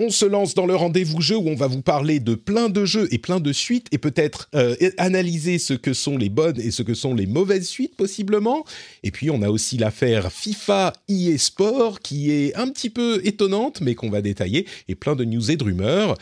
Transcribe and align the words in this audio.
On 0.00 0.10
se 0.10 0.24
lance 0.24 0.54
dans 0.54 0.66
le 0.66 0.74
rendez-vous 0.74 1.20
jeu 1.20 1.36
où 1.36 1.48
on 1.48 1.54
va 1.54 1.68
vous 1.68 1.82
parler 1.82 2.18
de 2.18 2.34
plein 2.34 2.68
de 2.68 2.84
jeux 2.84 3.08
et 3.12 3.18
plein 3.18 3.40
de 3.40 3.52
suites 3.52 3.86
et 3.92 3.98
peut-être 3.98 4.48
euh, 4.54 4.74
analyser 4.98 5.58
ce 5.58 5.74
que 5.74 5.92
sont 5.92 6.18
les 6.18 6.28
bonnes 6.28 6.60
et 6.60 6.70
ce 6.70 6.82
que 6.82 6.94
sont 6.94 7.14
les 7.14 7.26
mauvaises 7.26 7.68
suites 7.68 7.94
possiblement. 7.94 8.64
Et 9.04 9.10
puis 9.10 9.30
on 9.30 9.42
a 9.42 9.48
aussi 9.50 9.76
l'affaire 9.76 10.32
FIFA 10.32 10.92
EA 11.08 11.38
Sport 11.38 12.00
qui 12.00 12.32
est 12.32 12.54
un 12.56 12.68
petit 12.68 12.90
peu 12.90 13.20
étonnante 13.24 13.80
mais 13.80 13.94
qu'on 13.94 14.10
va 14.10 14.22
détailler 14.22 14.66
et 14.88 14.94
plein 14.94 15.14
de 15.14 15.24
news 15.24 15.50
et 15.50 15.56
de 15.56 15.64
rumeurs. 15.64 16.16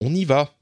On 0.00 0.14
y 0.14 0.24
va. 0.24 0.55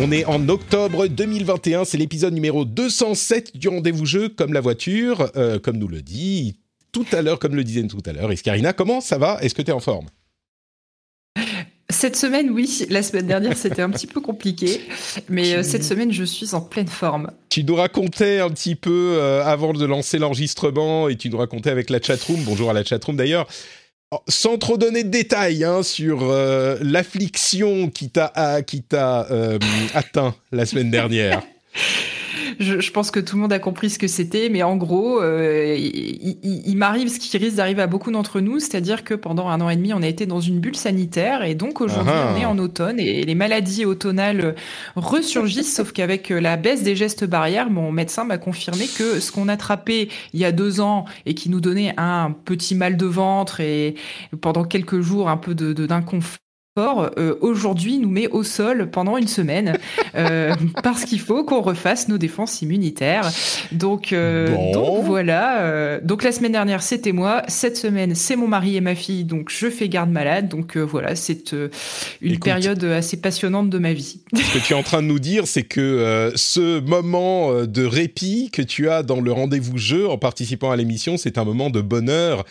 On 0.00 0.12
est 0.12 0.24
en 0.26 0.48
octobre 0.48 1.08
2021, 1.08 1.84
c'est 1.84 1.98
l'épisode 1.98 2.32
numéro 2.32 2.64
207 2.64 3.56
du 3.56 3.66
rendez-vous 3.66 4.06
jeu, 4.06 4.28
comme 4.28 4.52
la 4.52 4.60
voiture, 4.60 5.32
euh, 5.34 5.58
comme 5.58 5.76
nous 5.76 5.88
le 5.88 6.02
dit 6.02 6.60
tout 6.92 7.06
à 7.10 7.20
l'heure, 7.20 7.40
comme 7.40 7.56
le 7.56 7.64
disait 7.64 7.84
tout 7.88 8.02
à 8.06 8.12
l'heure. 8.12 8.30
Escarina, 8.30 8.72
comment 8.72 9.00
ça 9.00 9.18
va? 9.18 9.38
Est-ce 9.42 9.56
que 9.56 9.62
tu 9.62 9.70
es 9.70 9.74
en 9.74 9.80
forme? 9.80 10.06
Cette 11.90 12.14
semaine, 12.14 12.50
oui. 12.50 12.86
La 12.90 13.02
semaine 13.02 13.26
dernière, 13.26 13.56
c'était 13.56 13.82
un 13.82 13.90
petit 13.90 14.06
peu 14.06 14.20
compliqué. 14.20 14.82
Mais 15.28 15.54
euh, 15.54 15.62
cette 15.64 15.82
semaine, 15.82 16.12
je 16.12 16.22
suis 16.22 16.54
en 16.54 16.60
pleine 16.60 16.86
forme. 16.86 17.32
Tu 17.48 17.64
nous 17.64 17.74
racontais 17.74 18.38
un 18.38 18.50
petit 18.50 18.76
peu 18.76 19.16
euh, 19.18 19.42
avant 19.44 19.72
de 19.72 19.84
lancer 19.84 20.18
l'enregistrement 20.18 21.08
et 21.08 21.16
tu 21.16 21.28
nous 21.28 21.38
racontais 21.38 21.70
avec 21.70 21.90
la 21.90 22.00
chatroom, 22.00 22.40
bonjour 22.44 22.70
à 22.70 22.72
la 22.72 22.84
chatroom 22.84 23.16
d'ailleurs, 23.16 23.48
sans 24.28 24.58
trop 24.58 24.78
donner 24.78 25.04
de 25.04 25.10
détails 25.10 25.64
hein, 25.64 25.82
sur 25.82 26.20
euh, 26.22 26.78
l'affliction 26.80 27.90
qui 27.90 28.10
t'a 28.10 28.32
euh, 28.36 29.58
atteint 29.94 30.34
la 30.52 30.66
semaine 30.66 30.90
dernière. 30.90 31.42
je, 32.58 32.90
pense 32.90 33.10
que 33.10 33.20
tout 33.20 33.36
le 33.36 33.42
monde 33.42 33.52
a 33.52 33.58
compris 33.58 33.90
ce 33.90 33.98
que 33.98 34.08
c'était, 34.08 34.48
mais 34.48 34.62
en 34.62 34.76
gros, 34.76 35.20
euh, 35.20 35.76
il, 35.78 36.76
m'arrive 36.76 37.08
ce 37.08 37.18
qui 37.18 37.36
risque 37.36 37.56
d'arriver 37.56 37.82
à 37.82 37.86
beaucoup 37.86 38.10
d'entre 38.10 38.40
nous, 38.40 38.58
c'est-à-dire 38.58 39.04
que 39.04 39.14
pendant 39.14 39.48
un 39.48 39.60
an 39.60 39.68
et 39.68 39.76
demi, 39.76 39.92
on 39.92 40.02
a 40.02 40.06
été 40.06 40.26
dans 40.26 40.40
une 40.40 40.60
bulle 40.60 40.76
sanitaire, 40.76 41.44
et 41.44 41.54
donc 41.54 41.80
aujourd'hui, 41.80 42.12
ah. 42.14 42.32
on 42.34 42.40
est 42.40 42.44
en 42.44 42.58
automne, 42.58 43.00
et 43.00 43.22
les 43.22 43.34
maladies 43.34 43.84
automnales 43.84 44.54
ressurgissent, 44.96 45.74
sauf 45.74 45.92
qu'avec 45.92 46.30
la 46.30 46.56
baisse 46.56 46.82
des 46.82 46.96
gestes 46.96 47.24
barrières, 47.24 47.70
mon 47.70 47.92
médecin 47.92 48.24
m'a 48.24 48.38
confirmé 48.38 48.86
que 48.86 49.20
ce 49.20 49.32
qu'on 49.32 49.48
attrapait 49.48 50.08
il 50.32 50.40
y 50.40 50.44
a 50.44 50.52
deux 50.52 50.80
ans 50.80 51.04
et 51.26 51.34
qui 51.34 51.50
nous 51.50 51.60
donnait 51.60 51.94
un 51.96 52.34
petit 52.44 52.74
mal 52.74 52.96
de 52.96 53.06
ventre 53.06 53.60
et 53.60 53.94
pendant 54.40 54.64
quelques 54.64 55.00
jours 55.00 55.28
un 55.28 55.36
peu 55.36 55.54
d'inconfort, 55.54 56.38
euh, 56.78 57.34
aujourd'hui 57.40 57.98
nous 57.98 58.10
met 58.10 58.28
au 58.28 58.42
sol 58.42 58.88
pendant 58.90 59.16
une 59.16 59.28
semaine 59.28 59.78
euh, 60.14 60.54
parce 60.82 61.04
qu'il 61.04 61.20
faut 61.20 61.44
qu'on 61.44 61.60
refasse 61.60 62.08
nos 62.08 62.18
défenses 62.18 62.62
immunitaires. 62.62 63.30
Donc, 63.72 64.12
euh, 64.12 64.72
donc 64.72 65.04
voilà. 65.04 66.00
donc 66.02 66.22
la 66.22 66.32
semaine 66.32 66.52
dernière 66.52 66.82
c'était 66.82 67.12
moi, 67.12 67.42
cette 67.48 67.76
semaine 67.76 68.14
c'est 68.14 68.36
mon 68.36 68.48
mari 68.48 68.76
et 68.76 68.80
ma 68.80 68.94
fille, 68.94 69.24
donc 69.24 69.50
je 69.50 69.68
fais 69.68 69.88
garde 69.88 70.10
malade. 70.10 70.48
Donc 70.48 70.76
voilà, 70.76 71.16
c'est 71.16 71.54
une 72.20 72.38
période 72.38 72.82
assez 72.84 73.20
passionnante 73.20 73.70
de 73.70 73.78
ma 73.78 73.92
vie. 73.92 74.20
Ce 74.34 74.54
que 74.54 74.64
tu 74.64 74.72
es 74.72 74.76
en 74.76 74.82
train 74.82 75.02
de 75.02 75.08
nous 75.08 75.18
dire, 75.18 75.46
c'est 75.46 75.62
que 75.62 76.32
ce 76.36 76.80
moment 76.80 77.64
de 77.64 77.84
répit 77.84 78.50
que 78.52 78.62
tu 78.62 78.88
as 78.88 79.02
dans 79.02 79.20
le 79.20 79.32
rendez-vous 79.32 79.78
jeu 79.78 80.08
en 80.08 80.18
participant 80.18 80.70
à 80.70 80.76
l'émission, 80.76 81.16
c'est 81.16 81.38
un 81.38 81.44
moment 81.44 81.70
de 81.70 81.80
bonheur 81.80 82.44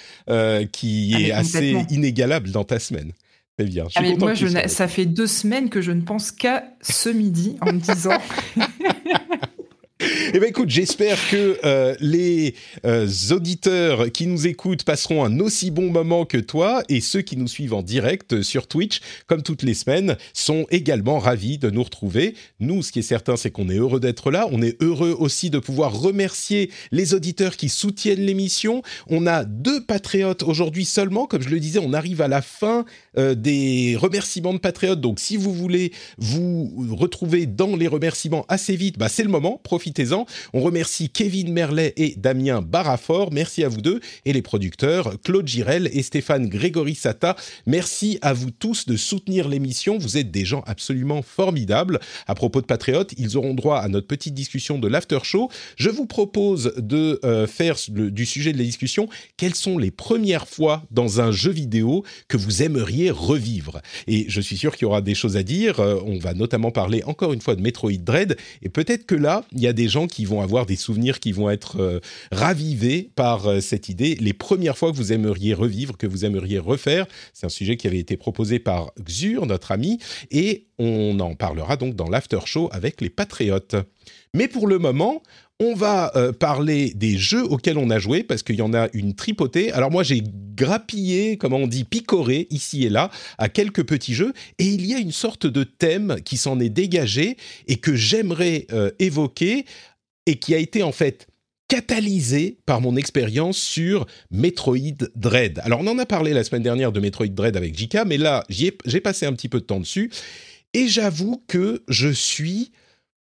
qui 0.71 1.13
ah, 1.15 1.19
est 1.19 1.31
assez 1.31 1.75
inégalable 1.89 2.51
dans 2.51 2.63
ta 2.63 2.79
semaine. 2.79 3.11
Très 3.57 3.65
bien. 3.65 3.87
Je 3.89 3.97
ah, 3.97 4.15
moi, 4.19 4.35
ça 4.67 4.87
fait 4.87 5.07
deux 5.07 5.25
semaines 5.25 5.69
que 5.69 5.81
je 5.81 5.91
ne 5.91 6.01
pense 6.01 6.31
qu'à 6.31 6.65
ce 6.81 7.09
midi 7.09 7.57
en 7.61 7.73
me 7.73 7.79
disant 7.79 8.17
Eh 9.99 10.39
ben 10.39 10.49
écoute, 10.49 10.69
j'espère 10.69 11.17
que 11.29 11.57
euh, 11.63 11.95
les 11.99 12.53
euh, 12.85 13.07
auditeurs 13.31 14.11
qui 14.11 14.27
nous 14.27 14.45
écoutent 14.45 14.83
passeront 14.83 15.25
un 15.25 15.39
aussi 15.39 15.71
bon 15.71 15.89
moment 15.89 16.23
que 16.25 16.37
toi 16.37 16.83
et 16.87 17.01
ceux 17.01 17.21
qui 17.21 17.35
nous 17.35 17.47
suivent 17.47 17.73
en 17.73 17.81
direct 17.81 18.43
sur 18.43 18.67
Twitch, 18.67 19.01
comme 19.25 19.41
toutes 19.41 19.63
les 19.63 19.73
semaines, 19.73 20.15
sont 20.33 20.67
également 20.69 21.17
ravis 21.17 21.57
de 21.57 21.71
nous 21.71 21.81
retrouver. 21.81 22.35
Nous, 22.59 22.83
ce 22.83 22.91
qui 22.91 22.99
est 22.99 23.03
certain, 23.03 23.37
c'est 23.37 23.49
qu'on 23.49 23.69
est 23.69 23.77
heureux 23.77 23.99
d'être 23.99 24.29
là. 24.29 24.47
On 24.51 24.61
est 24.61 24.79
heureux 24.83 25.15
aussi 25.17 25.49
de 25.49 25.57
pouvoir 25.57 25.99
remercier 25.99 26.69
les 26.91 27.15
auditeurs 27.15 27.57
qui 27.57 27.69
soutiennent 27.69 28.21
l'émission. 28.21 28.83
On 29.07 29.25
a 29.25 29.45
deux 29.45 29.83
patriotes 29.83 30.43
aujourd'hui 30.43 30.85
seulement. 30.85 31.25
Comme 31.25 31.41
je 31.41 31.49
le 31.49 31.59
disais, 31.59 31.79
on 31.79 31.93
arrive 31.93 32.21
à 32.21 32.27
la 32.27 32.43
fin 32.43 32.85
euh, 33.17 33.33
des 33.33 33.95
remerciements 33.99 34.53
de 34.53 34.59
patriotes. 34.59 35.01
Donc, 35.01 35.19
si 35.19 35.37
vous 35.37 35.53
voulez 35.53 35.91
vous 36.19 36.71
retrouver 36.91 37.47
dans 37.47 37.75
les 37.75 37.87
remerciements 37.87 38.45
assez 38.47 38.75
vite, 38.75 38.99
bah, 38.99 39.09
c'est 39.09 39.23
le 39.23 39.29
moment. 39.29 39.59
On 40.53 40.61
remercie 40.61 41.09
Kevin 41.09 41.51
Merlet 41.51 41.93
et 41.97 42.15
Damien 42.17 42.61
Barafort. 42.61 43.31
Merci 43.31 43.63
à 43.63 43.69
vous 43.69 43.81
deux. 43.81 43.99
Et 44.25 44.33
les 44.33 44.41
producteurs, 44.41 45.13
Claude 45.23 45.47
Girel 45.47 45.89
et 45.93 46.03
Stéphane 46.03 46.47
Grégory 46.47 46.95
Sata. 46.95 47.35
Merci 47.65 48.19
à 48.21 48.33
vous 48.33 48.51
tous 48.51 48.85
de 48.85 48.95
soutenir 48.95 49.47
l'émission. 49.47 49.97
Vous 49.97 50.17
êtes 50.17 50.31
des 50.31 50.45
gens 50.45 50.63
absolument 50.65 51.21
formidables. 51.21 51.99
À 52.27 52.35
propos 52.35 52.61
de 52.61 52.65
Patriotes, 52.65 53.13
ils 53.17 53.37
auront 53.37 53.53
droit 53.53 53.79
à 53.79 53.87
notre 53.87 54.07
petite 54.07 54.33
discussion 54.33 54.79
de 54.79 54.87
l'after 54.87 55.19
show. 55.23 55.49
Je 55.75 55.89
vous 55.89 56.05
propose 56.05 56.73
de 56.77 57.19
euh, 57.23 57.47
faire 57.47 57.75
du 57.89 58.25
sujet 58.25 58.53
de 58.53 58.57
la 58.57 58.63
discussion 58.63 59.09
quelles 59.37 59.55
sont 59.55 59.77
les 59.77 59.91
premières 59.91 60.47
fois 60.47 60.83
dans 60.91 61.21
un 61.21 61.31
jeu 61.31 61.51
vidéo 61.51 62.03
que 62.27 62.37
vous 62.37 62.63
aimeriez 62.63 63.11
revivre? 63.11 63.81
Et 64.07 64.25
je 64.27 64.41
suis 64.41 64.57
sûr 64.57 64.75
qu'il 64.75 64.83
y 64.83 64.85
aura 64.85 65.01
des 65.01 65.15
choses 65.15 65.37
à 65.37 65.43
dire. 65.43 65.79
Euh, 65.79 65.99
on 66.05 66.17
va 66.17 66.33
notamment 66.33 66.71
parler 66.71 67.03
encore 67.05 67.33
une 67.33 67.41
fois 67.41 67.55
de 67.55 67.61
Metroid 67.61 67.97
Dread. 67.97 68.37
Et 68.61 68.69
peut-être 68.69 69.05
que 69.05 69.15
là, 69.15 69.43
il 69.51 69.61
y 69.61 69.67
a 69.67 69.73
des 69.77 69.87
gens 69.87 70.07
qui 70.07 70.25
vont 70.25 70.41
avoir 70.41 70.65
des 70.65 70.75
souvenirs 70.75 71.21
qui 71.21 71.31
vont 71.31 71.49
être 71.49 71.79
euh, 71.79 71.99
ravivés 72.31 73.11
par 73.15 73.47
euh, 73.47 73.61
cette 73.61 73.87
idée. 73.89 74.15
Les 74.15 74.33
premières 74.33 74.77
fois 74.77 74.91
que 74.91 74.97
vous 74.97 75.13
aimeriez 75.13 75.53
revivre, 75.53 75.95
que 75.95 76.07
vous 76.07 76.25
aimeriez 76.25 76.57
refaire, 76.59 77.05
c'est 77.31 77.45
un 77.45 77.49
sujet 77.49 77.77
qui 77.77 77.87
avait 77.87 77.99
été 77.99 78.17
proposé 78.17 78.59
par 78.59 78.91
Xur, 78.99 79.45
notre 79.45 79.71
ami, 79.71 79.99
et 80.31 80.65
on 80.79 81.19
en 81.19 81.35
parlera 81.35 81.77
donc 81.77 81.95
dans 81.95 82.09
l'after 82.09 82.39
show 82.45 82.69
avec 82.71 82.99
les 83.01 83.09
Patriotes. 83.09 83.75
Mais 84.33 84.47
pour 84.47 84.67
le 84.67 84.79
moment, 84.79 85.21
on 85.59 85.73
va 85.73 86.11
euh, 86.15 86.31
parler 86.31 86.93
des 86.95 87.17
jeux 87.17 87.43
auxquels 87.43 87.77
on 87.77 87.89
a 87.89 87.99
joué 87.99 88.23
parce 88.23 88.43
qu'il 88.43 88.57
y 88.57 88.61
en 88.61 88.73
a 88.73 88.89
une 88.93 89.15
tripotée. 89.15 89.71
Alors 89.71 89.91
moi 89.91 90.03
j'ai 90.03 90.23
grappillé, 90.55 91.37
comment 91.37 91.57
on 91.57 91.67
dit, 91.67 91.83
picoré 91.83 92.47
ici 92.49 92.85
et 92.85 92.89
là 92.89 93.09
à 93.37 93.49
quelques 93.49 93.83
petits 93.83 94.13
jeux 94.13 94.33
et 94.59 94.65
il 94.65 94.85
y 94.85 94.93
a 94.93 94.99
une 94.99 95.11
sorte 95.11 95.47
de 95.47 95.63
thème 95.63 96.17
qui 96.23 96.37
s'en 96.37 96.59
est 96.59 96.69
dégagé 96.69 97.37
et 97.67 97.77
que 97.77 97.95
j'aimerais 97.95 98.67
évoquer 98.99 99.65
et 100.25 100.35
qui 100.35 100.53
a 100.53 100.57
été 100.57 100.83
en 100.83 100.91
fait 100.91 101.27
catalysé 101.67 102.59
par 102.65 102.81
mon 102.81 102.95
expérience 102.95 103.57
sur 103.57 104.05
Metroid 104.31 105.09
Dread. 105.15 105.59
Alors 105.63 105.81
on 105.81 105.87
en 105.87 105.97
a 105.97 106.05
parlé 106.05 106.33
la 106.33 106.43
semaine 106.43 106.63
dernière 106.63 106.91
de 106.91 106.99
Metroid 106.99 107.27
Dread 107.27 107.57
avec 107.57 107.77
Jika, 107.77 108.05
mais 108.05 108.17
là 108.17 108.43
j'ai 108.49 109.01
passé 109.01 109.25
un 109.25 109.33
petit 109.33 109.49
peu 109.49 109.59
de 109.59 109.65
temps 109.65 109.79
dessus 109.79 110.11
et 110.73 110.87
j'avoue 110.87 111.43
que 111.47 111.83
je 111.87 112.09
suis, 112.09 112.71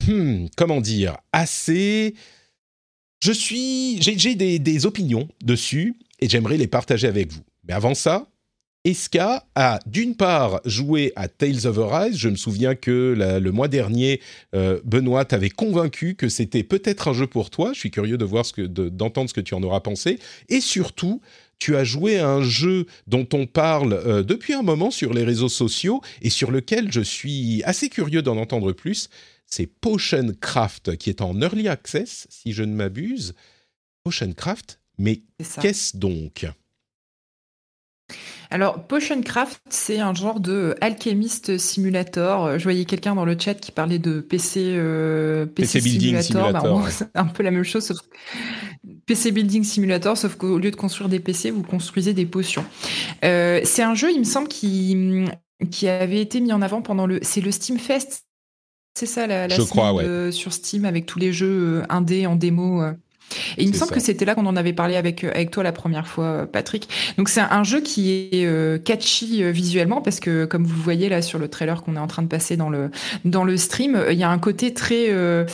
hmm, 0.07 0.47
comment 0.55 0.81
dire, 0.81 1.17
assez... 1.31 2.15
Je 3.21 3.31
suis, 3.31 4.01
j'ai 4.01 4.35
des, 4.35 4.85
opinions 4.85 5.27
dessus 5.43 5.95
et 6.19 6.29
j'aimerais 6.29 6.57
les 6.57 6.67
partager 6.67 7.07
avec 7.07 7.31
vous. 7.31 7.41
Mais 7.67 7.73
avant 7.73 7.95
ça, 7.95 8.27
Eska 8.83 9.47
a 9.55 9.79
d'une 9.87 10.15
part 10.15 10.61
joué 10.63 11.11
à 11.15 11.27
Tales 11.27 11.65
of 11.65 11.79
Arise. 11.79 12.17
Je 12.17 12.29
me 12.29 12.35
souviens 12.35 12.75
que 12.75 13.15
le 13.17 13.51
mois 13.51 13.67
dernier, 13.67 14.21
euh, 14.53 14.79
Benoît 14.83 15.25
t'avait 15.25 15.49
convaincu 15.49 16.13
que 16.13 16.29
c'était 16.29 16.61
peut-être 16.61 17.07
un 17.07 17.13
jeu 17.13 17.25
pour 17.25 17.49
toi. 17.49 17.71
Je 17.73 17.79
suis 17.79 17.89
curieux 17.89 18.19
de 18.19 18.25
voir 18.25 18.45
ce 18.45 18.53
que, 18.53 18.61
d'entendre 18.61 19.29
ce 19.29 19.33
que 19.33 19.41
tu 19.41 19.55
en 19.55 19.63
auras 19.63 19.79
pensé. 19.79 20.19
Et 20.49 20.61
surtout, 20.61 21.19
tu 21.57 21.75
as 21.75 21.83
joué 21.83 22.19
à 22.19 22.29
un 22.29 22.43
jeu 22.43 22.85
dont 23.07 23.27
on 23.33 23.47
parle 23.47 23.93
euh, 23.93 24.23
depuis 24.23 24.53
un 24.53 24.61
moment 24.61 24.91
sur 24.91 25.13
les 25.13 25.23
réseaux 25.23 25.49
sociaux 25.49 26.01
et 26.21 26.29
sur 26.29 26.51
lequel 26.51 26.91
je 26.91 27.01
suis 27.01 27.63
assez 27.63 27.89
curieux 27.89 28.21
d'en 28.21 28.37
entendre 28.37 28.71
plus. 28.71 29.09
C'est 29.45 29.67
Potion 29.67 30.33
Craft 30.39 30.97
qui 30.97 31.09
est 31.09 31.21
en 31.21 31.39
early 31.41 31.67
access, 31.67 32.27
si 32.29 32.51
je 32.51 32.63
ne 32.63 32.73
m'abuse. 32.73 33.33
Potion 34.03 34.33
Craft, 34.33 34.79
mais 34.97 35.23
qu'est-ce 35.61 35.97
donc? 35.97 36.45
Alors, 38.51 38.85
Potion 38.85 39.21
Craft, 39.21 39.61
c'est 39.69 39.99
un 39.99 40.13
genre 40.13 40.39
de 40.39 40.75
alchemist 40.81 41.57
simulator. 41.57 42.59
Je 42.59 42.63
voyais 42.63 42.85
quelqu'un 42.85 43.15
dans 43.15 43.25
le 43.25 43.35
chat 43.37 43.55
qui 43.55 43.71
parlait 43.71 43.99
de 43.99 44.21
PC, 44.21 44.73
euh, 44.75 45.45
PC, 45.45 45.81
Building 45.81 46.21
Simulator. 46.21 46.81
Bah, 46.81 46.89
un 47.15 47.25
peu 47.25 47.43
la 47.43 47.51
même 47.51 47.63
chose, 47.63 47.85
sauf 47.85 47.97
PC 49.05 49.31
Building 49.31 49.63
Simulator, 49.63 50.17
sauf 50.17 50.35
qu'au 50.35 50.59
lieu 50.59 50.71
de 50.71 50.75
construire 50.75 51.09
des 51.09 51.19
PC, 51.19 51.51
vous 51.51 51.63
construisez 51.63 52.13
des 52.13 52.25
potions. 52.25 52.65
Euh, 53.23 53.61
c'est 53.63 53.83
un 53.83 53.95
jeu, 53.95 54.11
il 54.11 54.19
me 54.19 54.23
semble, 54.23 54.47
qui, 54.47 55.25
qui 55.71 55.87
avait 55.87 56.21
été 56.21 56.39
mis 56.39 56.53
en 56.53 56.61
avant 56.61 56.81
pendant 56.81 57.07
le. 57.07 57.19
C'est 57.23 57.41
le 57.41 57.51
Steam 57.51 57.79
Fest. 57.79 58.24
C'est 58.95 59.05
ça, 59.05 59.27
la, 59.27 59.47
la 59.47 59.55
Je 59.55 59.61
crois, 59.61 59.93
ouais. 59.93 60.31
sur 60.31 60.53
Steam 60.53 60.85
avec 60.85 61.05
tous 61.05 61.19
les 61.19 61.33
jeux 61.33 61.81
euh, 61.81 61.83
indés 61.89 62.25
en 62.25 62.35
démo. 62.35 62.81
Et 63.57 63.63
il 63.63 63.69
me 63.69 63.73
semble 63.73 63.91
que 63.91 63.99
c'était 63.99 64.25
là 64.25 64.35
qu'on 64.35 64.45
en 64.45 64.55
avait 64.55 64.73
parlé 64.73 64.95
avec 64.95 65.23
euh, 65.23 65.31
avec 65.33 65.51
toi 65.51 65.63
la 65.63 65.71
première 65.71 66.07
fois, 66.07 66.25
euh, 66.25 66.45
Patrick. 66.45 66.87
Donc 67.17 67.29
c'est 67.29 67.41
un 67.41 67.63
jeu 67.63 67.81
qui 67.81 68.29
est 68.31 68.45
euh, 68.45 68.77
catchy 68.77 69.43
visuellement 69.51 70.01
parce 70.01 70.19
que 70.19 70.45
comme 70.45 70.63
vous 70.65 70.81
voyez 70.81 71.09
là 71.09 71.21
sur 71.21 71.39
le 71.39 71.47
trailer 71.47 71.81
qu'on 71.83 71.95
est 71.95 71.99
en 71.99 72.07
train 72.07 72.21
de 72.21 72.27
passer 72.27 72.57
dans 72.57 72.69
le 72.69 72.91
dans 73.25 73.43
le 73.43 73.57
stream, 73.57 74.03
il 74.09 74.17
y 74.17 74.23
a 74.23 74.29
un 74.29 74.39
côté 74.39 74.73
très 74.73 75.07
euh, 75.09 75.45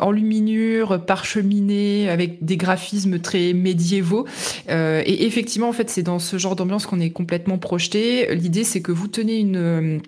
enluminure, 0.00 1.04
parcheminé, 1.04 2.08
avec 2.08 2.44
des 2.44 2.56
graphismes 2.56 3.18
très 3.20 3.52
médiévaux. 3.52 4.26
et 4.68 5.26
effectivement, 5.26 5.68
en 5.68 5.72
fait, 5.72 5.90
c'est 5.90 6.02
dans 6.02 6.18
ce 6.18 6.38
genre 6.38 6.56
d'ambiance 6.56 6.86
qu'on 6.86 7.00
est 7.00 7.10
complètement 7.10 7.58
projeté. 7.58 8.34
L'idée, 8.34 8.64
c'est 8.64 8.80
que 8.80 8.92
vous 8.92 9.08
tenez 9.08 9.38
une 9.38 10.00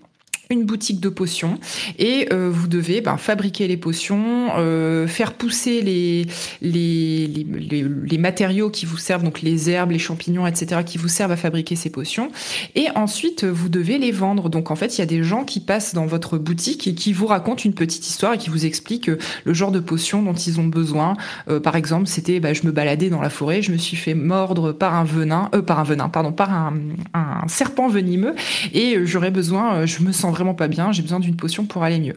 une 0.53 0.65
boutique 0.65 1.01
de 1.01 1.09
potions 1.09 1.59
et 1.99 2.29
euh, 2.33 2.51
vous 2.53 2.69
devez 2.69 3.01
ben, 3.01 3.17
fabriquer 3.17 3.69
les 3.69 3.77
potions, 3.77 4.51
euh, 4.57 5.07
faire 5.07 5.33
pousser 5.33 5.83
les 5.83 6.27
les, 6.61 7.27
les, 7.27 7.83
les, 7.83 8.19
matériaux 8.19 8.71
qui 8.71 8.87
vous 8.87 8.97
servent, 8.97 9.25
donc 9.25 9.43
les 9.43 9.71
herbes, 9.71 9.91
les 9.91 9.99
champignons, 9.99 10.47
etc., 10.47 10.83
qui 10.85 10.99
vous 10.99 11.09
servent 11.09 11.33
à 11.33 11.37
fabriquer 11.37 11.77
ces 11.77 11.91
potions. 11.91 12.31
Et 12.75 12.89
ensuite, 12.95 13.45
vous 13.45 13.69
devez 13.69 13.99
les 13.99 14.13
vendre. 14.13 14.49
Donc 14.49 14.71
en 14.71 14.77
fait, 14.77 14.97
il 14.97 15.01
y 15.01 15.03
a 15.03 15.07
des 15.07 15.23
gens 15.23 15.45
qui 15.45 15.61
passent 15.61 15.95
dans 15.95 16.07
votre 16.07 16.39
boutique 16.39 16.87
et 16.87 16.95
qui 16.95 17.13
vous 17.13 17.27
racontent 17.27 17.63
une 17.65 17.75
petite 17.75 18.07
histoire 18.07 18.35
et 18.35 18.39
qui 18.39 18.51
vous 18.51 18.67
expliquent 18.67 19.11
le 19.45 19.55
genre 19.55 19.73
de 19.73 19.81
potions 19.81 20.23
dont 20.23 20.35
ils 20.35 20.61
ont 20.61 20.67
besoin. 20.67 21.17
Euh, 21.49 21.61
par 21.61 21.77
exemple, 21.77 22.07
c'était, 22.07 22.41
bah, 22.41 22.53
je 22.53 22.65
me 22.65 22.73
baladais 22.73 23.11
dans 23.11 23.21
la 23.21 23.31
forêt, 23.31 23.63
je 23.63 23.73
me 23.73 23.79
suis 23.79 23.97
fait 23.97 24.15
mordre 24.15 24.73
par 24.73 24.95
un 24.95 25.05
venin, 25.05 25.49
euh, 25.55 25.63
par 25.63 25.79
un 25.81 25.85
venin, 25.85 26.09
pardon, 26.09 26.33
par 26.33 26.53
un, 26.53 26.75
un 27.15 27.49
serpent 27.49 27.89
venimeux 27.89 28.35
et 28.73 29.05
j'aurais 29.05 29.31
besoin, 29.31 29.87
je 29.87 30.03
me 30.03 30.13
sens 30.13 30.33
vraiment 30.33 30.42
pas 30.55 30.69
bien, 30.69 30.93
j'ai 30.93 31.03
besoin 31.03 31.21
d'une 31.21 31.37
potion 31.37 31.65
pour 31.65 31.83
aller 31.83 31.99
mieux. 31.99 32.15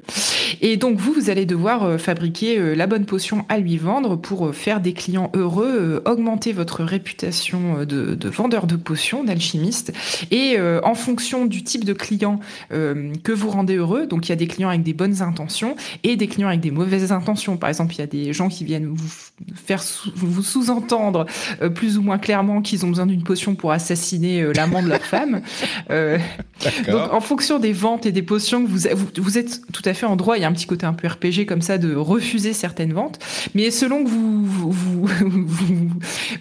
Et 0.62 0.78
donc 0.78 0.98
vous, 0.98 1.14
vous 1.14 1.30
allez 1.30 1.46
devoir 1.46 1.84
euh, 1.84 1.98
fabriquer 1.98 2.58
euh, 2.58 2.76
la 2.76 2.88
bonne 2.88 3.06
potion 3.06 3.46
à 3.50 3.58
lui 3.58 3.78
vendre 3.78 4.16
pour 4.16 4.48
euh, 4.48 4.52
faire 4.52 4.80
des 4.80 4.94
clients 4.94 5.32
heureux, 5.34 6.02
augmenter 6.06 6.54
votre 6.54 6.84
réputation 6.84 7.84
de, 7.86 8.16
de 8.16 8.30
vendeur 8.30 8.68
de 8.68 8.76
potions, 8.76 9.24
d'alchimiste. 9.24 9.94
Et 10.32 10.58
en 10.60 10.96
fonction 10.96 11.46
du 11.46 11.64
type 11.64 11.86
de 11.86 11.94
client 11.94 12.40
que 12.70 13.32
vous 13.32 13.50
rendez 13.50 13.76
heureux, 13.76 14.08
donc 14.08 14.28
il 14.28 14.30
y 14.30 14.34
a 14.34 14.36
des 14.36 14.48
clients 14.48 14.70
avec 14.70 14.84
des 14.84 14.94
bonnes 14.94 15.22
intentions 15.22 15.76
et 16.04 16.16
des 16.16 16.28
clients 16.28 16.48
avec 16.48 16.62
des 16.62 16.72
mauvaises 16.72 17.12
intentions. 17.12 17.58
Par 17.58 17.70
exemple, 17.70 17.94
il 17.96 18.00
y 18.00 18.02
a 18.02 18.08
des 18.08 18.34
gens 18.34 18.50
qui 18.50 18.64
viennent 18.64 18.88
vous 18.88 19.10
faire 19.54 19.84
vous 20.16 20.44
sous-entendre 20.44 21.26
plus 21.74 21.98
ou 21.98 22.02
moins 22.02 22.18
clairement 22.18 22.62
qu'ils 22.62 22.86
ont 22.86 22.90
besoin 22.90 23.06
d'une 23.06 23.24
potion 23.24 23.56
pour 23.56 23.72
assassiner 23.72 24.54
l'amant 24.54 24.82
de 24.82 24.88
leur 24.88 25.02
femme. 25.02 25.42
donc 25.90 27.14
en 27.14 27.20
fonction 27.20 27.60
des 27.60 27.74
ventes 27.74 28.06
et 28.06 28.12
des 28.12 28.22
potions 28.22 28.64
que 28.64 28.70
vous, 28.70 28.88
vous, 29.18 29.38
êtes 29.38 29.62
tout 29.72 29.82
à 29.86 29.94
fait 29.94 30.06
en 30.06 30.16
droit. 30.16 30.38
Il 30.38 30.42
y 30.42 30.46
a 30.46 30.48
un 30.48 30.54
petit 30.54 30.66
côté 30.66 30.86
un 30.86 30.94
peu 30.94 31.08
RPG 31.08 31.46
comme 31.48 31.62
ça 31.62 31.78
de 31.78 31.96
refuser 31.96 32.54
certaines 32.54 32.94
ventes. 32.94 33.20
Mais 33.54 33.72
selon 33.72 34.04
que 34.04 34.10
vous, 34.10 34.46
vous, 34.72 35.08
vous, 35.46 35.90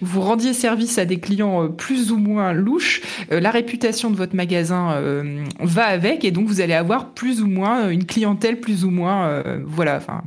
vous 0.01 0.21
rendiez 0.21 0.53
service 0.53 0.97
à 0.97 1.05
des 1.05 1.19
clients 1.19 1.63
euh, 1.63 1.67
plus 1.67 2.11
ou 2.11 2.17
moins 2.17 2.53
louches, 2.53 3.01
euh, 3.31 3.39
la 3.39 3.51
réputation 3.51 4.09
de 4.09 4.15
votre 4.15 4.35
magasin 4.35 4.93
euh, 4.93 5.43
va 5.59 5.85
avec 5.85 6.25
et 6.25 6.31
donc 6.31 6.47
vous 6.47 6.61
allez 6.61 6.73
avoir 6.73 7.13
plus 7.13 7.41
ou 7.41 7.47
moins 7.47 7.89
une 7.89 8.05
clientèle 8.05 8.59
plus 8.59 8.85
ou 8.85 8.89
moins, 8.89 9.43
voilà, 9.65 9.97
enfin, 9.97 10.23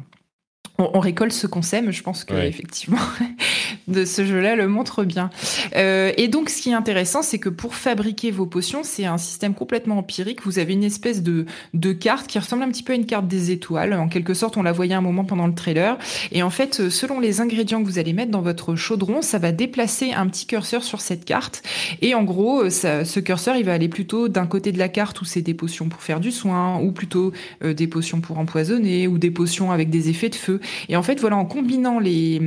on, 0.79 1.01
récolte 1.01 1.33
ce 1.33 1.47
qu'on 1.47 1.63
sème. 1.63 1.91
Je 1.91 2.03
pense 2.03 2.25
que 2.25 2.35
effectivement, 2.35 2.99
de 3.89 4.05
ce 4.05 4.25
jeu-là 4.25 4.55
le 4.55 4.69
montre 4.69 5.05
bien. 5.05 5.31
Euh, 5.75 6.13
et 6.17 6.29
donc, 6.29 6.51
ce 6.51 6.63
qui 6.63 6.71
est 6.71 6.75
intéressant, 6.75 7.23
c'est 7.23 7.39
que 7.39 7.49
pour 7.49 7.75
fabriquer 7.75 8.31
vos 8.31 8.47
potions, 8.47 8.83
c'est 8.85 9.07
un 9.07 9.19
système 9.19 9.55
complètement 9.55 9.99
empirique. 9.99 10.45
Vous 10.45 10.59
avez 10.59 10.75
une 10.75 10.85
espèce 10.85 11.23
de, 11.23 11.47
de 11.75 11.93
carte 11.93 12.27
qui 12.27 12.39
ressemble 12.39 12.63
un 12.63 12.69
petit 12.69 12.83
peu 12.83 12.93
à 12.93 12.97
une 12.97 13.07
carte 13.07 13.27
des 13.27 13.51
étoiles. 13.51 13.95
En 13.95 14.09
quelque 14.09 14.35
sorte, 14.35 14.57
on 14.57 14.63
la 14.63 14.73
voyait 14.73 14.95
un 14.95 15.01
moment 15.01 15.25
pendant 15.25 15.47
le 15.47 15.55
trailer. 15.55 15.99
Et 16.33 16.43
en 16.43 16.51
fait, 16.51 16.89
selon 16.91 17.19
les 17.19 17.41
ingrédients 17.41 17.83
que 17.83 17.87
vous 17.87 17.99
allez 17.99 18.13
mettre 18.13 18.31
dans 18.31 18.43
votre 18.43 18.77
chaudron, 18.77 19.23
ça 19.23 19.39
va 19.39 19.53
déplacer 19.53 20.13
un 20.13 20.27
petit 20.27 20.47
curseur 20.47 20.85
sur 20.85 21.01
cette 21.01 21.25
carte. 21.25 21.63
Et 22.03 22.15
en 22.15 22.25
gros, 22.25 22.69
ça, 22.71 23.05
ce 23.05 23.21
curseur, 23.21 23.57
il 23.57 23.65
va 23.65 23.73
aller 23.73 23.89
plutôt 23.89 24.29
d'un 24.29 24.47
côté 24.47 24.73
de 24.73 24.79
la 24.79 24.89
carte 24.89 25.21
où 25.21 25.25
c'est 25.25 25.43
des 25.43 25.55
potions 25.55 25.89
pour 25.89 26.03
faire 26.03 26.21
du 26.21 26.31
soin, 26.31 26.79
ou 26.81 26.93
plutôt 26.93 27.33
euh, 27.65 27.73
des 27.73 27.87
potions 27.87 28.21
pour 28.21 28.39
empoisonner, 28.39 29.09
ou 29.09 29.19
des 29.19 29.31
potions 29.31 29.73
avec 29.73 29.91
des 29.91 30.11
effets 30.11 30.29
de 30.29 30.35
feu. 30.35 30.61
Et 30.89 30.97
en 30.97 31.03
fait, 31.03 31.21
voilà, 31.21 31.37
en 31.37 31.45
combinant 31.45 31.99
les, 31.99 32.41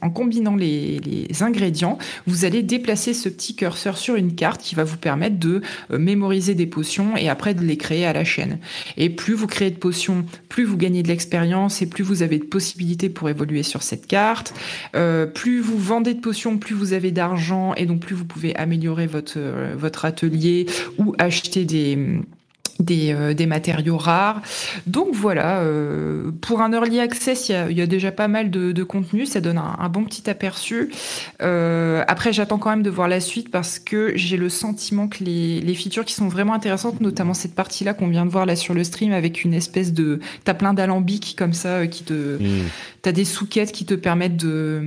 en 0.00 0.10
combinant 0.10 0.56
les, 0.56 0.85
les 1.04 1.42
ingrédients, 1.42 1.98
vous 2.26 2.44
allez 2.44 2.62
déplacer 2.62 3.14
ce 3.14 3.28
petit 3.28 3.54
curseur 3.54 3.98
sur 3.98 4.16
une 4.16 4.34
carte 4.34 4.62
qui 4.62 4.74
va 4.74 4.84
vous 4.84 4.96
permettre 4.96 5.38
de 5.38 5.60
euh, 5.90 5.98
mémoriser 5.98 6.54
des 6.54 6.66
potions 6.66 7.16
et 7.16 7.28
après 7.28 7.54
de 7.54 7.62
les 7.62 7.76
créer 7.76 8.06
à 8.06 8.12
la 8.12 8.24
chaîne. 8.24 8.58
Et 8.96 9.10
plus 9.10 9.34
vous 9.34 9.46
créez 9.46 9.70
de 9.70 9.76
potions, 9.76 10.24
plus 10.48 10.64
vous 10.64 10.76
gagnez 10.76 11.02
de 11.02 11.08
l'expérience 11.08 11.82
et 11.82 11.86
plus 11.86 12.04
vous 12.04 12.22
avez 12.22 12.38
de 12.38 12.44
possibilités 12.44 13.08
pour 13.08 13.28
évoluer 13.28 13.62
sur 13.62 13.82
cette 13.82 14.06
carte. 14.06 14.54
Euh, 14.94 15.26
plus 15.26 15.60
vous 15.60 15.78
vendez 15.78 16.14
de 16.14 16.20
potions, 16.20 16.58
plus 16.58 16.74
vous 16.74 16.92
avez 16.92 17.10
d'argent 17.10 17.74
et 17.74 17.86
donc 17.86 18.00
plus 18.00 18.14
vous 18.14 18.24
pouvez 18.24 18.54
améliorer 18.56 19.06
votre, 19.06 19.34
euh, 19.36 19.74
votre 19.76 20.04
atelier 20.04 20.66
ou 20.98 21.14
acheter 21.18 21.64
des 21.64 22.20
des, 22.80 23.12
euh, 23.12 23.34
des, 23.34 23.46
matériaux 23.46 23.96
rares. 23.96 24.42
Donc 24.86 25.08
voilà, 25.12 25.60
euh, 25.60 26.30
pour 26.40 26.60
un 26.60 26.72
early 26.72 27.00
access, 27.00 27.48
il 27.48 27.52
y 27.52 27.54
a, 27.54 27.70
y 27.70 27.80
a, 27.80 27.86
déjà 27.86 28.12
pas 28.12 28.28
mal 28.28 28.50
de, 28.50 28.72
de 28.72 28.84
contenu, 28.84 29.26
ça 29.26 29.40
donne 29.40 29.58
un, 29.58 29.76
un 29.78 29.88
bon 29.88 30.04
petit 30.04 30.28
aperçu. 30.28 30.90
Euh, 31.42 32.04
après, 32.08 32.32
j'attends 32.32 32.58
quand 32.58 32.70
même 32.70 32.82
de 32.82 32.90
voir 32.90 33.08
la 33.08 33.20
suite 33.20 33.50
parce 33.50 33.78
que 33.78 34.12
j'ai 34.16 34.36
le 34.36 34.48
sentiment 34.48 35.08
que 35.08 35.24
les, 35.24 35.60
les, 35.60 35.74
features 35.74 36.04
qui 36.04 36.14
sont 36.14 36.28
vraiment 36.28 36.54
intéressantes, 36.54 37.00
notamment 37.00 37.34
cette 37.34 37.54
partie-là 37.54 37.94
qu'on 37.94 38.08
vient 38.08 38.26
de 38.26 38.30
voir 38.30 38.46
là 38.46 38.56
sur 38.56 38.74
le 38.74 38.84
stream 38.84 39.12
avec 39.12 39.44
une 39.44 39.54
espèce 39.54 39.92
de... 39.92 40.20
T'as 40.44 40.54
plein 40.54 40.74
d'alambics 40.74 41.34
comme 41.36 41.52
ça 41.52 41.68
euh, 41.68 41.86
qui 41.86 42.04
te... 42.04 42.12
Mmh. 42.42 42.68
T'as 43.02 43.12
des 43.12 43.24
souquettes 43.24 43.70
qui 43.70 43.84
te 43.84 43.94
permettent 43.94 44.36
de, 44.36 44.82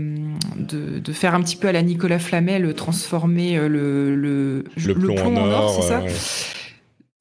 de, 0.57 0.99
de, 0.99 1.13
faire 1.13 1.35
un 1.35 1.41
petit 1.41 1.55
peu 1.55 1.69
à 1.69 1.71
la 1.71 1.81
Nicolas 1.81 2.19
Flamel, 2.19 2.73
transformer 2.73 3.57
euh, 3.57 3.69
le, 3.69 4.13
le, 4.13 4.65
le, 4.75 4.93
plomb, 4.93 5.37
en 5.37 5.49
or, 5.49 5.73
c'est 5.73 5.87
ça 5.87 6.03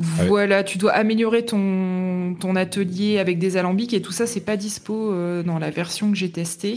voilà, 0.00 0.62
tu 0.62 0.78
dois 0.78 0.92
améliorer 0.92 1.44
ton, 1.44 2.36
ton 2.38 2.54
atelier 2.54 3.18
avec 3.18 3.40
des 3.40 3.56
alambics 3.56 3.92
et 3.94 4.00
tout 4.00 4.12
ça, 4.12 4.28
c'est 4.28 4.40
pas 4.40 4.56
dispo 4.56 5.12
euh, 5.12 5.42
dans 5.42 5.58
la 5.58 5.70
version 5.70 6.12
que 6.12 6.16
j'ai 6.16 6.30
testée. 6.30 6.74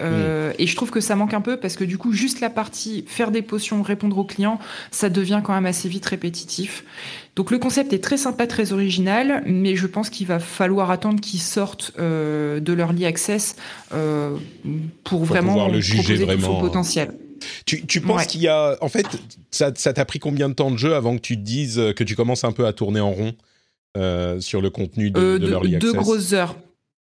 Euh, 0.00 0.52
Et 0.58 0.66
je 0.66 0.74
trouve 0.74 0.90
que 0.90 1.00
ça 1.00 1.14
manque 1.14 1.34
un 1.34 1.40
peu 1.40 1.56
parce 1.56 1.76
que 1.76 1.84
du 1.84 1.98
coup, 1.98 2.12
juste 2.12 2.40
la 2.40 2.50
partie 2.50 3.04
faire 3.06 3.30
des 3.30 3.42
potions, 3.42 3.80
répondre 3.82 4.18
aux 4.18 4.24
clients, 4.24 4.58
ça 4.90 5.08
devient 5.08 5.40
quand 5.44 5.54
même 5.54 5.66
assez 5.66 5.88
vite 5.88 6.04
répétitif. 6.06 6.84
Donc 7.36 7.52
le 7.52 7.58
concept 7.58 7.92
est 7.92 8.02
très 8.02 8.16
sympa, 8.16 8.48
très 8.48 8.72
original, 8.72 9.44
mais 9.46 9.76
je 9.76 9.86
pense 9.86 10.10
qu'il 10.10 10.26
va 10.26 10.40
falloir 10.40 10.90
attendre 10.90 11.20
qu'ils 11.20 11.40
sortent 11.40 11.92
euh, 12.00 12.58
de 12.58 12.72
l'early 12.72 13.06
access 13.06 13.54
euh, 13.92 14.36
pour, 15.04 15.20
pour 15.20 15.24
vraiment 15.24 15.68
le 15.68 15.80
juger 15.80 16.02
proposer 16.02 16.24
vraiment. 16.24 16.40
tout 16.40 16.54
son 16.54 16.60
potentiel. 16.60 17.14
Tu, 17.66 17.86
tu 17.86 18.00
penses 18.00 18.22
ouais. 18.22 18.26
qu'il 18.26 18.42
y 18.42 18.48
a... 18.48 18.76
En 18.80 18.88
fait, 18.88 19.06
ça 19.50 19.72
t'a 19.72 20.04
pris 20.04 20.18
combien 20.18 20.48
de 20.48 20.54
temps 20.54 20.70
de 20.70 20.76
jeu 20.76 20.94
avant 20.94 21.16
que 21.16 21.22
tu 21.22 21.36
te 21.36 21.42
dises 21.42 21.80
que 21.96 22.04
tu 22.04 22.16
commences 22.16 22.44
un 22.44 22.52
peu 22.52 22.66
à 22.66 22.72
tourner 22.72 23.00
en 23.00 23.12
rond 23.12 23.34
euh, 23.96 24.40
sur 24.40 24.60
le 24.60 24.70
contenu 24.70 25.12
de, 25.12 25.20
euh, 25.20 25.38
de 25.38 25.46
l'early 25.46 25.76
access 25.76 25.92
Deux 25.92 25.96
grosses 25.96 26.32
heures. 26.32 26.56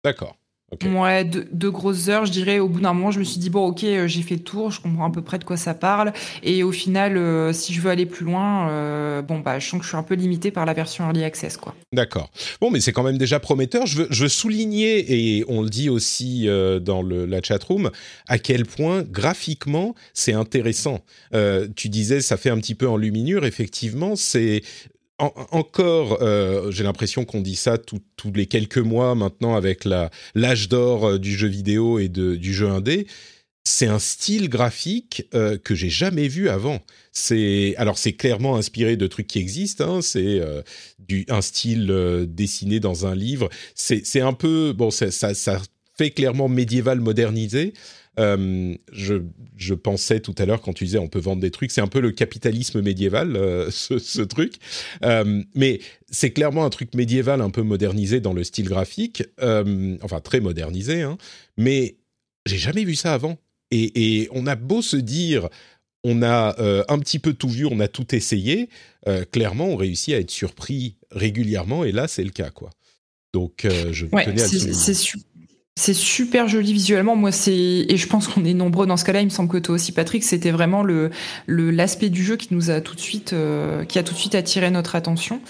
D'accord. 0.05 0.37
Okay. 0.73 0.89
Ouais, 0.89 1.25
deux, 1.25 1.47
deux, 1.53 1.71
grosses 1.71 2.09
heures, 2.09 2.27
je 2.27 2.33
dirais. 2.33 2.59
Au 2.59 2.69
bout 2.69 2.81
d'un 2.81 2.93
moment, 2.93 3.13
je 3.13 3.21
me 3.21 3.25
suis 3.25 3.39
dit 3.39 3.51
bon, 3.51 3.69
ok, 3.69 3.85
euh, 3.85 4.09
j'ai 4.09 4.23
fait 4.23 4.35
le 4.35 4.43
tour, 4.43 4.73
je 4.73 4.81
comprends 4.81 5.07
à 5.07 5.13
peu 5.13 5.23
près 5.23 5.39
de 5.39 5.45
quoi 5.45 5.57
ça 5.57 5.75
parle. 5.75 6.13
Et 6.43 6.65
au 6.65 6.73
final, 6.73 7.17
euh, 7.17 7.53
si 7.53 7.73
je 7.73 7.81
veux 7.81 7.89
aller 7.89 8.05
plus 8.05 8.25
loin, 8.25 8.69
euh, 8.69 9.23
bon 9.23 9.39
bah, 9.39 9.61
je 9.61 9.69
sens 9.69 9.79
que 9.79 9.85
je 9.85 9.91
suis 9.91 9.97
un 9.97 10.03
peu 10.03 10.17
limité 10.17 10.51
par 10.51 10.67
la 10.67 10.73
version 10.73 11.05
early 11.05 11.23
access, 11.23 11.57
quoi. 11.57 11.77
D'accord. 11.93 12.33
Bon, 12.61 12.73
mais 12.73 12.81
c'est 12.81 12.91
quand 12.91 13.05
même 13.05 13.17
déjà 13.17 13.39
prometteur. 13.39 13.87
Je 13.87 13.99
veux, 13.99 14.07
je 14.11 14.25
veux 14.25 14.29
souligner 14.29 15.39
et 15.39 15.45
on 15.47 15.63
le 15.63 15.71
dit 15.71 15.89
aussi 15.89 16.49
euh, 16.49 16.81
dans 16.81 17.01
le, 17.01 17.27
la 17.27 17.41
chat 17.41 17.63
room 17.63 17.93
à 18.27 18.41
quel 18.41 18.67
point 18.67 19.05
graphiquement 19.05 19.95
c'est 20.15 20.33
intéressant. 20.33 20.99
Tu 21.77 21.89
disais, 21.89 22.21
ça 22.21 22.37
fait 22.37 22.51
un 22.51 22.59
petit 22.59 22.75
peu 22.75 22.89
en 22.89 22.97
luminure. 22.97 23.45
Effectivement, 23.45 24.17
c'est 24.17 24.63
en, 25.19 25.33
encore, 25.51 26.19
euh, 26.23 26.71
j'ai 26.71 26.85
l'impression 26.85 27.25
qu'on 27.25 27.41
dit 27.41 27.57
ça 27.57 27.79
tous 27.79 28.33
les 28.35 28.47
quelques 28.47 28.79
mois 28.79 29.15
maintenant 29.15 29.57
avec 29.57 29.85
l'âge 30.35 30.69
d'or 30.69 31.07
euh, 31.07 31.19
du 31.19 31.37
jeu 31.37 31.49
vidéo 31.49 31.99
et 31.99 32.09
du 32.09 32.55
jeu 32.55 32.69
indé. 32.69 33.07
C'est 33.65 33.87
un 33.87 33.99
style 33.99 34.49
graphique 34.49 35.25
euh, 35.35 35.59
que 35.59 35.75
j'ai 35.75 35.89
jamais 35.89 36.29
vu 36.29 36.49
avant. 36.49 36.81
Alors 37.79 37.99
c'est 37.99 38.13
clairement 38.13 38.57
inspiré 38.57 38.97
de 38.97 39.07
trucs 39.07 39.27
qui 39.27 39.39
existent. 39.39 39.97
Hein, 39.97 40.03
c'est 40.03 40.41
un 41.29 41.43
style 41.43 42.27
dessiné 42.29 42.79
dans 42.79 43.07
un 43.07 43.15
livre. 43.15 43.49
C'est 43.75 44.21
un 44.21 44.35
peu 44.35 44.73
bon 44.73 44.91
ça 44.91 45.11
fait 45.97 46.11
clairement 46.11 46.49
médiéval 46.49 47.01
modernisé. 47.01 47.73
Je, 48.19 49.23
je, 49.57 49.75
pensais 49.75 50.21
tout 50.21 50.35
à 50.39 50.47
l'heure 50.47 50.61
quand 50.61 50.73
tu 50.73 50.85
disais 50.85 50.99
on 50.99 51.09
peut 51.09 51.19
vendre 51.19 51.43
des 51.43 51.51
trucs, 51.51 51.71
c'est 51.71 51.81
un 51.81 51.87
peu 51.87 52.01
le 52.01 52.13
capitalisme 52.13 52.81
médiéval, 52.83 53.37
ce, 53.71 53.99
ce, 53.99 54.23
truc. 54.23 54.55
mais 55.55 55.81
c'est 56.11 56.31
clairement 56.31 56.65
un 56.65 56.71
truc 56.71 56.95
médiéval 56.95 57.41
un 57.41 57.51
peu 57.51 57.63
modernisé 57.63 58.21
dans 58.21 58.33
le 58.33 58.45
style 58.45 58.69
graphique, 58.69 59.23
enfin 59.39 60.21
très 60.23 60.41
modernisé, 60.41 61.03
hein, 61.03 61.19
mais 61.57 61.97
j'ai 62.47 62.59
jamais 62.59 62.85
vu 62.85 62.95
ça 62.95 63.13
avant. 63.13 63.39
Et, 63.71 64.21
et, 64.23 64.29
on 64.31 64.47
a 64.47 64.55
beau 64.55 64.81
se 64.81 64.97
dire, 64.97 65.49
on 66.05 66.23
a 66.23 66.55
euh, 66.61 66.85
un 66.89 66.99
petit 66.99 67.19
peu 67.19 67.35
tout 67.35 67.49
vu, 67.49 67.67
on 67.67 67.81
a 67.81 67.89
tout 67.89 68.15
essayé. 68.15 68.69
Euh, 69.09 69.25
clairement, 69.25 69.67
on 69.67 69.77
réussit 69.77 70.15
à 70.15 70.19
être 70.19 70.31
surpris 70.31 70.97
régulièrement, 71.11 71.85
et 71.85 71.93
là, 71.93 72.09
c'est 72.09 72.25
le 72.25 72.31
cas, 72.31 72.51
quoi. 72.51 72.71
Donc, 73.35 73.65
euh, 73.65 73.93
je 73.93 74.07
tenais 74.07 74.41
à 74.41 74.47
c'est 74.47 74.95
super 74.95 75.27
joli 76.47 76.73
visuellement. 76.73 77.17
Moi, 77.17 77.33
c'est 77.33 77.53
et 77.53 77.97
je 77.97 78.07
pense 78.07 78.29
qu'on 78.29 78.45
est 78.45 78.55
nombreux 78.55 78.87
dans 78.87 78.97
ce 78.97 79.05
cas-là. 79.05 79.21
Il 79.21 79.27
me 79.27 79.31
semble 79.31 79.49
que 79.49 79.59
toi 79.59 79.75
aussi, 79.75 79.93
Patrick, 79.93 80.25
c'était 80.25 80.51
vraiment 80.51 80.83
le 80.83 81.11
l'aspect 81.47 82.09
du 82.09 82.25
jeu 82.25 82.37
qui 82.37 82.55
nous 82.55 82.71
a 82.71 82.81
tout 82.81 82.95
de 82.95 83.01
suite 83.01 83.35
qui 83.89 83.99
a 83.99 84.03
tout 84.03 84.15
de 84.15 84.19
suite 84.19 84.35
attiré 84.35 84.71
notre 84.71 84.97
attention. 84.97 85.41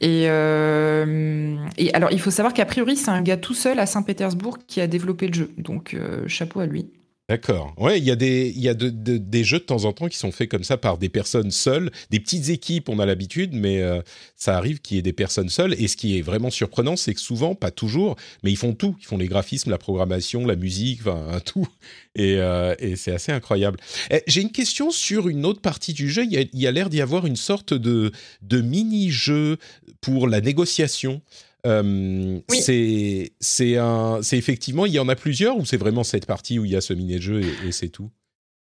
Et 0.00 0.24
et 0.24 1.94
alors, 1.94 2.12
il 2.12 2.20
faut 2.20 2.30
savoir 2.30 2.52
qu'a 2.54 2.66
priori, 2.66 2.96
c'est 2.96 3.10
un 3.10 3.22
gars 3.22 3.36
tout 3.36 3.54
seul 3.54 3.78
à 3.78 3.86
Saint-Pétersbourg 3.86 4.58
qui 4.66 4.80
a 4.80 4.86
développé 4.86 5.28
le 5.28 5.34
jeu. 5.34 5.50
Donc, 5.58 5.96
chapeau 6.26 6.60
à 6.60 6.66
lui. 6.66 6.86
D'accord. 7.28 7.74
Ouais, 7.76 7.98
il 7.98 8.04
y 8.04 8.10
a 8.10 8.16
des 8.16 8.50
y 8.56 8.70
a 8.70 8.74
de, 8.74 8.88
des 8.88 9.44
jeux 9.44 9.58
de 9.58 9.64
temps 9.64 9.84
en 9.84 9.92
temps 9.92 10.08
qui 10.08 10.16
sont 10.16 10.32
faits 10.32 10.48
comme 10.48 10.64
ça 10.64 10.78
par 10.78 10.96
des 10.96 11.10
personnes 11.10 11.50
seules, 11.50 11.90
des 12.08 12.20
petites 12.20 12.48
équipes. 12.48 12.88
On 12.88 12.98
a 13.00 13.04
l'habitude, 13.04 13.50
mais 13.52 13.82
euh, 13.82 14.00
ça 14.34 14.56
arrive 14.56 14.80
qu'il 14.80 14.96
y 14.96 14.98
ait 14.98 15.02
des 15.02 15.12
personnes 15.12 15.50
seules. 15.50 15.74
Et 15.78 15.88
ce 15.88 15.98
qui 15.98 16.16
est 16.16 16.22
vraiment 16.22 16.48
surprenant, 16.48 16.96
c'est 16.96 17.12
que 17.12 17.20
souvent, 17.20 17.54
pas 17.54 17.70
toujours, 17.70 18.16
mais 18.42 18.50
ils 18.50 18.56
font 18.56 18.72
tout. 18.72 18.96
Ils 18.98 19.04
font 19.04 19.18
les 19.18 19.28
graphismes, 19.28 19.68
la 19.70 19.76
programmation, 19.76 20.46
la 20.46 20.56
musique, 20.56 21.00
enfin 21.02 21.38
tout. 21.44 21.68
Et, 22.14 22.36
euh, 22.38 22.74
et 22.78 22.96
c'est 22.96 23.12
assez 23.12 23.30
incroyable. 23.30 23.78
Eh, 24.10 24.22
j'ai 24.26 24.40
une 24.40 24.50
question 24.50 24.90
sur 24.90 25.28
une 25.28 25.44
autre 25.44 25.60
partie 25.60 25.92
du 25.92 26.08
jeu. 26.10 26.24
Il 26.24 26.32
y 26.54 26.66
a, 26.66 26.68
a 26.70 26.72
l'air 26.72 26.88
d'y 26.88 27.02
avoir 27.02 27.26
une 27.26 27.36
sorte 27.36 27.74
de 27.74 28.10
de 28.40 28.60
mini 28.62 29.10
jeu 29.10 29.58
pour 30.00 30.28
la 30.28 30.40
négociation. 30.40 31.20
Euh, 31.66 32.40
c'est 32.48 33.32
c'est 33.40 33.76
un 33.76 34.20
c'est 34.22 34.38
effectivement 34.38 34.86
il 34.86 34.92
y 34.92 35.00
en 35.00 35.08
a 35.08 35.16
plusieurs 35.16 35.56
ou 35.56 35.64
c'est 35.64 35.76
vraiment 35.76 36.04
cette 36.04 36.24
partie 36.24 36.58
où 36.58 36.64
il 36.64 36.70
y 36.70 36.76
a 36.76 36.80
ce 36.80 36.92
mini-jeu 36.92 37.42
et, 37.66 37.72
c'est 37.72 37.88
tout? 37.88 38.10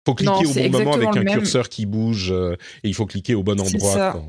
Faut 0.03 0.15
cliquer 0.15 0.47
au 0.47 0.53
bon 0.53 0.71
moment 0.71 0.93
avec 0.93 1.15
un 1.15 1.23
curseur 1.23 1.69
qui 1.69 1.85
bouge 1.85 2.31
euh, 2.31 2.55
et 2.83 2.89
il 2.89 2.95
faut 2.95 3.05
cliquer 3.05 3.35
au 3.35 3.43
bon 3.43 3.59
endroit. 3.59 4.23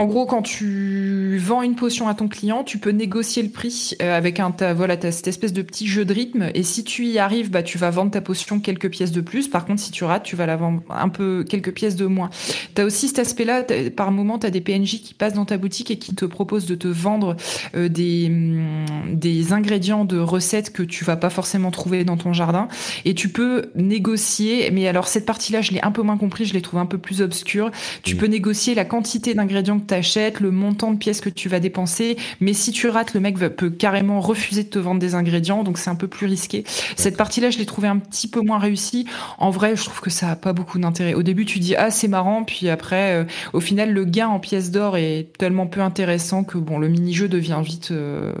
En 0.00 0.06
gros, 0.06 0.26
quand 0.26 0.42
tu 0.42 1.38
vends 1.38 1.62
une 1.62 1.76
potion 1.76 2.08
à 2.08 2.14
ton 2.14 2.26
client, 2.26 2.64
tu 2.64 2.78
peux 2.78 2.90
négocier 2.90 3.44
le 3.44 3.50
prix 3.50 3.92
euh, 4.02 4.16
avec 4.16 4.40
un 4.40 4.50
ta, 4.50 4.74
voilà 4.74 4.94
as 4.94 5.12
cette 5.12 5.28
espèce 5.28 5.52
de 5.52 5.62
petit 5.62 5.86
jeu 5.86 6.04
de 6.04 6.12
rythme. 6.12 6.50
Et 6.52 6.64
si 6.64 6.82
tu 6.82 7.06
y 7.06 7.20
arrives, 7.20 7.48
bah 7.48 7.62
tu 7.62 7.78
vas 7.78 7.90
vendre 7.90 8.10
ta 8.10 8.20
potion 8.20 8.58
quelques 8.58 8.90
pièces 8.90 9.12
de 9.12 9.20
plus. 9.20 9.46
Par 9.46 9.64
contre, 9.64 9.80
si 9.80 9.92
tu 9.92 10.02
rates, 10.02 10.24
tu 10.24 10.34
vas 10.34 10.46
la 10.46 10.56
vendre 10.56 10.82
un 10.90 11.08
peu 11.08 11.44
quelques 11.48 11.72
pièces 11.72 11.94
de 11.94 12.06
moins. 12.06 12.28
Tu 12.74 12.82
as 12.82 12.84
aussi 12.84 13.06
cet 13.06 13.20
aspect-là. 13.20 13.62
Par 13.94 14.10
moment, 14.10 14.40
tu 14.40 14.48
as 14.48 14.50
des 14.50 14.60
PNJ 14.60 15.00
qui 15.00 15.14
passent 15.14 15.34
dans 15.34 15.44
ta 15.44 15.58
boutique 15.58 15.92
et 15.92 15.96
qui 15.96 16.12
te 16.12 16.24
proposent 16.24 16.66
de 16.66 16.74
te 16.74 16.88
vendre 16.88 17.36
euh, 17.76 17.88
des 17.88 18.28
mm, 18.30 19.14
des 19.14 19.52
ingrédients 19.52 20.04
de 20.04 20.18
recettes 20.18 20.72
que 20.72 20.82
tu 20.82 21.04
vas 21.04 21.16
pas 21.16 21.30
forcément 21.30 21.70
trouver 21.70 22.02
dans 22.02 22.16
ton 22.16 22.32
jardin. 22.32 22.66
Et 23.04 23.14
tu 23.14 23.28
peux 23.28 23.66
négocier. 23.76 24.72
Mais 24.72 24.88
alors 24.88 25.06
cette 25.06 25.24
partie-là, 25.24 25.60
je 25.60 25.70
l'ai 25.70 25.80
un 25.82 25.92
peu 25.92 26.02
moins 26.02 26.18
compris. 26.18 26.46
Je 26.46 26.52
l'ai 26.52 26.62
trouvé 26.62 26.82
un 26.82 26.86
peu 26.86 26.98
plus 26.98 27.22
obscure. 27.22 27.70
Tu 28.02 28.16
peux 28.16 28.26
négocier 28.26 28.74
la 28.74 28.84
quantité 28.84 29.34
d'ingrédients 29.34 29.83
t'achètes, 29.86 30.40
le 30.40 30.50
montant 30.50 30.92
de 30.92 30.98
pièces 30.98 31.20
que 31.20 31.28
tu 31.28 31.48
vas 31.48 31.60
dépenser. 31.60 32.16
Mais 32.40 32.52
si 32.52 32.72
tu 32.72 32.88
rates, 32.88 33.14
le 33.14 33.20
mec 33.20 33.36
peut 33.38 33.70
carrément 33.70 34.20
refuser 34.20 34.64
de 34.64 34.68
te 34.68 34.78
vendre 34.78 35.00
des 35.00 35.14
ingrédients, 35.14 35.64
donc 35.64 35.78
c'est 35.78 35.90
un 35.90 35.94
peu 35.94 36.08
plus 36.08 36.26
risqué. 36.26 36.64
Cette 36.96 37.16
partie-là, 37.16 37.50
je 37.50 37.58
l'ai 37.58 37.66
trouvée 37.66 37.88
un 37.88 37.98
petit 37.98 38.28
peu 38.28 38.40
moins 38.40 38.58
réussie. 38.58 39.06
En 39.38 39.50
vrai, 39.50 39.76
je 39.76 39.84
trouve 39.84 40.00
que 40.00 40.10
ça 40.10 40.30
a 40.30 40.36
pas 40.36 40.52
beaucoup 40.52 40.78
d'intérêt. 40.78 41.14
Au 41.14 41.22
début, 41.22 41.44
tu 41.44 41.58
dis 41.58 41.74
ah 41.76 41.90
c'est 41.90 42.08
marrant, 42.08 42.44
puis 42.44 42.68
après, 42.68 43.14
euh, 43.14 43.24
au 43.52 43.60
final, 43.60 43.92
le 43.92 44.04
gain 44.04 44.28
en 44.28 44.40
pièces 44.40 44.70
d'or 44.70 44.96
est 44.96 45.28
tellement 45.38 45.66
peu 45.66 45.80
intéressant 45.80 46.44
que 46.44 46.58
bon, 46.58 46.78
le 46.78 46.88
mini-jeu 46.88 47.28
devient 47.28 47.60
vite 47.64 47.90
euh, 47.90 48.32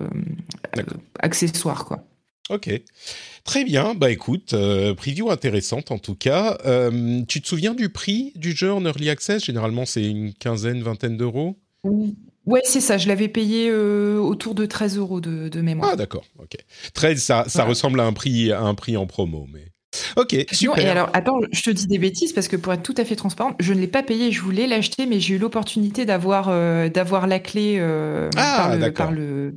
accessoire, 1.18 1.84
quoi. 1.84 2.04
Ok. 2.50 2.68
Très 3.44 3.62
bien, 3.64 3.94
bah 3.94 4.10
écoute, 4.10 4.54
euh, 4.54 4.94
preview 4.94 5.30
intéressante 5.30 5.90
en 5.90 5.98
tout 5.98 6.14
cas. 6.14 6.56
Euh, 6.64 7.20
tu 7.28 7.42
te 7.42 7.46
souviens 7.46 7.74
du 7.74 7.90
prix 7.90 8.32
du 8.36 8.52
jeu 8.52 8.72
en 8.72 8.84
Early 8.86 9.10
Access? 9.10 9.44
Généralement, 9.44 9.84
c'est 9.84 10.02
une 10.02 10.32
quinzaine, 10.32 10.82
vingtaine 10.82 11.18
d'euros 11.18 11.58
Ouais, 12.46 12.62
c'est 12.64 12.80
ça. 12.80 12.96
Je 12.96 13.06
l'avais 13.06 13.28
payé 13.28 13.68
euh, 13.70 14.18
autour 14.18 14.54
de 14.54 14.64
13 14.64 14.96
euros 14.96 15.20
de, 15.20 15.60
mémoire. 15.60 15.90
Ah, 15.92 15.96
d'accord. 15.96 16.24
Ok. 16.38 16.56
13, 16.94 17.22
ça, 17.22 17.44
ça 17.46 17.64
ressemble 17.64 18.00
à 18.00 18.04
un 18.04 18.14
prix, 18.14 18.50
à 18.50 18.62
un 18.62 18.74
prix 18.74 18.96
en 18.96 19.06
promo, 19.06 19.46
mais. 19.52 19.66
Ok, 20.16 20.34
super. 20.50 20.84
et 20.84 20.88
alors, 20.88 21.08
attends, 21.12 21.38
je 21.52 21.62
te 21.62 21.70
dis 21.70 21.86
des 21.86 21.98
bêtises 21.98 22.32
parce 22.32 22.48
que 22.48 22.56
pour 22.56 22.72
être 22.72 22.82
tout 22.82 22.94
à 22.96 23.04
fait 23.04 23.14
transparent, 23.14 23.54
je 23.60 23.72
ne 23.72 23.78
l'ai 23.78 23.86
pas 23.86 24.02
payé. 24.02 24.32
Je 24.32 24.40
voulais 24.40 24.66
l'acheter, 24.66 25.06
mais 25.06 25.20
j'ai 25.20 25.34
eu 25.34 25.38
l'opportunité 25.38 26.04
d'avoir 26.04 26.48
d'avoir 26.90 27.26
la 27.26 27.38
clé 27.38 27.78
ah, 27.78 28.30
par 28.32 28.76
le 28.76 28.92
par 28.92 29.12
le 29.12 29.54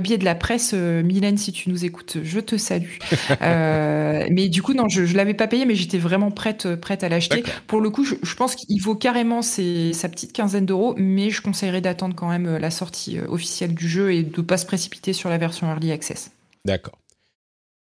biais 0.00 0.18
de 0.18 0.24
la 0.24 0.34
presse. 0.34 0.72
Euh, 0.74 1.02
Mylène, 1.02 1.38
si 1.38 1.52
tu 1.52 1.70
nous 1.70 1.84
écoutes, 1.84 2.18
je 2.22 2.40
te 2.40 2.56
salue. 2.56 2.98
euh, 3.42 4.26
mais 4.30 4.48
du 4.48 4.62
coup, 4.62 4.74
non, 4.74 4.88
je 4.88 5.02
ne 5.02 5.16
l'avais 5.16 5.34
pas 5.34 5.46
payé, 5.46 5.64
mais 5.64 5.74
j'étais 5.74 5.98
vraiment 5.98 6.30
prête, 6.30 6.74
prête 6.76 7.04
à 7.04 7.08
l'acheter. 7.08 7.42
Pour 7.66 7.80
le 7.80 7.90
coup, 7.90 8.04
je, 8.04 8.14
je 8.22 8.34
pense 8.34 8.54
qu'il 8.54 8.80
vaut 8.80 8.94
carrément 8.94 9.42
ses, 9.42 9.92
sa 9.92 10.08
petite 10.08 10.32
quinzaine 10.32 10.66
d'euros, 10.66 10.94
mais 10.96 11.30
je 11.30 11.42
conseillerais 11.42 11.80
d'attendre 11.80 12.14
quand 12.14 12.28
même 12.28 12.46
euh, 12.46 12.58
la 12.58 12.70
sortie 12.70 13.18
euh, 13.18 13.26
officielle 13.28 13.74
du 13.74 13.88
jeu 13.88 14.12
et 14.12 14.22
de 14.22 14.40
ne 14.40 14.46
pas 14.46 14.56
se 14.56 14.66
précipiter 14.66 15.12
sur 15.12 15.28
la 15.28 15.38
version 15.38 15.68
Early 15.68 15.92
Access. 15.92 16.30
D'accord. 16.64 16.98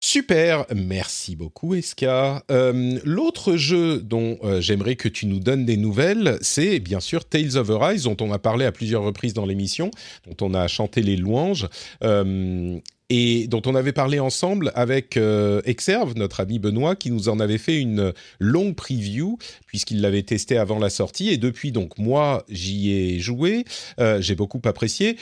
Super, 0.07 0.67
merci 0.77 1.35
beaucoup 1.35 1.75
Eska. 1.75 2.45
Euh, 2.51 2.99
L'autre 3.05 3.57
jeu 3.57 4.03
dont 4.03 4.37
euh, 4.45 4.61
j'aimerais 4.61 4.97
que 4.97 5.09
tu 5.09 5.25
nous 5.25 5.41
donnes 5.41 5.65
des 5.65 5.79
nouvelles, 5.79 6.37
c'est 6.43 6.79
bien 6.79 7.01
sûr 7.01 7.25
Tales 7.25 7.57
of 7.57 7.71
Arise, 7.71 8.03
dont 8.03 8.17
on 8.21 8.31
a 8.31 8.39
parlé 8.39 8.67
à 8.67 8.71
plusieurs 8.71 9.03
reprises 9.03 9.33
dans 9.33 9.47
l'émission, 9.47 9.91
dont 10.27 10.47
on 10.47 10.53
a 10.53 10.69
chanté 10.69 11.01
les 11.01 11.17
louanges. 11.17 11.69
Euh, 12.03 12.79
et 13.09 13.47
dont 13.49 13.63
on 13.65 13.75
avait 13.75 13.93
parlé 13.93 14.19
ensemble 14.19 14.73
avec 14.75 15.19
Exerve, 15.67 16.15
notre 16.17 16.41
ami 16.41 16.59
Benoît, 16.59 16.97
qui 16.97 17.11
nous 17.11 17.29
en 17.29 17.39
avait 17.39 17.59
fait 17.59 17.79
une 17.79 18.15
longue 18.41 18.75
preview, 18.75 19.39
puisqu'il 19.67 20.01
l'avait 20.01 20.23
testé 20.23 20.57
avant 20.57 20.79
la 20.79 20.89
sortie. 20.89 21.29
Et 21.29 21.37
depuis, 21.37 21.71
donc, 21.71 21.99
moi, 21.99 22.45
j'y 22.49 22.93
ai 22.93 23.21
joué, 23.21 23.67
j'ai 23.99 24.35
beaucoup 24.35 24.63
apprécié 24.65 25.17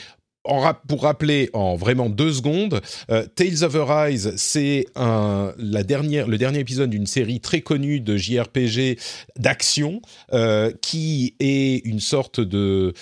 pour 0.87 1.03
rappeler 1.03 1.49
en 1.53 1.75
vraiment 1.75 2.09
deux 2.09 2.33
secondes, 2.33 2.81
euh, 3.09 3.25
Tales 3.35 3.63
of 3.63 3.75
Arise, 3.75 4.33
c'est 4.35 4.85
la 4.95 5.83
dernière, 5.83 6.27
le 6.27 6.37
dernier 6.37 6.59
épisode 6.59 6.89
d'une 6.89 7.07
série 7.07 7.39
très 7.39 7.61
connue 7.61 7.99
de 7.99 8.17
JRPG 8.17 8.97
d'action 9.37 10.01
euh, 10.33 10.71
qui 10.81 11.35
est 11.39 11.85
une 11.85 11.99
sorte 11.99 12.39
de 12.39 12.93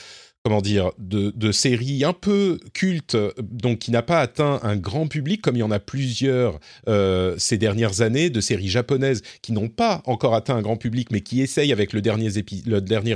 comment 0.43 0.61
dire, 0.61 0.91
de, 0.97 1.31
de 1.35 1.51
séries 1.51 2.03
un 2.03 2.13
peu 2.13 2.57
cultes, 2.73 3.15
donc 3.39 3.79
qui 3.79 3.91
n'a 3.91 4.01
pas 4.01 4.19
atteint 4.19 4.59
un 4.63 4.75
grand 4.75 5.07
public, 5.07 5.41
comme 5.41 5.55
il 5.55 5.59
y 5.59 5.63
en 5.63 5.69
a 5.69 5.79
plusieurs 5.79 6.59
euh, 6.87 7.35
ces 7.37 7.59
dernières 7.59 8.01
années, 8.01 8.31
de 8.31 8.41
séries 8.41 8.69
japonaises 8.69 9.21
qui 9.43 9.51
n'ont 9.51 9.69
pas 9.69 10.01
encore 10.05 10.33
atteint 10.33 10.55
un 10.55 10.63
grand 10.63 10.77
public, 10.77 11.09
mais 11.11 11.21
qui 11.21 11.41
essayent 11.41 11.71
avec 11.71 11.93
le 11.93 12.01
dernier, 12.01 12.31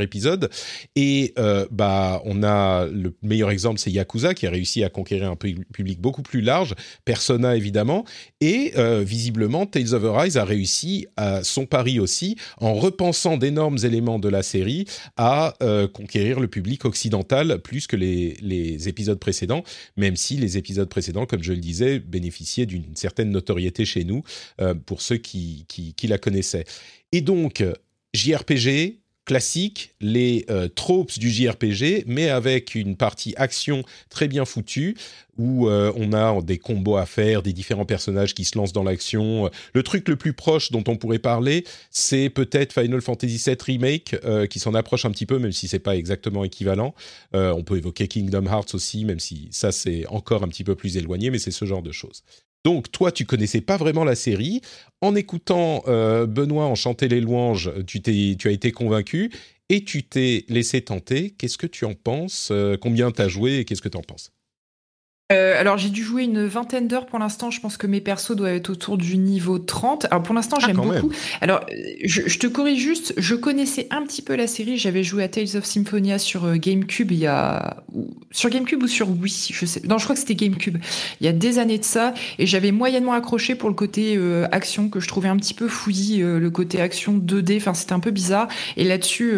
épisode. 0.01 0.51
Et 0.95 1.33
euh, 1.39 1.65
bah, 1.71 2.21
on 2.25 2.43
a 2.43 2.85
le 2.85 3.15
meilleur 3.23 3.49
exemple, 3.49 3.79
c'est 3.79 3.91
Yakuza, 3.91 4.35
qui 4.35 4.45
a 4.45 4.51
réussi 4.51 4.83
à 4.83 4.89
conquérir 4.89 5.31
un 5.31 5.35
public 5.35 5.99
beaucoup 5.99 6.21
plus 6.21 6.41
large, 6.41 6.75
Persona 7.05 7.55
évidemment, 7.55 8.05
et 8.39 8.73
euh, 8.77 9.03
visiblement 9.05 9.65
Tales 9.65 9.95
of 9.95 10.05
Arise 10.05 10.37
a 10.37 10.45
réussi 10.45 11.07
à 11.17 11.43
son 11.43 11.65
pari 11.65 11.99
aussi, 11.99 12.35
en 12.59 12.75
repensant 12.75 13.37
d'énormes 13.37 13.77
éléments 13.83 14.19
de 14.19 14.29
la 14.29 14.43
série, 14.43 14.85
à 15.17 15.53
conquérir 15.93 16.39
le 16.39 16.47
public 16.47 16.85
occidental 16.85 17.14
plus 17.23 17.87
que 17.87 17.95
les, 17.95 18.87
épisodes 18.87 19.19
précédents, 19.19 19.63
même 19.97 20.15
si 20.15 20.37
les 20.37 20.57
épisodes 20.57 20.89
précédents, 20.89 21.25
comme 21.25 21.43
je 21.43 21.53
le 21.53 21.59
disais, 21.59 21.99
bénéficiaient 21.99 22.65
d'une 22.65 22.95
certaine 22.95 23.31
notoriété 23.31 23.85
chez 23.85 24.03
nous 24.03 24.23
euh, 24.61 24.73
pour 24.73 25.01
ceux 25.01 25.17
qui, 25.17 25.65
qui, 25.67 26.07
la 26.07 26.17
connaissaient. 26.17 26.65
Et 27.11 27.21
donc, 27.21 27.63
JRPG, 28.13 28.99
classique, 29.25 29.93
les 29.99 30.45
euh, 30.49 30.67
tropes 30.67 31.17
du 31.17 31.29
JRPG, 31.29 32.03
mais 32.05 32.29
avec 32.29 32.75
une 32.75 32.95
partie 32.95 33.33
action 33.37 33.83
très 34.09 34.27
bien 34.27 34.45
foutue, 34.45 34.95
où 35.37 35.67
euh, 35.67 35.91
on 35.97 36.13
a 36.13 36.41
des 36.41 36.59
combos 36.59 36.95
à 36.95 37.05
faire, 37.05 37.41
des 37.41 37.51
différents 37.51 37.85
personnages 37.85 38.33
qui 38.33 38.45
se 38.45 38.57
lancent 38.57 38.71
dans 38.71 38.83
l'action. 38.83 39.49
Le 39.73 39.83
truc 39.83 40.07
le 40.07 40.15
plus 40.15 40.33
proche 40.33 40.71
dont 40.71 40.83
on 40.87 40.95
pourrait 40.95 41.19
parler, 41.19 41.65
c'est 41.89 42.29
peut-être 42.29 42.71
Final 42.71 43.01
Fantasy 43.01 43.41
VII 43.43 43.57
Remake, 43.59 44.15
euh, 44.23 44.45
qui 44.45 44.59
s'en 44.59 44.73
approche 44.75 45.05
un 45.05 45.11
petit 45.11 45.25
peu, 45.25 45.39
même 45.39 45.51
si 45.51 45.67
c'est 45.67 45.79
pas 45.79 45.95
exactement 45.95 46.43
équivalent. 46.43 46.93
on 47.33 47.63
peut 47.63 47.77
évoquer 47.77 48.07
Kingdom 48.07 48.45
Hearts 48.45 48.73
aussi, 48.75 49.05
même 49.05 49.19
si 49.19 49.49
ça 49.51 49.71
c'est 49.71 50.05
encore 50.07 50.43
un 50.43 50.47
petit 50.47 50.63
peu 50.63 50.75
plus 50.75 50.97
éloigné, 50.97 51.31
mais 51.31 51.39
c'est 51.39 51.51
ce 51.51 51.65
genre 51.65 51.81
de 51.81 51.91
choses. 51.91 52.23
Donc 52.65 52.91
toi, 52.91 53.11
tu 53.11 53.25
connaissais 53.25 53.61
pas 53.61 53.77
vraiment 53.77 54.03
la 54.03 54.15
série. 54.15 54.59
En 54.99 55.15
écoutant 55.15 55.83
euh, 55.87 56.25
Benoît 56.25 56.65
en 56.65 56.73
chanter 56.73 57.07
les 57.07 57.21
louanges, 57.21 57.71
tu, 57.85 58.01
tu 58.01 58.47
as 58.47 58.51
été 58.51 58.71
convaincu 58.71 59.31
et 59.69 59.85
tu 59.85 60.03
t'es 60.03 60.45
laissé 60.49 60.81
tenter. 60.81 61.29
Qu'est-ce 61.29 61.59
que 61.59 61.67
tu 61.67 61.85
en 61.85 61.93
penses? 61.93 62.49
Euh, 62.51 62.75
Combien 62.75 63.11
t'as 63.11 63.27
joué 63.27 63.59
et 63.59 63.65
qu'est-ce 63.65 63.83
que 63.83 63.89
tu 63.89 63.97
en 63.97 64.01
penses? 64.01 64.31
Euh, 65.31 65.59
alors 65.59 65.79
j'ai 65.79 65.89
dû 65.89 66.03
jouer 66.03 66.23
une 66.23 66.45
vingtaine 66.45 66.87
d'heures 66.87 67.07
pour 67.07 67.17
l'instant. 67.17 67.49
Je 67.49 67.59
pense 67.59 67.77
que 67.77 67.87
mes 67.87 67.99
persos 67.99 68.35
doivent 68.35 68.53
être 68.53 68.69
autour 68.69 68.95
du 68.95 69.17
niveau 69.17 69.57
30. 69.57 70.05
Alors 70.11 70.21
pour 70.21 70.35
l'instant 70.35 70.57
ah, 70.61 70.65
j'aime 70.67 70.75
beaucoup. 70.75 71.11
Alors 71.41 71.61
euh, 71.61 71.75
je, 72.03 72.37
te 72.37 72.45
corrige 72.45 72.79
juste, 72.79 73.15
je 73.17 73.33
connaissais 73.33 73.87
un 73.89 74.03
petit 74.03 74.21
peu 74.21 74.35
la 74.35 74.45
série. 74.45 74.77
J'avais 74.77 75.01
joué 75.01 75.23
à 75.23 75.27
Tales 75.27 75.55
of 75.55 75.65
Symphonia 75.65 76.19
sur 76.19 76.45
euh, 76.45 76.57
GameCube 76.57 77.11
il 77.11 77.17
y 77.17 77.25
a 77.25 77.83
sur 78.29 78.51
GameCube 78.51 78.83
ou 78.83 78.87
sur 78.87 79.09
Wii, 79.09 79.49
je 79.51 79.65
sais. 79.65 79.81
Non, 79.87 79.97
je 79.97 80.03
crois 80.03 80.13
que 80.13 80.19
c'était 80.19 80.35
GameCube. 80.35 80.77
Il 81.21 81.25
y 81.25 81.27
a 81.27 81.31
des 81.31 81.57
années 81.57 81.79
de 81.79 81.85
ça 81.85 82.13
et 82.37 82.45
j'avais 82.45 82.71
moyennement 82.71 83.13
accroché 83.13 83.55
pour 83.55 83.69
le 83.69 83.75
côté 83.75 84.19
action 84.51 84.89
que 84.89 84.99
je 84.99 85.07
trouvais 85.07 85.29
un 85.29 85.37
petit 85.37 85.55
peu 85.55 85.67
fouillis, 85.67 86.19
le 86.19 86.49
côté 86.51 86.81
action 86.81 87.17
2D. 87.17 87.57
Enfin 87.57 87.73
c'était 87.73 87.93
un 87.93 87.99
peu 87.99 88.11
bizarre. 88.11 88.47
Et 88.77 88.83
là-dessus, 88.83 89.33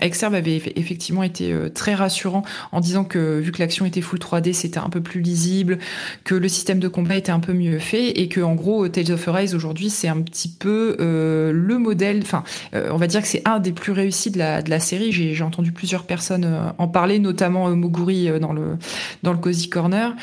Exerve 0.00 0.34
avait 0.34 0.60
effectivement 0.76 1.22
été 1.22 1.54
très 1.72 1.94
rassurant 1.94 2.42
en 2.72 2.80
disant 2.80 3.04
que 3.04 3.38
vu 3.38 3.52
que 3.52 3.60
l'action 3.60 3.86
était 3.86 4.00
full 4.00 4.18
3D, 4.18 4.52
c'était 4.52 4.78
un 4.78 4.90
peu 4.90 5.00
plus 5.00 5.13
lisible, 5.20 5.78
que 6.24 6.34
le 6.34 6.48
système 6.48 6.78
de 6.78 6.88
combat 6.88 7.16
était 7.16 7.32
un 7.32 7.40
peu 7.40 7.52
mieux 7.52 7.78
fait 7.78 8.10
et 8.20 8.28
que 8.28 8.40
en 8.40 8.54
gros 8.54 8.88
Tales 8.88 9.12
of 9.12 9.28
Arise 9.28 9.54
aujourd'hui 9.54 9.90
c'est 9.90 10.08
un 10.08 10.20
petit 10.20 10.48
peu 10.48 10.96
euh, 11.00 11.52
le 11.52 11.78
modèle, 11.78 12.20
enfin 12.22 12.44
euh, 12.74 12.88
on 12.92 12.96
va 12.96 13.06
dire 13.06 13.22
que 13.22 13.28
c'est 13.28 13.42
un 13.44 13.58
des 13.58 13.72
plus 13.72 13.92
réussis 13.92 14.30
de 14.30 14.38
la, 14.38 14.62
de 14.62 14.70
la 14.70 14.80
série. 14.80 15.12
J'ai 15.12 15.42
entendu 15.42 15.72
plusieurs 15.72 16.04
personnes 16.04 16.44
euh, 16.44 16.70
en 16.78 16.88
parler, 16.88 17.18
notamment 17.18 17.70
Moguri 17.74 18.28
dans 18.40 18.52
le 18.52 18.76
dans 19.22 19.32
le 19.32 19.38
Cozy 19.38 19.68
Corner. 19.68 20.14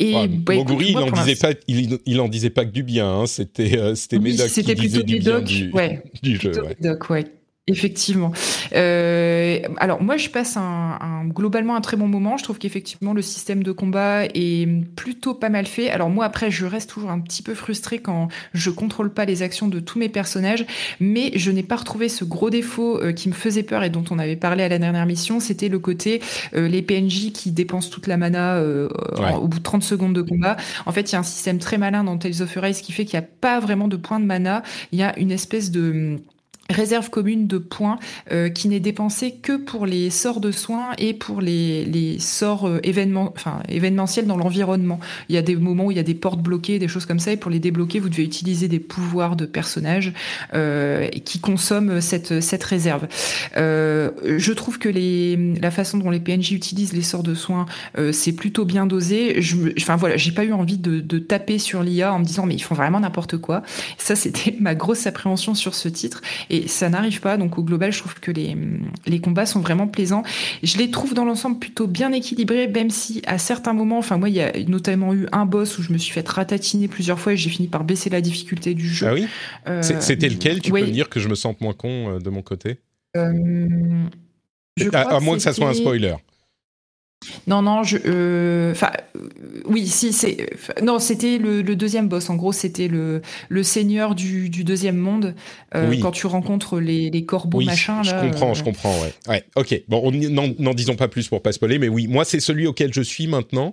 Et 0.00 0.12
bah, 0.28 0.54
Moguri, 0.54 0.90
il 0.90 0.98
en 0.98 1.10
disait 1.10 1.36
pas, 1.36 1.52
il, 1.68 2.20
en 2.20 2.28
disait 2.28 2.50
pas 2.50 2.64
que 2.64 2.70
du 2.70 2.82
bien. 2.82 3.08
Hein. 3.08 3.26
C'était, 3.26 3.94
c'était 3.94 4.16
oui, 4.16 4.32
Médoc 4.32 4.48
qui 4.48 4.74
disait 4.74 5.02
du 5.04 5.18
bien 5.20 5.40
du, 5.40 5.70
ouais, 5.70 6.02
du 6.22 6.36
jeu. 6.36 6.52
Ouais. 6.60 6.76
Médoc, 6.80 7.10
ouais. 7.10 7.24
Effectivement. 7.66 8.30
Euh, 8.74 9.58
alors 9.78 10.02
moi, 10.02 10.18
je 10.18 10.28
passe 10.28 10.58
un, 10.58 10.98
un, 11.00 11.24
globalement 11.24 11.74
un 11.76 11.80
très 11.80 11.96
bon 11.96 12.06
moment. 12.06 12.36
Je 12.36 12.44
trouve 12.44 12.58
qu'effectivement 12.58 13.14
le 13.14 13.22
système 13.22 13.62
de 13.62 13.72
combat 13.72 14.26
est 14.26 14.68
plutôt 14.96 15.32
pas 15.32 15.48
mal 15.48 15.64
fait. 15.64 15.88
Alors 15.88 16.10
moi, 16.10 16.26
après, 16.26 16.50
je 16.50 16.66
reste 16.66 16.90
toujours 16.90 17.10
un 17.10 17.20
petit 17.20 17.42
peu 17.42 17.54
frustrée 17.54 18.00
quand 18.00 18.28
je 18.52 18.68
contrôle 18.68 19.14
pas 19.14 19.24
les 19.24 19.40
actions 19.40 19.66
de 19.66 19.80
tous 19.80 19.98
mes 19.98 20.10
personnages, 20.10 20.66
mais 21.00 21.32
je 21.36 21.50
n'ai 21.50 21.62
pas 21.62 21.76
retrouvé 21.76 22.10
ce 22.10 22.26
gros 22.26 22.50
défaut 22.50 23.00
euh, 23.00 23.12
qui 23.12 23.30
me 23.30 23.34
faisait 23.34 23.62
peur 23.62 23.82
et 23.82 23.88
dont 23.88 24.04
on 24.10 24.18
avait 24.18 24.36
parlé 24.36 24.62
à 24.62 24.68
la 24.68 24.78
dernière 24.78 25.06
mission. 25.06 25.40
C'était 25.40 25.70
le 25.70 25.78
côté 25.78 26.20
euh, 26.54 26.68
les 26.68 26.82
PNJ 26.82 27.32
qui 27.32 27.50
dépensent 27.50 27.88
toute 27.88 28.08
la 28.08 28.18
mana 28.18 28.56
euh, 28.56 28.90
au 29.40 29.48
bout 29.48 29.58
de 29.60 29.62
30 29.62 29.82
secondes 29.82 30.12
de 30.14 30.20
combat. 30.20 30.58
En 30.84 30.92
fait, 30.92 31.10
il 31.10 31.14
y 31.14 31.16
a 31.16 31.20
un 31.20 31.22
système 31.22 31.58
très 31.58 31.78
malin 31.78 32.04
dans 32.04 32.18
Tales 32.18 32.42
of 32.42 32.54
Arise 32.58 32.82
qui 32.82 32.92
fait 32.92 33.06
qu'il 33.06 33.18
n'y 33.18 33.24
a 33.24 33.28
pas 33.40 33.58
vraiment 33.58 33.88
de 33.88 33.96
points 33.96 34.20
de 34.20 34.26
mana. 34.26 34.62
Il 34.92 34.98
y 34.98 35.02
a 35.02 35.18
une 35.18 35.30
espèce 35.30 35.70
de 35.70 36.18
réserve 36.70 37.10
commune 37.10 37.46
de 37.46 37.58
points 37.58 37.98
euh, 38.32 38.48
qui 38.48 38.68
n'est 38.68 38.80
dépensée 38.80 39.32
que 39.32 39.56
pour 39.56 39.86
les 39.86 40.10
sorts 40.10 40.40
de 40.40 40.50
soins 40.50 40.90
et 40.98 41.12
pour 41.12 41.40
les, 41.40 41.84
les 41.84 42.18
sorts 42.18 42.66
euh, 42.66 42.80
événement, 42.82 43.32
enfin, 43.36 43.62
événementiels 43.68 44.26
dans 44.26 44.36
l'environnement. 44.36 45.00
Il 45.28 45.34
y 45.34 45.38
a 45.38 45.42
des 45.42 45.56
moments 45.56 45.86
où 45.86 45.90
il 45.90 45.96
y 45.96 46.00
a 46.00 46.04
des 46.04 46.14
portes 46.14 46.40
bloquées, 46.40 46.78
des 46.78 46.88
choses 46.88 47.06
comme 47.06 47.18
ça, 47.18 47.32
et 47.32 47.36
pour 47.36 47.50
les 47.50 47.60
débloquer, 47.60 48.00
vous 48.00 48.08
devez 48.08 48.24
utiliser 48.24 48.68
des 48.68 48.80
pouvoirs 48.80 49.36
de 49.36 49.46
personnages 49.46 50.12
euh, 50.54 51.08
qui 51.24 51.38
consomment 51.40 52.00
cette, 52.00 52.40
cette 52.40 52.64
réserve. 52.64 53.06
Euh, 53.56 54.10
je 54.24 54.52
trouve 54.52 54.78
que 54.78 54.88
les, 54.88 55.36
la 55.60 55.70
façon 55.70 55.98
dont 55.98 56.10
les 56.10 56.20
PNJ 56.20 56.52
utilisent 56.52 56.92
les 56.92 57.02
sorts 57.02 57.22
de 57.22 57.34
soins, 57.34 57.66
euh, 57.98 58.12
c'est 58.12 58.32
plutôt 58.32 58.64
bien 58.64 58.86
dosé. 58.86 59.40
Je, 59.42 59.56
enfin 59.78 59.96
voilà, 59.96 60.16
j'ai 60.16 60.32
pas 60.32 60.44
eu 60.44 60.52
envie 60.52 60.78
de, 60.78 61.00
de 61.00 61.18
taper 61.18 61.58
sur 61.58 61.82
l'IA 61.82 62.12
en 62.12 62.18
me 62.18 62.24
disant 62.24 62.46
mais 62.46 62.54
ils 62.54 62.62
font 62.62 62.74
vraiment 62.74 63.00
n'importe 63.00 63.36
quoi. 63.36 63.62
Ça, 63.98 64.16
c'était 64.16 64.56
ma 64.60 64.74
grosse 64.74 65.06
appréhension 65.06 65.54
sur 65.54 65.74
ce 65.74 65.88
titre. 65.88 66.22
Ça 66.66 66.88
n'arrive 66.88 67.20
pas. 67.20 67.36
Donc 67.36 67.58
au 67.58 67.62
global, 67.62 67.92
je 67.92 67.98
trouve 67.98 68.14
que 68.14 68.30
les, 68.30 68.56
les 69.06 69.20
combats 69.20 69.46
sont 69.46 69.60
vraiment 69.60 69.86
plaisants. 69.86 70.22
Je 70.62 70.78
les 70.78 70.90
trouve 70.90 71.14
dans 71.14 71.24
l'ensemble 71.24 71.58
plutôt 71.58 71.86
bien 71.86 72.12
équilibrés, 72.12 72.68
même 72.68 72.90
si 72.90 73.22
à 73.26 73.38
certains 73.38 73.72
moments, 73.72 73.98
enfin 73.98 74.16
moi, 74.16 74.28
il 74.28 74.34
y 74.34 74.40
a 74.40 74.52
notamment 74.66 75.14
eu 75.14 75.26
un 75.32 75.46
boss 75.46 75.78
où 75.78 75.82
je 75.82 75.92
me 75.92 75.98
suis 75.98 76.12
fait 76.12 76.26
ratatiner 76.28 76.88
plusieurs 76.88 77.18
fois 77.18 77.32
et 77.32 77.36
j'ai 77.36 77.50
fini 77.50 77.68
par 77.68 77.84
baisser 77.84 78.10
la 78.10 78.20
difficulté 78.20 78.74
du 78.74 78.88
jeu. 78.88 79.06
Ah 79.08 79.14
oui? 79.14 79.26
Euh, 79.68 79.82
C'était 79.82 80.28
lequel? 80.28 80.60
Tu 80.60 80.70
peux 80.70 80.80
me 80.80 80.90
dire 80.90 81.08
que 81.08 81.20
je 81.20 81.28
me 81.28 81.34
sente 81.34 81.60
moins 81.60 81.74
con 81.74 82.16
euh, 82.16 82.18
de 82.18 82.30
mon 82.30 82.42
côté? 82.42 82.78
Euh, 83.16 83.28
à, 84.92 85.20
moins 85.20 85.36
que 85.36 85.42
ça 85.42 85.52
soit 85.52 85.68
un 85.68 85.74
spoiler. 85.74 86.14
Non, 87.46 87.62
non, 87.62 87.82
je. 87.82 87.98
Euh, 88.06 88.72
enfin, 88.72 88.90
euh, 89.16 89.28
oui, 89.66 89.86
si, 89.86 90.12
c'est. 90.12 90.50
Non, 90.82 90.98
c'était 90.98 91.38
le, 91.38 91.62
deuxième 91.62 92.08
boss. 92.08 92.30
En 92.30 92.36
gros, 92.36 92.52
c'était 92.52 92.88
le, 92.88 93.22
le 93.48 93.62
seigneur 93.62 94.14
du, 94.14 94.48
deuxième 94.48 94.96
monde. 94.96 95.34
Euh, 95.74 95.94
quand 96.00 96.12
tu 96.12 96.26
rencontres 96.26 96.80
les, 96.80 97.10
les 97.10 97.24
corbeaux, 97.24 97.58
oui, 97.58 97.66
machin. 97.66 98.02
je 98.02 98.14
comprends, 98.14 98.54
je 98.54 98.64
comprends, 98.64 98.94
ouais. 99.02 99.12
Ouais, 99.28 99.44
ok. 99.56 99.82
Bon, 99.88 100.10
n'en 100.12 100.74
disons 100.74 100.96
pas 100.96 101.08
plus 101.08 101.28
pour 101.28 101.42
pas 101.42 101.52
spoiler, 101.52 101.78
mais 101.78 101.88
oui, 101.88 102.06
moi, 102.06 102.24
c'est 102.24 102.40
celui 102.40 102.66
auquel 102.66 102.92
je 102.92 103.02
suis 103.02 103.26
maintenant. 103.26 103.72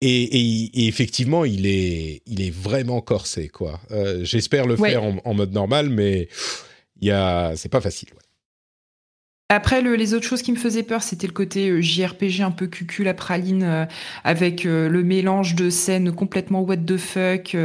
Et, 0.00 0.86
effectivement, 0.86 1.44
il 1.44 1.66
est, 1.66 2.22
il 2.26 2.40
est 2.40 2.54
vraiment 2.54 3.00
corsé, 3.00 3.48
quoi. 3.48 3.80
J'espère 4.22 4.66
le 4.66 4.76
faire 4.76 5.02
en, 5.02 5.16
en, 5.24 5.34
mode 5.34 5.52
normal, 5.52 5.90
mais 5.90 6.28
il 7.00 7.08
y 7.08 7.10
a, 7.10 7.54
c'est 7.56 7.68
pas 7.68 7.80
facile. 7.80 8.08
Ouais. 8.12 8.27
Après, 9.50 9.80
le, 9.80 9.94
les 9.94 10.12
autres 10.12 10.26
choses 10.26 10.42
qui 10.42 10.52
me 10.52 10.58
faisaient 10.58 10.82
peur, 10.82 11.02
c'était 11.02 11.26
le 11.26 11.32
côté 11.32 11.70
euh, 11.70 11.80
JRPG 11.80 12.42
un 12.42 12.50
peu 12.50 12.66
cucul 12.66 13.06
la 13.06 13.14
praline, 13.14 13.62
euh, 13.62 13.86
avec 14.22 14.66
euh, 14.66 14.90
le 14.90 15.02
mélange 15.02 15.54
de 15.54 15.70
scènes 15.70 16.12
complètement 16.12 16.60
what 16.60 16.76
the 16.76 16.98
fuck, 16.98 17.56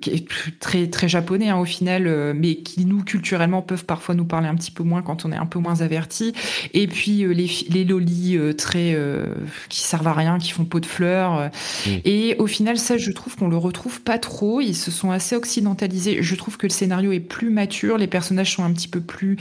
qui 0.00 0.10
est 0.10 0.28
très 0.58 0.88
très 0.88 1.08
japonais 1.08 1.50
hein, 1.50 1.58
au 1.58 1.64
final, 1.64 2.34
mais 2.34 2.56
qui 2.56 2.84
nous 2.84 3.04
culturellement 3.04 3.62
peuvent 3.62 3.84
parfois 3.84 4.16
nous 4.16 4.24
parler 4.24 4.48
un 4.48 4.56
petit 4.56 4.72
peu 4.72 4.82
moins 4.82 5.02
quand 5.02 5.24
on 5.24 5.30
est 5.30 5.36
un 5.36 5.46
peu 5.46 5.60
moins 5.60 5.82
averti. 5.82 6.32
Et 6.72 6.88
puis 6.88 7.24
les, 7.32 7.48
les 7.68 7.84
lolis 7.84 8.36
très 8.56 8.98
qui 9.68 9.82
servent 9.82 10.08
à 10.08 10.14
rien, 10.14 10.38
qui 10.38 10.50
font 10.50 10.64
peau 10.64 10.80
de 10.80 10.86
fleurs. 10.86 11.50
Et 12.04 12.34
au 12.40 12.48
final, 12.48 12.78
ça, 12.78 12.96
je 12.96 13.12
trouve 13.12 13.36
qu'on 13.36 13.48
le 13.48 13.56
retrouve 13.56 14.00
pas 14.00 14.18
trop. 14.18 14.60
Ils 14.60 14.74
se 14.74 14.90
sont 14.90 15.12
assez 15.12 15.36
occidentalisés. 15.36 16.22
Je 16.22 16.34
trouve 16.34 16.56
que 16.56 16.66
le 16.66 16.72
scénario 16.72 17.12
est 17.12 17.20
plus 17.20 17.50
mature, 17.50 17.98
les 17.98 18.08
personnages 18.08 18.52
sont 18.54 18.64
un 18.64 18.72
petit 18.72 18.88
peu 18.88 19.00
plus 19.00 19.36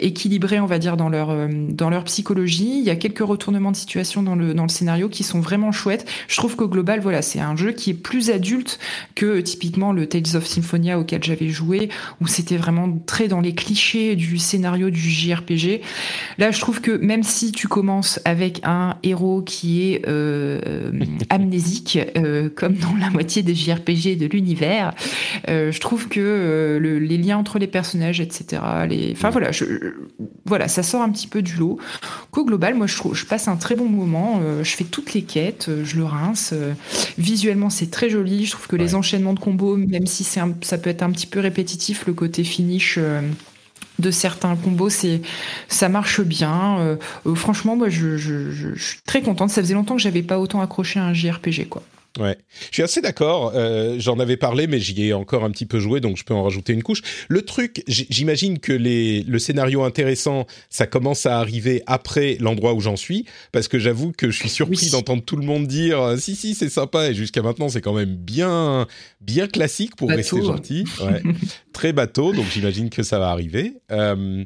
équilibrés 0.00 0.31
on 0.60 0.66
va 0.66 0.78
dire, 0.78 0.96
dans 0.96 1.08
leur, 1.08 1.30
euh, 1.30 1.48
dans 1.50 1.90
leur 1.90 2.04
psychologie. 2.04 2.78
Il 2.78 2.84
y 2.84 2.90
a 2.90 2.96
quelques 2.96 3.20
retournements 3.20 3.70
de 3.70 3.76
situation 3.76 4.22
dans 4.22 4.34
le, 4.34 4.54
dans 4.54 4.64
le 4.64 4.68
scénario 4.68 5.08
qui 5.08 5.22
sont 5.22 5.40
vraiment 5.40 5.72
chouettes. 5.72 6.06
Je 6.28 6.36
trouve 6.36 6.56
qu'au 6.56 6.68
global, 6.68 7.00
voilà, 7.00 7.22
c'est 7.22 7.40
un 7.40 7.56
jeu 7.56 7.72
qui 7.72 7.90
est 7.90 7.94
plus 7.94 8.30
adulte 8.30 8.78
que 9.14 9.40
typiquement 9.40 9.92
le 9.92 10.06
Tales 10.06 10.36
of 10.36 10.46
Symphonia 10.46 10.98
auquel 10.98 11.22
j'avais 11.22 11.48
joué, 11.48 11.88
où 12.20 12.26
c'était 12.26 12.56
vraiment 12.56 12.98
très 13.06 13.28
dans 13.28 13.40
les 13.40 13.54
clichés 13.54 14.16
du 14.16 14.38
scénario 14.38 14.90
du 14.90 15.00
JRPG. 15.00 15.80
Là, 16.38 16.50
je 16.50 16.60
trouve 16.60 16.80
que 16.80 16.92
même 16.92 17.22
si 17.22 17.52
tu 17.52 17.68
commences 17.68 18.20
avec 18.24 18.60
un 18.64 18.96
héros 19.02 19.42
qui 19.42 19.92
est 19.92 20.08
euh, 20.08 20.90
amnésique, 21.30 21.98
euh, 22.16 22.48
comme 22.54 22.74
dans 22.74 22.94
la 22.98 23.10
moitié 23.10 23.42
des 23.42 23.54
JRPG 23.54 24.16
de 24.16 24.26
l'univers, 24.26 24.94
je 25.48 25.78
trouve 25.80 26.08
que 26.08 26.78
les 26.80 27.18
liens 27.18 27.38
entre 27.38 27.58
les 27.58 27.66
personnages, 27.66 28.20
etc., 28.20 28.62
enfin 29.12 29.30
voilà, 29.30 29.52
je, 29.52 29.64
voilà, 30.44 30.68
ça 30.68 30.82
sort 30.82 31.02
un 31.02 31.10
petit 31.10 31.26
peu 31.26 31.42
du 31.42 31.56
lot. 31.56 31.78
Qu'au 32.30 32.44
global, 32.44 32.74
moi, 32.74 32.86
je, 32.86 32.96
je 33.12 33.26
passe 33.26 33.48
un 33.48 33.56
très 33.56 33.74
bon 33.74 33.88
moment. 33.88 34.40
Euh, 34.42 34.64
je 34.64 34.74
fais 34.74 34.84
toutes 34.84 35.14
les 35.14 35.22
quêtes, 35.22 35.68
euh, 35.68 35.84
je 35.84 35.96
le 35.96 36.04
rince. 36.04 36.50
Euh, 36.52 36.74
visuellement, 37.18 37.70
c'est 37.70 37.90
très 37.90 38.10
joli. 38.10 38.46
Je 38.46 38.52
trouve 38.52 38.66
que 38.66 38.76
les 38.76 38.94
enchaînements 38.94 39.34
de 39.34 39.40
combos, 39.40 39.76
même 39.76 40.06
si 40.06 40.24
c'est 40.24 40.40
ça 40.62 40.78
peut 40.78 40.90
être 40.90 41.02
un 41.02 41.10
petit 41.10 41.26
peu 41.26 41.40
répétitif, 41.40 42.06
le 42.06 42.14
côté 42.14 42.44
finish 42.44 42.98
de 43.98 44.10
certains 44.10 44.56
combos, 44.56 44.88
c'est 44.88 45.20
ça 45.68 45.88
marche 45.88 46.20
bien. 46.22 46.98
franchement, 47.34 47.76
moi, 47.76 47.88
je, 47.88 48.16
je, 48.16 48.74
suis 48.76 49.00
très 49.06 49.22
contente. 49.22 49.50
Ça 49.50 49.62
faisait 49.62 49.74
longtemps 49.74 49.96
que 49.96 50.02
j'avais 50.02 50.22
pas 50.22 50.38
autant 50.38 50.60
accroché 50.60 50.98
à 50.98 51.04
un 51.04 51.12
JRPG, 51.12 51.68
quoi. 51.68 51.82
Ouais, 52.18 52.36
je 52.68 52.74
suis 52.74 52.82
assez 52.82 53.00
d'accord. 53.00 53.52
Euh, 53.54 53.96
J'en 53.98 54.18
avais 54.18 54.36
parlé, 54.36 54.66
mais 54.66 54.78
j'y 54.78 55.06
ai 55.06 55.12
encore 55.12 55.44
un 55.44 55.50
petit 55.50 55.66
peu 55.66 55.80
joué, 55.80 56.00
donc 56.00 56.16
je 56.16 56.24
peux 56.24 56.34
en 56.34 56.42
rajouter 56.42 56.72
une 56.72 56.82
couche. 56.82 57.02
Le 57.28 57.42
truc, 57.42 57.82
j'imagine 57.86 58.58
que 58.58 58.72
les, 58.72 59.22
le 59.22 59.38
scénario 59.38 59.82
intéressant, 59.82 60.46
ça 60.68 60.86
commence 60.86 61.26
à 61.26 61.38
arriver 61.38 61.82
après 61.86 62.36
l'endroit 62.40 62.74
où 62.74 62.80
j'en 62.80 62.96
suis, 62.96 63.24
parce 63.50 63.68
que 63.68 63.78
j'avoue 63.78 64.12
que 64.12 64.30
je 64.30 64.38
suis 64.38 64.50
surpris 64.50 64.90
d'entendre 64.90 65.22
tout 65.22 65.36
le 65.36 65.44
monde 65.44 65.66
dire 65.66 66.00
euh, 66.00 66.16
si 66.16 66.36
si 66.36 66.54
c'est 66.54 66.68
sympa, 66.68 67.10
et 67.10 67.14
jusqu'à 67.14 67.42
maintenant 67.42 67.68
c'est 67.68 67.80
quand 67.80 67.94
même 67.94 68.14
bien 68.14 68.86
bien 69.20 69.46
classique 69.46 69.96
pour 69.96 70.10
rester 70.10 70.42
gentil. 70.42 70.84
Ouais. 71.00 71.22
Très 71.72 71.92
bateau, 71.92 72.32
donc 72.32 72.46
j'imagine 72.52 72.90
que 72.90 73.02
ça 73.02 73.18
va 73.18 73.30
arriver. 73.30 73.74
Euh, 73.90 74.44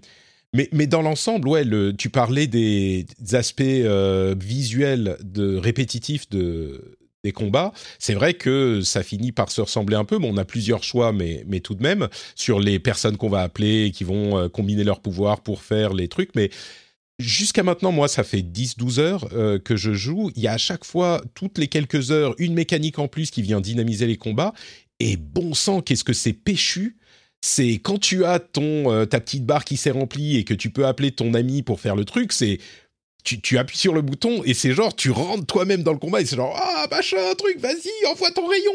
mais, 0.52 0.68
mais 0.72 0.86
dans 0.86 1.02
l'ensemble, 1.02 1.48
ouais, 1.48 1.64
le, 1.64 1.94
tu 1.94 2.08
parlais 2.08 2.46
des, 2.46 3.06
aspects 3.32 3.60
euh, 3.62 4.34
visuels 4.38 5.18
de 5.22 5.56
répétitifs 5.56 6.30
de 6.30 6.98
combats. 7.32 7.72
C'est 7.98 8.14
vrai 8.14 8.34
que 8.34 8.80
ça 8.82 9.02
finit 9.02 9.32
par 9.32 9.50
se 9.50 9.60
ressembler 9.60 9.96
un 9.96 10.04
peu, 10.04 10.18
mais 10.18 10.28
on 10.30 10.36
a 10.36 10.44
plusieurs 10.44 10.82
choix, 10.82 11.12
mais, 11.12 11.44
mais 11.46 11.60
tout 11.60 11.74
de 11.74 11.82
même, 11.82 12.08
sur 12.34 12.60
les 12.60 12.78
personnes 12.78 13.16
qu'on 13.16 13.28
va 13.28 13.42
appeler, 13.42 13.90
qui 13.92 14.04
vont 14.04 14.38
euh, 14.38 14.48
combiner 14.48 14.84
leurs 14.84 15.00
pouvoirs 15.00 15.40
pour 15.40 15.62
faire 15.62 15.94
les 15.94 16.08
trucs. 16.08 16.34
Mais 16.34 16.50
jusqu'à 17.18 17.62
maintenant, 17.62 17.92
moi, 17.92 18.08
ça 18.08 18.24
fait 18.24 18.42
10-12 18.42 19.00
heures 19.00 19.28
euh, 19.32 19.58
que 19.58 19.76
je 19.76 19.92
joue. 19.92 20.30
Il 20.36 20.42
y 20.42 20.48
a 20.48 20.52
à 20.52 20.58
chaque 20.58 20.84
fois, 20.84 21.22
toutes 21.34 21.58
les 21.58 21.68
quelques 21.68 22.10
heures, 22.10 22.34
une 22.38 22.54
mécanique 22.54 22.98
en 22.98 23.08
plus 23.08 23.30
qui 23.30 23.42
vient 23.42 23.60
dynamiser 23.60 24.06
les 24.06 24.16
combats. 24.16 24.52
Et 25.00 25.16
bon 25.16 25.54
sang, 25.54 25.82
qu'est-ce 25.82 26.04
que 26.04 26.12
c'est 26.12 26.32
péchu 26.32 26.96
c'est 27.42 27.74
quand 27.74 27.98
tu 27.98 28.24
as 28.24 28.40
ton 28.40 28.90
euh, 28.90 29.04
ta 29.04 29.20
petite 29.20 29.44
barre 29.44 29.64
qui 29.64 29.76
s'est 29.76 29.90
remplie 29.90 30.36
et 30.36 30.44
que 30.44 30.54
tu 30.54 30.70
peux 30.70 30.86
appeler 30.86 31.12
ton 31.12 31.34
ami 31.34 31.62
pour 31.62 31.80
faire 31.80 31.94
le 31.94 32.04
truc, 32.04 32.32
c'est 32.32 32.58
tu, 33.26 33.40
tu, 33.40 33.58
appuies 33.58 33.76
sur 33.76 33.92
le 33.92 34.02
bouton 34.02 34.42
et 34.44 34.54
c'est 34.54 34.72
genre 34.72 34.94
tu 34.94 35.10
rentres 35.10 35.44
toi-même 35.46 35.82
dans 35.82 35.92
le 35.92 35.98
combat 35.98 36.20
et 36.20 36.24
c'est 36.24 36.36
genre 36.36 36.56
ah 36.56 36.86
machin 36.88 37.16
truc 37.36 37.58
vas-y 37.58 38.06
envoie 38.08 38.30
ton 38.30 38.46
rayon. 38.46 38.72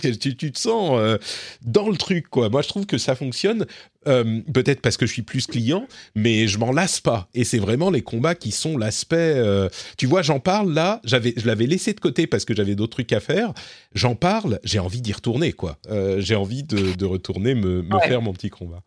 Tu, 0.00 0.36
tu 0.36 0.52
te 0.52 0.58
sens 0.58 0.92
euh, 0.94 1.18
dans 1.62 1.88
le 1.88 1.96
truc 1.96 2.28
quoi. 2.28 2.48
Moi 2.48 2.62
je 2.62 2.68
trouve 2.68 2.86
que 2.86 2.98
ça 2.98 3.16
fonctionne 3.16 3.66
euh, 4.06 4.40
peut-être 4.54 4.80
parce 4.80 4.96
que 4.96 5.06
je 5.06 5.12
suis 5.12 5.22
plus 5.22 5.46
client 5.48 5.86
mais 6.14 6.46
je 6.46 6.58
m'en 6.58 6.70
lasse 6.70 7.00
pas. 7.00 7.28
Et 7.34 7.42
c'est 7.42 7.58
vraiment 7.58 7.90
les 7.90 8.02
combats 8.02 8.36
qui 8.36 8.52
sont 8.52 8.78
l'aspect 8.78 9.34
euh, 9.36 9.68
tu 9.98 10.06
vois 10.06 10.22
j'en 10.22 10.38
parle 10.38 10.72
là 10.72 11.00
j'avais 11.02 11.34
je 11.36 11.46
l'avais 11.46 11.66
laissé 11.66 11.94
de 11.94 12.00
côté 12.00 12.28
parce 12.28 12.44
que 12.44 12.54
j'avais 12.54 12.76
d'autres 12.76 12.92
trucs 12.92 13.12
à 13.12 13.18
faire. 13.18 13.52
J'en 13.92 14.14
parle 14.14 14.60
j'ai 14.62 14.78
envie 14.78 15.00
d'y 15.00 15.12
retourner 15.12 15.52
quoi. 15.52 15.78
J'ai 16.18 16.36
envie 16.36 16.62
de, 16.62 16.94
de, 16.94 17.04
retourner 17.04 17.54
me, 17.56 17.82
me 17.82 17.98
faire 18.00 18.22
mon 18.22 18.32
petit 18.32 18.50
combat 18.50 18.82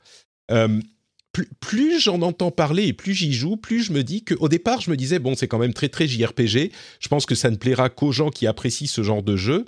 plus, 1.60 2.00
j'en 2.00 2.22
entends 2.22 2.52
parler 2.52 2.88
et 2.88 2.94
plus 2.94 3.14
j'y 3.14 3.34
joue, 3.34 3.58
plus 3.58 3.84
je 3.84 3.94
me 3.94 4.04
dis 4.04 4.24
qu'au 4.24 4.48
départ, 4.48 4.82
je 4.82 4.90
me 4.90 4.98
disais, 4.98 5.20
bon, 5.20 5.36
c'est 5.36 5.48
quand 5.48 5.60
même 5.60 5.74
très, 5.74 5.90
très 5.90 6.08
JRPG. 6.08 6.72
Je 7.00 7.08
pense 7.08 7.26
que 7.26 7.36
ça 7.36 7.50
ne 7.50 7.56
plaira 7.56 7.90
qu'aux 7.90 8.12
gens 8.12 8.30
qui 8.30 8.48
apprécient 8.48 8.88
ce 8.88 9.04
genre 9.04 9.24
de 9.24 9.36
jeu. 9.36 9.66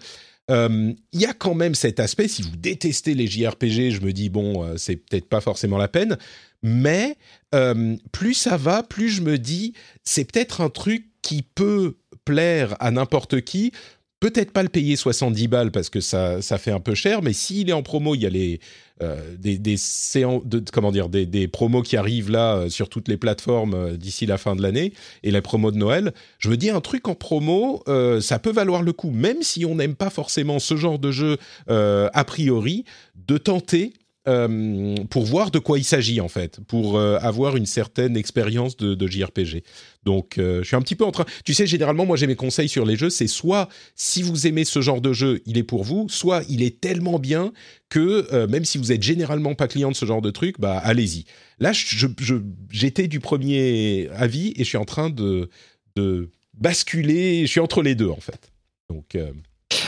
Euh, 0.49 0.93
il 1.11 1.21
y 1.21 1.25
a 1.25 1.33
quand 1.33 1.55
même 1.55 1.75
cet 1.75 1.99
aspect, 1.99 2.27
si 2.27 2.41
vous 2.41 2.55
détestez 2.55 3.13
les 3.13 3.27
JRPG, 3.27 3.91
je 3.91 4.01
me 4.01 4.13
dis, 4.13 4.29
bon, 4.29 4.63
euh, 4.63 4.77
c'est 4.77 4.95
peut-être 4.95 5.27
pas 5.27 5.41
forcément 5.41 5.77
la 5.77 5.87
peine. 5.87 6.17
Mais 6.63 7.17
euh, 7.53 7.95
plus 8.11 8.33
ça 8.33 8.57
va, 8.57 8.83
plus 8.83 9.09
je 9.09 9.21
me 9.21 9.37
dis, 9.37 9.73
c'est 10.03 10.31
peut-être 10.31 10.61
un 10.61 10.69
truc 10.69 11.07
qui 11.21 11.41
peut 11.41 11.97
plaire 12.25 12.75
à 12.79 12.91
n'importe 12.91 13.41
qui 13.41 13.71
peut-être 14.19 14.51
pas 14.51 14.63
le 14.63 14.69
payer 14.69 14.95
70 14.95 15.47
balles 15.47 15.71
parce 15.71 15.89
que 15.89 15.99
ça, 15.99 16.41
ça 16.41 16.57
fait 16.57 16.71
un 16.71 16.79
peu 16.79 16.95
cher, 16.95 17.21
mais 17.21 17.33
s'il 17.33 17.69
est 17.69 17.73
en 17.73 17.83
promo, 17.83 18.15
il 18.15 18.21
y 18.21 18.25
a 18.25 18.29
les, 18.29 18.59
euh, 19.03 19.35
des, 19.37 19.59
des, 19.59 19.75
de, 19.75 20.63
comment 20.71 20.91
dire, 20.91 21.09
des, 21.09 21.25
des, 21.25 21.47
promos 21.47 21.83
qui 21.83 21.97
arrivent 21.97 22.31
là 22.31 22.55
euh, 22.55 22.69
sur 22.69 22.89
toutes 22.89 23.07
les 23.07 23.17
plateformes 23.17 23.73
euh, 23.75 23.97
d'ici 23.97 24.25
la 24.25 24.37
fin 24.37 24.55
de 24.55 24.61
l'année 24.63 24.93
et 25.21 25.31
les 25.31 25.41
promos 25.41 25.71
de 25.71 25.77
Noël. 25.77 26.13
Je 26.39 26.49
me 26.49 26.57
dis 26.57 26.69
un 26.71 26.81
truc 26.81 27.07
en 27.07 27.15
promo, 27.15 27.83
ça 28.21 28.39
peut 28.39 28.51
valoir 28.51 28.81
le 28.81 28.93
coup, 28.93 29.11
même 29.11 29.41
si 29.41 29.65
on 29.65 29.75
n'aime 29.75 29.95
pas 29.95 30.09
forcément 30.09 30.59
ce 30.59 30.75
genre 30.75 30.99
de 30.99 31.11
jeu 31.11 31.37
a 31.67 32.23
priori, 32.25 32.85
de 33.15 33.37
tenter 33.37 33.93
euh, 34.27 34.95
pour 35.09 35.23
voir 35.23 35.51
de 35.51 35.59
quoi 35.59 35.79
il 35.79 35.85
s'agit 35.85 36.19
en 36.19 36.27
fait, 36.27 36.59
pour 36.67 36.97
euh, 36.97 37.17
avoir 37.21 37.55
une 37.55 37.65
certaine 37.65 38.17
expérience 38.17 38.75
de, 38.75 39.07
JRPG. 39.07 39.63
Donc, 40.03 40.37
euh, 40.37 40.61
je 40.63 40.67
suis 40.67 40.75
un 40.75 40.81
petit 40.81 40.95
peu 40.95 41.05
en 41.05 41.11
train. 41.11 41.25
Tu 41.45 41.53
sais, 41.53 41.65
généralement, 41.65 42.05
moi, 42.05 42.17
j'ai 42.17 42.27
mes 42.27 42.35
conseils 42.35 42.67
sur 42.67 42.85
les 42.85 42.97
jeux. 42.97 43.09
C'est 43.09 43.27
soit 43.27 43.69
si 43.95 44.21
vous 44.21 44.45
aimez 44.45 44.65
ce 44.65 44.81
genre 44.81 44.99
de 44.99 45.13
jeu, 45.13 45.41
il 45.45 45.57
est 45.57 45.63
pour 45.63 45.85
vous, 45.85 46.07
soit 46.09 46.43
il 46.49 46.61
est 46.61 46.81
tellement 46.81 47.19
bien 47.19 47.53
que 47.89 48.45
même 48.47 48.65
si 48.65 48.77
vous 48.77 48.91
êtes 48.91 49.01
généralement 49.01 49.55
pas 49.55 49.69
client 49.69 49.91
de 49.91 49.95
ce 49.95 50.05
genre 50.05 50.21
de 50.21 50.29
truc, 50.29 50.59
bah 50.59 50.77
allez-y. 50.77 51.23
Là, 51.59 51.71
j'étais 52.69 53.07
du 53.07 53.21
premier 53.21 54.09
avis 54.09 54.51
et 54.57 54.65
je 54.65 54.69
suis 54.69 54.77
en 54.77 54.85
train 54.85 55.09
de, 55.09 55.49
de 55.95 56.29
basculer. 56.53 57.45
Je 57.45 57.51
suis 57.51 57.61
entre 57.61 57.81
les 57.81 57.95
deux 57.95 58.09
en 58.09 58.19
fait. 58.19 58.51
Donc. 58.89 59.17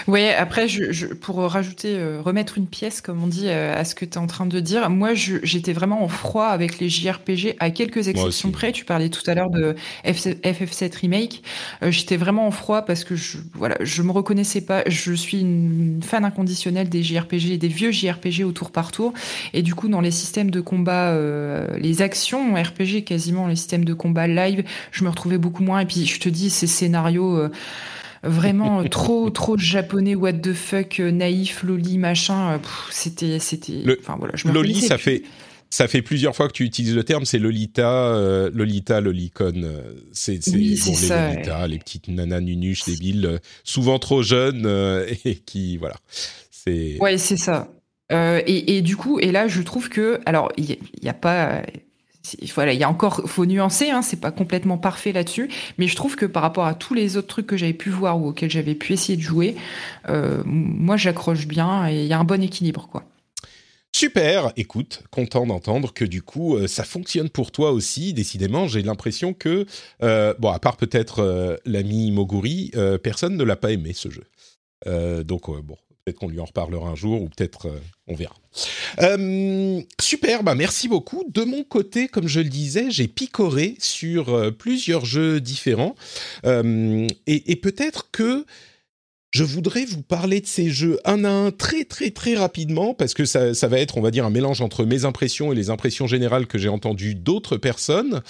Oui, 0.08 0.28
après, 0.30 0.68
je, 0.68 1.08
pour 1.14 1.38
rajouter, 1.38 1.96
euh, 1.98 2.22
remettre 2.22 2.58
une 2.58 2.68
pièce, 2.68 3.02
comme 3.02 3.24
on 3.24 3.28
dit, 3.28 3.48
euh, 3.48 3.76
à 3.76 3.84
ce 3.84 3.96
que 3.96 4.06
tu 4.06 4.14
es 4.14 4.18
en 4.18 4.28
train 4.28 4.46
de 4.46 4.60
dire, 4.60 4.90
moi, 4.90 5.14
j'étais 5.14 5.74
vraiment 5.74 6.04
en 6.04 6.08
froid 6.08 6.48
avec 6.48 6.80
les 6.80 6.90
JRPG, 6.90 7.56
à 7.60 7.70
quelques 7.72 8.08
exceptions 8.08 8.52
près. 8.52 8.72
Tu 8.72 8.86
parlais 8.86 9.10
tout 9.10 9.30
à 9.30 9.34
l'heure 9.34 9.50
de 9.50 9.76
FF7 10.06 10.96
Remake. 10.98 11.44
Euh, 11.84 11.92
j'étais 11.92 12.18
vraiment 12.18 12.48
en 12.48 12.52
froid 12.52 12.84
parce 12.84 13.04
que 13.04 13.16
je, 13.16 13.38
voilà, 13.54 13.78
je 13.82 14.02
me 14.02 14.12
reconnaissais 14.12 14.62
pas. 14.62 14.84
Je 14.88 15.14
suis 15.14 15.42
une 15.42 16.00
fan 16.04 16.26
inconditionnelle 16.26 16.90
des 16.90 17.04
JRPG, 17.04 17.58
des 17.58 17.68
vieux 17.68 17.92
JRPG 17.92 18.44
au 18.44 18.52
tour 18.52 18.72
par 18.72 18.92
tour. 18.92 19.14
Et 19.54 19.62
du 19.62 19.76
coup, 19.76 19.88
dans 19.88 20.02
les 20.02 20.12
systèmes 20.12 20.52
de 20.52 20.62
combat, 20.62 21.18
les 21.78 22.02
actions 22.02 22.54
RPG, 22.54 23.04
quasiment, 23.06 23.48
les 23.48 23.56
systèmes 23.56 23.86
de 23.86 23.94
combat 23.94 24.28
live, 24.28 24.64
je 24.92 25.04
me 25.04 25.10
retrouvais 25.10 25.38
beaucoup 25.38 25.64
moins. 25.64 25.80
Et 25.82 25.86
puis, 25.86 26.06
je 26.06 26.20
te 26.20 26.30
dis, 26.30 26.50
ces 26.50 26.68
scénarios 26.68 27.50
vraiment 28.24 28.84
trop 28.86 29.30
trop 29.30 29.58
japonais 29.58 30.16
what 30.16 30.34
the 30.34 30.54
fuck 30.54 31.00
euh, 31.00 31.12
naïf 31.12 31.64
loli 31.64 31.98
machin 31.98 32.54
euh, 32.54 32.58
c'était 32.92 33.40
c'était 33.40 33.84
enfin 34.00 34.16
voilà 34.18 34.34
je 34.36 34.48
loli 34.48 34.82
ça 34.82 34.98
fait 34.98 35.24
ça 35.70 35.88
fait 35.88 36.02
plusieurs 36.02 36.36
fois 36.36 36.48
que 36.48 36.54
tu 36.54 36.64
utilises 36.64 36.96
le 36.96 37.04
terme, 37.04 37.26
c'est 37.26 37.38
Lolita, 37.38 38.16
euh, 38.16 38.50
Lolita, 38.52 39.02
Lolicon. 39.02 39.54
C'est 40.12 40.44
bon, 40.50 40.58
les 40.58 40.76
Lolita, 40.76 41.68
les 41.68 41.78
petites 41.78 42.08
nanas 42.08 42.42
nunuches 42.42 42.86
débiles, 42.86 43.40
souvent 43.64 44.00
trop 44.00 44.24
jeunes 44.24 44.66
et 45.26 45.36
qui, 45.36 45.78
voilà. 45.78 45.98
C'est. 46.50 46.98
Ouais, 47.00 47.20
c'est 47.20 47.38
ça. 47.38 47.68
Et, 48.12 48.78
et, 48.78 48.82
du 48.82 48.98
coup, 48.98 49.20
et 49.20 49.32
là, 49.32 49.48
je 49.48 49.62
trouve 49.62 49.90
que, 49.90 50.20
alors, 50.26 50.52
il 50.58 50.76
n'y 51.04 51.10
a, 51.10 51.14
pas, 51.14 51.62
il 52.42 52.80
y 52.80 52.84
a 52.84 52.90
encore, 52.90 53.22
faut 53.26 53.46
nuancer, 53.46 53.90
hein, 53.90 54.02
c'est 54.02 54.20
pas 54.20 54.32
complètement 54.32 54.78
parfait 54.78 55.12
là-dessus, 55.12 55.50
mais 55.78 55.88
je 55.88 55.96
trouve 55.96 56.16
que 56.16 56.26
par 56.26 56.44
rapport 56.44 56.66
à 56.66 56.74
tous 56.74 56.94
les 56.94 57.18
autres 57.18 57.28
trucs 57.28 57.48
que 57.48 57.58
j'avais 57.58 57.74
pu 57.74 57.90
voir 57.90 58.20
ou 58.20 58.28
auxquels 58.28 58.50
j'avais 58.50 58.76
pu 58.76 58.94
essayer 58.94 59.18
de 59.18 59.22
jouer, 59.22 59.56
euh, 60.10 60.42
moi 60.46 60.98
j'accroche 60.98 61.48
bien 61.48 61.90
et 61.90 62.02
il 62.02 62.08
y 62.08 62.14
a 62.14 62.20
un 62.20 62.24
bon 62.24 62.42
équilibre, 62.42 62.88
quoi. 62.92 63.04
Super, 63.92 64.54
écoute, 64.56 65.02
content 65.10 65.48
d'entendre 65.48 65.94
que 65.94 66.06
du 66.06 66.22
coup 66.22 66.56
euh, 66.56 66.68
ça 66.68 66.84
fonctionne 66.84 67.30
pour 67.30 67.52
toi 67.52 67.72
aussi. 67.72 68.14
Décidément, 68.14 68.68
j'ai 68.68 68.84
l'impression 68.84 69.34
que, 69.34 69.66
euh, 70.04 70.36
bon, 70.38 70.50
à 70.50 70.60
part 70.60 70.78
peut-être 70.78 71.60
l'ami 71.66 72.12
Moguri, 72.12 72.72
personne 73.02 73.36
ne 73.36 73.44
l'a 73.44 73.56
pas 73.56 73.72
aimé 73.72 73.94
ce 73.94 74.10
jeu. 74.10 74.26
donc 75.24 75.50
bon, 75.64 75.76
Peut-être 76.06 76.20
qu'on 76.20 76.30
lui 76.30 76.40
en 76.40 76.46
reparlera 76.46 76.90
un 76.90 76.96
jour 76.96 77.22
ou 77.22 77.30
peut-être 77.30 77.68
euh, 77.68 77.80
on 78.08 78.16
verra. 78.16 78.36
Euh, 79.02 79.82
super, 80.00 80.44
bah 80.44 80.56
merci 80.56 80.88
beaucoup. 80.88 81.24
De 81.30 81.44
mon 81.44 81.64
côté, 81.64 82.08
comme 82.08 82.28
je 82.28 82.40
le 82.40 82.50
disais, 82.50 82.90
j'ai 82.90 83.08
picoré 83.08 83.76
sur 83.80 84.30
euh, 84.30 84.52
plusieurs 84.52 85.06
jeux 85.06 85.40
différents 85.42 85.96
et, 86.44 87.56
peut-être 87.62 88.10
que 88.12 88.46
je 89.32 89.44
voudrais 89.44 89.86
vous 89.86 90.02
parler 90.02 90.42
de 90.42 90.48
ces 90.48 90.70
jeux 90.70 91.00
un 91.06 91.24
à 91.24 91.30
un 91.30 91.52
très 91.52 91.84
très 91.84 92.10
très 92.10 92.36
rapidement 92.36 92.96
parce 92.96 93.14
que 93.14 93.26
ça, 93.26 93.54
ça, 93.54 93.68
va 93.68 93.80
être, 93.80 93.98
on 93.98 94.02
va 94.02 94.10
dire, 94.10 94.26
un 94.26 94.32
mélange 94.32 94.62
entre 94.62 94.86
mes 94.86 95.06
impressions 95.06 95.52
et 95.52 95.56
les 95.56 95.70
impressions 95.70 96.08
générales 96.08 96.48
que 96.48 96.58
j'ai 96.58 96.70
entendues 96.70 97.14
d'autres 97.16 97.58
personnes. 97.58 98.22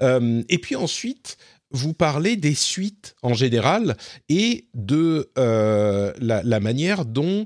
et 0.00 0.58
puis 0.58 0.76
ensuite, 0.76 1.36
vous 1.70 1.94
parler 1.94 2.36
des 2.36 2.54
suites 2.54 3.14
en 3.22 3.34
général 3.34 3.96
et 4.28 4.68
de 4.74 5.30
euh, 5.38 6.12
la, 6.18 6.60
manière 6.60 7.04
dont 7.04 7.44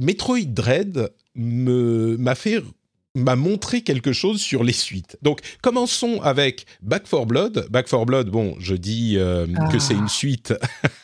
Metroid 0.00 0.46
Dread 0.46 1.12
m'a 1.34 2.34
fait 2.34 2.62
m'a 3.14 3.36
montré 3.36 3.82
quelque 3.82 4.12
chose 4.12 4.40
sur 4.40 4.64
les 4.64 4.72
suites. 4.72 5.18
Donc, 5.22 5.40
commençons 5.60 6.20
avec 6.22 6.66
Back 6.80 7.04
4 7.08 7.26
Blood. 7.26 7.66
Back 7.70 7.86
4 7.86 8.06
Blood, 8.06 8.30
bon, 8.30 8.56
je 8.58 8.74
dis 8.74 9.16
euh, 9.18 9.46
que 9.70 9.78
c'est 9.78 9.94
une 9.94 10.04
ah. 10.04 10.08
suite. 10.08 10.54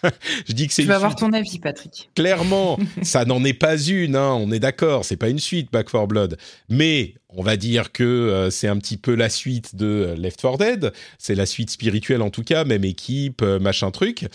je 0.48 0.52
dis 0.52 0.66
que 0.66 0.72
c'est. 0.72 0.82
Tu 0.82 0.88
vas 0.88 0.96
avoir 0.96 1.16
ton 1.16 1.32
avis, 1.32 1.58
Patrick. 1.58 2.10
Clairement, 2.14 2.78
ça 3.02 3.24
n'en 3.24 3.44
est 3.44 3.54
pas 3.54 3.76
une. 3.76 4.16
Hein, 4.16 4.32
on 4.32 4.50
est 4.52 4.60
d'accord, 4.60 5.04
c'est 5.04 5.16
pas 5.16 5.28
une 5.28 5.38
suite, 5.38 5.70
Back 5.70 5.90
4 5.90 6.06
Blood. 6.06 6.38
Mais 6.70 7.14
on 7.28 7.42
va 7.42 7.56
dire 7.56 7.92
que 7.92 8.04
euh, 8.04 8.50
c'est 8.50 8.68
un 8.68 8.78
petit 8.78 8.96
peu 8.96 9.14
la 9.14 9.28
suite 9.28 9.76
de 9.76 10.14
Left 10.16 10.40
4 10.40 10.58
Dead. 10.58 10.92
C'est 11.18 11.34
la 11.34 11.44
suite 11.44 11.70
spirituelle 11.70 12.22
en 12.22 12.30
tout 12.30 12.42
cas, 12.42 12.64
même 12.64 12.84
équipe, 12.84 13.42
euh, 13.42 13.58
machin 13.58 13.90
truc. 13.90 14.26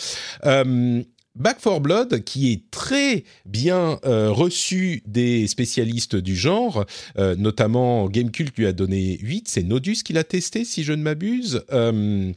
Back 1.36 1.62
4 1.62 1.80
Blood, 1.80 2.24
qui 2.24 2.52
est 2.52 2.70
très 2.70 3.24
bien 3.46 4.00
euh, 4.06 4.30
reçu 4.30 5.02
des 5.08 5.48
spécialistes 5.48 6.16
du 6.16 6.36
genre, 6.36 6.86
euh, 7.18 7.36
notamment 7.36 8.08
Gamecult 8.08 8.56
lui 8.56 8.68
a 8.68 8.72
donné 8.72 9.18
8, 9.20 9.48
c'est 9.48 9.64
Nodus 9.64 10.04
qui 10.04 10.14
l'a 10.14 10.24
testé 10.24 10.64
si 10.64 10.84
je 10.84 10.94
ne 10.94 11.02
m'abuse. 11.02 11.64
Euh, 11.72 12.32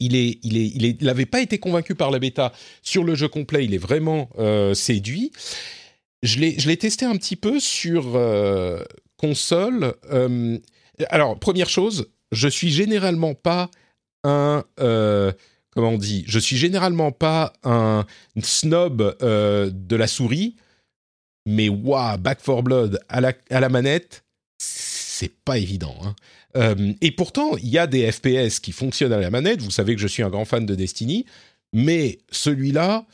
il 0.00 0.16
est, 0.16 1.02
n'avait 1.02 1.26
pas 1.26 1.40
été 1.40 1.58
convaincu 1.58 1.94
par 1.94 2.10
la 2.10 2.18
bêta 2.18 2.52
sur 2.82 3.04
le 3.04 3.14
jeu 3.14 3.28
complet. 3.28 3.66
Il 3.66 3.74
est 3.74 3.78
vraiment 3.78 4.30
séduit. 4.72 5.30
Je 6.22 6.38
l'ai, 6.38 6.58
je 6.58 6.68
l'ai 6.68 6.78
testé 6.78 7.04
un 7.04 7.16
petit 7.16 7.36
peu 7.36 7.60
sur 7.60 8.18
console. 9.18 9.92
alors 11.10 11.38
première 11.38 11.68
chose, 11.68 12.06
je 12.32 12.48
suis 12.48 12.70
généralement 12.70 13.34
pas 13.34 13.70
un 14.24 14.64
comment 15.70 15.90
on 15.90 15.98
dit, 15.98 16.24
je 16.26 16.38
suis 16.38 16.56
généralement 16.56 17.12
pas 17.12 17.52
un 17.64 18.04
snob 18.42 19.16
euh, 19.22 19.70
de 19.72 19.96
la 19.96 20.06
souris, 20.06 20.56
mais 21.46 21.68
waouh, 21.68 22.18
Back 22.18 22.42
4 22.42 22.62
Blood 22.62 23.00
à 23.08 23.20
la, 23.20 23.32
à 23.50 23.60
la 23.60 23.68
manette, 23.68 24.24
c'est 24.58 25.32
pas 25.44 25.58
évident. 25.58 25.96
Hein. 26.02 26.14
Euh, 26.56 26.92
et 27.00 27.12
pourtant, 27.12 27.56
il 27.56 27.68
y 27.68 27.78
a 27.78 27.86
des 27.86 28.10
FPS 28.10 28.58
qui 28.58 28.72
fonctionnent 28.72 29.12
à 29.12 29.20
la 29.20 29.30
manette. 29.30 29.62
Vous 29.62 29.70
savez 29.70 29.94
que 29.94 30.00
je 30.00 30.08
suis 30.08 30.22
un 30.22 30.30
grand 30.30 30.44
fan 30.44 30.66
de 30.66 30.74
Destiny. 30.74 31.26
Mais 31.72 32.18
celui-là, 32.32 33.06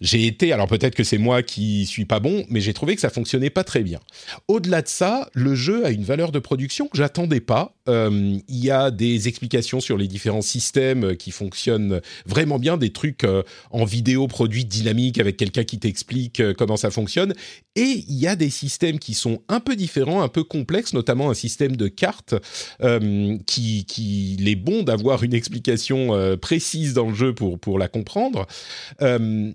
j'ai 0.00 0.26
été, 0.26 0.52
alors 0.52 0.68
peut-être 0.68 0.94
que 0.94 1.04
c'est 1.04 1.16
moi 1.16 1.42
qui 1.42 1.86
suis 1.86 2.04
pas 2.04 2.20
bon, 2.20 2.44
mais 2.50 2.60
j'ai 2.60 2.74
trouvé 2.74 2.94
que 2.94 3.00
ça 3.00 3.08
fonctionnait 3.08 3.48
pas 3.48 3.64
très 3.64 3.82
bien. 3.82 3.98
Au-delà 4.46 4.82
de 4.82 4.88
ça, 4.88 5.30
le 5.32 5.54
jeu 5.54 5.86
a 5.86 5.90
une 5.90 6.04
valeur 6.04 6.30
de 6.30 6.38
production 6.38 6.86
que 6.86 6.98
j'attendais 6.98 7.40
pas. 7.40 7.74
Euh, 7.88 8.36
il 8.46 8.64
y 8.64 8.70
a 8.70 8.90
des 8.90 9.26
explications 9.26 9.80
sur 9.80 9.96
les 9.96 10.06
différents 10.06 10.42
systèmes 10.42 11.16
qui 11.16 11.30
fonctionnent 11.30 12.02
vraiment 12.26 12.58
bien, 12.58 12.76
des 12.76 12.90
trucs 12.92 13.24
euh, 13.24 13.42
en 13.70 13.86
vidéo 13.86 14.28
produit 14.28 14.66
dynamique 14.66 15.18
avec 15.18 15.38
quelqu'un 15.38 15.64
qui 15.64 15.78
t'explique 15.78 16.40
euh, 16.40 16.52
comment 16.52 16.76
ça 16.76 16.90
fonctionne. 16.90 17.32
Et 17.74 18.04
il 18.08 18.18
y 18.18 18.26
a 18.26 18.36
des 18.36 18.50
systèmes 18.50 18.98
qui 18.98 19.14
sont 19.14 19.40
un 19.48 19.60
peu 19.60 19.76
différents, 19.76 20.20
un 20.20 20.28
peu 20.28 20.44
complexes, 20.44 20.92
notamment 20.92 21.30
un 21.30 21.34
système 21.34 21.76
de 21.76 21.86
cartes 21.86 22.34
qui, 23.46 23.84
qui 23.84 24.36
est 24.44 24.56
bon 24.56 24.82
d'avoir 24.82 25.22
une 25.22 25.32
explication 25.32 26.36
précise 26.38 26.92
dans 26.92 27.08
le 27.08 27.14
jeu 27.14 27.34
pour 27.34 27.58
pour 27.60 27.77
la 27.78 27.88
comprendre. 27.88 28.46
Euh, 29.02 29.52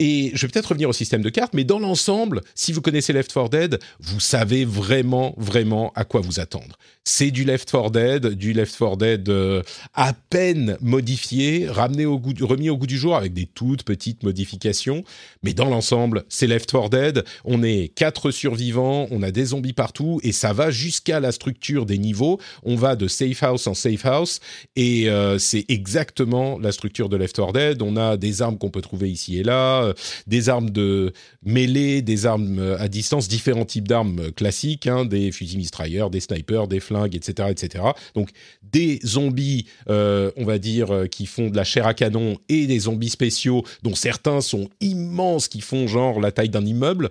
et 0.00 0.32
je 0.32 0.46
vais 0.46 0.50
peut-être 0.50 0.70
revenir 0.70 0.88
au 0.88 0.94
système 0.94 1.20
de 1.20 1.28
cartes, 1.28 1.52
mais 1.52 1.62
dans 1.62 1.78
l'ensemble, 1.78 2.40
si 2.54 2.72
vous 2.72 2.80
connaissez 2.80 3.12
Left 3.12 3.30
4 3.34 3.50
Dead, 3.50 3.78
vous 4.00 4.18
savez 4.18 4.64
vraiment, 4.64 5.34
vraiment 5.36 5.92
à 5.94 6.04
quoi 6.04 6.22
vous 6.22 6.40
attendre. 6.40 6.78
C'est 7.04 7.30
du 7.30 7.44
Left 7.44 7.70
4 7.70 7.90
Dead, 7.90 8.26
du 8.28 8.54
Left 8.54 8.76
4 8.78 8.96
Dead 8.96 9.28
euh, 9.28 9.62
à 9.92 10.14
peine 10.14 10.78
modifié, 10.80 11.68
ramené 11.68 12.06
au 12.06 12.18
goût, 12.18 12.32
remis 12.40 12.70
au 12.70 12.78
goût 12.78 12.86
du 12.86 12.96
jour 12.96 13.14
avec 13.14 13.34
des 13.34 13.44
toutes 13.44 13.82
petites 13.82 14.22
modifications. 14.22 15.04
Mais 15.42 15.52
dans 15.52 15.66
l'ensemble, 15.66 16.24
c'est 16.30 16.46
Left 16.46 16.70
4 16.70 16.88
Dead. 16.88 17.24
On 17.44 17.62
est 17.62 17.88
quatre 17.94 18.30
survivants, 18.30 19.06
on 19.10 19.22
a 19.22 19.30
des 19.30 19.46
zombies 19.46 19.74
partout, 19.74 20.18
et 20.22 20.32
ça 20.32 20.54
va 20.54 20.70
jusqu'à 20.70 21.20
la 21.20 21.30
structure 21.30 21.84
des 21.84 21.98
niveaux. 21.98 22.40
On 22.62 22.76
va 22.76 22.96
de 22.96 23.06
safe 23.06 23.42
house 23.42 23.66
en 23.66 23.74
safe 23.74 24.06
house, 24.06 24.40
et 24.76 25.10
euh, 25.10 25.38
c'est 25.38 25.66
exactement 25.68 26.58
la 26.58 26.72
structure 26.72 27.10
de 27.10 27.18
Left 27.18 27.36
4 27.36 27.52
Dead. 27.52 27.82
On 27.82 27.98
a 27.98 28.16
des 28.16 28.40
armes 28.40 28.56
qu'on 28.56 28.70
peut 28.70 28.80
trouver 28.80 29.10
ici 29.10 29.38
et 29.38 29.42
là 29.42 29.89
euh, 29.90 29.94
des 30.26 30.48
armes 30.48 30.70
de 30.70 31.12
mêlée, 31.44 32.02
des 32.02 32.26
armes 32.26 32.58
euh, 32.58 32.78
à 32.78 32.88
distance, 32.88 33.28
différents 33.28 33.64
types 33.64 33.88
d'armes 33.88 34.18
euh, 34.20 34.30
classiques, 34.30 34.86
hein, 34.86 35.04
des 35.04 35.32
fusils 35.32 35.58
mitrailleurs, 35.58 36.10
des 36.10 36.20
snipers, 36.20 36.68
des 36.68 36.80
flingues, 36.80 37.14
etc., 37.14 37.48
etc. 37.50 37.84
Donc 38.14 38.30
des 38.62 39.00
zombies, 39.04 39.66
on 39.88 40.44
va 40.44 40.58
dire, 40.58 41.06
qui 41.10 41.26
font 41.26 41.48
de 41.48 41.56
la 41.56 41.64
chair 41.64 41.86
à 41.86 41.94
canon 41.94 42.38
et 42.48 42.66
des 42.66 42.80
zombies 42.80 43.10
spéciaux 43.10 43.64
dont 43.82 43.96
certains 43.96 44.40
sont 44.40 44.68
immenses, 44.80 45.48
qui 45.48 45.60
font 45.60 45.88
genre 45.88 46.20
la 46.20 46.30
taille 46.30 46.50
d'un 46.50 46.64
immeuble. 46.64 47.08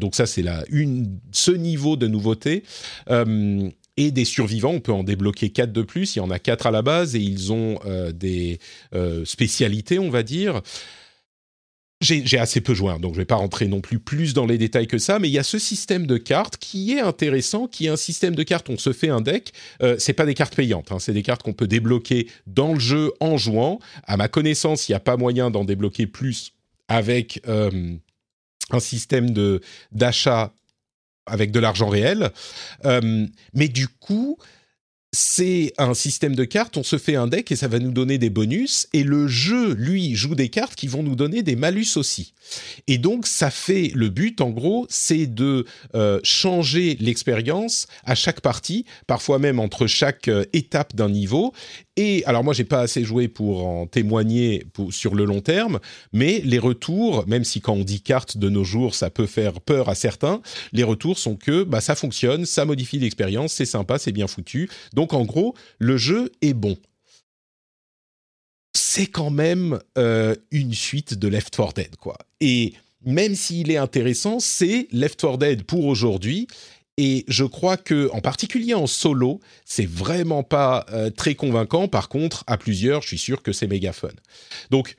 donc 0.00 0.14
ça, 0.14 0.24
c'est 0.24 0.40
la 0.40 0.64
une 0.70 1.18
ce 1.30 1.50
niveau 1.50 1.96
de 1.96 2.06
nouveauté 2.06 2.62
et 3.96 4.10
des 4.10 4.24
survivants. 4.24 4.70
On 4.70 4.80
peut 4.80 4.92
en 4.92 5.04
débloquer 5.04 5.50
quatre 5.50 5.72
de 5.72 5.82
plus. 5.82 6.16
Il 6.16 6.20
y 6.20 6.22
en 6.22 6.30
a 6.30 6.38
quatre 6.38 6.66
à 6.66 6.70
la 6.70 6.80
base 6.80 7.14
et 7.16 7.20
ils 7.20 7.52
ont 7.52 7.78
des 8.14 8.58
spécialités, 9.24 9.98
on 9.98 10.08
va 10.08 10.22
dire 10.22 10.62
j'ai 12.04 12.38
assez 12.38 12.60
peu 12.60 12.74
joué, 12.74 12.92
hein, 12.92 12.98
donc 12.98 13.14
je 13.14 13.18
vais 13.18 13.24
pas 13.24 13.36
rentrer 13.36 13.66
non 13.66 13.80
plus 13.80 13.98
plus 13.98 14.34
dans 14.34 14.46
les 14.46 14.58
détails 14.58 14.86
que 14.86 14.98
ça, 14.98 15.18
mais 15.18 15.28
il 15.28 15.32
y 15.32 15.38
a 15.38 15.42
ce 15.42 15.58
système 15.58 16.06
de 16.06 16.16
cartes 16.16 16.56
qui 16.56 16.92
est 16.92 17.00
intéressant, 17.00 17.66
qui 17.66 17.86
est 17.86 17.88
un 17.88 17.96
système 17.96 18.34
de 18.34 18.42
cartes. 18.42 18.68
On 18.68 18.78
se 18.78 18.92
fait 18.92 19.08
un 19.08 19.20
deck. 19.20 19.52
Euh, 19.82 19.96
c'est 19.98 20.12
pas 20.12 20.26
des 20.26 20.34
cartes 20.34 20.54
payantes, 20.54 20.92
hein, 20.92 20.98
c'est 20.98 21.12
des 21.12 21.22
cartes 21.22 21.42
qu'on 21.42 21.52
peut 21.52 21.66
débloquer 21.66 22.28
dans 22.46 22.74
le 22.74 22.80
jeu 22.80 23.12
en 23.20 23.36
jouant. 23.36 23.78
À 24.04 24.16
ma 24.16 24.28
connaissance, 24.28 24.88
il 24.88 24.92
n'y 24.92 24.96
a 24.96 25.00
pas 25.00 25.16
moyen 25.16 25.50
d'en 25.50 25.64
débloquer 25.64 26.06
plus 26.06 26.52
avec 26.88 27.40
euh, 27.48 27.94
un 28.70 28.80
système 28.80 29.32
d'achat 29.92 30.52
avec 31.26 31.50
de 31.50 31.60
l'argent 31.60 31.88
réel. 31.88 32.30
Euh, 32.84 33.26
mais 33.54 33.68
du 33.68 33.88
coup, 33.88 34.38
c'est 35.14 35.72
un 35.78 35.94
système 35.94 36.34
de 36.34 36.44
cartes, 36.44 36.76
on 36.76 36.82
se 36.82 36.98
fait 36.98 37.14
un 37.14 37.28
deck 37.28 37.50
et 37.52 37.56
ça 37.56 37.68
va 37.68 37.78
nous 37.78 37.92
donner 37.92 38.18
des 38.18 38.30
bonus, 38.30 38.88
et 38.92 39.04
le 39.04 39.28
jeu, 39.28 39.72
lui, 39.74 40.14
joue 40.14 40.34
des 40.34 40.48
cartes 40.48 40.74
qui 40.74 40.88
vont 40.88 41.02
nous 41.02 41.14
donner 41.14 41.42
des 41.42 41.56
malus 41.56 41.96
aussi. 41.96 42.34
Et 42.88 42.98
donc, 42.98 43.26
ça 43.26 43.50
fait, 43.50 43.92
le 43.94 44.08
but, 44.08 44.40
en 44.40 44.50
gros, 44.50 44.86
c'est 44.90 45.26
de 45.26 45.64
euh, 45.94 46.20
changer 46.22 46.96
l'expérience 47.00 47.86
à 48.04 48.14
chaque 48.14 48.40
partie, 48.40 48.84
parfois 49.06 49.38
même 49.38 49.60
entre 49.60 49.86
chaque 49.86 50.28
euh, 50.28 50.44
étape 50.52 50.94
d'un 50.94 51.08
niveau, 51.08 51.54
et 51.96 52.24
alors 52.24 52.42
moi, 52.42 52.54
j'ai 52.54 52.64
pas 52.64 52.80
assez 52.80 53.04
joué 53.04 53.28
pour 53.28 53.66
en 53.66 53.86
témoigner 53.86 54.66
sur 54.90 55.14
le 55.14 55.24
long 55.24 55.40
terme, 55.40 55.78
mais 56.12 56.40
les 56.44 56.58
retours, 56.58 57.24
même 57.28 57.44
si 57.44 57.60
quand 57.60 57.74
on 57.74 57.84
dit 57.84 58.00
carte 58.00 58.36
de 58.36 58.48
nos 58.48 58.64
jours, 58.64 58.94
ça 58.94 59.10
peut 59.10 59.26
faire 59.26 59.60
peur 59.60 59.88
à 59.88 59.94
certains, 59.94 60.42
les 60.72 60.82
retours 60.82 61.18
sont 61.18 61.36
que 61.36 61.62
bah, 61.62 61.80
ça 61.80 61.94
fonctionne, 61.94 62.46
ça 62.46 62.64
modifie 62.64 62.98
l'expérience, 62.98 63.52
c'est 63.52 63.64
sympa, 63.64 63.98
c'est 63.98 64.12
bien 64.12 64.26
foutu. 64.26 64.68
Donc 64.92 65.12
en 65.12 65.24
gros, 65.24 65.54
le 65.78 65.96
jeu 65.96 66.32
est 66.42 66.54
bon. 66.54 66.76
C'est 68.76 69.06
quand 69.06 69.30
même 69.30 69.78
euh, 69.96 70.34
une 70.50 70.74
suite 70.74 71.14
de 71.14 71.28
Left 71.28 71.54
4 71.54 71.74
Dead, 71.74 71.96
quoi. 71.96 72.18
Et 72.40 72.72
même 73.06 73.36
s'il 73.36 73.70
est 73.70 73.76
intéressant, 73.76 74.40
c'est 74.40 74.88
Left 74.90 75.20
4 75.20 75.38
Dead 75.38 75.62
pour 75.62 75.84
aujourd'hui 75.84 76.48
et 76.96 77.24
je 77.26 77.44
crois 77.44 77.76
que, 77.76 78.08
en 78.12 78.20
particulier 78.20 78.74
en 78.74 78.86
solo, 78.86 79.40
c'est 79.64 79.88
vraiment 79.88 80.42
pas 80.42 80.86
euh, 80.92 81.10
très 81.10 81.34
convaincant. 81.34 81.88
Par 81.88 82.08
contre, 82.08 82.44
à 82.46 82.56
plusieurs, 82.56 83.02
je 83.02 83.08
suis 83.08 83.18
sûr 83.18 83.42
que 83.42 83.52
c'est 83.52 83.66
méga 83.66 83.92
fun. 83.92 84.08
Donc, 84.70 84.96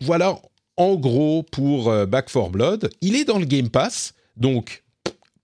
voilà, 0.00 0.38
en 0.76 0.94
gros, 0.94 1.42
pour 1.42 1.90
euh, 1.90 2.06
Back 2.06 2.30
4 2.32 2.50
Blood. 2.50 2.90
Il 3.00 3.16
est 3.16 3.24
dans 3.24 3.38
le 3.38 3.46
Game 3.46 3.68
Pass, 3.68 4.14
donc 4.36 4.84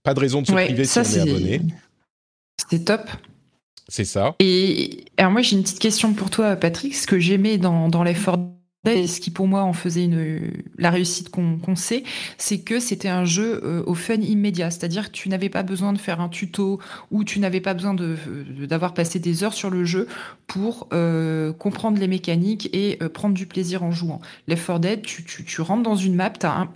pas 0.03 0.13
de 0.13 0.19
raison 0.19 0.41
de 0.41 0.47
se 0.47 0.53
priver 0.53 0.85
si 0.85 0.99
on 0.99 1.03
est 1.03 1.19
abonné. 1.19 1.61
C'est 2.69 2.85
top. 2.85 3.09
C'est 3.87 4.05
ça. 4.05 4.35
Et 4.39 5.03
alors 5.17 5.31
moi, 5.31 5.41
j'ai 5.41 5.57
une 5.57 5.63
petite 5.63 5.79
question 5.79 6.13
pour 6.13 6.29
toi, 6.29 6.55
Patrick. 6.55 6.95
Ce 6.95 7.05
que 7.05 7.19
j'aimais 7.19 7.57
dans, 7.57 7.89
dans 7.89 8.03
l'effort 8.03 8.37
ce 8.83 9.19
qui 9.19 9.29
pour 9.29 9.47
moi 9.47 9.61
en 9.61 9.73
faisait 9.73 10.09
la 10.77 10.89
réussite 10.89 11.29
qu'on 11.29 11.75
sait, 11.75 12.03
c'est 12.37 12.61
que 12.61 12.79
c'était 12.79 13.09
un 13.09 13.25
jeu 13.25 13.61
euh, 13.63 13.83
au 13.85 13.93
fun 13.93 14.15
immédiat. 14.15 14.71
C'est-à-dire 14.71 15.11
que 15.11 15.11
tu 15.11 15.29
n'avais 15.29 15.49
pas 15.49 15.61
besoin 15.61 15.93
de 15.93 15.99
faire 15.99 16.19
un 16.19 16.29
tuto 16.29 16.79
ou 17.11 17.23
tu 17.23 17.39
n'avais 17.39 17.61
pas 17.61 17.75
besoin 17.75 17.95
d'avoir 17.95 18.95
passé 18.95 19.19
des 19.19 19.43
heures 19.43 19.53
sur 19.53 19.69
le 19.69 19.85
jeu 19.85 20.07
pour 20.47 20.87
euh, 20.93 21.53
comprendre 21.53 21.99
les 21.99 22.07
mécaniques 22.07 22.69
et 22.73 22.97
euh, 23.03 23.09
prendre 23.09 23.35
du 23.35 23.45
plaisir 23.45 23.83
en 23.83 23.91
jouant. 23.91 24.19
Left 24.47 24.65
4 24.65 24.79
Dead, 24.79 25.01
tu, 25.03 25.61
rentres 25.61 25.83
dans 25.83 25.95
une 25.95 26.15
map, 26.15 26.33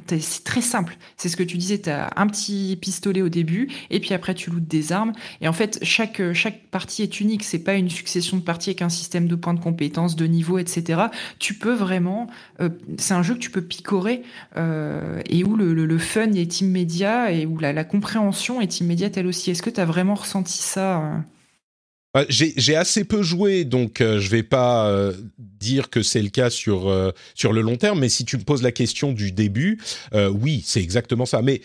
c'est 0.08 0.44
très 0.44 0.62
simple. 0.62 0.98
C'est 1.18 1.30
ce 1.30 1.36
que 1.36 1.44
tu 1.44 1.58
disais, 1.58 1.80
tu 1.80 1.90
as 1.90 2.12
un 2.18 2.28
petit 2.28 2.78
pistolet 2.80 3.24
au 3.24 3.30
début 3.30 3.70
et 3.90 4.00
puis 4.00 4.14
après 4.14 4.36
tu 4.36 4.52
lootes 4.52 4.68
des 4.68 4.92
armes. 4.92 5.14
Et 5.42 5.48
en 5.48 5.54
fait, 5.54 5.80
chaque, 5.82 6.22
chaque 6.34 6.68
partie 6.68 7.02
est 7.02 7.20
unique. 7.20 7.44
C'est 7.44 7.60
pas 7.60 7.74
une 7.74 7.90
succession 7.90 8.38
de 8.38 8.44
parties 8.44 8.70
avec 8.70 8.84
un 8.84 8.90
système 8.90 9.28
de 9.28 9.36
points 9.36 9.56
de 9.56 9.60
compétences, 9.60 10.16
de 10.16 10.28
niveaux, 10.28 10.60
etc. 10.60 11.06
Tu 11.40 11.56
peux 11.56 11.74
vraiment 11.74 11.95
euh, 12.60 12.70
c'est 12.98 13.14
un 13.14 13.24
jeu 13.24 13.36
que 13.36 13.40
tu 13.40 13.52
peux 13.52 13.62
picorer 13.62 14.24
euh, 14.58 15.22
et 15.30 15.44
où 15.44 15.56
le, 15.56 15.98
fun 15.98 16.32
est 16.34 16.62
immédiat 16.62 17.32
et 17.32 17.46
où 17.46 17.58
la, 17.58 17.84
compréhension 17.84 18.62
est 18.62 18.80
immédiate 18.80 19.18
elle 19.18 19.28
aussi. 19.28 19.52
Est-ce 19.52 19.62
que 19.62 19.70
tu 19.70 19.80
as 19.80 19.86
vraiment 19.86 20.16
ressenti 20.16 20.58
ça 20.58 21.02
euh? 21.02 22.26
J'ai 22.30 22.78
assez 22.78 23.04
peu 23.04 23.22
joué, 23.24 23.66
donc 23.66 23.98
je 24.00 24.30
vais 24.30 24.44
pas 24.44 24.90
dire 25.38 25.90
que 25.90 26.02
c'est 26.02 26.22
le 26.22 26.30
cas 26.30 26.50
sur 26.50 27.14
sur 27.34 27.52
le 27.52 27.60
long 27.60 27.76
terme. 27.76 28.00
Mais 28.00 28.08
si 28.08 28.24
tu 28.24 28.38
me 28.38 28.44
poses 28.44 28.64
la 28.64 28.72
question 28.72 29.12
du 29.12 29.34
début, 29.34 29.82
oui, 30.14 30.64
c'est 30.66 30.82
exactement 30.82 31.26
ça. 31.26 31.42
Mais 31.42 31.60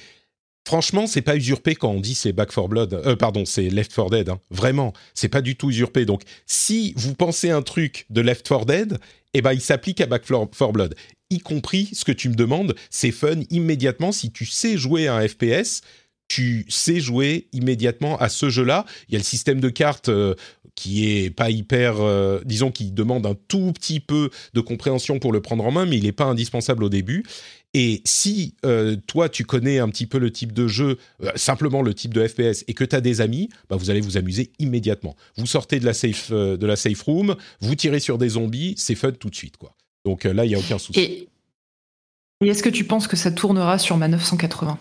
franchement, 0.66 1.06
c'est 1.06 1.22
pas 1.22 1.36
usurpé 1.36 1.74
quand 1.74 1.90
on 1.90 2.00
dit 2.00 2.14
c'est 2.14 2.32
Back 2.32 2.52
4 2.52 2.68
Blood. 2.68 3.16
pardon, 3.18 3.44
c'est 3.44 3.70
Left 3.70 3.94
4 3.94 4.10
Dead. 4.10 4.28
Hein. 4.28 4.40
Vraiment, 4.50 4.92
c'est 5.14 5.28
pas 5.28 5.40
du 5.40 5.56
tout 5.56 5.70
usurpé. 5.70 6.04
Donc, 6.04 6.22
si 6.46 6.94
vous 6.96 7.14
pensez 7.14 7.50
un 7.50 7.62
truc 7.62 8.06
de 8.10 8.20
Left 8.20 8.46
4 8.46 8.66
Dead, 8.66 8.98
eh 9.34 9.42
ben, 9.42 9.52
il 9.52 9.60
s'applique 9.60 10.00
à 10.00 10.06
Back 10.06 10.24
4 10.26 10.72
Blood. 10.72 10.94
Y 11.30 11.38
compris 11.38 11.90
ce 11.92 12.04
que 12.04 12.12
tu 12.12 12.28
me 12.28 12.34
demandes, 12.34 12.74
c'est 12.90 13.12
fun 13.12 13.40
immédiatement. 13.50 14.12
Si 14.12 14.32
tu 14.32 14.46
sais 14.46 14.76
jouer 14.76 15.06
à 15.06 15.16
un 15.16 15.28
FPS, 15.28 15.82
tu 16.30 16.64
sais 16.68 17.00
jouer 17.00 17.48
immédiatement 17.52 18.16
à 18.18 18.28
ce 18.28 18.50
jeu-là. 18.50 18.86
Il 19.08 19.12
y 19.12 19.16
a 19.16 19.18
le 19.18 19.24
système 19.24 19.60
de 19.60 19.68
cartes 19.68 20.08
euh, 20.08 20.34
qui 20.76 21.10
est 21.10 21.30
pas 21.30 21.50
hyper, 21.50 22.00
euh, 22.00 22.40
disons, 22.44 22.70
qui 22.70 22.92
demande 22.92 23.26
un 23.26 23.36
tout 23.48 23.72
petit 23.72 24.00
peu 24.00 24.30
de 24.54 24.60
compréhension 24.60 25.18
pour 25.18 25.32
le 25.32 25.40
prendre 25.42 25.64
en 25.64 25.72
main, 25.72 25.86
mais 25.86 25.98
il 25.98 26.04
n'est 26.04 26.12
pas 26.12 26.24
indispensable 26.24 26.84
au 26.84 26.88
début. 26.88 27.24
Et 27.72 28.02
si 28.04 28.54
euh, 28.64 28.96
toi, 29.06 29.28
tu 29.28 29.44
connais 29.44 29.78
un 29.78 29.88
petit 29.88 30.06
peu 30.06 30.18
le 30.18 30.32
type 30.32 30.52
de 30.52 30.66
jeu, 30.66 30.98
simplement 31.36 31.82
le 31.82 31.94
type 31.94 32.12
de 32.12 32.26
FPS, 32.26 32.64
et 32.66 32.74
que 32.74 32.84
tu 32.84 32.96
as 32.96 33.00
des 33.00 33.20
amis, 33.20 33.48
bah, 33.68 33.76
vous 33.76 33.90
allez 33.90 34.00
vous 34.00 34.16
amuser 34.16 34.50
immédiatement. 34.58 35.14
Vous 35.36 35.46
sortez 35.46 35.78
de 35.78 35.86
la 35.86 35.92
safe, 35.92 36.32
de 36.32 36.66
la 36.66 36.76
safe 36.76 37.00
room, 37.02 37.36
vous 37.60 37.74
tirez 37.76 38.00
sur 38.00 38.18
des 38.18 38.30
zombies, 38.30 38.74
c'est 38.76 38.96
fun 38.96 39.12
tout 39.12 39.30
de 39.30 39.36
suite. 39.36 39.56
quoi. 39.56 39.76
Donc 40.04 40.24
là, 40.24 40.44
il 40.44 40.48
n'y 40.48 40.54
a 40.56 40.58
aucun 40.58 40.78
souci. 40.78 40.98
Et, 40.98 41.28
et 42.44 42.48
est-ce 42.48 42.62
que 42.64 42.68
tu 42.68 42.84
penses 42.84 43.06
que 43.06 43.16
ça 43.16 43.30
tournera 43.30 43.78
sur 43.78 43.96
ma 43.96 44.08
980 44.08 44.78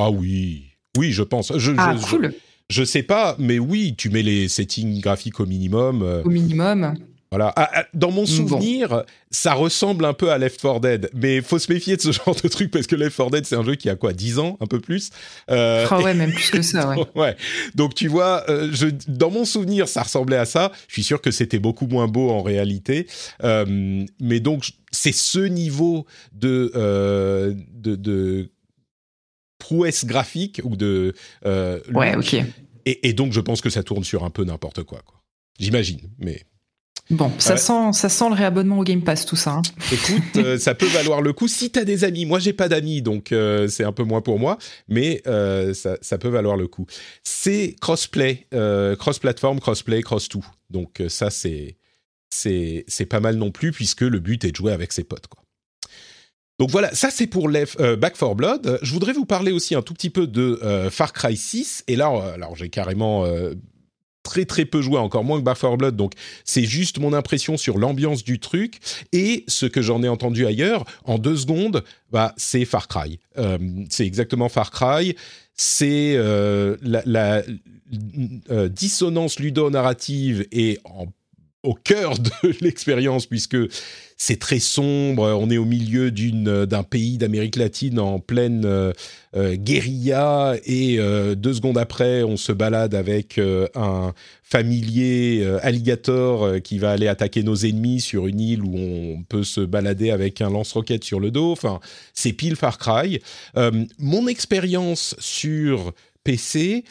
ah 0.00 0.12
oui, 0.12 0.62
oui, 0.96 1.10
je 1.10 1.24
pense. 1.24 1.52
Je, 1.58 1.72
ah, 1.76 1.96
cool. 2.08 2.32
Je, 2.70 2.84
sais 2.84 3.02
pas, 3.02 3.34
mais 3.40 3.58
oui, 3.58 3.96
tu 3.98 4.10
mets 4.10 4.22
les 4.22 4.46
settings 4.46 5.00
graphiques 5.00 5.40
au 5.40 5.46
minimum. 5.46 6.02
Euh. 6.02 6.22
Au 6.22 6.30
minimum. 6.30 6.94
Voilà. 7.30 7.52
Ah, 7.56 7.70
ah, 7.74 7.84
dans 7.92 8.10
mon 8.10 8.24
souvenir, 8.24 9.04
ça 9.30 9.52
ressemble 9.52 10.06
un 10.06 10.14
peu 10.14 10.30
à 10.30 10.38
Left 10.38 10.60
4 10.62 10.80
Dead, 10.80 11.10
mais 11.14 11.42
faut 11.42 11.58
se 11.58 11.70
méfier 11.70 11.96
de 11.96 12.00
ce 12.00 12.12
genre 12.24 12.34
de 12.34 12.48
truc 12.48 12.70
parce 12.70 12.86
que 12.86 12.96
Left 12.96 13.16
4 13.16 13.30
Dead, 13.30 13.46
c'est 13.46 13.56
un 13.56 13.64
jeu 13.64 13.74
qui 13.74 13.90
a 13.90 13.96
quoi, 13.96 14.14
10 14.14 14.38
ans, 14.38 14.56
un 14.60 14.66
peu 14.66 14.80
plus. 14.80 15.10
Euh, 15.50 15.86
ah 15.90 16.00
ouais, 16.00 16.14
même 16.14 16.32
plus 16.32 16.50
que 16.50 16.62
ça, 16.62 16.88
ouais. 16.96 17.04
ouais. 17.14 17.36
Donc 17.74 17.94
tu 17.94 18.08
vois, 18.08 18.48
euh, 18.48 18.70
je, 18.72 18.86
dans 19.08 19.30
mon 19.30 19.44
souvenir, 19.44 19.88
ça 19.88 20.02
ressemblait 20.02 20.38
à 20.38 20.46
ça. 20.46 20.72
Je 20.88 20.94
suis 20.94 21.02
sûr 21.02 21.20
que 21.20 21.30
c'était 21.30 21.58
beaucoup 21.58 21.86
moins 21.86 22.08
beau 22.08 22.30
en 22.30 22.42
réalité, 22.42 23.06
euh, 23.44 24.04
mais 24.20 24.40
donc 24.40 24.70
c'est 24.90 25.12
ce 25.12 25.40
niveau 25.40 26.06
de, 26.32 26.72
euh, 26.74 27.54
de, 27.74 27.94
de 27.94 28.50
prouesse 29.58 30.06
graphique 30.06 30.62
ou 30.64 30.76
de 30.76 31.14
ouais, 31.44 32.16
ok. 32.16 32.36
Et, 32.86 33.08
et, 33.08 33.12
donc 33.12 33.34
je 33.34 33.40
pense 33.40 33.60
que 33.60 33.68
ça 33.68 33.82
tourne 33.82 34.02
sur 34.02 34.24
un 34.24 34.30
peu 34.30 34.44
n'importe 34.44 34.82
quoi, 34.82 35.02
quoi. 35.04 35.20
J'imagine, 35.58 36.00
mais 36.18 36.44
Bon, 37.10 37.32
ça, 37.38 37.56
sent, 37.56 37.92
ça 37.94 38.10
sent 38.10 38.28
le 38.28 38.34
réabonnement 38.34 38.78
au 38.78 38.84
Game 38.84 39.02
Pass, 39.02 39.24
tout 39.24 39.36
ça. 39.36 39.52
Hein. 39.52 39.62
Écoute, 39.90 40.36
euh, 40.36 40.58
ça 40.58 40.74
peut 40.74 40.86
valoir 40.86 41.22
le 41.22 41.32
coup 41.32 41.48
si 41.48 41.70
tu 41.70 41.78
as 41.78 41.84
des 41.84 42.04
amis. 42.04 42.26
Moi, 42.26 42.38
j'ai 42.38 42.52
pas 42.52 42.68
d'amis, 42.68 43.00
donc 43.00 43.32
euh, 43.32 43.66
c'est 43.68 43.84
un 43.84 43.92
peu 43.92 44.02
moins 44.02 44.20
pour 44.20 44.38
moi, 44.38 44.58
mais 44.88 45.22
euh, 45.26 45.72
ça, 45.72 45.96
ça, 46.02 46.18
peut 46.18 46.28
valoir 46.28 46.58
le 46.58 46.66
coup. 46.66 46.86
C'est 47.22 47.76
crossplay, 47.80 48.46
cross-platform, 48.98 49.58
crossplay, 49.58 50.02
cross-tout. 50.02 50.44
Donc 50.68 51.02
ça, 51.08 51.30
c'est, 51.30 51.78
c'est, 52.28 52.84
c'est 52.88 53.06
pas 53.06 53.20
mal 53.20 53.36
non 53.36 53.50
plus, 53.50 53.72
puisque 53.72 54.02
le 54.02 54.18
but 54.18 54.44
est 54.44 54.50
de 54.50 54.56
jouer 54.56 54.72
avec 54.72 54.92
ses 54.92 55.04
potes, 55.04 55.28
quoi. 55.28 55.42
Donc 56.58 56.70
voilà, 56.70 56.92
ça 56.92 57.08
c'est 57.10 57.28
pour 57.28 57.48
Back 57.48 58.18
4 58.18 58.34
Blood. 58.34 58.80
Je 58.82 58.92
voudrais 58.92 59.12
vous 59.12 59.24
parler 59.24 59.52
aussi 59.52 59.76
un 59.76 59.82
tout 59.82 59.94
petit 59.94 60.10
peu 60.10 60.26
de 60.26 60.60
Far 60.90 61.12
Cry 61.12 61.36
6. 61.36 61.84
Et 61.86 61.94
là, 61.94 62.08
alors 62.34 62.56
j'ai 62.56 62.68
carrément 62.68 63.24
très 64.28 64.44
très 64.44 64.66
peu 64.66 64.82
joué, 64.82 64.98
encore 64.98 65.24
moins 65.24 65.38
que 65.38 65.44
Back 65.44 65.58
4 65.58 65.76
Blood, 65.76 65.96
donc 65.96 66.12
c'est 66.44 66.64
juste 66.64 66.98
mon 66.98 67.12
impression 67.14 67.56
sur 67.56 67.78
l'ambiance 67.78 68.22
du 68.22 68.38
truc 68.38 68.78
et 69.12 69.44
ce 69.48 69.66
que 69.66 69.80
j'en 69.80 70.02
ai 70.02 70.08
entendu 70.08 70.46
ailleurs. 70.46 70.84
En 71.04 71.18
deux 71.18 71.36
secondes, 71.36 71.82
bah 72.12 72.34
c'est 72.36 72.64
Far 72.64 72.88
Cry. 72.88 73.18
Euh, 73.38 73.58
c'est 73.88 74.06
exactement 74.06 74.48
Far 74.48 74.70
Cry. 74.70 75.16
C'est 75.54 76.14
euh, 76.16 76.76
la, 76.82 77.02
la 77.06 77.42
euh, 78.50 78.68
dissonance 78.68 79.40
ludo-narrative 79.40 80.46
et 80.52 80.78
en 80.84 81.06
au 81.62 81.74
cœur 81.74 82.18
de 82.18 82.30
l'expérience 82.60 83.26
puisque 83.26 83.56
c'est 84.16 84.38
très 84.38 84.58
sombre. 84.58 85.24
On 85.40 85.50
est 85.50 85.58
au 85.58 85.64
milieu 85.64 86.10
d'une 86.10 86.66
d'un 86.66 86.82
pays 86.82 87.18
d'Amérique 87.18 87.56
latine 87.56 87.98
en 87.98 88.18
pleine 88.18 88.64
euh, 88.64 88.92
euh, 89.36 89.54
guérilla 89.54 90.56
et 90.64 90.98
euh, 90.98 91.34
deux 91.34 91.54
secondes 91.54 91.78
après, 91.78 92.22
on 92.22 92.36
se 92.36 92.52
balade 92.52 92.94
avec 92.94 93.40
un 93.74 94.12
familier 94.42 95.46
alligator 95.62 96.60
qui 96.62 96.78
va 96.78 96.90
aller 96.92 97.06
attaquer 97.06 97.42
nos 97.42 97.54
ennemis 97.56 98.00
sur 98.00 98.26
une 98.26 98.40
île 98.40 98.62
où 98.62 98.76
on 98.76 99.22
peut 99.22 99.44
se 99.44 99.60
balader 99.60 100.10
avec 100.10 100.40
un 100.40 100.50
lance-roquette 100.50 101.04
sur 101.04 101.20
le 101.20 101.30
dos. 101.30 101.52
Enfin, 101.52 101.80
c'est 102.14 102.32
pile 102.32 102.56
Far 102.56 102.78
Cry. 102.78 103.20
mon 103.98 104.26
expérience 104.26 105.14
sur 105.18 105.92
PC 106.24 106.84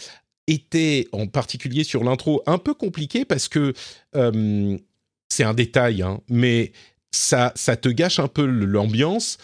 était 0.48 1.08
en 1.12 1.28
particulier 1.28 1.84
sur 1.84 2.04
l'intro 2.04 2.42
un 2.46 2.58
peu 2.58 2.74
compliqué 2.74 3.26
parce 3.26 3.48
que 3.48 3.74
euh, 4.16 4.78
c'est 5.30 5.44
un 5.44 5.54
détail, 5.54 6.02
hein, 6.02 6.22
mais 6.30 6.72
ça, 7.12 7.52
ça 7.56 7.76
te 7.76 7.90
gâche 7.90 8.20
un 8.20 8.28
peu 8.28 8.46
l'ambiance. 8.46 9.38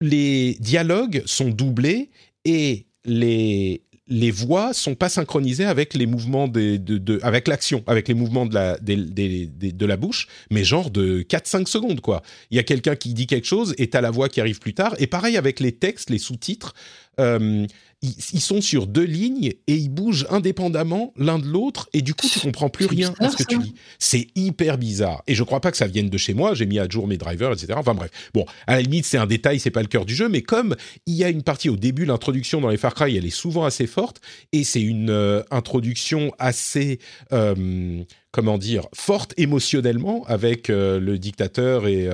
Les 0.00 0.56
dialogues 0.60 1.22
sont 1.26 1.48
doublés 1.48 2.10
et 2.44 2.86
les, 3.04 3.82
les 4.08 4.30
voix 4.30 4.74
sont 4.74 4.94
pas 4.94 5.08
synchronisées 5.08 5.64
avec 5.64 5.94
les 5.94 6.06
mouvements 6.06 6.48
de, 6.48 6.76
de, 6.76 7.18
avec 7.22 7.48
l'action, 7.48 7.82
avec 7.86 8.08
les 8.08 8.14
mouvements 8.14 8.46
de 8.46 8.54
la, 8.54 8.78
de 8.78 9.86
la 9.86 9.96
bouche, 9.96 10.28
mais 10.50 10.64
genre 10.64 10.90
de 10.90 11.22
4-5 11.22 11.66
secondes, 11.66 12.00
quoi. 12.00 12.22
Il 12.50 12.56
y 12.56 12.60
a 12.60 12.62
quelqu'un 12.62 12.96
qui 12.96 13.14
dit 13.14 13.26
quelque 13.26 13.46
chose 13.46 13.74
et 13.78 13.88
t'as 13.88 14.00
la 14.00 14.10
voix 14.10 14.28
qui 14.28 14.40
arrive 14.40 14.58
plus 14.58 14.74
tard. 14.74 14.94
Et 14.98 15.06
pareil 15.06 15.36
avec 15.36 15.60
les 15.60 15.72
textes, 15.72 16.10
les 16.10 16.18
sous-titres. 16.18 16.74
Euh, 17.20 17.66
ils, 18.02 18.40
sont 18.40 18.60
sur 18.60 18.86
deux 18.88 19.04
lignes 19.04 19.52
et 19.66 19.74
ils 19.74 19.88
bougent 19.88 20.26
indépendamment 20.28 21.12
l'un 21.16 21.38
de 21.38 21.46
l'autre 21.46 21.88
et 21.92 22.02
du 22.02 22.14
coup 22.14 22.26
tu 22.28 22.40
comprends 22.40 22.68
plus 22.68 22.86
rien 22.86 23.14
à 23.20 23.30
ce 23.30 23.36
que 23.36 23.44
tu 23.44 23.58
dis. 23.58 23.74
C'est 23.98 24.26
hyper 24.34 24.76
bizarre 24.76 25.22
et 25.28 25.34
je 25.34 25.42
crois 25.44 25.60
pas 25.60 25.70
que 25.70 25.76
ça 25.76 25.86
vienne 25.86 26.10
de 26.10 26.18
chez 26.18 26.34
moi. 26.34 26.54
J'ai 26.54 26.66
mis 26.66 26.80
à 26.80 26.88
jour 26.88 27.06
mes 27.06 27.16
drivers, 27.16 27.52
etc. 27.52 27.74
Enfin 27.76 27.94
bref, 27.94 28.10
bon, 28.34 28.44
à 28.66 28.74
la 28.74 28.82
limite 28.82 29.06
c'est 29.06 29.18
un 29.18 29.26
détail, 29.26 29.60
c'est 29.60 29.70
pas 29.70 29.82
le 29.82 29.86
cœur 29.86 30.04
du 30.04 30.14
jeu, 30.14 30.28
mais 30.28 30.42
comme 30.42 30.74
il 31.06 31.14
y 31.14 31.22
a 31.22 31.28
une 31.28 31.42
partie 31.42 31.68
au 31.68 31.76
début, 31.76 32.04
l'introduction 32.04 32.60
dans 32.60 32.68
les 32.68 32.76
Far 32.76 32.94
Cry, 32.94 33.16
elle 33.16 33.26
est 33.26 33.30
souvent 33.30 33.64
assez 33.64 33.86
forte 33.86 34.20
et 34.52 34.64
c'est 34.64 34.82
une 34.82 35.10
euh, 35.10 35.42
introduction 35.52 36.32
assez 36.40 36.98
euh, 37.32 38.02
comment 38.32 38.58
dire, 38.58 38.88
forte 38.94 39.32
émotionnellement 39.36 40.24
avec 40.26 40.70
euh, 40.70 40.98
le 40.98 41.18
dictateur 41.18 41.86
et 41.86 42.08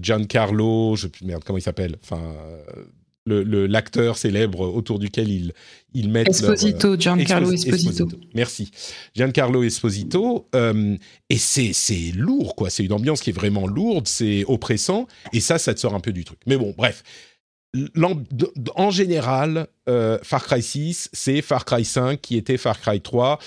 Giancarlo, 0.00 0.96
je 0.96 1.06
merde 1.22 1.44
comment 1.44 1.58
il 1.58 1.62
s'appelle, 1.62 1.96
enfin 2.02 2.20
l'acteur 3.26 4.16
célèbre 4.16 4.60
autour 4.60 4.98
duquel 4.98 5.28
ils, 5.28 5.52
ils 5.92 6.10
mettent 6.10 6.28
Esposito, 6.28 6.92
euh, 6.92 6.96
Giancarlo 6.98 7.52
Esposito. 7.52 8.08
Merci. 8.34 8.70
Giancarlo 9.14 9.62
Esposito. 9.62 10.48
Euh, 10.54 10.96
et 11.28 11.38
c'est 11.38 12.12
lourd, 12.14 12.54
quoi. 12.54 12.70
C'est 12.70 12.84
une 12.84 12.92
ambiance 12.92 13.20
qui 13.20 13.30
est 13.30 13.34
vraiment 13.34 13.66
lourde, 13.66 14.06
c'est 14.06 14.44
oppressant. 14.46 15.06
Et 15.32 15.40
ça, 15.40 15.58
ça 15.58 15.74
te 15.74 15.80
sort 15.80 15.94
un 15.94 16.00
peu 16.00 16.12
du 16.12 16.24
truc. 16.24 16.38
Mais 16.46 16.56
bon, 16.56 16.74
bref. 16.76 17.02
En 18.74 18.90
général, 18.90 19.66
euh, 19.88 20.18
Far 20.22 20.44
Cry 20.44 20.62
6, 20.62 21.10
c'est 21.12 21.42
Far 21.42 21.64
Cry 21.66 21.84
5 21.84 22.20
qui 22.20 22.36
était 22.36 22.56
Far 22.56 22.80
Cry 22.80 23.00
3, 23.00 23.38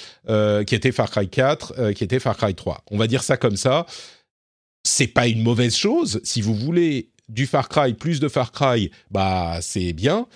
qui 0.66 0.76
était 0.76 0.92
Far 0.92 1.10
Cry 1.10 1.28
4, 1.28 1.92
qui 1.94 2.04
était 2.04 2.20
Far 2.20 2.38
Cry 2.38 2.54
3. 2.54 2.84
On 2.92 2.98
va 2.98 3.08
dire 3.08 3.24
ça 3.24 3.38
comme 3.38 3.58
ça. 3.58 3.86
C'est 4.84 5.08
pas 5.08 5.28
une 5.28 5.42
mauvaise 5.42 5.76
chose. 5.76 6.20
Si 6.24 6.42
vous 6.42 6.54
voulez 6.56 7.10
du 7.30 7.46
Far 7.46 7.70
Cry, 7.70 7.94
plus 7.94 8.20
de 8.20 8.28
Far 8.28 8.52
Cry, 8.52 8.92
bah 9.12 9.60
c'est 9.62 9.94
bien, 9.94 10.28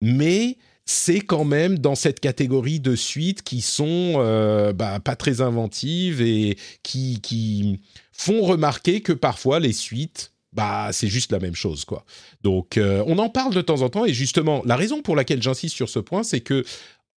mais 0.00 0.56
c'est 0.84 1.20
quand 1.20 1.44
même 1.44 1.78
dans 1.78 1.94
cette 1.94 2.18
catégorie 2.18 2.80
de 2.80 2.96
suites 2.96 3.42
qui 3.42 3.60
sont 3.60 4.14
euh, 4.16 4.72
bah, 4.72 5.00
pas 5.00 5.16
très 5.16 5.42
inventives 5.42 6.22
et 6.22 6.56
qui, 6.82 7.20
qui 7.20 7.80
font 8.10 8.40
remarquer 8.42 9.02
que 9.02 9.12
parfois 9.12 9.60
les 9.60 9.72
suites 9.72 10.32
bah 10.54 10.88
c'est 10.92 11.08
juste 11.08 11.30
la 11.30 11.40
même 11.40 11.54
chose 11.54 11.84
quoi. 11.84 12.06
Donc 12.42 12.78
euh, 12.78 13.04
on 13.06 13.18
en 13.18 13.28
parle 13.28 13.52
de 13.52 13.60
temps 13.60 13.82
en 13.82 13.90
temps 13.90 14.06
et 14.06 14.14
justement 14.14 14.62
la 14.64 14.76
raison 14.76 15.02
pour 15.02 15.14
laquelle 15.14 15.42
j'insiste 15.42 15.76
sur 15.76 15.90
ce 15.90 15.98
point 15.98 16.22
c'est 16.22 16.40
que 16.40 16.64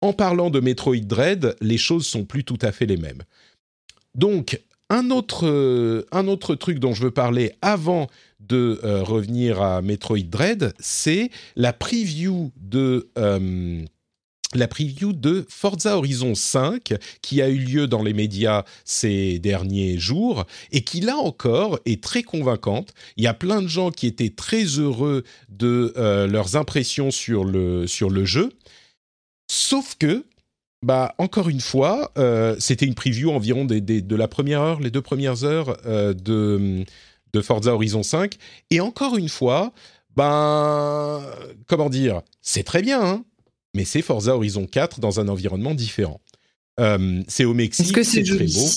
en 0.03 0.12
parlant 0.12 0.51
de 0.51 0.61
Metroid 0.61 0.97
Dread, 0.97 1.55
les 1.61 1.79
choses 1.79 2.07
sont 2.07 2.25
plus 2.25 2.43
tout 2.43 2.59
à 2.62 2.73
fait 2.73 2.87
les 2.87 2.97
mêmes. 2.97 3.23
Donc 4.14 4.61
un 4.88 5.11
autre, 5.11 5.47
euh, 5.47 6.05
un 6.11 6.27
autre 6.27 6.55
truc 6.55 6.79
dont 6.79 6.93
je 6.93 7.05
veux 7.05 7.11
parler 7.11 7.53
avant 7.62 8.09
de 8.40 8.81
euh, 8.85 9.03
revenir 9.03 9.62
à 9.62 9.83
Metroid 9.83 10.18
Dread, 10.18 10.72
c'est 10.79 11.31
la 11.57 11.72
preview 11.72 12.50
de 12.57 13.11
euh, 13.18 13.83
la 14.55 14.66
preview 14.66 15.12
de 15.12 15.46
Forza 15.48 15.96
Horizon 15.96 16.35
5 16.35 16.94
qui 17.22 17.40
a 17.40 17.48
eu 17.48 17.59
lieu 17.59 17.87
dans 17.87 18.03
les 18.03 18.12
médias 18.12 18.64
ces 18.85 19.38
derniers 19.38 19.98
jours 19.98 20.44
et 20.72 20.83
qui 20.83 21.00
là 21.00 21.16
encore 21.16 21.79
est 21.87 22.03
très 22.03 22.24
convaincante. 22.24 22.92
Il 23.16 23.22
y 23.22 23.29
a 23.29 23.35
plein 23.35 23.62
de 23.62 23.68
gens 23.68 23.92
qui 23.92 24.09
étaient 24.09 24.31
très 24.31 24.64
heureux 24.64 25.22
de 25.48 25.94
leurs 26.26 26.57
impressions 26.57 27.12
sur 27.12 27.44
le, 27.44 27.87
sur 27.87 28.11
le 28.11 28.24
jeu. 28.24 28.50
Sauf 29.48 29.94
que 29.96 30.24
bah 30.83 31.14
encore 31.18 31.50
une 31.50 31.61
fois, 31.61 32.11
euh, 32.16 32.57
c'était 32.59 32.87
une 32.87 32.94
preview 32.94 33.31
environ 33.31 33.66
de 33.66 34.16
la 34.16 34.29
première 34.29 34.62
heure, 34.62 34.81
les 34.81 34.90
deux 34.90 35.03
premières 35.03 35.44
heures 35.44 35.76
euh, 35.85 36.14
de, 36.14 36.85
de 37.33 37.40
Forza 37.40 37.75
Horizon 37.75 38.03
5. 38.03 38.35
Et 38.71 38.81
encore 38.81 39.16
une 39.16 39.29
fois, 39.29 39.73
ben 40.16 41.23
comment 41.66 41.88
dire, 41.88 42.23
c'est 42.43 42.64
très 42.64 42.83
bien, 42.83 43.03
hein, 43.03 43.25
mais 43.75 43.85
c'est 43.85 44.03
Forza 44.03 44.35
Horizon 44.35 44.66
4 44.66 45.01
dans 45.01 45.21
un 45.21 45.29
environnement 45.29 45.75
différent. 45.75 46.21
Euh, 46.79 47.23
c'est 47.29 47.45
au 47.45 47.55
Mexique, 47.55 48.05
c'est 48.05 48.23
très 48.23 48.47
beau. 48.47 48.69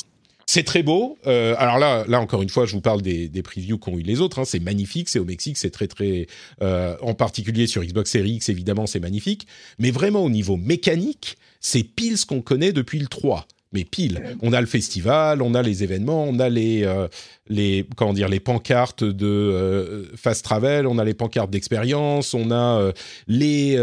C'est 0.46 0.63
très 0.63 0.84
beau. 0.84 1.18
Euh, 1.26 1.56
alors 1.58 1.80
là, 1.80 2.04
là 2.08 2.20
encore 2.20 2.42
une 2.42 2.50
fois, 2.50 2.66
je 2.66 2.74
vous 2.74 2.82
parle 2.82 3.02
des, 3.02 3.30
des 3.30 3.42
previews 3.42 3.78
qu'ont 3.78 3.98
eu 3.98 4.02
les 4.02 4.20
autres. 4.20 4.39
Hein. 4.39 4.46
C'est 4.46 4.60
magnifique. 4.60 5.08
C'est 5.08 5.20
au 5.20 5.26
Mexique. 5.26 5.58
C'est 5.58 5.70
très 5.70 5.88
très. 5.88 6.28
Euh, 6.62 6.98
en 7.02 7.13
particulier 7.13 7.66
sur 7.66 7.84
Xbox 7.84 8.12
Series 8.12 8.34
X, 8.34 8.50
évidemment, 8.50 8.86
c'est 8.86 9.00
magnifique. 9.00 9.48
Mais 9.80 9.89
vraiment 9.89 10.24
au 10.24 10.30
niveau 10.30 10.58
mécanique, 10.58 11.38
c'est 11.62 11.84
pile 11.84 12.18
ce 12.18 12.26
qu'on 12.26 12.42
connaît 12.42 12.74
depuis 12.74 13.00
le 13.00 13.08
3 13.08 13.48
mais 13.74 13.84
pile. 13.84 14.38
On 14.42 14.54
a 14.54 14.62
le 14.62 14.68
festival, 14.68 15.42
on 15.42 15.56
a 15.56 15.62
les 15.62 15.84
événements, 15.84 16.24
on 16.24 16.40
a 16.40 16.50
les, 16.50 16.84
euh, 16.84 17.08
les 17.48 17.86
comment 17.96 18.14
dire, 18.14 18.30
les 18.30 18.40
pancartes 18.40 19.04
de 19.04 19.26
euh, 19.26 20.06
fast 20.16 20.46
travel, 20.46 20.88
on 20.88 20.98
a 20.98 21.04
les 21.04 21.14
pancartes 21.14 21.50
d'expérience, 21.50 22.34
on 22.34 22.52
a 22.52 22.80
euh, 22.80 22.92
les, 23.28 23.78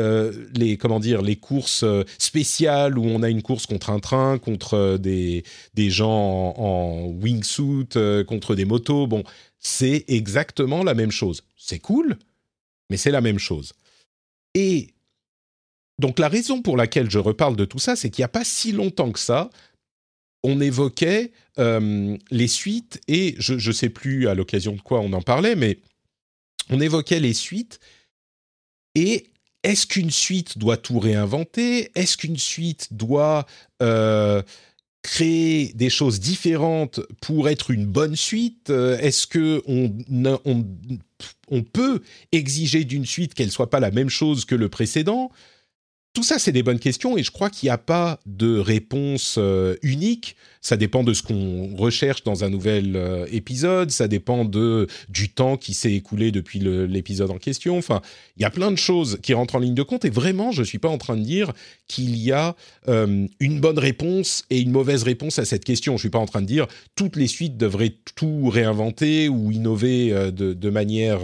les, 0.54 0.76
comment 0.76 1.00
dire, 1.00 1.22
les 1.22 1.36
courses 1.36 1.84
spéciales 2.18 2.98
où 2.98 3.04
on 3.04 3.22
a 3.22 3.28
une 3.28 3.42
course 3.42 3.66
contre 3.66 3.90
un 3.90 3.98
train, 3.98 4.38
contre 4.38 4.96
des, 4.98 5.44
des 5.74 5.90
gens 5.90 6.10
en, 6.10 6.54
en 6.56 7.06
wingsuit, 7.06 7.88
contre 8.26 8.54
des 8.54 8.64
motos. 8.64 9.06
Bon, 9.06 9.24
c'est 9.58 10.04
exactement 10.08 10.82
la 10.84 10.94
même 10.94 11.10
chose. 11.10 11.42
C'est 11.56 11.78
cool, 11.80 12.16
mais 12.88 12.96
c'est 12.96 13.10
la 13.10 13.20
même 13.20 13.38
chose. 13.38 13.72
Et 14.54 14.88
donc 15.98 16.18
la 16.18 16.28
raison 16.28 16.62
pour 16.62 16.76
laquelle 16.76 17.10
je 17.10 17.18
reparle 17.18 17.56
de 17.56 17.64
tout 17.66 17.78
ça, 17.78 17.94
c'est 17.94 18.08
qu'il 18.10 18.22
n'y 18.22 18.26
a 18.26 18.28
pas 18.28 18.44
si 18.44 18.72
longtemps 18.72 19.12
que 19.12 19.18
ça, 19.18 19.50
on 20.42 20.60
évoquait 20.60 21.32
les 21.58 22.48
suites 22.48 23.00
et 23.06 23.34
je 23.38 23.54
ne 23.54 23.72
sais 23.74 23.90
plus 23.90 24.28
à 24.28 24.34
l'occasion 24.34 24.74
de 24.74 24.80
quoi 24.80 25.00
on 25.00 25.12
en 25.12 25.20
parlait, 25.20 25.56
mais 25.56 25.78
on 26.70 26.80
évoquait 26.80 27.20
les 27.20 27.34
suites. 27.34 27.80
Et 28.94 29.26
est-ce 29.62 29.86
qu'une 29.86 30.10
suite 30.10 30.56
doit 30.56 30.78
tout 30.78 30.98
réinventer? 30.98 31.90
Est-ce 31.94 32.16
qu'une 32.16 32.38
suite 32.38 32.88
doit 32.92 33.46
créer 35.02 35.72
des 35.74 35.90
choses 35.90 36.20
différentes 36.20 37.00
pour 37.20 37.48
être 37.48 37.70
une 37.70 37.86
bonne 37.86 38.16
suite? 38.16 38.70
Est-ce 38.70 39.26
que 39.26 39.62
on, 39.66 39.92
on, 41.50 41.62
peut 41.62 42.02
exiger 42.32 42.84
d'une 42.84 43.06
suite 43.06 43.34
qu'elle 43.34 43.50
soit 43.50 43.70
pas 43.70 43.80
la 43.80 43.90
même 43.90 44.08
chose 44.08 44.44
que 44.44 44.54
le 44.54 44.68
précédent? 44.68 45.30
Tout 46.12 46.24
ça, 46.24 46.40
c'est 46.40 46.50
des 46.50 46.64
bonnes 46.64 46.80
questions 46.80 47.16
et 47.16 47.22
je 47.22 47.30
crois 47.30 47.50
qu'il 47.50 47.68
n'y 47.68 47.70
a 47.70 47.78
pas 47.78 48.18
de 48.26 48.58
réponse 48.58 49.36
euh, 49.38 49.76
unique. 49.82 50.34
Ça 50.60 50.76
dépend 50.76 51.04
de 51.04 51.14
ce 51.14 51.22
qu'on 51.22 51.76
recherche 51.76 52.24
dans 52.24 52.42
un 52.42 52.50
nouvel 52.50 52.96
euh, 52.96 53.26
épisode, 53.30 53.90
ça 53.92 54.08
dépend 54.08 54.44
de 54.44 54.88
du 55.08 55.28
temps 55.30 55.56
qui 55.56 55.72
s'est 55.72 55.92
écoulé 55.92 56.32
depuis 56.32 56.58
l'épisode 56.58 57.30
en 57.30 57.38
question. 57.38 57.78
Enfin, 57.78 58.02
il 58.36 58.42
y 58.42 58.44
a 58.44 58.50
plein 58.50 58.72
de 58.72 58.76
choses 58.76 59.20
qui 59.22 59.34
rentrent 59.34 59.54
en 59.54 59.60
ligne 59.60 59.74
de 59.74 59.84
compte 59.84 60.04
et 60.04 60.10
vraiment, 60.10 60.50
je 60.50 60.60
ne 60.60 60.66
suis 60.66 60.78
pas 60.78 60.88
en 60.88 60.98
train 60.98 61.16
de 61.16 61.22
dire 61.22 61.52
qu'il 61.86 62.16
y 62.16 62.32
a 62.32 62.56
euh, 62.88 63.26
une 63.38 63.60
bonne 63.60 63.78
réponse 63.78 64.44
et 64.50 64.60
une 64.60 64.72
mauvaise 64.72 65.04
réponse 65.04 65.38
à 65.38 65.44
cette 65.44 65.64
question. 65.64 65.92
Je 65.92 65.96
ne 65.96 66.00
suis 66.00 66.10
pas 66.10 66.18
en 66.18 66.26
train 66.26 66.42
de 66.42 66.46
dire 66.46 66.66
toutes 66.96 67.14
les 67.14 67.28
suites 67.28 67.56
devraient 67.56 67.94
tout 68.16 68.50
réinventer 68.50 69.28
ou 69.28 69.52
innover 69.52 70.10
de, 70.32 70.54
de, 70.54 70.70
manière 70.70 71.20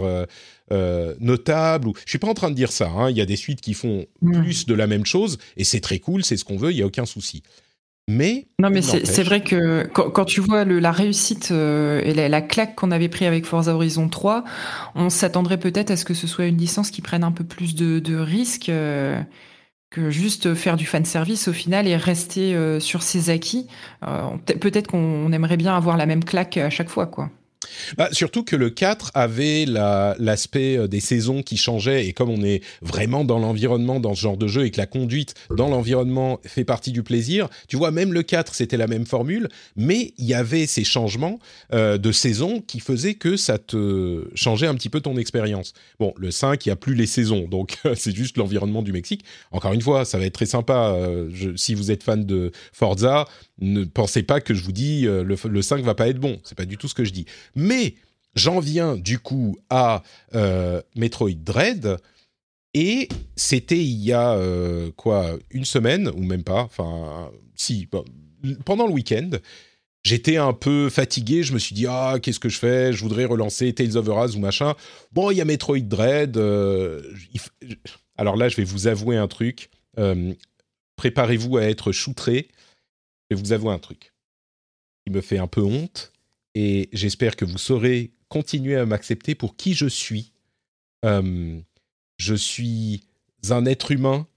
euh, 0.71 1.15
notable. 1.19 1.87
Ou... 1.87 1.93
Je 2.03 2.09
suis 2.09 2.19
pas 2.19 2.27
en 2.27 2.33
train 2.33 2.49
de 2.49 2.55
dire 2.55 2.71
ça. 2.71 2.89
Hein. 2.89 3.09
Il 3.09 3.17
y 3.17 3.21
a 3.21 3.25
des 3.25 3.37
suites 3.37 3.61
qui 3.61 3.73
font 3.73 4.05
plus 4.21 4.65
de 4.65 4.73
la 4.73 4.87
même 4.87 5.05
chose 5.05 5.37
et 5.55 5.63
c'est 5.63 5.79
très 5.79 5.99
cool, 5.99 6.25
c'est 6.25 6.35
ce 6.35 6.43
qu'on 6.43 6.57
veut, 6.57 6.71
il 6.71 6.77
y 6.77 6.81
a 6.81 6.85
aucun 6.85 7.05
souci. 7.05 7.41
Mais 8.09 8.47
non, 8.59 8.69
mais 8.69 8.81
c'est 8.81 9.23
vrai 9.23 9.43
que 9.43 9.85
quand, 9.87 10.23
tu 10.23 10.39
vois 10.39 10.63
la 10.63 10.91
réussite 10.91 11.49
euh, 11.51 12.01
et 12.05 12.13
la, 12.13 12.41
claque 12.41 12.75
qu'on 12.75 12.91
avait 12.91 13.09
pris 13.09 13.25
avec 13.25 13.45
Forza 13.45 13.73
Horizon 13.73 14.07
3, 14.07 14.45
on 14.95 15.09
s'attendrait 15.09 15.57
peut-être 15.57 15.91
à 15.91 15.97
ce 15.97 16.05
que 16.05 16.13
ce 16.13 16.25
soit 16.25 16.45
une 16.45 16.57
licence 16.57 16.89
qui 16.89 17.01
prenne 17.01 17.25
un 17.25 17.33
peu 17.33 17.43
plus 17.43 17.75
de, 17.75 18.15
risques 18.15 18.69
euh, 18.69 19.21
que 19.89 20.09
juste 20.09 20.53
faire 20.53 20.77
du 20.77 20.85
fan 20.85 21.03
service 21.03 21.49
au 21.49 21.53
final 21.53 21.85
et 21.85 21.97
rester 21.97 22.79
sur 22.79 23.03
ses 23.03 23.29
acquis. 23.29 23.67
peut-être 24.59 24.87
qu'on 24.87 25.31
aimerait 25.33 25.57
bien 25.57 25.75
avoir 25.75 25.97
la 25.97 26.05
même 26.05 26.23
claque 26.23 26.55
à 26.55 26.69
chaque 26.69 26.89
fois, 26.89 27.07
quoi. 27.07 27.29
Bah, 27.97 28.09
surtout 28.11 28.43
que 28.43 28.55
le 28.55 28.69
4 28.69 29.11
avait 29.13 29.65
l'aspect 29.65 30.77
euh, 30.77 30.87
des 30.87 30.99
saisons 30.99 31.41
qui 31.41 31.57
changeaient 31.57 32.07
et 32.07 32.13
comme 32.13 32.29
on 32.29 32.43
est 32.43 32.61
vraiment 32.81 33.23
dans 33.23 33.39
l'environnement 33.39 33.99
dans 33.99 34.15
ce 34.15 34.21
genre 34.21 34.37
de 34.37 34.47
jeu 34.47 34.65
et 34.65 34.71
que 34.71 34.77
la 34.77 34.85
conduite 34.85 35.33
dans 35.55 35.69
l'environnement 35.69 36.39
fait 36.45 36.65
partie 36.65 36.91
du 36.91 37.03
plaisir, 37.03 37.49
tu 37.67 37.77
vois, 37.77 37.91
même 37.91 38.13
le 38.13 38.23
4 38.23 38.53
c'était 38.53 38.77
la 38.77 38.87
même 38.87 39.05
formule, 39.05 39.49
mais 39.75 40.13
il 40.17 40.25
y 40.25 40.33
avait 40.33 40.67
ces 40.67 40.83
changements 40.83 41.39
euh, 41.73 41.97
de 41.97 42.11
saison 42.11 42.61
qui 42.65 42.79
faisaient 42.79 43.15
que 43.15 43.37
ça 43.37 43.57
te 43.57 44.27
changeait 44.35 44.67
un 44.67 44.75
petit 44.75 44.89
peu 44.89 45.01
ton 45.01 45.17
expérience. 45.17 45.73
Bon, 45.99 46.13
le 46.17 46.31
5, 46.31 46.65
il 46.65 46.69
n'y 46.69 46.73
a 46.73 46.75
plus 46.75 46.95
les 46.95 47.07
saisons, 47.07 47.47
donc 47.47 47.77
c'est 47.95 48.15
juste 48.15 48.37
l'environnement 48.37 48.81
du 48.81 48.91
Mexique. 48.91 49.23
Encore 49.51 49.73
une 49.73 49.81
fois, 49.81 50.05
ça 50.05 50.17
va 50.17 50.25
être 50.25 50.33
très 50.33 50.45
sympa. 50.45 50.93
Euh, 50.95 51.29
si 51.55 51.73
vous 51.73 51.91
êtes 51.91 52.03
fan 52.03 52.25
de 52.25 52.51
Forza, 52.73 53.25
ne 53.59 53.83
pensez 53.85 54.23
pas 54.23 54.41
que 54.41 54.53
je 54.53 54.63
vous 54.63 54.71
dis 54.71 55.03
le, 55.03 55.23
le 55.23 55.61
5 55.61 55.83
va 55.83 55.95
pas 55.95 56.07
être 56.07 56.19
bon. 56.19 56.39
C'est 56.43 56.57
pas 56.57 56.65
du 56.65 56.77
tout 56.77 56.87
ce 56.87 56.93
que 56.93 57.03
je 57.03 57.11
dis. 57.11 57.25
Mais 57.55 57.95
j'en 58.37 58.59
viens 58.59 58.95
du 58.95 59.19
coup 59.19 59.57
à 59.69 60.03
euh, 60.35 60.81
Metroid 60.95 61.31
Dread. 61.43 61.97
Et 62.73 63.09
c'était 63.35 63.79
il 63.79 64.03
y 64.03 64.13
a 64.13 64.33
euh, 64.33 64.91
quoi 64.95 65.37
une 65.49 65.65
semaine 65.65 66.09
ou 66.09 66.21
même 66.21 66.43
pas, 66.43 66.61
enfin 66.61 67.31
si 67.55 67.89
pendant 68.65 68.85
le 68.85 68.93
week-end, 68.93 69.31
j'étais 70.03 70.37
un 70.37 70.53
peu 70.53 70.89
fatigué. 70.89 71.41
Je 71.41 71.53
me 71.53 71.59
suis 71.59 71.73
dit 71.73 71.87
ah 71.87 72.17
qu'est-ce 72.21 72.39
que 72.39 72.49
je 72.49 72.59
fais? 72.59 72.93
Je 72.93 73.01
voudrais 73.01 73.25
relancer 73.25 73.73
Tales 73.73 73.97
of 73.97 74.07
Eras 74.07 74.33
ou 74.35 74.39
machin. 74.39 74.75
Bon 75.11 75.31
il 75.31 75.37
y 75.37 75.41
a 75.41 75.45
Metroid 75.45 75.79
Dread. 75.79 76.37
Euh, 76.37 77.01
alors 78.15 78.35
là 78.35 78.47
je 78.47 78.57
vais 78.57 78.63
vous 78.63 78.87
avouer 78.87 79.17
un 79.17 79.27
truc. 79.27 79.71
Préparez-vous 80.97 81.57
à 81.57 81.63
être 81.63 81.91
choutré. 81.91 82.49
Je 83.29 83.35
vous 83.35 83.51
avouer 83.51 83.73
un 83.73 83.79
truc. 83.79 84.13
Il 85.05 85.13
me 85.13 85.21
fait 85.21 85.37
un 85.37 85.47
peu 85.47 85.61
honte 85.61 86.13
et 86.55 86.89
j'espère 86.93 87.35
que 87.35 87.45
vous 87.45 87.57
saurez 87.57 88.11
continuer 88.29 88.75
à 88.75 88.85
m'accepter 88.85 89.35
pour 89.35 89.55
qui 89.55 89.73
je 89.73 89.87
suis. 89.87 90.31
Euh, 91.05 91.59
je 92.17 92.35
suis 92.35 93.03
un 93.49 93.65
être 93.65 93.91
humain 93.91 94.27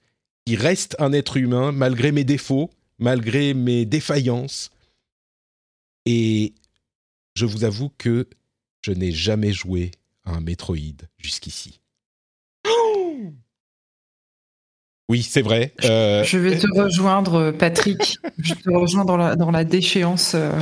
qui 0.44 0.56
reste 0.56 0.96
un 0.98 1.12
être 1.12 1.36
humain 1.36 1.72
malgré 1.72 2.12
mes 2.12 2.24
défauts, 2.24 2.70
malgré 2.98 3.54
mes 3.54 3.84
défaillances. 3.84 4.70
Et 6.06 6.54
je 7.34 7.46
vous 7.46 7.64
avoue 7.64 7.90
que 7.98 8.28
je 8.82 8.92
n'ai 8.92 9.12
jamais 9.12 9.52
joué 9.52 9.90
à 10.24 10.32
un 10.32 10.40
Metroid 10.40 10.76
jusqu'ici. 11.18 11.79
Oui, 15.10 15.26
c'est 15.28 15.42
vrai. 15.42 15.74
Euh, 15.82 16.22
je 16.22 16.38
vais 16.38 16.56
te 16.56 16.68
rejoindre, 16.72 17.50
Patrick. 17.50 18.18
je 18.38 18.54
te 18.54 18.70
rejoins 18.70 19.04
dans 19.04 19.16
la, 19.16 19.34
dans 19.34 19.50
la 19.50 19.64
déchéance. 19.64 20.36
Euh, 20.36 20.52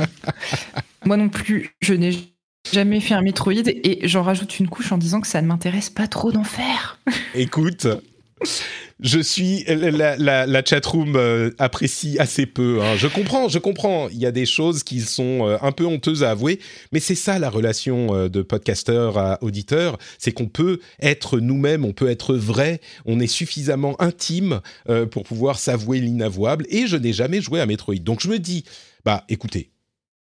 moi 1.05 1.17
non 1.17 1.29
plus, 1.29 1.75
je 1.81 1.93
n'ai 1.93 2.17
jamais 2.73 2.99
fait 2.99 3.13
un 3.13 3.21
Metroid 3.21 3.53
et 3.53 3.99
j'en 4.07 4.23
rajoute 4.23 4.57
une 4.59 4.67
couche 4.67 4.91
en 4.91 4.97
disant 4.97 5.21
que 5.21 5.27
ça 5.27 5.43
ne 5.43 5.47
m'intéresse 5.47 5.91
pas 5.91 6.07
trop 6.07 6.31
d'en 6.31 6.43
faire. 6.43 6.97
Écoute, 7.35 7.85
je 8.99 9.19
suis 9.19 9.63
la, 9.67 10.17
la, 10.17 10.45
la 10.45 10.65
chatroom 10.65 11.15
euh, 11.15 11.51
apprécie 11.57 12.19
assez 12.19 12.45
peu. 12.45 12.81
Hein. 12.81 12.97
Je 12.97 13.07
comprends, 13.07 13.47
je 13.47 13.59
comprends. 13.59 14.09
Il 14.09 14.17
y 14.17 14.25
a 14.25 14.31
des 14.31 14.45
choses 14.45 14.83
qui 14.83 14.99
sont 15.01 15.47
euh, 15.47 15.57
un 15.61 15.71
peu 15.71 15.85
honteuses 15.85 16.23
à 16.23 16.31
avouer, 16.31 16.59
mais 16.91 16.99
c'est 16.99 17.15
ça 17.15 17.39
la 17.39 17.49
relation 17.49 18.13
euh, 18.13 18.29
de 18.29 18.41
podcasteur 18.41 19.17
à 19.17 19.41
auditeur, 19.41 19.97
c'est 20.17 20.31
qu'on 20.31 20.47
peut 20.47 20.79
être 21.01 21.39
nous-mêmes, 21.39 21.85
on 21.85 21.93
peut 21.93 22.09
être 22.09 22.35
vrai, 22.35 22.81
on 23.05 23.19
est 23.19 23.27
suffisamment 23.27 23.99
intime 24.01 24.61
pour 25.11 25.23
pouvoir 25.23 25.59
s'avouer 25.59 25.99
l'inavouable. 25.99 26.65
Et 26.69 26.87
je 26.87 26.97
n'ai 26.97 27.13
jamais 27.13 27.41
joué 27.41 27.59
à 27.59 27.65
Metroid, 27.65 27.95
donc 27.95 28.21
je 28.21 28.27
me 28.27 28.39
dis, 28.39 28.63
bah 29.05 29.23
écoutez, 29.29 29.71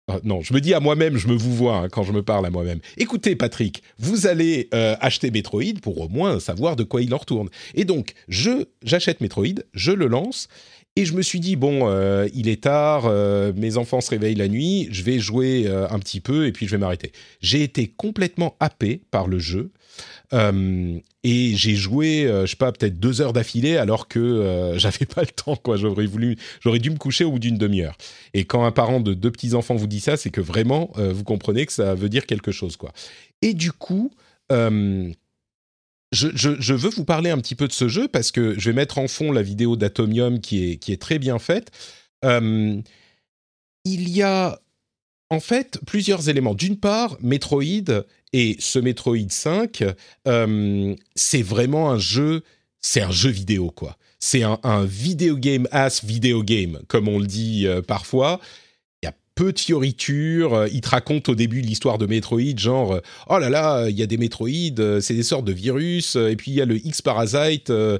ah, 0.07 0.19
non, 0.23 0.41
je 0.41 0.53
me 0.53 0.61
dis 0.61 0.75
à 0.75 0.79
moi-même, 0.79 1.17
je 1.17 1.27
me 1.27 1.33
vous 1.33 1.55
vois 1.55 1.77
hein, 1.77 1.89
quand 1.89 2.03
je 2.03 2.11
me 2.11 2.21
parle 2.21 2.45
à 2.45 2.51
moi-même. 2.51 2.79
Écoutez, 2.97 3.35
Patrick, 3.35 3.81
vous 3.97 4.27
allez 4.27 4.69
euh, 4.75 4.95
acheter 4.99 5.31
Metroid 5.31 5.79
pour 5.81 5.99
au 5.99 6.07
moins 6.09 6.39
savoir 6.39 6.75
de 6.75 6.83
quoi 6.83 7.01
il 7.01 7.11
en 7.15 7.17
retourne. 7.17 7.49
Et 7.73 7.85
donc, 7.85 8.13
je 8.27 8.65
j'achète 8.83 9.19
Metroid, 9.19 9.63
je 9.73 9.91
le 9.91 10.05
lance. 10.05 10.47
Et 10.95 11.05
je 11.05 11.13
me 11.13 11.23
suis 11.23 11.41
dit, 11.41 11.55
bon, 11.57 11.89
euh, 11.89 12.29
il 12.33 12.47
est 12.47 12.63
tard, 12.63 13.05
euh, 13.07 13.51
mes 13.53 13.75
enfants 13.77 13.99
se 13.99 14.11
réveillent 14.11 14.35
la 14.35 14.47
nuit, 14.47 14.87
je 14.91 15.03
vais 15.03 15.19
jouer 15.19 15.67
un 15.67 15.99
petit 15.99 16.21
peu 16.21 16.45
et 16.45 16.51
puis 16.51 16.67
je 16.67 16.71
vais 16.71 16.77
m'arrêter. 16.77 17.11
J'ai 17.41 17.63
été 17.63 17.87
complètement 17.87 18.55
happé 18.59 19.01
par 19.11 19.27
le 19.27 19.39
jeu. 19.39 19.71
Euh, 20.33 20.99
et 21.23 21.55
j'ai 21.55 21.75
joué, 21.75 22.25
euh, 22.25 22.45
je 22.45 22.51
sais 22.51 22.57
pas, 22.57 22.71
peut-être 22.71 22.99
deux 22.99 23.21
heures 23.21 23.33
d'affilée 23.33 23.77
alors 23.77 24.07
que 24.07 24.19
euh, 24.19 24.77
j'avais 24.79 25.05
pas 25.05 25.21
le 25.21 25.27
temps. 25.27 25.55
Quoi, 25.55 25.77
j'aurais 25.77 26.05
voulu, 26.05 26.37
j'aurais 26.61 26.79
dû 26.79 26.89
me 26.89 26.97
coucher 26.97 27.23
au 27.23 27.31
bout 27.31 27.39
d'une 27.39 27.57
demi-heure. 27.57 27.97
Et 28.33 28.45
quand 28.45 28.65
un 28.65 28.71
parent 28.71 28.99
de 28.99 29.13
deux 29.13 29.31
petits 29.31 29.53
enfants 29.53 29.75
vous 29.75 29.87
dit 29.87 29.99
ça, 29.99 30.17
c'est 30.17 30.29
que 30.29 30.41
vraiment 30.41 30.91
vous 30.95 31.23
comprenez 31.23 31.65
que 31.65 31.73
ça 31.73 31.95
veut 31.95 32.09
dire 32.09 32.25
quelque 32.25 32.51
chose, 32.51 32.77
quoi. 32.77 32.91
Et 33.41 33.53
du 33.53 33.71
coup. 33.71 34.11
Je, 36.11 36.73
veux 36.73 36.89
vous 36.89 37.03
parler 37.03 37.29
un 37.29 37.37
petit 37.39 37.55
peu 37.55 37.67
de 37.67 37.73
ce 37.73 37.89
jeu 37.89 38.07
parce 38.07 38.31
que 38.31 38.57
je 38.57 38.69
vais 38.69 38.75
mettre 38.75 38.99
en 38.99 39.07
fond 39.07 39.31
la 39.31 39.41
vidéo 39.41 39.75
d'Atomium 39.75 40.39
qui 40.39 40.79
est 40.87 41.01
très 41.01 41.19
bien 41.19 41.39
faite. 41.39 41.71
il 42.23 42.83
y 43.85 44.21
a 44.21 44.59
en 45.29 45.39
fait 45.39 45.79
plusieurs 45.85 46.29
éléments. 46.29 46.53
D'une 46.53 46.77
part, 46.77 47.17
Metroid 47.21 48.03
et 48.33 48.55
ce 48.59 48.79
Metroid 48.79 49.29
5, 49.29 49.83
euh, 50.27 50.95
c'est 51.15 51.41
vraiment 51.41 51.91
un 51.91 51.99
jeu, 51.99 52.43
c'est 52.81 53.01
un 53.01 53.11
jeu 53.11 53.29
vidéo 53.29 53.71
quoi. 53.71 53.97
C'est 54.19 54.43
un, 54.43 54.85
video 54.85 55.37
game 55.37 55.67
as 55.71 56.03
video 56.03 56.41
game, 56.41 56.79
comme 56.87 57.07
on 57.07 57.19
le 57.19 57.27
dit 57.27 57.67
euh, 57.67 57.81
parfois. 57.81 58.39
Il 59.03 59.05
y 59.05 59.09
a 59.09 59.13
peu 59.35 59.53
de 59.53 59.59
fioritures. 59.59 60.65
Il 60.71 60.81
te 60.81 60.89
raconte 60.89 61.29
au 61.29 61.35
début 61.35 61.61
l'histoire 61.61 61.99
de 61.99 62.07
Metroid, 62.07 62.57
genre 62.57 62.99
oh 63.29 63.37
là 63.37 63.49
là, 63.49 63.87
il 63.87 63.95
y 63.95 64.01
a 64.01 64.07
des 64.07 64.17
Metroid, 64.17 64.99
c'est 64.99 65.13
des 65.13 65.21
sortes 65.21 65.45
de 65.45 65.51
virus, 65.51 66.15
et 66.15 66.35
puis 66.35 66.51
il 66.51 66.55
y 66.55 66.61
a 66.61 66.65
le 66.65 66.77
X 66.77 67.03
parasite. 67.03 67.69
oh 67.69 67.99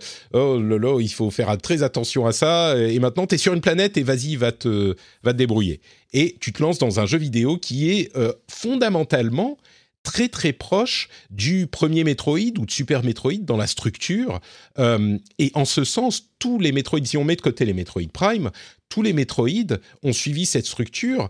là 0.59 0.77
là, 0.79 0.99
il 0.99 1.11
faut 1.11 1.29
faire 1.29 1.55
très 1.59 1.83
attention 1.83 2.25
à 2.25 2.31
ça. 2.31 2.75
Et 2.75 2.97
maintenant, 2.97 3.27
tu 3.27 3.35
es 3.35 3.37
sur 3.37 3.53
une 3.53 3.61
planète 3.61 3.97
et 3.97 4.03
vas-y, 4.03 4.35
va 4.35 4.51
te 4.51 4.95
va 5.21 5.33
te 5.33 5.37
débrouiller. 5.37 5.79
Et 6.15 6.37
tu 6.39 6.53
te 6.53 6.63
lances 6.63 6.79
dans 6.79 7.01
un 7.01 7.05
jeu 7.05 7.17
vidéo 7.17 7.57
qui 7.57 7.91
est 7.91 8.15
euh, 8.15 8.31
fondamentalement 8.49 9.57
très 10.01 10.29
très 10.29 10.53
proche 10.53 11.09
du 11.29 11.67
premier 11.67 12.05
Metroid 12.05 12.57
ou 12.57 12.65
de 12.65 12.71
Super 12.71 13.03
Metroid 13.03 13.41
dans 13.41 13.57
la 13.57 13.67
structure. 13.67 14.39
Euh, 14.79 15.17
et 15.39 15.51
en 15.55 15.65
ce 15.65 15.83
sens, 15.83 16.29
tous 16.39 16.57
les 16.57 16.71
Metroid, 16.71 17.03
si 17.03 17.17
on 17.17 17.25
met 17.25 17.35
de 17.35 17.41
côté 17.41 17.65
les 17.65 17.73
Metroid 17.73 18.07
Prime, 18.13 18.49
tous 18.87 19.01
les 19.01 19.11
Metroid 19.11 19.77
ont 20.03 20.13
suivi 20.13 20.45
cette 20.45 20.65
structure 20.65 21.29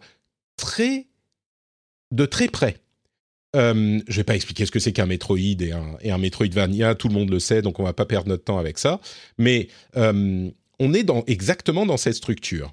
très 0.55 1.07
de 2.11 2.27
très 2.27 2.47
près. 2.47 2.77
Euh, 3.55 3.73
je 3.73 4.11
ne 4.11 4.17
vais 4.17 4.23
pas 4.23 4.35
expliquer 4.35 4.67
ce 4.67 4.71
que 4.71 4.79
c'est 4.79 4.93
qu'un 4.93 5.07
Metroid 5.07 5.39
et 5.39 5.71
un, 5.71 5.97
et 6.01 6.11
un 6.11 6.95
tout 6.95 7.07
le 7.07 7.13
monde 7.13 7.31
le 7.31 7.39
sait, 7.39 7.63
donc 7.63 7.79
on 7.79 7.83
va 7.83 7.93
pas 7.93 8.05
perdre 8.05 8.27
notre 8.27 8.43
temps 8.43 8.59
avec 8.59 8.77
ça. 8.77 9.01
Mais 9.39 9.67
on 9.95 10.93
est 10.93 11.09
exactement 11.25 11.87
dans 11.87 11.97
cette 11.97 12.15
structure. 12.15 12.71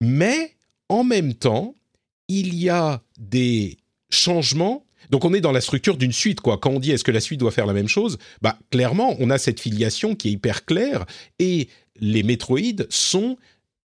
Mais 0.00 0.54
en 0.88 1.04
même 1.04 1.34
temps, 1.34 1.74
il 2.28 2.54
y 2.54 2.68
a 2.68 3.02
des 3.18 3.78
changements. 4.10 4.84
Donc 5.10 5.24
on 5.24 5.34
est 5.34 5.40
dans 5.40 5.52
la 5.52 5.60
structure 5.60 5.96
d'une 5.96 6.12
suite, 6.12 6.40
quoi. 6.40 6.58
Quand 6.58 6.70
on 6.70 6.80
dit 6.80 6.92
est-ce 6.92 7.04
que 7.04 7.10
la 7.10 7.20
suite 7.20 7.40
doit 7.40 7.50
faire 7.50 7.66
la 7.66 7.72
même 7.72 7.88
chose, 7.88 8.18
bah 8.40 8.58
clairement 8.70 9.16
on 9.18 9.30
a 9.30 9.38
cette 9.38 9.60
filiation 9.60 10.14
qui 10.14 10.28
est 10.28 10.32
hyper 10.32 10.64
claire 10.64 11.04
et 11.38 11.68
les 12.00 12.22
Metroid 12.22 12.84
sont 12.88 13.36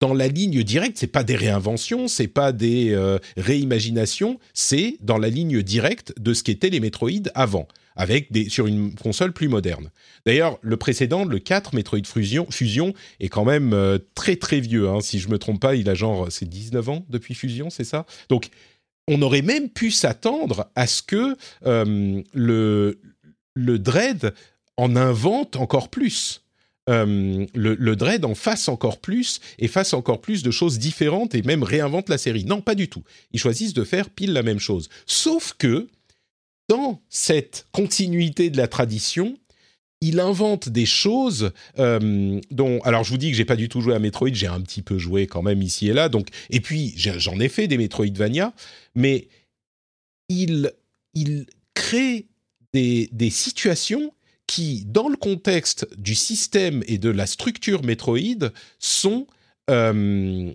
dans 0.00 0.14
la 0.14 0.28
ligne 0.28 0.62
directe. 0.62 0.98
C'est 0.98 1.06
pas 1.06 1.24
des 1.24 1.36
réinventions, 1.36 2.08
c'est 2.08 2.28
pas 2.28 2.52
des 2.52 2.90
euh, 2.90 3.18
réimaginations, 3.36 4.38
c'est 4.54 4.96
dans 5.00 5.18
la 5.18 5.28
ligne 5.28 5.62
directe 5.62 6.14
de 6.18 6.34
ce 6.34 6.42
qu'étaient 6.42 6.70
les 6.70 6.80
Metroid 6.80 7.28
avant, 7.34 7.66
avec 7.98 8.32
des 8.32 8.48
sur 8.48 8.66
une 8.66 8.94
console 8.94 9.34
plus 9.34 9.48
moderne. 9.48 9.90
D'ailleurs, 10.24 10.58
le 10.62 10.78
précédent, 10.78 11.24
le 11.24 11.38
4 11.38 11.74
Metroid 11.74 12.04
Fusion, 12.06 12.46
Fusion 12.50 12.94
est 13.20 13.28
quand 13.28 13.44
même 13.44 13.74
euh, 13.74 13.98
très 14.14 14.36
très 14.36 14.60
vieux. 14.60 14.88
Hein. 14.88 15.00
Si 15.02 15.18
je 15.18 15.28
me 15.28 15.38
trompe 15.38 15.60
pas, 15.60 15.74
il 15.74 15.90
a 15.90 15.94
genre 15.94 16.28
c'est 16.30 16.48
19 16.48 16.88
ans 16.88 17.04
depuis 17.10 17.34
Fusion, 17.34 17.68
c'est 17.68 17.84
ça? 17.84 18.06
Donc 18.30 18.48
on 19.06 19.20
aurait 19.20 19.42
même 19.42 19.68
pu 19.68 19.90
s'attendre 19.90 20.70
à 20.74 20.86
ce 20.86 21.02
que 21.02 21.36
euh, 21.66 22.22
le, 22.32 22.98
le 23.54 23.78
Dread 23.78 24.32
en 24.76 24.96
invente 24.96 25.56
encore 25.56 25.90
plus. 25.90 26.42
Euh, 26.88 27.44
le, 27.54 27.96
Dread 27.96 28.24
en 28.24 28.34
fasse 28.34 28.68
encore 28.68 28.98
plus 28.98 29.40
et 29.58 29.68
fasse 29.68 29.92
encore 29.92 30.20
plus 30.20 30.42
de 30.42 30.50
choses 30.50 30.78
différentes 30.78 31.34
et 31.34 31.42
même 31.42 31.62
réinvente 31.62 32.08
la 32.08 32.16
série. 32.16 32.44
Non, 32.44 32.62
pas 32.62 32.74
du 32.74 32.88
tout. 32.88 33.02
Ils 33.32 33.40
choisissent 33.40 33.74
de 33.74 33.84
faire 33.84 34.08
pile 34.08 34.32
la 34.32 34.42
même 34.42 34.58
chose. 34.58 34.88
Sauf 35.06 35.54
que, 35.58 35.88
dans 36.68 37.02
cette 37.08 37.66
continuité 37.72 38.50
de 38.50 38.56
la 38.56 38.68
tradition, 38.68 39.38
il 40.00 40.20
invente 40.20 40.68
des 40.68 40.86
choses 40.86 41.52
euh, 41.78 42.40
dont 42.50 42.80
alors 42.82 43.04
je 43.04 43.10
vous 43.10 43.18
dis 43.18 43.30
que 43.30 43.36
j'ai 43.36 43.44
pas 43.44 43.56
du 43.56 43.68
tout 43.68 43.80
joué 43.80 43.94
à 43.94 43.98
Metroid, 43.98 44.32
j'ai 44.32 44.46
un 44.46 44.60
petit 44.60 44.82
peu 44.82 44.98
joué 44.98 45.26
quand 45.26 45.42
même 45.42 45.62
ici 45.62 45.88
et 45.88 45.92
là. 45.92 46.08
Donc 46.08 46.28
et 46.50 46.60
puis 46.60 46.94
j'en 46.96 47.40
ai 47.40 47.48
fait 47.48 47.66
des 47.66 47.78
Metroidvania, 47.78 48.52
mais 48.94 49.28
il 50.28 50.70
crée 51.74 52.26
des, 52.72 53.30
situations 53.30 54.12
qui, 54.46 54.84
dans 54.84 55.08
le 55.08 55.16
contexte 55.16 55.88
du 55.96 56.14
système 56.14 56.82
et 56.86 56.98
de 56.98 57.10
la 57.10 57.26
structure 57.26 57.82
Metroid, 57.82 58.50
sont 58.78 59.26
euh, 59.70 60.52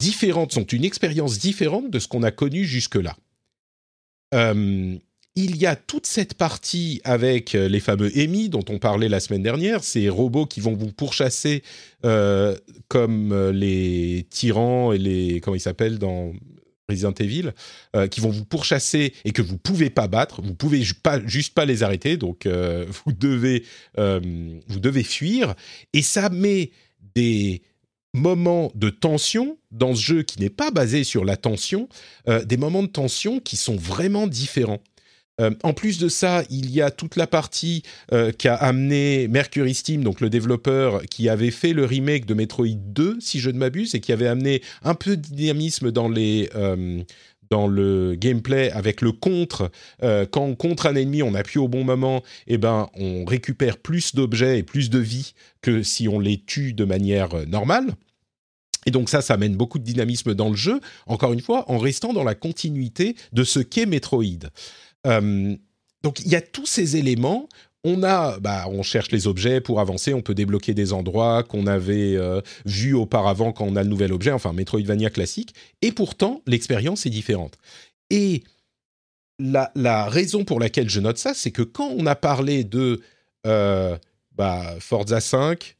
différentes, 0.00 0.52
sont 0.52 0.64
une 0.64 0.84
expérience 0.84 1.38
différente 1.38 1.90
de 1.90 1.98
ce 1.98 2.08
qu'on 2.08 2.22
a 2.22 2.30
connu 2.30 2.64
jusque-là. 2.64 3.16
Euh, 4.36 4.96
il 5.38 5.56
y 5.56 5.66
a 5.66 5.76
toute 5.76 6.06
cette 6.06 6.34
partie 6.34 7.02
avec 7.04 7.54
euh, 7.54 7.68
les 7.68 7.80
fameux 7.80 8.16
EMI 8.16 8.48
dont 8.48 8.64
on 8.70 8.78
parlait 8.78 9.08
la 9.08 9.20
semaine 9.20 9.42
dernière, 9.42 9.84
ces 9.84 10.08
robots 10.08 10.46
qui 10.46 10.60
vont 10.60 10.74
vous 10.74 10.92
pourchasser 10.92 11.62
euh, 12.06 12.56
comme 12.88 13.50
les 13.50 14.26
tyrans 14.30 14.92
et 14.92 14.98
les 14.98 15.40
comment 15.40 15.54
ils 15.54 15.60
s'appellent 15.60 15.98
dans 15.98 16.32
Resident 16.88 17.12
Evil, 17.18 17.52
qui 18.12 18.20
vont 18.20 18.30
vous 18.30 18.44
pourchasser 18.44 19.12
et 19.24 19.32
que 19.32 19.42
vous 19.42 19.58
pouvez 19.58 19.90
pas 19.90 20.06
battre, 20.06 20.40
vous 20.40 20.54
pouvez 20.54 20.84
pas 21.02 21.20
juste 21.26 21.52
pas 21.52 21.64
les 21.64 21.82
arrêter, 21.82 22.16
donc 22.16 22.46
vous 23.04 23.12
devez 23.12 23.64
vous 23.96 24.78
devez 24.78 25.02
fuir. 25.02 25.56
Et 25.92 26.02
ça 26.02 26.28
met 26.30 26.70
des 27.16 27.62
moments 28.16 28.72
de 28.74 28.90
tension 28.90 29.58
dans 29.70 29.94
ce 29.94 30.02
jeu 30.02 30.22
qui 30.22 30.40
n'est 30.40 30.50
pas 30.50 30.70
basé 30.70 31.04
sur 31.04 31.24
la 31.24 31.36
tension, 31.36 31.88
des 32.26 32.56
moments 32.56 32.82
de 32.82 32.88
tension 32.88 33.40
qui 33.40 33.56
sont 33.56 33.76
vraiment 33.76 34.26
différents. 34.26 34.80
Euh, 35.40 35.50
en 35.62 35.74
plus 35.74 35.98
de 35.98 36.08
ça, 36.08 36.44
il 36.50 36.70
y 36.70 36.80
a 36.80 36.90
toute 36.90 37.16
la 37.16 37.26
partie 37.26 37.82
euh, 38.12 38.32
qu'a 38.32 38.54
amené 38.54 39.28
Mercury 39.28 39.74
Steam, 39.74 40.02
donc 40.02 40.20
le 40.20 40.30
développeur 40.30 41.02
qui 41.02 41.28
avait 41.28 41.50
fait 41.50 41.72
le 41.72 41.84
remake 41.84 42.24
de 42.24 42.34
Metroid 42.34 42.66
2, 42.68 43.18
si 43.20 43.40
je 43.40 43.50
ne 43.50 43.58
m'abuse, 43.58 43.94
et 43.94 44.00
qui 44.00 44.12
avait 44.12 44.28
amené 44.28 44.62
un 44.82 44.94
peu 44.94 45.16
de 45.16 45.22
dynamisme 45.22 45.92
dans 45.92 46.08
les 46.08 46.48
euh, 46.54 47.02
dans 47.50 47.68
le 47.68 48.16
gameplay 48.16 48.72
avec 48.72 49.00
le 49.02 49.12
contre. 49.12 49.70
quand 50.00 50.42
on 50.42 50.56
contre 50.56 50.86
un 50.86 50.96
ennemi, 50.96 51.22
on 51.22 51.32
appuie 51.34 51.60
au 51.60 51.68
bon 51.68 51.84
moment, 51.84 52.24
et 52.48 52.54
eh 52.54 52.58
ben 52.58 52.88
on 52.94 53.24
récupère 53.24 53.78
plus 53.78 54.16
d'objets 54.16 54.58
et 54.58 54.62
plus 54.64 54.90
de 54.90 54.98
vie 54.98 55.32
que 55.62 55.84
si 55.84 56.08
on 56.08 56.18
les 56.18 56.38
tue 56.38 56.72
de 56.72 56.84
manière 56.84 57.46
normale. 57.46 57.94
Et 58.86 58.92
donc 58.92 59.10
ça, 59.10 59.20
ça 59.20 59.34
amène 59.34 59.56
beaucoup 59.56 59.78
de 59.78 59.84
dynamisme 59.84 60.34
dans 60.34 60.48
le 60.48 60.56
jeu, 60.56 60.80
encore 61.06 61.32
une 61.32 61.40
fois, 61.40 61.70
en 61.70 61.78
restant 61.78 62.12
dans 62.12 62.24
la 62.24 62.36
continuité 62.36 63.16
de 63.32 63.44
ce 63.44 63.58
qu'est 63.58 63.86
Metroid. 63.86 64.48
Euh, 65.06 65.56
donc 66.02 66.20
il 66.20 66.28
y 66.28 66.36
a 66.36 66.40
tous 66.40 66.66
ces 66.66 66.96
éléments. 66.96 67.48
On 67.84 68.02
a, 68.02 68.40
bah, 68.40 68.66
on 68.68 68.82
cherche 68.82 69.10
les 69.10 69.26
objets 69.26 69.60
pour 69.60 69.80
avancer. 69.80 70.14
On 70.14 70.22
peut 70.22 70.34
débloquer 70.34 70.72
des 70.72 70.92
endroits 70.92 71.42
qu'on 71.42 71.66
avait 71.66 72.16
euh, 72.16 72.40
vus 72.64 72.94
auparavant 72.94 73.52
quand 73.52 73.64
on 73.64 73.76
a 73.76 73.82
le 73.82 73.88
nouvel 73.88 74.12
objet. 74.12 74.30
Enfin, 74.32 74.52
Metroidvania 74.52 75.10
classique. 75.10 75.54
Et 75.82 75.92
pourtant, 75.92 76.42
l'expérience 76.46 77.06
est 77.06 77.10
différente. 77.10 77.58
Et 78.10 78.44
la, 79.38 80.08
raison 80.08 80.44
pour 80.44 80.58
laquelle 80.58 80.88
je 80.88 81.00
note 81.00 81.18
ça, 81.18 81.34
c'est 81.34 81.50
que 81.50 81.62
quand 81.62 81.88
on 81.88 82.06
a 82.06 82.14
parlé 82.14 82.64
de 82.64 83.00
euh, 83.46 83.96
bah, 84.34 84.74
Forza 84.80 85.20
5, 85.20 85.76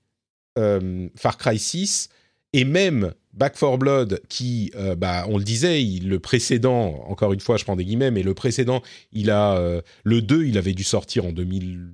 Far 1.17 1.37
Cry 1.37 1.59
6 1.59 2.09
et 2.57 2.65
même 2.65 3.13
Back 3.35 3.59
4 3.59 3.77
Blood, 3.77 4.23
qui, 4.31 4.73
euh, 4.77 4.97
bah, 4.97 5.27
on 5.29 5.37
le 5.37 5.45
disait, 5.45 5.79
le 6.03 6.19
précédent, 6.19 7.05
encore 7.07 7.35
une 7.35 7.41
fois, 7.41 7.59
je 7.59 7.65
prends 7.65 7.77
des 7.77 7.85
guillemets, 7.85 8.11
mais 8.11 8.23
le 8.23 8.33
précédent, 8.33 8.83
il 9.13 9.31
a 9.31 9.59
euh, 9.59 9.83
le 10.05 10.23
2, 10.23 10.47
il 10.47 10.57
avait 10.57 10.73
dû 10.73 10.83
sortir 10.83 11.27
en 11.27 11.33
2000, 11.33 11.91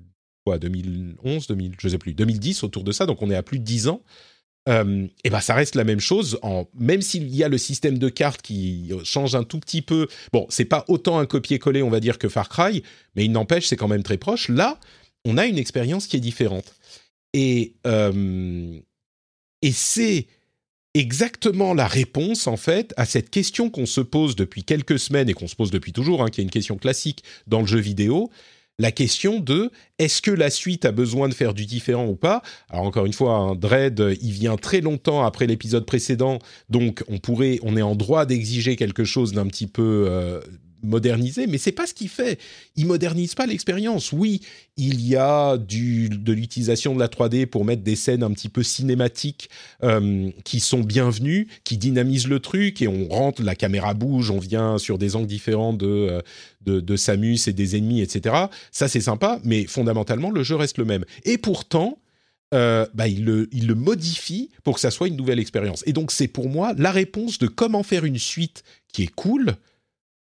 quoi, 0.46 0.60
2011, 0.60 1.48
2000, 1.48 1.72
je 1.80 1.88
sais 1.88 1.98
plus, 1.98 2.14
2010 2.14 2.62
autour 2.62 2.84
de 2.84 2.92
ça, 2.92 3.06
donc 3.06 3.22
on 3.22 3.30
est 3.32 3.34
à 3.34 3.42
plus 3.42 3.58
de 3.58 3.64
10 3.64 3.88
ans. 3.88 4.02
Euh, 4.68 5.08
et 5.24 5.30
bah 5.30 5.40
ça 5.40 5.54
reste 5.54 5.74
la 5.74 5.82
même 5.82 5.98
chose, 5.98 6.38
même 6.78 7.02
s'il 7.02 7.34
y 7.34 7.42
a 7.42 7.48
le 7.48 7.58
système 7.58 7.98
de 7.98 8.08
cartes 8.08 8.40
qui 8.40 8.92
change 9.02 9.34
un 9.34 9.42
tout 9.42 9.58
petit 9.58 9.82
peu. 9.82 10.06
Bon, 10.32 10.46
c'est 10.48 10.64
pas 10.64 10.84
autant 10.86 11.18
un 11.18 11.26
copier-coller, 11.26 11.82
on 11.82 11.90
va 11.90 11.98
dire, 11.98 12.18
que 12.18 12.28
Far 12.28 12.48
Cry, 12.48 12.84
mais 13.16 13.24
il 13.24 13.32
n'empêche, 13.32 13.66
c'est 13.66 13.76
quand 13.76 13.88
même 13.88 14.04
très 14.04 14.18
proche. 14.18 14.48
Là, 14.48 14.78
on 15.24 15.38
a 15.38 15.46
une 15.46 15.58
expérience 15.58 16.06
qui 16.06 16.18
est 16.18 16.20
différente. 16.20 16.72
Et, 17.32 17.72
et 19.62 19.72
c'est 19.72 20.26
exactement 20.94 21.74
la 21.74 21.86
réponse 21.86 22.46
en 22.46 22.56
fait 22.56 22.92
à 22.96 23.04
cette 23.04 23.30
question 23.30 23.70
qu'on 23.70 23.86
se 23.86 24.00
pose 24.00 24.36
depuis 24.36 24.64
quelques 24.64 24.98
semaines 24.98 25.28
et 25.28 25.34
qu'on 25.34 25.48
se 25.48 25.56
pose 25.56 25.70
depuis 25.70 25.92
toujours, 25.92 26.22
hein, 26.22 26.28
qui 26.28 26.40
est 26.40 26.44
une 26.44 26.50
question 26.50 26.76
classique 26.76 27.22
dans 27.46 27.60
le 27.60 27.66
jeu 27.66 27.78
vidéo. 27.78 28.30
La 28.78 28.90
question 28.90 29.38
de 29.38 29.70
est-ce 29.98 30.22
que 30.22 30.30
la 30.30 30.50
suite 30.50 30.84
a 30.84 30.92
besoin 30.92 31.28
de 31.28 31.34
faire 31.34 31.54
du 31.54 31.66
différent 31.66 32.06
ou 32.06 32.16
pas? 32.16 32.42
Alors 32.70 32.84
encore 32.84 33.06
une 33.06 33.12
fois, 33.12 33.34
un 33.34 33.54
Dread, 33.54 34.02
il 34.20 34.32
vient 34.32 34.56
très 34.56 34.80
longtemps 34.80 35.24
après 35.24 35.46
l'épisode 35.46 35.84
précédent, 35.84 36.38
donc 36.68 37.04
on 37.08 37.18
pourrait, 37.18 37.58
on 37.62 37.76
est 37.76 37.82
en 37.82 37.94
droit 37.94 38.24
d'exiger 38.24 38.76
quelque 38.76 39.04
chose 39.04 39.32
d'un 39.32 39.46
petit 39.46 39.66
peu 39.66 40.06
euh, 40.08 40.40
moderniser, 40.82 41.46
mais 41.46 41.58
c'est 41.58 41.72
pas 41.72 41.86
ce 41.86 41.94
qu'il 41.94 42.08
fait. 42.08 42.38
Il 42.76 42.86
modernise 42.86 43.34
pas 43.34 43.46
l'expérience. 43.46 44.12
Oui, 44.12 44.40
il 44.76 45.06
y 45.06 45.16
a 45.16 45.56
de 45.56 46.32
l'utilisation 46.32 46.94
de 46.94 47.00
la 47.00 47.08
3D 47.08 47.46
pour 47.46 47.64
mettre 47.64 47.82
des 47.82 47.96
scènes 47.96 48.22
un 48.22 48.30
petit 48.32 48.48
peu 48.48 48.62
cinématiques 48.62 49.50
euh, 49.82 50.30
qui 50.44 50.60
sont 50.60 50.80
bienvenues, 50.80 51.48
qui 51.64 51.78
dynamisent 51.78 52.28
le 52.28 52.40
truc 52.40 52.82
et 52.82 52.88
on 52.88 53.08
rentre, 53.08 53.42
la 53.42 53.54
caméra 53.54 53.94
bouge, 53.94 54.30
on 54.30 54.38
vient 54.38 54.78
sur 54.78 54.98
des 54.98 55.16
angles 55.16 55.26
différents 55.26 55.72
de, 55.72 55.86
euh, 55.86 56.80
de, 56.80 56.96
Samus 56.96 57.38
et 57.46 57.52
des 57.52 57.76
ennemis, 57.76 58.00
etc. 58.00 58.34
Ça 58.70 58.88
c'est 58.88 59.00
sympa, 59.00 59.40
mais 59.44 59.66
fondamentalement 59.66 60.30
le 60.30 60.42
jeu 60.42 60.56
reste 60.56 60.78
le 60.78 60.84
même. 60.84 61.04
Et 61.24 61.38
pourtant, 61.38 61.98
euh, 62.54 62.86
bah, 62.94 63.08
il 63.08 63.24
le 63.24 63.74
modifie 63.74 64.50
pour 64.62 64.74
que 64.74 64.80
ça 64.80 64.90
soit 64.90 65.08
une 65.08 65.16
nouvelle 65.16 65.38
expérience. 65.38 65.82
Et 65.86 65.92
donc 65.92 66.12
c'est 66.12 66.28
pour 66.28 66.48
moi 66.48 66.74
la 66.76 66.92
réponse 66.92 67.38
de 67.38 67.46
comment 67.46 67.82
faire 67.82 68.04
une 68.04 68.18
suite 68.18 68.62
qui 68.92 69.04
est 69.04 69.14
cool 69.14 69.56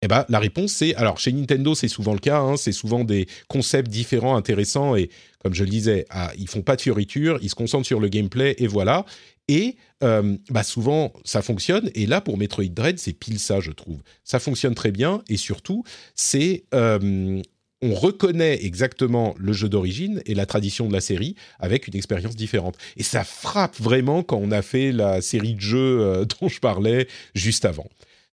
eh 0.02 0.08
ben, 0.08 0.24
la 0.28 0.38
réponse 0.38 0.72
c'est 0.72 0.94
alors 0.96 1.18
chez 1.18 1.32
Nintendo 1.32 1.74
c'est 1.74 1.88
souvent 1.88 2.12
le 2.12 2.18
cas, 2.18 2.40
hein, 2.40 2.56
c'est 2.56 2.72
souvent 2.72 3.04
des 3.04 3.26
concepts 3.48 3.88
différents, 3.88 4.36
intéressants 4.36 4.96
et 4.96 5.10
comme 5.42 5.54
je 5.54 5.64
le 5.64 5.70
disais, 5.70 6.06
ah, 6.10 6.32
ils 6.38 6.48
font 6.48 6.62
pas 6.62 6.76
de 6.76 6.80
fioritures, 6.80 7.38
ils 7.42 7.50
se 7.50 7.54
concentrent 7.54 7.86
sur 7.86 8.00
le 8.00 8.08
gameplay 8.08 8.54
et 8.58 8.66
voilà. 8.66 9.04
Et 9.48 9.76
euh, 10.04 10.36
bah 10.50 10.62
souvent 10.62 11.12
ça 11.24 11.42
fonctionne 11.42 11.90
et 11.94 12.06
là 12.06 12.20
pour 12.20 12.38
Metroid 12.38 12.64
Dread 12.66 12.98
c'est 12.98 13.12
pile 13.12 13.38
ça 13.38 13.60
je 13.60 13.72
trouve. 13.72 14.02
Ça 14.24 14.38
fonctionne 14.38 14.74
très 14.74 14.92
bien 14.92 15.22
et 15.28 15.36
surtout 15.36 15.84
c'est 16.14 16.64
euh, 16.74 17.42
on 17.82 17.94
reconnaît 17.94 18.64
exactement 18.64 19.34
le 19.38 19.52
jeu 19.52 19.68
d'origine 19.68 20.22
et 20.26 20.34
la 20.34 20.46
tradition 20.46 20.86
de 20.86 20.92
la 20.92 21.00
série 21.00 21.34
avec 21.58 21.88
une 21.88 21.96
expérience 21.96 22.36
différente. 22.36 22.78
Et 22.96 23.02
ça 23.02 23.24
frappe 23.24 23.76
vraiment 23.80 24.22
quand 24.22 24.38
on 24.38 24.52
a 24.52 24.62
fait 24.62 24.92
la 24.92 25.20
série 25.20 25.54
de 25.54 25.60
jeux 25.60 26.00
euh, 26.00 26.24
dont 26.40 26.48
je 26.48 26.60
parlais 26.60 27.08
juste 27.34 27.64
avant. 27.64 27.86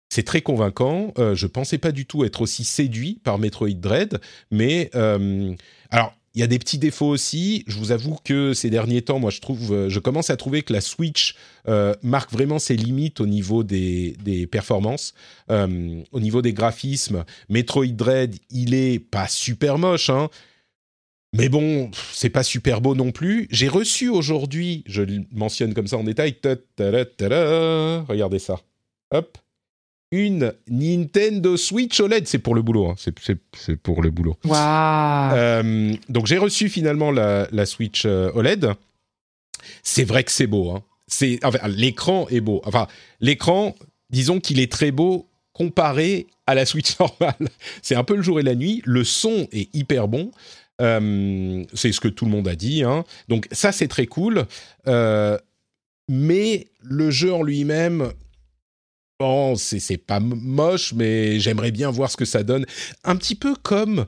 C'est 0.09 0.23
très 0.23 0.41
convaincant. 0.41 1.13
Euh, 1.19 1.35
je 1.35 1.47
pensais 1.47 1.79
pas 1.79 1.93
du 1.93 2.07
tout 2.07 2.25
être 2.25 2.41
aussi 2.41 2.65
séduit 2.65 3.21
par 3.25 3.39
Metroid 3.39 3.71
Dread, 3.71 4.21
mais 4.51 4.91
euh, 4.95 5.55
alors 5.91 6.15
il 6.35 6.41
y 6.41 6.43
a 6.43 6.47
des 6.47 6.59
petits 6.59 6.79
défauts 6.79 7.09
aussi. 7.09 7.65
Je 7.67 7.79
vous 7.79 7.93
avoue 7.93 8.17
que 8.23 8.53
ces 8.53 8.69
derniers 8.69 9.01
temps, 9.01 9.19
moi, 9.19 9.31
je 9.31 9.41
trouve, 9.41 9.73
euh, 9.73 9.89
je 9.89 9.99
commence 9.99 10.29
à 10.29 10.37
trouver 10.37 10.63
que 10.63 10.73
la 10.73 10.83
Switch 10.83 11.35
marque 12.03 12.31
vraiment 12.31 12.59
ses 12.59 12.77
limites 12.77 13.21
au 13.21 13.27
niveau 13.27 13.65
des, 13.65 14.17
performances, 14.53 15.15
au 15.49 16.21
niveau 16.21 16.43
des 16.43 16.53
graphismes. 16.53 17.25
Metroid 17.49 17.87
Dread, 17.87 18.37
il 18.51 18.75
est 18.75 19.01
pas 19.01 19.27
super 19.27 19.79
moche, 19.79 20.11
hein. 20.11 20.29
Mais 21.33 21.49
bon, 21.49 21.91
c'est 22.13 22.31
pas 22.31 22.45
super 22.45 22.81
beau 22.81 22.95
non 22.95 23.11
plus. 23.11 23.49
J'ai 23.51 23.69
reçu 23.69 24.09
aujourd'hui, 24.09 24.85
je 24.87 25.03
le 25.03 25.25
mentionne 25.33 25.75
comme 25.75 25.89
ça 25.89 25.97
en 25.99 26.05
détail, 26.05 26.37
regardez 26.79 28.39
ça. 28.39 28.61
hop, 29.11 29.37
une 30.13 30.53
Nintendo 30.69 31.57
Switch 31.57 32.01
OLED. 32.01 32.27
C'est 32.29 32.39
pour 32.39 32.55
le 32.55 32.63
boulot, 32.63 32.91
hein. 32.91 32.95
c'est 32.97 33.77
pour 33.77 34.03
le 34.03 34.11
boulot. 34.11 34.37
Waouh 34.45 35.97
donc 36.09 36.27
j'ai 36.27 36.39
reçu 36.39 36.69
finalement 36.69 37.11
la, 37.11 37.49
la 37.51 37.67
Switch 37.67 38.05
OLED. 38.05 38.73
C'est 39.83 40.05
vrai 40.05 40.25
que 40.25 40.31
c'est 40.31 40.47
beau. 40.47 40.71
Hein. 40.71 40.83
C'est 41.07 41.39
enfin, 41.45 41.67
l'écran 41.69 42.27
est 42.31 42.41
beau. 42.41 42.61
Enfin, 42.65 42.87
l'écran, 43.21 43.75
disons 44.11 44.41
qu'il 44.41 44.61
est 44.61 44.71
très 44.71 44.91
beau 44.91 45.29
comparé 45.53 46.27
à 46.47 46.55
la 46.55 46.67
Switch 46.67 46.99
normale. 47.01 47.49
C'est 47.83 47.95
un 47.95 48.05
peu 48.05 48.17
le 48.17 48.23
jour 48.23 48.41
et 48.41 48.43
la 48.43 48.55
nuit. 48.55 48.83
Le 48.85 49.05
son 49.05 49.49
est 49.53 49.75
hyper 49.75 50.09
bon. 50.09 50.31
Euh, 50.81 51.65
c'est 51.73 51.93
ce 51.93 52.01
que 52.01 52.09
tout 52.09 52.27
le 52.27 52.31
monde 52.31 52.49
a 52.49 52.55
dit. 52.55 52.83
Hein. 52.83 53.05
Donc 53.29 53.47
ça, 53.53 53.73
c'est 53.73 53.89
très 53.89 54.07
cool. 54.07 54.47
Euh, 54.87 55.39
mais 56.09 56.69
le 56.83 57.11
jeu 57.11 57.33
en 57.33 57.43
lui-même, 57.43 58.13
bon, 59.19 59.57
c'est 59.57 59.97
pas 59.97 60.21
moche, 60.21 60.93
mais 60.95 61.41
j'aimerais 61.41 61.71
bien 61.71 61.91
voir 61.91 62.11
ce 62.11 62.17
que 62.17 62.25
ça 62.25 62.43
donne. 62.43 62.67
Un 63.05 63.17
petit 63.17 63.35
peu 63.35 63.55
comme 63.55 64.07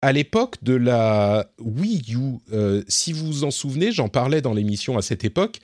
à 0.00 0.12
l'époque 0.12 0.56
de 0.62 0.74
la 0.74 1.50
Wii 1.58 2.14
U. 2.14 2.38
Euh, 2.52 2.82
si 2.88 3.12
vous 3.12 3.26
vous 3.26 3.44
en 3.44 3.50
souvenez, 3.50 3.92
j'en 3.92 4.08
parlais 4.08 4.40
dans 4.40 4.54
l'émission 4.54 4.96
à 4.96 5.02
cette 5.02 5.24
époque. 5.24 5.58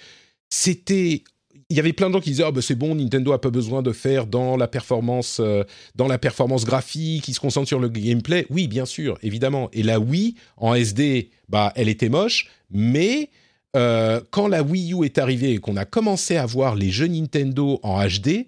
C'était 0.51 1.23
il 1.71 1.77
y 1.77 1.81
avait 1.81 1.93
plein 1.95 2.09
de 2.09 2.15
gens 2.15 2.21
qui 2.21 2.31
disaient 2.31 2.45
ah, 2.45 2.51
bah, 2.51 2.61
c'est 2.61 2.75
bon 2.75 2.95
Nintendo 2.95 3.33
a 3.33 3.41
pas 3.41 3.51
besoin 3.51 3.81
de 3.81 3.93
faire 3.93 4.27
dans 4.27 4.57
la 4.57 4.69
performance 4.69 5.39
euh, 5.41 5.65
dans 5.95 6.07
la 6.07 6.19
performance 6.19 6.65
graphique 6.65 7.25
qui 7.25 7.33
se 7.33 7.41
concentre 7.41 7.69
sur 7.69 7.81
le 7.81 7.89
gameplay 7.89 8.47
oui 8.51 8.69
bien 8.69 8.85
sûr 8.85 9.19
évidemment 9.23 9.71
et 9.73 9.83
la 9.83 9.99
Wii 9.99 10.35
en 10.59 10.75
SD 10.75 11.31
bah 11.49 11.73
elle 11.75 11.89
était 11.89 12.11
moche 12.11 12.51
mais 12.71 13.31
euh, 13.77 14.21
quand 14.31 14.47
la 14.47 14.63
Wii 14.63 14.93
U 14.93 15.05
est 15.05 15.17
arrivée 15.17 15.53
et 15.53 15.59
qu'on 15.59 15.77
a 15.77 15.87
commencé 15.87 16.37
à 16.37 16.45
voir 16.45 16.75
les 16.75 16.91
jeux 16.91 17.07
Nintendo 17.07 17.81
en 17.83 18.05
HD 18.07 18.45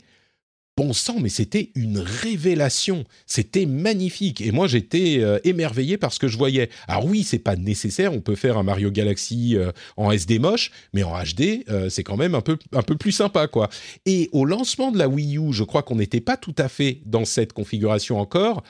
bon 0.76 0.92
sang, 0.92 1.16
mais 1.20 1.30
c'était 1.30 1.70
une 1.74 1.98
révélation. 1.98 3.04
C'était 3.26 3.64
magnifique. 3.64 4.42
Et 4.42 4.52
moi, 4.52 4.66
j'étais 4.66 5.18
euh, 5.20 5.38
émerveillé 5.44 5.96
par 5.96 6.12
ce 6.12 6.18
que 6.18 6.28
je 6.28 6.36
voyais. 6.36 6.68
Alors 6.86 7.06
oui, 7.06 7.24
c'est 7.24 7.38
pas 7.38 7.56
nécessaire. 7.56 8.12
On 8.12 8.20
peut 8.20 8.34
faire 8.34 8.58
un 8.58 8.62
Mario 8.62 8.90
Galaxy 8.90 9.56
euh, 9.56 9.72
en 9.96 10.10
SD 10.10 10.38
moche, 10.38 10.70
mais 10.92 11.02
en 11.02 11.12
HD, 11.18 11.64
euh, 11.70 11.88
c'est 11.88 12.02
quand 12.02 12.18
même 12.18 12.34
un 12.34 12.42
peu, 12.42 12.58
un 12.72 12.82
peu 12.82 12.96
plus 12.96 13.12
sympa, 13.12 13.46
quoi. 13.46 13.70
Et 14.04 14.28
au 14.32 14.44
lancement 14.44 14.92
de 14.92 14.98
la 14.98 15.08
Wii 15.08 15.38
U, 15.38 15.52
je 15.52 15.64
crois 15.64 15.82
qu'on 15.82 15.96
n'était 15.96 16.20
pas 16.20 16.36
tout 16.36 16.54
à 16.58 16.68
fait 16.68 17.00
dans 17.06 17.24
cette 17.24 17.54
configuration 17.54 18.20
encore. 18.20 18.62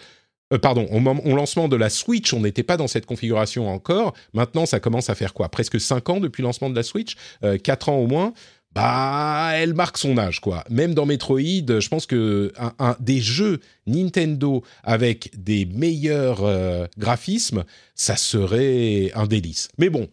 pardon, 0.63 0.87
au, 0.93 1.01
au, 1.01 1.35
lancement 1.35 1.67
de 1.67 1.75
la 1.75 1.91
Switch, 1.91 2.33
on 2.33 2.41
n'était 2.41 2.63
pas 2.63 2.77
dans 2.77 2.87
cette 2.87 3.07
configuration 3.07 3.69
encore. 3.69 4.15
Maintenant, 4.33 4.65
ça 4.65 4.79
commence 4.79 5.11
à 5.11 5.17
faire 5.17 5.35
quoi? 5.35 5.49
Presque 5.49 5.81
5 5.81 6.09
ans 6.09 6.21
depuis 6.21 6.43
le 6.43 6.47
lancement 6.47 6.71
de 6.71 6.77
la 6.77 6.85
Switch? 6.85 7.17
4 7.65 7.89
ans 7.89 7.97
au 7.97 8.07
moins 8.07 8.33
bah, 8.77 9.53
elle 9.55 9.73
marque 9.73 9.97
son 9.97 10.19
âge, 10.19 10.41
quoi. 10.41 10.63
Même 10.69 10.93
dans 10.93 11.07
Metroid, 11.07 11.41
je 11.41 11.89
pense 11.89 12.05
que 12.05 12.53
des 13.01 13.23
jeux 13.23 13.61
Nintendo 13.87 14.63
avec 14.85 15.31
des 15.35 15.65
meilleurs 15.65 16.45
euh, 16.45 16.87
graphismes, 16.99 17.65
ça 17.95 18.17
serait 18.17 19.13
un 19.15 19.27
délice. 19.27 19.71
Mais 19.79 19.89
bon, 19.89 20.11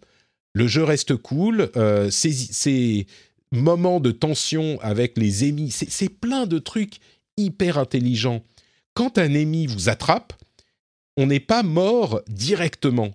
le 0.53 0.65
jeu 0.67 0.81
reste 0.81 1.17
cool. 1.17 1.71
Euh, 1.75 2.09
ces, 2.09 3.05
moments 3.51 3.99
de 3.99 4.11
tension 4.11 4.79
avec 4.81 5.17
les 5.17 5.47
ennemis, 5.47 5.69
c'est 5.69 6.09
plein 6.09 6.47
de 6.47 6.57
trucs 6.57 6.99
hyper 7.35 7.77
intelligents. 7.77 8.43
Quand 8.93 9.17
un 9.17 9.33
ennemi 9.33 9.67
vous 9.67 9.89
attrape, 9.89 10.33
on 11.17 11.27
n'est 11.27 11.41
pas 11.41 11.63
mort 11.63 12.21
directement. 12.29 13.11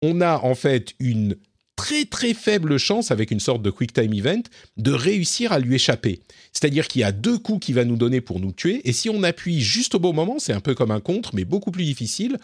On 0.00 0.22
a 0.22 0.38
en 0.38 0.54
fait 0.54 0.94
une 0.98 1.36
très 1.76 2.06
très 2.06 2.34
faible 2.34 2.78
chance, 2.78 3.10
avec 3.10 3.30
une 3.30 3.40
sorte 3.40 3.62
de 3.62 3.70
quick 3.70 3.92
time 3.92 4.12
event, 4.12 4.42
de 4.76 4.92
réussir 4.92 5.52
à 5.52 5.58
lui 5.58 5.74
échapper. 5.76 6.20
C'est-à-dire 6.52 6.88
qu'il 6.88 7.02
y 7.02 7.04
a 7.04 7.12
deux 7.12 7.38
coups 7.38 7.66
qu'il 7.66 7.74
va 7.74 7.84
nous 7.84 7.96
donner 7.96 8.20
pour 8.20 8.40
nous 8.40 8.52
tuer, 8.52 8.80
et 8.84 8.92
si 8.92 9.08
on 9.10 9.22
appuie 9.22 9.60
juste 9.60 9.94
au 9.94 9.98
bon 9.98 10.12
moment, 10.12 10.38
c'est 10.38 10.52
un 10.52 10.60
peu 10.60 10.74
comme 10.74 10.90
un 10.90 11.00
contre, 11.00 11.34
mais 11.34 11.44
beaucoup 11.44 11.70
plus 11.70 11.84
difficile, 11.84 12.38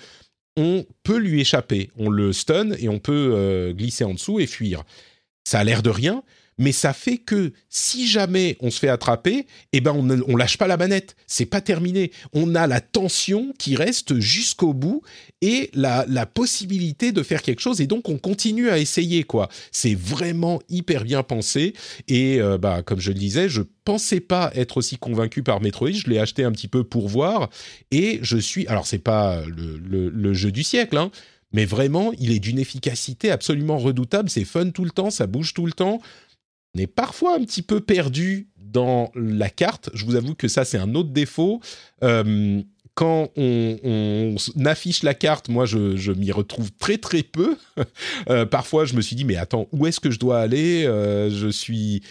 on 0.57 0.85
peut 1.03 1.19
lui 1.19 1.41
échapper. 1.41 1.91
On 1.97 2.11
le 2.11 2.33
stun 2.33 2.73
et 2.73 2.89
on 2.89 2.99
peut 2.99 3.31
euh, 3.33 3.73
glisser 3.73 4.05
en 4.05 4.15
dessous 4.15 4.39
et 4.39 4.47
fuir. 4.47 4.85
Ça 5.45 5.61
a 5.61 5.65
l'air 5.65 5.83
de 5.83 5.91
rien, 5.91 6.23
mais 6.59 6.73
ça 6.73 6.93
fait 6.93 7.17
que 7.17 7.53
si 7.71 8.07
jamais 8.07 8.57
on 8.61 8.71
se 8.71 8.79
fait 8.79 8.89
attraper, 8.89 9.47
eh 9.73 9.81
ben 9.81 9.93
on, 9.93 10.09
on 10.31 10.37
lâche 10.37 10.59
pas 10.59 10.67
la 10.67 10.77
manette, 10.77 11.17
c'est 11.27 11.47
pas 11.47 11.61
terminé. 11.61 12.13
On 12.33 12.55
a 12.55 12.67
la 12.67 12.81
tension 12.81 13.55
qui 13.59 13.77
reste 13.77 14.21
jusqu'au 14.21 14.75
bout 14.75 15.03
et 15.43 15.71
la, 15.75 16.07
possibilité 16.25 17.13
de 17.13 17.23
faire 17.23 17.43
quelque 17.43 17.61
chose 17.61 17.81
et 17.81 17.87
donc 17.87 18.09
on 18.09 18.17
continue 18.17 18.71
à 18.71 18.79
essayer 18.79 19.25
quoi. 19.25 19.49
C'est 19.71 19.95
vraiment 19.95 20.63
hyper 20.71 21.05
bien 21.05 21.23
pensé 21.23 21.75
et 22.09 22.41
euh, 22.41 22.57
bah 22.57 22.83
comme 22.83 23.01
je 23.01 23.11
le 23.11 23.19
disais, 23.19 23.49
je 23.49 23.63
pensais 23.85 24.21
pas 24.21 24.51
être 24.55 24.79
aussi 24.79 24.97
convaincu 24.97 25.43
par 25.43 25.61
Metroid, 25.61 25.91
je 25.91 26.09
l'ai 26.09 26.19
acheté 26.19 26.45
un 26.45 26.53
petit 26.53 26.69
peu 26.69 26.85
pour 26.85 27.09
voir 27.09 27.51
et 27.91 28.21
je 28.23 28.39
suis 28.39 28.67
alors 28.69 28.87
c'est 28.87 28.99
pas 28.99 29.43
le, 29.47 30.33
jeu 30.33 30.53
du 30.53 30.63
siècle 30.63 30.97
hein, 30.97 31.11
mais 31.53 31.67
vraiment, 31.67 32.13
il 32.19 32.33
est 32.33 32.39
d'une 32.39 32.59
efficacité 32.59 33.31
absolument 33.31 33.77
redoutable. 33.77 34.31
C'est 34.31 34.47
fun 34.47 34.71
tout 34.71 34.85
le 34.85 34.91
temps, 34.91 35.11
ça 35.11 35.27
bouge 35.27 35.53
tout 35.53 35.67
le 35.67 35.73
temps 35.73 36.01
on 36.75 36.81
est 36.81 36.87
parfois 36.87 37.37
un 37.37 37.45
petit 37.45 37.63
peu 37.63 37.81
perdu 37.81 38.49
dans 38.57 39.11
la 39.15 39.51
carte. 39.51 39.91
Je 39.95 40.05
vous 40.05 40.17
avoue 40.17 40.35
que 40.35 40.49
ça, 40.49 40.65
c'est 40.65 40.79
un 40.79 40.95
autre 40.95 41.11
défaut. 41.11 41.61
Euh, 42.03 42.63
quand 42.95 43.31
on, 43.37 44.37
affiche 44.65 45.03
la 45.03 45.15
carte, 45.15 45.49
moi, 45.49 45.65
je, 45.67 46.13
m'y 46.13 46.33
retrouve 46.33 46.71
très 46.73 46.99
très 46.99 47.23
peu. 47.23 47.57
Euh, 48.29 48.47
parfois, 48.47 48.85
je 48.85 48.95
me 48.95 49.01
suis 49.01 49.17
dit, 49.17 49.25
mais 49.25 49.37
attends, 49.37 49.67
où 49.73 49.87
est-ce 49.87 49.99
que 49.99 50.11
je 50.11 50.19
dois 50.19 50.39
aller? 50.39 50.85
Euh, 50.87 51.29
Je 51.31 51.49
suis 51.49 52.03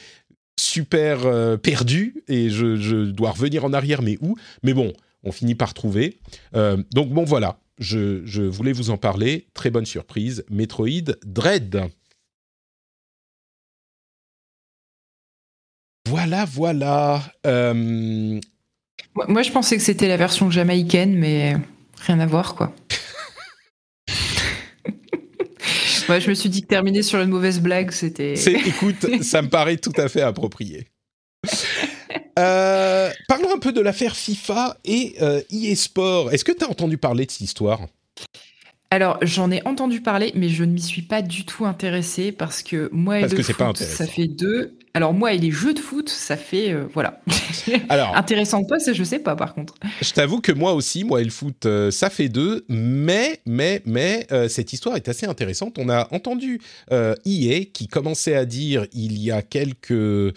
super 0.59 1.21
perdu 1.59 2.23
et 2.27 2.49
je, 2.49 3.05
dois 3.05 3.31
revenir 3.31 3.63
en 3.63 3.73
arrière, 3.73 4.01
mais 4.01 4.17
où? 4.21 4.35
Mais 4.63 4.73
bon, 4.73 4.93
on 5.23 5.31
finit 5.31 5.55
par 5.55 5.73
trouver. 5.73 6.19
donc 6.53 7.09
bon, 7.09 7.23
voilà, 7.23 7.59
je, 7.79 8.25
je 8.25 8.43
voulais 8.43 8.73
vous 8.73 8.89
en 8.89 8.97
parler. 8.97 9.47
Très 9.53 9.69
bonne 9.69 9.85
surprise. 9.85 10.43
Metroid 10.49 11.15
Dread. 11.25 11.89
Voilà, 16.07 16.45
voilà. 16.45 17.23
Moi, 19.15 19.43
je 19.43 19.51
pensais 19.51 19.77
que 19.77 19.83
c'était 19.83 20.07
la 20.07 20.17
version 20.17 20.49
jamaïcaine, 20.49 21.15
mais 21.15 21.57
rien 22.05 22.19
à 22.19 22.25
voir, 22.25 22.55
quoi. 22.55 22.73
Moi, 26.07 26.19
je 26.19 26.29
me 26.29 26.33
suis 26.33 26.49
dit 26.49 26.61
que 26.61 26.67
terminer 26.67 27.03
sur 27.03 27.21
une 27.21 27.29
mauvaise 27.29 27.59
blague, 27.59 27.91
c'était. 27.91 28.33
Écoute, 28.33 29.21
ça 29.21 29.41
me 29.41 29.49
paraît 29.49 29.77
tout 29.77 29.93
à 29.97 30.07
fait 30.07 30.21
approprié. 30.21 30.87
Euh, 32.39 33.11
parlons 33.27 33.53
un 33.53 33.59
peu 33.59 33.73
de 33.73 33.81
l'affaire 33.81 34.15
FIFA 34.15 34.77
et 34.85 35.15
euh, 35.21 35.41
eSport. 35.51 36.31
Est-ce 36.31 36.45
que 36.45 36.53
tu 36.53 36.63
as 36.63 36.69
entendu 36.69 36.97
parler 36.97 37.25
de 37.25 37.31
cette 37.31 37.41
histoire? 37.41 37.81
Alors, 38.93 39.17
j'en 39.21 39.51
ai 39.51 39.65
entendu 39.65 40.01
parler, 40.01 40.33
mais 40.35 40.49
je 40.49 40.65
ne 40.65 40.73
m'y 40.73 40.81
suis 40.81 41.01
pas 41.01 41.21
du 41.21 41.45
tout 41.45 41.65
intéressée 41.65 42.33
parce 42.33 42.61
que 42.61 42.89
moi 42.91 43.19
et 43.19 43.21
le 43.21 43.41
foot, 43.41 43.77
ça 43.77 44.05
fait 44.05 44.27
deux. 44.27 44.77
Alors 44.93 45.13
moi 45.13 45.31
et 45.31 45.37
les 45.37 45.51
jeux 45.51 45.73
de 45.73 45.79
foot, 45.79 46.09
ça 46.09 46.35
fait 46.35 46.73
euh, 46.73 46.83
voilà. 46.93 47.21
Alors 47.89 48.13
intéressant 48.17 48.59
ou 48.59 48.67
pas, 48.67 48.79
ça 48.79 48.91
je 48.91 49.01
sais 49.05 49.19
pas 49.19 49.37
par 49.37 49.53
contre. 49.53 49.75
Je 50.01 50.11
t'avoue 50.11 50.41
que 50.41 50.51
moi 50.51 50.73
aussi, 50.73 51.05
moi 51.05 51.21
et 51.21 51.23
le 51.23 51.29
foot, 51.29 51.65
euh, 51.65 51.89
ça 51.91 52.09
fait 52.09 52.27
deux. 52.27 52.65
Mais 52.67 53.39
mais 53.45 53.81
mais 53.85 54.27
euh, 54.33 54.49
cette 54.49 54.73
histoire 54.73 54.97
est 54.97 55.07
assez 55.07 55.25
intéressante. 55.25 55.77
On 55.79 55.87
a 55.87 56.09
entendu 56.11 56.59
EA 56.91 57.63
qui 57.71 57.87
commençait 57.87 58.35
à 58.35 58.43
dire 58.43 58.85
il 58.91 59.17
y 59.17 59.31
a 59.31 59.41
quelques 59.41 60.33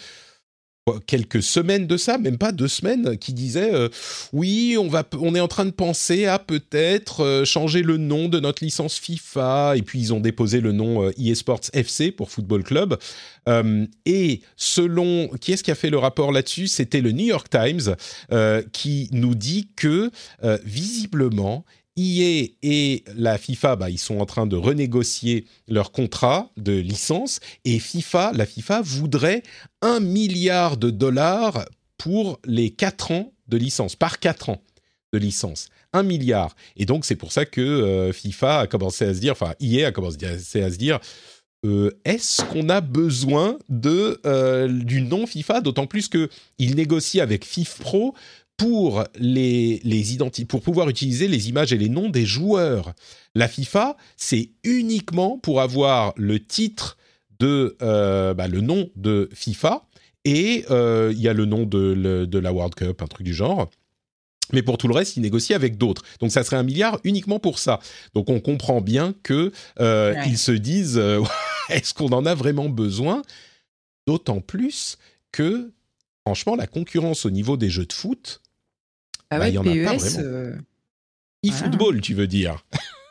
quelques 1.07 1.43
semaines 1.43 1.87
de 1.87 1.97
ça, 1.97 2.19
même 2.19 2.37
pas 2.37 2.53
deux 2.53 2.69
semaines, 2.69 3.17
qui 3.17 3.33
disait 3.33 3.73
euh, 3.73 3.89
oui, 4.33 4.77
on 4.79 4.89
va, 4.89 5.05
on 5.19 5.35
est 5.35 5.41
en 5.41 5.49
train 5.49 5.65
de 5.65 5.71
penser 5.71 6.27
à 6.27 6.39
peut-être 6.39 7.25
euh, 7.25 7.45
changer 7.47 7.83
le 7.83 7.97
nom 7.97 8.29
de 8.29 8.39
notre 8.39 8.63
licence 8.63 8.99
FIFA. 8.99 9.77
Et 9.77 9.83
puis 9.83 9.99
ils 9.99 10.13
ont 10.13 10.21
déposé 10.21 10.61
le 10.61 10.73
nom 10.73 11.05
euh, 11.05 11.13
eSports 11.19 11.63
FC 11.73 12.13
pour 12.13 12.31
Football 12.31 12.65
Club. 12.65 12.99
et 14.07 14.41
selon 14.57 15.29
qui 15.41 15.53
est-ce 15.53 15.63
qui 15.63 15.71
a 15.71 15.75
fait 15.75 15.91
le 15.91 15.99
rapport 15.99 16.33
là-dessus? 16.33 16.67
C'était 16.67 17.01
le 17.01 17.13
New 17.13 17.27
York 17.27 17.49
Times 17.49 17.97
qui 18.73 19.09
nous 19.13 19.35
dit 19.35 19.69
que 19.77 20.11
visiblement 20.65 21.65
EA 21.97 22.49
et 22.63 23.05
la 23.15 23.39
FIFA, 23.39 23.77
bah, 23.77 23.91
ils 23.91 23.99
sont 23.99 24.19
en 24.19 24.27
train 24.27 24.47
de 24.47 24.57
renégocier 24.57 25.47
leur 25.69 25.93
contrat 25.93 26.51
de 26.57 26.73
licence 26.73 27.41
et 27.65 27.79
FIFA, 27.79 28.33
la 28.35 28.47
FIFA 28.47 28.83
voudrait 28.83 29.43
un 29.81 30.01
milliard 30.01 30.77
de 30.77 30.91
dollars 30.91 31.65
pour 31.99 32.41
les 32.45 32.71
quatre 32.71 33.13
ans 33.13 33.33
de 33.49 33.57
licence, 33.57 33.97
par 33.97 34.19
quatre 34.19 34.49
ans 34.49 34.63
de 35.13 35.19
licence. 35.19 35.69
Un 35.93 36.03
milliard. 36.03 36.57
Et 36.77 36.87
donc, 36.87 37.05
c'est 37.05 37.15
pour 37.15 37.31
ça 37.31 37.45
que 37.45 37.61
euh, 37.61 38.13
FIFA 38.13 38.61
a 38.61 38.67
commencé 38.67 39.05
à 39.05 39.15
se 39.15 39.21
dire, 39.21 39.33
enfin, 39.33 39.55
EA 39.61 39.89
a 39.89 39.93
commencé 39.93 40.27
à 40.27 40.71
se 40.71 40.77
dire, 40.77 40.99
euh, 41.65 41.91
est-ce 42.05 42.43
qu'on 42.45 42.69
a 42.69 42.81
besoin 42.81 43.59
de, 43.69 44.21
euh, 44.27 44.69
du 44.69 45.01
nom 45.01 45.27
FIFA? 45.27 45.61
D'autant 45.63 45.87
plus 45.87 46.09
qu'il 46.09 46.75
négocie 46.75 47.21
avec 47.21 47.45
FIFPro 47.45 48.15
pour, 48.57 49.05
les, 49.19 49.81
les 49.85 50.19
pour 50.49 50.63
pouvoir 50.63 50.89
utiliser 50.89 51.29
les 51.29 51.49
images 51.49 51.73
et 51.73 51.79
les 51.79 51.89
noms 51.89 52.09
des 52.09 52.25
joueurs. 52.25 52.95
La 53.35 53.49
FIFA, 53.49 53.97
c'est 54.17 54.51
uniquement 54.63 55.39
pour 55.39 55.61
avoir 55.61 56.13
le 56.17 56.39
titre 56.39 56.97
de 57.41 57.77
euh, 57.83 58.33
bah, 58.33 58.47
le 58.47 58.61
nom 58.61 58.91
de 58.97 59.29
FIFA 59.35 59.87
et 60.25 60.65
il 60.71 61.21
y 61.21 61.29
a 61.29 61.33
le 61.33 61.45
nom 61.45 61.65
de, 61.65 62.25
de 62.25 62.39
la 62.39 62.53
World 62.53 62.75
Cup, 62.75 63.03
un 63.03 63.07
truc 63.07 63.27
du 63.27 63.35
genre. 63.35 63.69
Mais 64.53 64.63
pour 64.63 64.79
tout 64.79 64.89
le 64.89 64.95
reste, 64.95 65.17
ils 65.17 65.21
négocient 65.21 65.57
avec 65.57 65.79
d'autres. 65.79 66.03
Donc 66.21 66.31
ça 66.31 66.45
serait 66.45 66.57
un 66.57 66.63
milliard 66.63 66.99
uniquement 67.05 67.39
pour 67.39 67.59
ça. 67.59 67.81
Donc 68.15 68.29
on 68.29 68.41
comprend 68.41 68.81
bien 68.81 69.15
que 69.23 69.53
euh, 69.81 70.15
ils 70.27 70.39
se 70.39 70.53
disent 70.53 70.99
euh, 70.99 71.23
est-ce 71.71 71.95
qu'on 71.95 72.13
en 72.13 72.27
a 72.27 72.35
vraiment 72.35 72.69
besoin? 72.69 73.23
D'autant 74.07 74.41
plus 74.41 74.99
que 75.33 75.71
franchement 76.27 76.57
la 76.57 76.67
concurrence 76.67 77.27
au 77.27 77.31
niveau 77.31 77.57
des 77.57 77.71
jeux 77.71 77.87
de 77.87 77.93
foot, 77.93 78.41
ah 79.31 79.39
bah, 79.39 79.49
il 79.49 79.55
y 79.55 79.59
en 79.59 79.63
a 79.63 79.65
pas 79.65 79.97
vraiment. 79.97 80.19
Euh, 80.19 80.57
e-football, 81.45 82.01
tu 82.01 82.15
veux 82.15 82.27
dire 82.27 82.65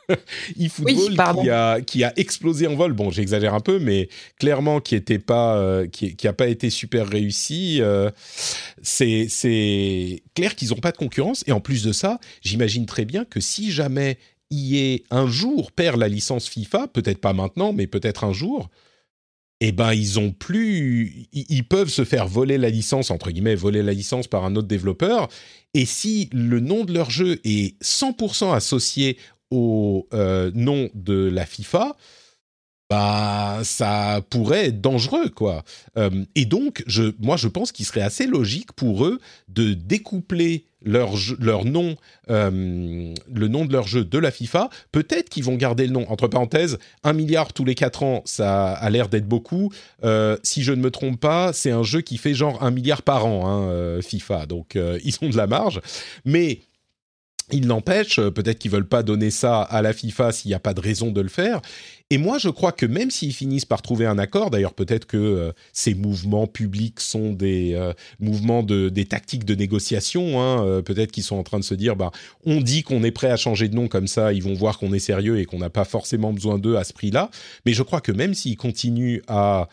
eFootball 0.58 1.16
qui, 1.42 1.50
a, 1.50 1.80
qui 1.80 2.04
a 2.04 2.12
explosé 2.16 2.66
en 2.66 2.74
vol. 2.74 2.92
Bon, 2.92 3.10
j'exagère 3.10 3.54
un 3.54 3.60
peu, 3.60 3.78
mais 3.78 4.08
clairement 4.38 4.80
qui 4.80 4.94
était 4.94 5.18
pas, 5.18 5.56
euh, 5.56 5.86
qui, 5.86 6.16
qui 6.16 6.28
a 6.28 6.32
pas 6.32 6.48
été 6.48 6.70
super 6.70 7.08
réussi. 7.08 7.78
Euh, 7.80 8.10
c'est 8.82 9.26
c'est 9.28 10.22
clair 10.34 10.54
qu'ils 10.56 10.70
n'ont 10.70 10.80
pas 10.80 10.92
de 10.92 10.96
concurrence. 10.96 11.44
Et 11.46 11.52
en 11.52 11.60
plus 11.60 11.82
de 11.84 11.92
ça, 11.92 12.18
j'imagine 12.42 12.86
très 12.86 13.04
bien 13.04 13.24
que 13.24 13.40
si 13.40 13.70
jamais 13.70 14.18
EA 14.50 14.98
un 15.10 15.26
jour 15.26 15.72
perd 15.72 15.98
la 15.98 16.08
licence 16.08 16.48
FIFA, 16.48 16.88
peut-être 16.88 17.20
pas 17.20 17.32
maintenant, 17.32 17.72
mais 17.72 17.86
peut-être 17.86 18.24
un 18.24 18.32
jour, 18.32 18.70
eh 19.66 19.72
ben 19.72 19.94
ils 19.94 20.18
ont 20.18 20.30
plus, 20.30 21.26
ils 21.32 21.64
peuvent 21.66 21.88
se 21.88 22.04
faire 22.04 22.26
voler 22.26 22.58
la 22.58 22.68
licence 22.68 23.10
entre 23.10 23.30
guillemets, 23.30 23.54
voler 23.54 23.82
la 23.82 23.94
licence 23.94 24.26
par 24.26 24.44
un 24.44 24.56
autre 24.56 24.68
développeur. 24.68 25.28
Et 25.72 25.86
si 25.86 26.28
le 26.32 26.60
nom 26.60 26.84
de 26.84 26.92
leur 26.92 27.08
jeu 27.08 27.40
est 27.44 27.80
100% 27.82 28.54
associé 28.54 29.16
au 29.50 30.06
euh, 30.12 30.50
nom 30.54 30.90
de 30.94 31.30
la 31.32 31.46
FIFA, 31.46 31.96
bah 32.90 33.60
ça 33.62 34.20
pourrait 34.28 34.66
être 34.66 34.80
dangereux 34.80 35.28
quoi. 35.30 35.64
Euh, 35.96 36.24
et 36.34 36.44
donc 36.44 36.82
je, 36.86 37.14
moi 37.18 37.36
je 37.36 37.48
pense 37.48 37.72
qu'il 37.72 37.86
serait 37.86 38.02
assez 38.02 38.26
logique 38.26 38.72
pour 38.72 39.04
eux 39.06 39.20
de 39.48 39.74
découpler 39.74 40.66
leur 40.82 41.14
leur 41.40 41.64
nom, 41.64 41.96
euh, 42.28 43.14
le 43.32 43.48
nom 43.48 43.64
de 43.64 43.72
leur 43.72 43.86
jeu 43.86 44.04
de 44.04 44.18
la 44.18 44.30
FIFA. 44.30 44.68
Peut-être 44.92 45.30
qu'ils 45.30 45.44
vont 45.44 45.56
garder 45.56 45.86
le 45.86 45.92
nom. 45.92 46.04
Entre 46.10 46.28
parenthèses, 46.28 46.78
un 47.04 47.14
milliard 47.14 47.54
tous 47.54 47.64
les 47.64 47.74
quatre 47.74 48.02
ans, 48.02 48.20
ça 48.26 48.72
a 48.72 48.90
l'air 48.90 49.08
d'être 49.08 49.26
beaucoup. 49.26 49.72
si 50.42 50.62
je 50.62 50.72
ne 50.72 50.82
me 50.82 50.90
trompe 50.90 51.18
pas, 51.18 51.54
c'est 51.54 51.70
un 51.70 51.84
jeu 51.84 52.02
qui 52.02 52.18
fait 52.18 52.34
genre 52.34 52.62
un 52.62 52.70
milliard 52.70 53.00
par 53.00 53.24
an, 53.24 53.46
hein, 53.46 54.02
FIFA. 54.02 54.44
Donc 54.44 54.78
ils 55.04 55.16
ont 55.22 55.30
de 55.30 55.36
la 55.38 55.46
marge, 55.46 55.80
mais 56.26 56.60
il 57.52 57.66
n'empêche, 57.66 58.18
euh, 58.18 58.30
peut-être 58.30 58.58
qu'ils 58.58 58.70
veulent 58.70 58.88
pas 58.88 59.02
donner 59.02 59.30
ça 59.30 59.62
à 59.62 59.82
la 59.82 59.92
FIFA 59.92 60.32
s'il 60.32 60.48
n'y 60.48 60.54
a 60.54 60.60
pas 60.60 60.74
de 60.74 60.80
raison 60.80 61.10
de 61.10 61.20
le 61.20 61.28
faire. 61.28 61.60
Et 62.10 62.18
moi, 62.18 62.38
je 62.38 62.48
crois 62.48 62.72
que 62.72 62.86
même 62.86 63.10
s'ils 63.10 63.32
finissent 63.32 63.64
par 63.64 63.82
trouver 63.82 64.06
un 64.06 64.18
accord, 64.18 64.50
d'ailleurs 64.50 64.74
peut-être 64.74 65.06
que 65.06 65.16
euh, 65.16 65.52
ces 65.72 65.94
mouvements 65.94 66.46
publics 66.46 67.00
sont 67.00 67.32
des 67.32 67.74
euh, 67.74 67.92
mouvements 68.20 68.62
de 68.62 68.88
des 68.88 69.04
tactiques 69.04 69.44
de 69.44 69.54
négociation. 69.54 70.40
Hein, 70.40 70.82
peut-être 70.82 71.12
qu'ils 71.12 71.22
sont 71.22 71.36
en 71.36 71.42
train 71.42 71.58
de 71.58 71.64
se 71.64 71.74
dire, 71.74 71.96
bah, 71.96 72.10
on 72.44 72.60
dit 72.60 72.82
qu'on 72.82 73.02
est 73.02 73.10
prêt 73.10 73.30
à 73.30 73.36
changer 73.36 73.68
de 73.68 73.74
nom 73.74 73.88
comme 73.88 74.06
ça, 74.06 74.32
ils 74.32 74.42
vont 74.42 74.54
voir 74.54 74.78
qu'on 74.78 74.92
est 74.92 74.98
sérieux 74.98 75.38
et 75.38 75.44
qu'on 75.44 75.58
n'a 75.58 75.70
pas 75.70 75.84
forcément 75.84 76.32
besoin 76.32 76.58
d'eux 76.58 76.76
à 76.76 76.84
ce 76.84 76.92
prix-là. 76.92 77.30
Mais 77.66 77.72
je 77.72 77.82
crois 77.82 78.00
que 78.00 78.12
même 78.12 78.34
s'ils 78.34 78.56
continuent 78.56 79.20
à 79.28 79.68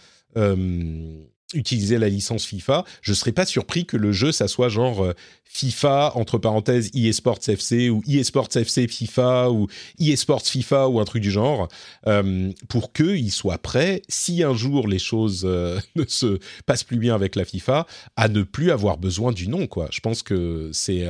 utiliser 1.54 1.98
la 1.98 2.10
licence 2.10 2.46
FIFA, 2.46 2.84
je 3.02 3.14
serais 3.14 3.32
pas 3.32 3.46
surpris 3.46 3.86
que 3.86 3.98
le 3.98 4.12
jeu 4.12 4.32
ça 4.32 4.48
soit 4.48 4.70
genre 4.70 5.04
euh, 5.04 5.14
FIFA 5.46 6.14
entre 6.16 6.38
parenthèses 6.38 6.92
eSports 6.94 7.40
FC 7.48 7.90
ou 7.90 8.02
eSports 8.08 8.56
FC 8.56 8.88
FIFA 8.88 9.52
ou 9.52 9.68
eSports 10.00 10.46
FIFA 10.46 10.88
ou 10.88 11.00
un 11.00 11.06
truc 11.06 11.22
du 11.22 11.32
genre 11.32 11.68
euh, 12.08 12.52
pour 12.70 12.94
qu'il 12.94 13.32
soit 13.32 13.58
prêt 13.58 14.02
si 14.08 14.44
un 14.44 14.54
jour 14.54 14.88
les 14.88 15.00
choses 15.00 15.44
euh, 15.46 15.80
ne 15.96 16.06
se 16.08 16.40
passent 16.66 16.86
plus 16.86 17.00
bien 17.00 17.16
avec 17.16 17.36
la 17.36 17.46
FIFA 17.46 17.86
à 18.16 18.30
ne 18.30 18.44
plus 18.44 18.72
avoir 18.72 18.98
besoin 18.98 19.32
du 19.32 19.48
nom 19.48 19.68
quoi. 19.68 19.88
Je 19.92 20.00
pense 20.00 20.24
que 20.24 20.70
c'est 20.74 21.08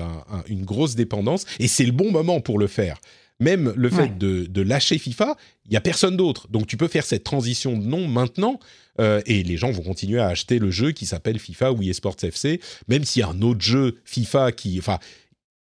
une 0.48 0.66
grosse 0.66 0.96
dépendance 0.96 1.46
et 1.60 1.68
c'est 1.68 1.86
le 1.86 1.92
bon 1.92 2.12
moment 2.12 2.42
pour 2.42 2.58
le 2.58 2.68
faire. 2.68 2.98
Même 3.42 3.74
le 3.76 3.89
fait 3.89 4.18
de, 4.20 4.46
de, 4.46 4.62
lâcher 4.62 5.00
FIFA, 5.00 5.36
il 5.66 5.74
y 5.74 5.76
a 5.76 5.82
personne 5.82 6.16
d'autre. 6.16 6.48
Donc 6.50 6.68
tu 6.68 6.78
peux 6.78 6.88
faire 6.88 7.06
cette 7.06 7.24
transition 7.24 7.76
de 7.76 7.84
nom 7.84 8.08
maintenant 8.08 8.60
euh, 9.00 9.22
et 9.26 9.42
les 9.42 9.58
gens 9.58 9.72
vont 9.72 9.82
continuer 9.82 10.20
à 10.20 10.28
acheter 10.28 10.60
le 10.60 10.70
jeu 10.70 10.92
qui 10.92 11.08
s'appelle 11.08 11.39
FIFA 11.39 11.72
ou 11.74 11.82
eSports 11.82 12.18
FC, 12.22 12.62
même 12.88 13.04
s'il 13.04 13.22
y 13.22 13.24
a 13.24 13.30
un 13.30 13.42
autre 13.42 13.62
jeu 13.62 13.98
FIFA 14.06 14.52
qui, 14.52 14.78
enfin, 14.78 15.00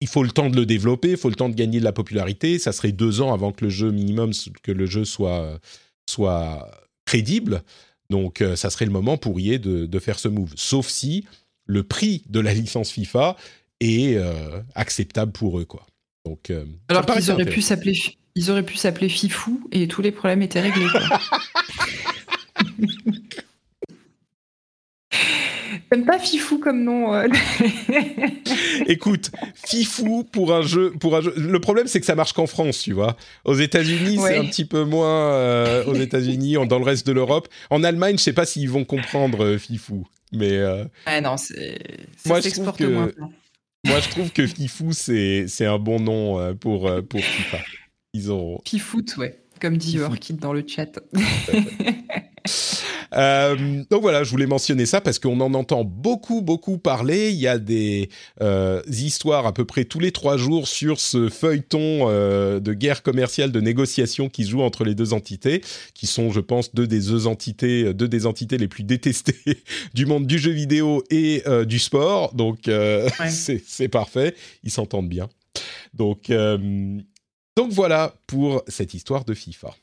il 0.02 0.08
faut 0.08 0.22
le 0.22 0.30
temps 0.30 0.50
de 0.50 0.56
le 0.56 0.66
développer, 0.66 1.12
il 1.12 1.16
faut 1.16 1.30
le 1.30 1.34
temps 1.34 1.48
de 1.48 1.54
gagner 1.54 1.80
de 1.80 1.84
la 1.84 1.92
popularité. 1.92 2.58
Ça 2.58 2.72
serait 2.72 2.92
deux 2.92 3.22
ans 3.22 3.32
avant 3.32 3.50
que 3.50 3.64
le 3.64 3.70
jeu 3.70 3.90
minimum, 3.90 4.32
que 4.62 4.72
le 4.72 4.84
jeu 4.84 5.06
soit 5.06 5.58
soit 6.06 6.70
crédible. 7.06 7.62
Donc, 8.10 8.42
euh, 8.42 8.56
ça 8.56 8.68
serait 8.68 8.84
le 8.84 8.90
moment 8.90 9.16
pour 9.16 9.40
EA 9.40 9.56
de, 9.58 9.86
de, 9.86 9.98
faire 9.98 10.18
ce 10.18 10.28
move. 10.28 10.52
Sauf 10.56 10.88
si 10.88 11.24
le 11.64 11.82
prix 11.82 12.24
de 12.28 12.40
la 12.40 12.52
licence 12.52 12.90
FIFA 12.90 13.36
est 13.80 14.16
euh, 14.16 14.60
acceptable 14.74 15.32
pour 15.32 15.58
eux, 15.58 15.64
quoi. 15.64 15.86
Donc, 16.24 16.52
alors 16.88 17.06
qu'ils 17.06 17.30
auraient 17.30 17.44
pu 17.44 17.62
s'appeler, 17.62 17.96
ils 18.34 18.50
auraient 18.50 18.64
pu 18.64 18.76
s'appeler 18.76 19.08
Fifou 19.08 19.68
et 19.72 19.88
tous 19.88 20.02
les 20.02 20.12
problèmes 20.12 20.42
étaient 20.42 20.60
réglés. 20.60 20.86
J'aime 25.92 26.04
pas 26.04 26.20
Fifou 26.20 26.58
comme 26.58 26.84
nom. 26.84 27.12
Euh. 27.12 27.26
Écoute, 28.86 29.32
Fifou 29.66 30.22
pour 30.22 30.54
un 30.54 30.62
jeu, 30.62 30.92
pour 30.92 31.16
un 31.16 31.20
jeu. 31.20 31.34
Le 31.36 31.58
problème, 31.58 31.88
c'est 31.88 31.98
que 31.98 32.06
ça 32.06 32.14
marche 32.14 32.32
qu'en 32.32 32.46
France, 32.46 32.78
tu 32.78 32.92
vois. 32.92 33.16
Aux 33.44 33.54
États-Unis, 33.54 34.20
c'est 34.24 34.38
un 34.38 34.44
petit 34.44 34.64
peu 34.64 34.84
moins. 34.84 35.32
Euh, 35.32 35.84
aux 35.86 35.94
États-Unis, 35.94 36.54
dans 36.68 36.78
le 36.78 36.84
reste 36.84 37.08
de 37.08 37.12
l'Europe. 37.12 37.48
En 37.70 37.82
Allemagne, 37.82 38.18
je 38.18 38.22
sais 38.22 38.32
pas 38.32 38.46
s'ils 38.46 38.70
vont 38.70 38.84
comprendre 38.84 39.44
euh, 39.44 39.58
Fifou, 39.58 40.06
mais. 40.32 40.60
Ah 41.06 41.20
non, 41.20 41.36
c'est. 41.36 41.78
Moi, 42.24 42.40
je 42.40 42.50
trouve 42.50 42.72
que. 42.72 43.12
Moi, 43.86 44.00
je 44.00 44.08
trouve 44.10 44.30
que 44.32 44.46
Fifou, 44.46 44.92
c'est 44.92 45.66
un 45.66 45.78
bon 45.78 46.00
nom 46.00 46.54
pour 46.56 46.90
pour 47.08 47.20
FIFA. 47.20 47.58
Ils 48.12 48.32
ont. 48.32 48.60
Fifoot, 48.66 49.16
ouais, 49.16 49.40
comme 49.60 49.76
dit 49.76 50.00
Orchid 50.00 50.38
dans 50.38 50.52
le 50.52 50.64
chat. 50.66 50.98
Euh, 53.14 53.82
donc 53.90 54.02
voilà, 54.02 54.22
je 54.22 54.30
voulais 54.30 54.46
mentionner 54.46 54.86
ça 54.86 55.00
parce 55.00 55.18
qu'on 55.18 55.40
en 55.40 55.54
entend 55.54 55.84
beaucoup, 55.84 56.42
beaucoup 56.42 56.78
parler. 56.78 57.30
Il 57.30 57.38
y 57.38 57.48
a 57.48 57.58
des 57.58 58.08
euh, 58.40 58.82
histoires 58.88 59.46
à 59.46 59.52
peu 59.52 59.64
près 59.64 59.84
tous 59.84 59.98
les 59.98 60.12
trois 60.12 60.36
jours 60.36 60.68
sur 60.68 61.00
ce 61.00 61.28
feuilleton 61.28 62.08
euh, 62.08 62.60
de 62.60 62.72
guerre 62.72 63.02
commerciale, 63.02 63.52
de 63.52 63.60
négociation 63.60 64.28
qui 64.28 64.44
se 64.44 64.50
joue 64.50 64.62
entre 64.62 64.84
les 64.84 64.94
deux 64.94 65.12
entités, 65.12 65.60
qui 65.94 66.06
sont, 66.06 66.30
je 66.30 66.40
pense, 66.40 66.74
deux 66.74 66.86
des 66.86 67.00
deux 67.00 67.26
entités, 67.26 67.92
deux 67.94 68.08
des 68.08 68.26
entités 68.26 68.58
les 68.58 68.68
plus 68.68 68.84
détestées 68.84 69.34
du 69.94 70.06
monde 70.06 70.26
du 70.26 70.38
jeu 70.38 70.52
vidéo 70.52 71.02
et 71.10 71.42
du 71.66 71.78
sport. 71.78 72.34
Donc 72.34 72.70
c'est 73.28 73.88
parfait, 73.88 74.34
ils 74.62 74.70
s'entendent 74.70 75.08
bien. 75.08 75.28
Donc 75.94 76.30
donc 77.60 77.72
voilà 77.72 78.14
pour 78.26 78.62
cette 78.68 78.94
histoire 78.94 79.26
de 79.26 79.34
FIFA. 79.34 79.74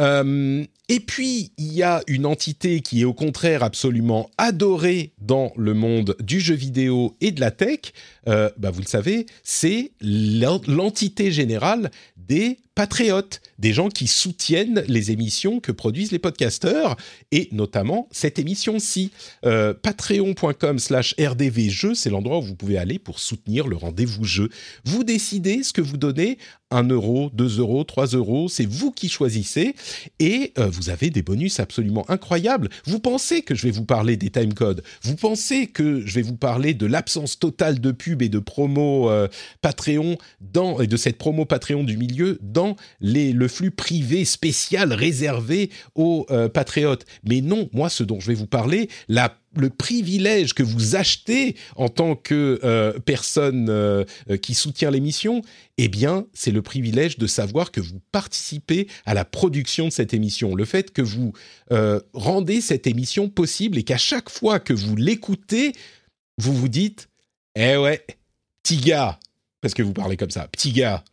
Euh, 0.00 0.64
et 0.88 1.00
puis, 1.00 1.52
il 1.58 1.72
y 1.72 1.82
a 1.82 2.02
une 2.08 2.26
entité 2.26 2.80
qui 2.80 3.02
est 3.02 3.04
au 3.04 3.14
contraire 3.14 3.62
absolument 3.62 4.28
adorée 4.36 5.12
dans 5.20 5.52
le 5.56 5.74
monde 5.74 6.16
du 6.20 6.40
jeu 6.40 6.54
vidéo 6.54 7.16
et 7.20 7.30
de 7.30 7.40
la 7.40 7.50
tech. 7.50 7.92
Euh, 8.28 8.50
bah 8.58 8.70
vous 8.70 8.80
le 8.80 8.86
savez, 8.86 9.26
c'est 9.42 9.92
l'entité 10.00 11.30
générale 11.30 11.90
des 12.16 12.58
patriotes, 12.74 13.40
des 13.58 13.72
gens 13.72 13.88
qui 13.88 14.06
soutiennent 14.06 14.82
les 14.88 15.10
émissions 15.10 15.60
que 15.60 15.72
produisent 15.72 16.12
les 16.12 16.18
podcasteurs, 16.18 16.96
et 17.30 17.48
notamment 17.52 18.08
cette 18.10 18.38
émission-ci. 18.38 19.10
Euh, 19.44 19.74
Patreon.com 19.74 20.78
slash 20.78 21.14
rdvjeux, 21.18 21.94
c'est 21.94 22.10
l'endroit 22.10 22.38
où 22.38 22.42
vous 22.42 22.54
pouvez 22.54 22.78
aller 22.78 22.98
pour 22.98 23.18
soutenir 23.18 23.66
le 23.66 23.76
rendez-vous 23.76 24.24
jeu. 24.24 24.48
Vous 24.84 25.04
décidez 25.04 25.62
ce 25.62 25.72
que 25.72 25.82
vous 25.82 25.98
donnez, 25.98 26.38
1 26.70 26.84
euro, 26.84 27.30
2 27.34 27.58
euros, 27.58 27.84
3 27.84 28.06
euros, 28.08 28.48
c'est 28.48 28.66
vous 28.66 28.90
qui 28.90 29.08
choisissez, 29.08 29.74
et 30.18 30.52
euh, 30.58 30.68
vous 30.72 30.90
avez 30.90 31.10
des 31.10 31.22
bonus 31.22 31.60
absolument 31.60 32.08
incroyables. 32.10 32.68
Vous 32.84 32.98
pensez 32.98 33.42
que 33.42 33.54
je 33.54 33.66
vais 33.66 33.70
vous 33.70 33.84
parler 33.84 34.16
des 34.16 34.30
timecodes, 34.30 34.82
vous 35.02 35.16
pensez 35.16 35.66
que 35.68 36.04
je 36.04 36.14
vais 36.14 36.22
vous 36.22 36.36
parler 36.36 36.74
de 36.74 36.86
l'absence 36.86 37.38
totale 37.38 37.80
de 37.80 37.92
pub 37.92 38.22
et 38.22 38.28
de 38.28 38.38
promo 38.38 39.10
euh, 39.10 39.28
Patreon, 39.60 40.16
dans, 40.40 40.80
et 40.80 40.86
de 40.86 40.96
cette 40.96 41.18
promo 41.18 41.44
Patreon 41.44 41.84
du 41.84 41.96
milieu 41.96 42.38
dans 42.42 42.76
le 43.00 43.48
flux 43.48 43.70
privé 43.70 44.24
spécial 44.24 44.92
réservé 44.92 45.70
aux 45.94 46.26
euh, 46.30 46.48
patriotes. 46.48 47.04
Mais 47.24 47.40
non, 47.40 47.68
moi, 47.72 47.88
ce 47.88 48.02
dont 48.02 48.20
je 48.20 48.28
vais 48.28 48.34
vous 48.34 48.46
parler, 48.46 48.88
le 49.56 49.70
privilège 49.70 50.54
que 50.54 50.62
vous 50.62 50.96
achetez 50.96 51.56
en 51.76 51.88
tant 51.88 52.16
que 52.16 52.60
euh, 52.64 52.98
personne 52.98 53.68
euh, 53.68 54.04
qui 54.40 54.54
soutient 54.54 54.90
l'émission, 54.90 55.42
eh 55.78 55.88
bien, 55.88 56.26
c'est 56.32 56.50
le 56.50 56.62
privilège 56.62 57.18
de 57.18 57.26
savoir 57.26 57.70
que 57.70 57.80
vous 57.80 58.00
participez 58.12 58.88
à 59.06 59.14
la 59.14 59.24
production 59.24 59.86
de 59.86 59.92
cette 59.92 60.14
émission. 60.14 60.54
Le 60.54 60.64
fait 60.64 60.92
que 60.92 61.02
vous 61.02 61.32
rendez 62.12 62.60
cette 62.60 62.86
émission 62.86 63.28
possible 63.28 63.78
et 63.78 63.82
qu'à 63.82 63.96
chaque 63.96 64.28
fois 64.28 64.60
que 64.60 64.74
vous 64.74 64.96
l'écoutez, 64.96 65.72
vous 66.38 66.54
vous 66.54 66.68
dites, 66.68 67.08
eh 67.56 67.76
ouais, 67.76 68.04
petit 68.62 68.76
gars, 68.76 69.18
parce 69.60 69.74
que 69.74 69.82
vous 69.82 69.92
parlez 69.92 70.16
comme 70.16 70.30
ça, 70.30 70.48
petit 70.48 70.72
gars, 70.72 71.04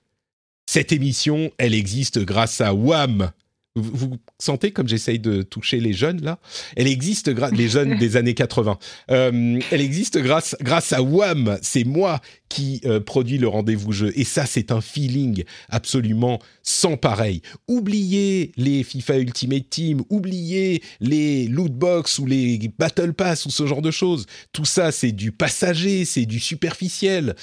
cette 0.69 0.91
émission, 0.91 1.51
elle 1.57 1.73
existe 1.73 2.19
grâce 2.19 2.61
à 2.61 2.75
WAM. 2.75 3.31
Vous, 3.79 4.17
sentez 4.39 4.71
comme 4.71 4.87
j'essaye 4.87 5.19
de 5.19 5.41
toucher 5.41 5.79
les 5.79 5.93
jeunes 5.93 6.21
là? 6.21 6.39
Elle 6.75 6.87
existe, 6.87 7.31
les 7.51 7.67
jeunes 7.67 7.97
des 7.97 8.17
années 8.17 8.33
80. 8.33 8.77
Euh, 9.11 9.59
elle 9.71 9.81
existe 9.81 10.17
grâce, 10.19 10.55
grâce 10.61 10.93
à 10.93 11.01
WAM. 11.01 11.57
C'est 11.61 11.83
moi 11.83 12.19
qui 12.49 12.81
euh, 12.85 12.99
produit 12.99 13.37
le 13.37 13.47
rendez-vous 13.47 13.91
jeu. 13.91 14.11
Et 14.15 14.23
ça, 14.23 14.45
c'est 14.45 14.71
un 14.71 14.81
feeling 14.81 15.43
absolument 15.69 16.39
sans 16.63 16.97
pareil. 16.97 17.41
Oubliez 17.67 18.51
les 18.57 18.83
FIFA 18.83 19.19
Ultimate 19.19 19.69
Team, 19.69 20.03
oubliez 20.09 20.81
les 20.99 21.47
loot 21.47 21.71
box 21.71 22.19
ou 22.19 22.25
les 22.25 22.71
battle 22.77 23.13
pass 23.13 23.45
ou 23.45 23.51
ce 23.51 23.65
genre 23.65 23.81
de 23.81 23.91
choses. 23.91 24.25
Tout 24.51 24.65
ça, 24.65 24.91
c'est 24.91 25.11
du 25.11 25.31
passager, 25.31 26.05
c'est 26.05 26.25
du 26.25 26.39
superficiel 26.39 27.35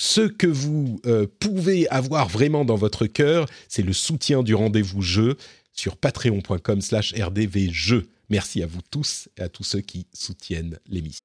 ce 0.00 0.22
que 0.22 0.46
vous 0.46 0.98
euh, 1.04 1.26
pouvez 1.40 1.86
avoir 1.90 2.26
vraiment 2.26 2.64
dans 2.64 2.74
votre 2.74 3.06
cœur, 3.06 3.44
c'est 3.68 3.82
le 3.82 3.92
soutien 3.92 4.42
du 4.42 4.54
rendez-vous 4.54 5.02
jeu 5.02 5.36
sur 5.72 5.96
patreon.com 5.96 6.80
slash 6.80 7.14
rdvjeux. 7.14 8.08
Merci 8.28 8.62
à 8.62 8.66
vous 8.66 8.82
tous 8.90 9.28
et 9.36 9.42
à 9.42 9.48
tous 9.48 9.64
ceux 9.64 9.80
qui 9.80 10.06
soutiennent 10.12 10.78
l'émission. 10.86 11.20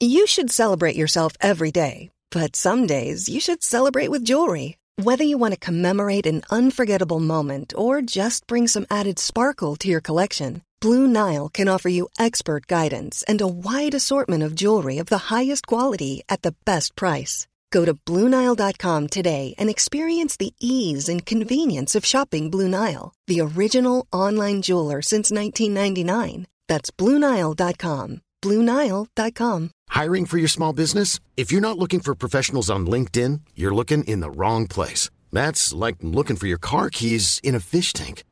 You 0.00 0.26
should 0.26 0.50
celebrate 0.50 0.96
yourself 0.96 1.32
every 1.40 1.70
day, 1.70 2.10
but 2.30 2.56
some 2.56 2.86
days 2.86 3.28
you 3.28 3.38
should 3.38 3.62
celebrate 3.62 4.10
with 4.10 4.24
jewelry. 4.24 4.76
Whether 4.96 5.24
you 5.24 5.38
want 5.38 5.54
to 5.54 5.60
commemorate 5.60 6.26
an 6.26 6.42
unforgettable 6.50 7.20
moment 7.20 7.72
or 7.76 8.02
just 8.02 8.46
bring 8.46 8.66
some 8.66 8.84
added 8.90 9.18
sparkle 9.18 9.76
to 9.76 9.88
your 9.88 10.00
collection, 10.00 10.62
Blue 10.80 11.06
Nile 11.06 11.48
can 11.48 11.68
offer 11.68 11.88
you 11.88 12.08
expert 12.18 12.66
guidance 12.66 13.22
and 13.28 13.40
a 13.40 13.46
wide 13.46 13.94
assortment 13.94 14.42
of 14.42 14.56
jewelry 14.56 14.98
of 14.98 15.06
the 15.06 15.30
highest 15.30 15.68
quality 15.68 16.22
at 16.28 16.42
the 16.42 16.54
best 16.64 16.96
price. 16.96 17.46
Go 17.72 17.86
to 17.86 17.94
BlueNile.com 17.94 19.08
today 19.08 19.54
and 19.58 19.68
experience 19.70 20.36
the 20.36 20.54
ease 20.60 21.08
and 21.08 21.26
convenience 21.26 21.94
of 21.96 22.04
shopping 22.04 22.50
Blue 22.50 22.68
Nile, 22.68 23.14
the 23.26 23.40
original 23.40 24.06
online 24.12 24.60
jeweler 24.60 25.00
since 25.02 25.32
1999. 25.32 26.46
That's 26.68 26.90
BlueNile.com. 26.90 28.20
BlueNile.com. 28.42 29.70
Hiring 29.88 30.26
for 30.26 30.38
your 30.38 30.48
small 30.48 30.72
business? 30.72 31.18
If 31.36 31.50
you're 31.50 31.68
not 31.68 31.78
looking 31.78 32.00
for 32.00 32.14
professionals 32.14 32.68
on 32.70 32.86
LinkedIn, 32.86 33.40
you're 33.54 33.74
looking 33.74 34.04
in 34.04 34.20
the 34.20 34.30
wrong 34.30 34.66
place. 34.66 35.08
That's 35.32 35.72
like 35.72 35.96
looking 36.02 36.36
for 36.36 36.46
your 36.48 36.58
car 36.58 36.90
keys 36.90 37.40
in 37.42 37.54
a 37.54 37.60
fish 37.60 37.92
tank. 37.92 38.24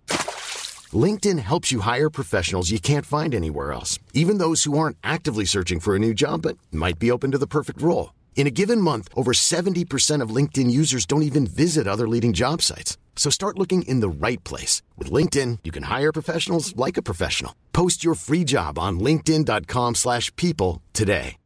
LinkedIn 0.92 1.38
helps 1.38 1.70
you 1.72 1.80
hire 1.80 2.10
professionals 2.10 2.70
you 2.70 2.80
can't 2.80 3.06
find 3.06 3.34
anywhere 3.34 3.72
else, 3.72 3.98
even 4.12 4.38
those 4.38 4.64
who 4.64 4.76
aren't 4.76 4.98
actively 5.02 5.44
searching 5.44 5.80
for 5.80 5.94
a 5.94 6.00
new 6.00 6.12
job 6.12 6.42
but 6.42 6.58
might 6.72 6.98
be 6.98 7.10
open 7.10 7.30
to 7.30 7.38
the 7.38 7.46
perfect 7.46 7.80
role. 7.80 8.10
In 8.34 8.46
a 8.46 8.50
given 8.50 8.80
month, 8.80 9.08
over 9.14 9.32
70% 9.32 10.22
of 10.22 10.34
LinkedIn 10.34 10.70
users 10.70 11.04
don't 11.04 11.22
even 11.22 11.46
visit 11.46 11.86
other 11.86 12.08
leading 12.08 12.32
job 12.32 12.62
sites. 12.62 12.96
So 13.14 13.28
start 13.30 13.58
looking 13.58 13.82
in 13.82 14.00
the 14.00 14.08
right 14.08 14.42
place. 14.44 14.80
With 14.96 15.12
LinkedIn, 15.12 15.58
you 15.62 15.70
can 15.70 15.84
hire 15.84 16.10
professionals 16.10 16.74
like 16.74 16.96
a 16.96 17.02
professional. 17.02 17.52
Post 17.72 18.02
your 18.02 18.14
free 18.14 18.44
job 18.44 18.78
on 18.78 18.98
linkedin.com 18.98 19.94
slash 19.94 20.34
people 20.36 20.80
today. 20.94 21.36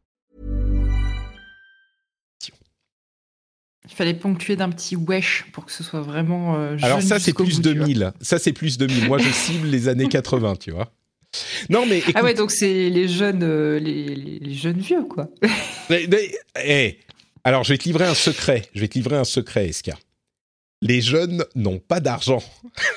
Il 3.87 3.93
fallait 3.93 4.15
ponctuer 4.15 4.55
d'un 4.55 4.69
petit 4.69 4.95
wesh 4.95 5.45
pour 5.53 5.65
que 5.65 5.71
ce 5.71 5.83
soit 5.83 6.01
vraiment 6.01 6.55
euh, 6.55 6.75
Alors 6.81 7.01
ça, 7.01 7.19
c'est 7.19 7.33
plus 7.33 7.61
2000. 7.61 8.13
Ça, 8.19 8.39
c'est 8.39 8.51
plus 8.51 8.77
2000. 8.79 9.07
Moi, 9.07 9.19
je 9.19 9.29
cible 9.29 9.67
les 9.67 9.87
années 9.87 10.07
80, 10.09 10.55
tu 10.55 10.71
vois. 10.71 10.91
Non, 11.69 11.85
mais 11.85 12.01
ah 12.13 12.23
ouais, 12.23 12.33
donc 12.33 12.51
c'est 12.51 12.89
les 12.89 13.07
jeunes, 13.07 13.43
euh, 13.43 13.79
les, 13.79 14.53
jeunes 14.53 14.79
vieux, 14.79 15.03
quoi. 15.03 15.29
Eh, 16.63 16.97
alors, 17.43 17.63
je 17.63 17.73
vais 17.73 17.77
te 17.77 17.83
livrer 17.83 18.05
un 18.05 18.15
secret. 18.15 18.63
Je 18.73 18.81
vais 18.81 18.87
te 18.87 18.95
livrer 18.95 19.17
un 19.17 19.23
secret, 19.23 19.67
Eska. 19.69 19.95
Les 20.81 21.01
jeunes 21.01 21.45
n'ont 21.55 21.79
pas 21.79 21.99
d'argent. 21.99 22.43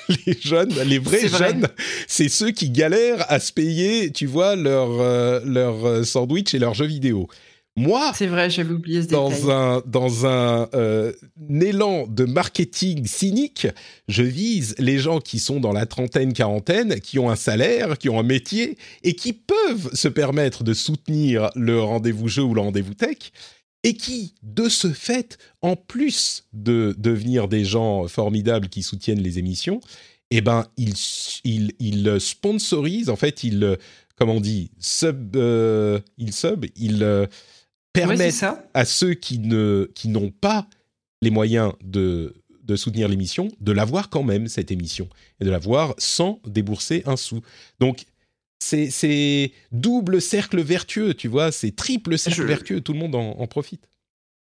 les 0.27 0.37
jeunes, 0.41 0.75
les 0.87 0.99
vrais 0.99 1.29
jeunes, 1.29 1.69
c'est 2.07 2.29
ceux 2.29 2.51
qui 2.51 2.71
galèrent 2.71 3.31
à 3.31 3.41
se 3.41 3.53
payer, 3.53 4.11
tu 4.13 4.27
vois, 4.27 4.57
leur, 4.57 5.01
euh, 5.01 5.41
leur 5.45 5.87
euh, 5.87 6.05
sandwich 6.05 6.55
et 6.55 6.59
leurs 6.59 6.75
jeux 6.75 6.87
vidéo. 6.87 7.29
Moi, 7.79 8.13
c'est 8.15 8.27
vrai, 8.27 8.51
j'avais 8.51 8.73
oublié 8.73 9.03
ce 9.03 9.09
dans 9.09 9.29
détail. 9.29 9.51
un 9.51 9.83
dans 9.87 10.27
un, 10.27 10.69
euh, 10.75 11.13
élan 11.49 12.09
de 12.09 12.25
marketing 12.25 13.07
cynique, 13.07 13.69
je 14.09 14.25
vise 14.25 14.75
les 14.79 14.99
gens 14.99 15.21
qui 15.21 15.39
sont 15.39 15.61
dans 15.61 15.73
la 15.73 15.87
trentaine, 15.87 16.33
quarantaine, 16.33 17.01
qui 17.01 17.21
ont 17.21 17.31
un 17.31 17.37
salaire, 17.37 17.97
qui 17.97 18.09
ont 18.09 18.19
un 18.19 18.25
métier 18.25 18.77
et 19.05 19.15
qui 19.15 19.33
peuvent 19.33 19.95
se 19.95 20.09
permettre 20.09 20.65
de 20.65 20.75
soutenir 20.75 21.51
le 21.55 21.81
rendez-vous 21.81 22.27
jeu 22.27 22.43
ou 22.43 22.53
le 22.53 22.63
rendez-vous 22.63 22.95
tech 22.95 23.17
et 23.85 23.95
qui, 23.95 24.35
de 24.43 24.69
ce 24.69 24.89
fait, 24.89 25.39
en 25.63 25.77
plus 25.77 26.49
de 26.53 26.97
devenir 26.99 27.47
des 27.47 27.65
gens 27.65 28.09
formidables 28.09 28.69
qui 28.69 28.83
soutiennent 28.83 29.23
les 29.23 29.39
émissions, 29.39 29.81
eh 30.33 30.41
ben, 30.41 30.67
ils, 30.77 30.95
ils, 31.45 31.73
ils 31.79 32.21
sponsorisent, 32.21 33.09
en 33.09 33.15
fait, 33.15 33.45
ils, 33.45 33.79
comment 34.17 34.35
on 34.35 34.41
dit, 34.41 34.73
sub, 34.81 35.37
euh, 35.37 36.01
ils 36.19 36.33
sub, 36.33 36.67
ils 36.75 37.29
permettent 38.01 38.45
à 38.75 38.85
ceux 38.85 39.15
qui 39.15 39.39
ne 39.39 39.91
qui 39.95 40.09
n'ont 40.09 40.31
pas 40.31 40.67
les 41.23 41.31
moyens 41.31 41.73
de 41.83 42.35
de 42.63 42.77
soutenir 42.77 43.09
l'émission, 43.09 43.49
de 43.61 43.73
l'avoir 43.73 44.11
quand 44.11 44.23
même, 44.23 44.47
cette 44.47 44.71
émission, 44.71 45.09
et 45.41 45.45
de 45.45 45.51
l'avoir 45.51 45.95
sans 45.97 46.39
débourser 46.47 47.03
un 47.07 47.17
sou. 47.17 47.41
Donc, 47.81 48.05
c'est 48.59 49.53
double 49.73 50.21
cercle 50.21 50.61
vertueux, 50.61 51.15
tu 51.15 51.29
vois, 51.29 51.51
c'est 51.51 51.75
triple 51.75 52.19
cercle 52.19 52.45
vertueux, 52.45 52.83
tout 52.83 52.93
le 52.93 52.99
monde 52.99 53.15
en, 53.15 53.31
en 53.31 53.47
profite. 53.47 53.89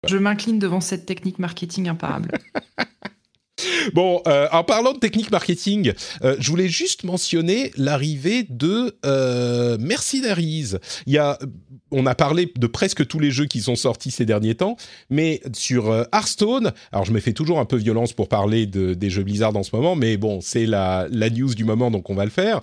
Je 0.08 0.18
m'incline 0.18 0.60
devant 0.60 0.82
cette 0.82 1.06
technique 1.06 1.40
marketing 1.40 1.88
imparable. 1.90 2.32
Bon, 3.94 4.22
euh, 4.28 4.48
en 4.52 4.64
parlant 4.64 4.94
de 4.94 5.00
technique 5.00 5.32
marketing, 5.32 5.94
euh, 6.24 6.36
je 6.40 6.50
voulais 6.50 6.70
juste 6.70 7.04
mentionner 7.04 7.72
l'arrivée 7.78 8.46
de 8.50 8.98
euh, 9.06 9.78
Mercenaries. 9.80 10.74
Il 11.06 11.14
y 11.14 11.18
a, 11.18 11.38
on 11.92 12.06
a 12.06 12.16
parlé 12.16 12.52
de 12.56 12.68
presque 12.68 13.06
tous 13.08 13.20
les 13.20 13.32
jeux 13.32 13.46
qui 13.46 13.62
sont 13.62 13.76
sortis 13.76 14.12
ces 14.12 14.26
derniers 14.26 14.56
temps, 14.56 14.78
mais 15.10 15.42
sur 15.54 15.92
euh, 15.92 16.04
Hearthstone, 16.14 16.72
alors 16.92 17.06
je 17.06 17.12
me 17.12 17.20
fais 17.20 17.34
toujours 17.34 17.60
un 17.60 17.66
peu 17.66 17.78
violence 17.78 18.14
pour 18.14 18.30
parler 18.30 18.66
de, 18.66 18.94
des 18.94 19.10
jeux 19.10 19.24
Blizzard 19.24 19.56
en 19.56 19.64
ce 19.64 19.76
moment, 19.76 19.96
mais 19.96 20.18
bon, 20.18 20.42
c'est 20.42 20.66
la, 20.66 21.08
la 21.10 21.30
news 21.30 21.54
du 21.54 21.66
moment, 21.66 21.92
donc 21.92 22.10
on 22.10 22.16
va 22.16 22.26
le 22.26 22.32
faire. 22.32 22.62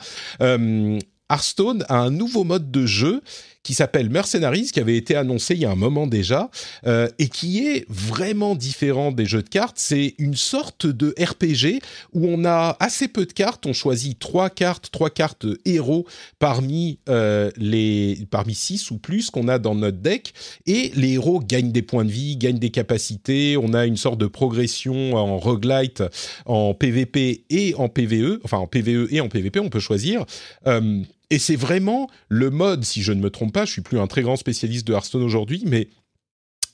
Hearthstone 1.30 1.84
a 1.88 1.98
un 2.00 2.10
nouveau 2.10 2.42
mode 2.42 2.70
de 2.70 2.86
jeu 2.86 3.22
qui 3.62 3.74
s'appelle 3.74 4.08
Mercenaries, 4.08 4.70
qui 4.72 4.80
avait 4.80 4.96
été 4.96 5.16
annoncé 5.16 5.54
il 5.54 5.60
y 5.60 5.64
a 5.66 5.70
un 5.70 5.76
moment 5.76 6.06
déjà, 6.06 6.50
euh, 6.86 7.08
et 7.18 7.28
qui 7.28 7.66
est 7.66 7.84
vraiment 7.88 8.54
différent 8.54 9.12
des 9.12 9.26
jeux 9.26 9.42
de 9.42 9.48
cartes. 9.48 9.76
C'est 9.78 10.14
une 10.18 10.34
sorte 10.34 10.86
de 10.86 11.14
RPG 11.20 11.82
où 12.12 12.26
on 12.26 12.44
a 12.44 12.76
assez 12.80 13.08
peu 13.08 13.26
de 13.26 13.32
cartes. 13.32 13.66
On 13.66 13.72
choisit 13.72 14.18
trois 14.18 14.48
cartes, 14.48 14.90
trois 14.90 15.10
cartes 15.10 15.46
héros 15.64 16.06
parmi 16.38 16.98
euh, 17.08 17.50
les 17.56 18.26
parmi 18.30 18.54
six 18.54 18.90
ou 18.90 18.98
plus 18.98 19.30
qu'on 19.30 19.48
a 19.48 19.58
dans 19.58 19.74
notre 19.74 19.98
deck, 19.98 20.32
et 20.66 20.90
les 20.94 21.12
héros 21.12 21.40
gagnent 21.40 21.72
des 21.72 21.82
points 21.82 22.04
de 22.04 22.10
vie, 22.10 22.36
gagnent 22.36 22.58
des 22.58 22.70
capacités. 22.70 23.56
On 23.56 23.74
a 23.74 23.86
une 23.86 23.96
sorte 23.96 24.18
de 24.18 24.26
progression 24.26 25.14
en 25.14 25.38
roguelite, 25.38 26.02
en 26.46 26.72
PVP 26.74 27.44
et 27.50 27.74
en 27.76 27.88
PVE, 27.88 28.40
enfin 28.44 28.58
en 28.58 28.66
PVE 28.66 29.08
et 29.10 29.20
en 29.20 29.28
PVP, 29.28 29.60
on 29.60 29.68
peut 29.68 29.80
choisir. 29.80 30.24
Euh, 30.66 31.02
et 31.30 31.38
c'est 31.38 31.56
vraiment 31.56 32.08
le 32.28 32.50
mode, 32.50 32.84
si 32.84 33.02
je 33.02 33.12
ne 33.12 33.20
me 33.20 33.30
trompe 33.30 33.52
pas, 33.52 33.64
je 33.64 33.72
suis 33.72 33.82
plus 33.82 33.98
un 33.98 34.06
très 34.06 34.22
grand 34.22 34.36
spécialiste 34.36 34.86
de 34.86 34.92
Hearthstone 34.92 35.22
aujourd'hui, 35.22 35.62
mais 35.66 35.88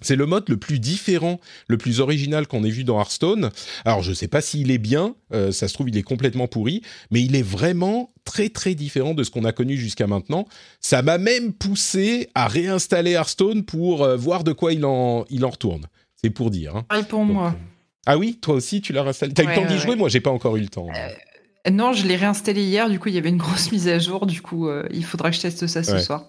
c'est 0.02 0.16
le 0.16 0.26
mode 0.26 0.48
le 0.48 0.57
plus 0.57 0.78
différent, 0.78 1.40
le 1.68 1.78
plus 1.78 2.00
original 2.00 2.46
qu'on 2.46 2.64
ait 2.64 2.70
vu 2.70 2.84
dans 2.84 2.98
Hearthstone. 2.98 3.50
Alors 3.84 4.02
je 4.02 4.11
ne 4.11 4.14
sais 4.14 4.28
pas 4.28 4.40
s'il 4.40 4.70
est 4.70 4.78
bien, 4.78 5.14
euh, 5.32 5.52
ça 5.52 5.68
se 5.68 5.74
trouve 5.74 5.88
il 5.88 5.96
est 5.96 6.02
complètement 6.02 6.48
pourri, 6.48 6.82
mais 7.11 7.22
il 7.22 7.34
est 7.34 7.42
vraiment 7.42 8.12
très 8.24 8.48
très 8.48 8.74
différent 8.74 9.14
de 9.14 9.24
ce 9.24 9.30
qu'on 9.30 9.44
a 9.44 9.52
connu 9.52 9.76
jusqu'à 9.76 10.07
maintenant. 10.07 10.46
Ça 10.80 11.02
m'a 11.02 11.18
même 11.18 11.52
poussé 11.52 12.28
à 12.34 12.48
réinstaller 12.48 13.12
Hearthstone 13.12 13.64
pour 13.64 14.04
euh, 14.04 14.16
voir 14.16 14.44
de 14.44 14.52
quoi 14.52 14.72
il 14.72 14.84
en, 14.84 15.24
il 15.30 15.44
en 15.44 15.50
retourne. 15.50 15.86
C'est 16.14 16.30
pour 16.30 16.50
dire. 16.50 16.76
Hein. 16.76 16.86
Ah, 16.88 17.02
pour 17.02 17.24
moi. 17.24 17.54
Euh, 17.57 17.61
ah 18.07 18.18
oui, 18.18 18.38
toi 18.40 18.54
aussi 18.54 18.80
tu 18.82 18.92
l'as 18.92 19.02
réinstallé. 19.02 19.32
T'as 19.32 19.44
eu 19.44 19.48
le 19.48 19.54
temps 19.54 19.66
d'y 19.66 19.78
jouer 19.78 19.96
Moi 19.96 20.09
j'ai 20.09 20.20
pas 20.20 20.30
encore 20.30 20.57
eu 20.57 20.61
le 20.61 20.68
temps. 20.68 20.88
Non, 21.70 21.92
je 21.92 22.06
l'ai 22.06 22.16
réinstallé 22.16 22.62
hier, 22.62 22.88
du 22.88 22.98
coup 22.98 23.08
il 23.08 23.14
y 23.14 23.18
avait 23.18 23.28
une 23.28 23.36
grosse 23.46 23.72
mise 23.72 23.88
à 23.88 23.98
jour, 23.98 24.26
du 24.26 24.40
coup 24.40 24.68
euh, 24.68 24.86
il 24.92 25.04
faudra 25.04 25.30
que 25.30 25.36
je 25.36 25.42
teste 25.42 25.66
ça 25.66 25.82
ce 25.82 25.98
soir. 25.98 26.26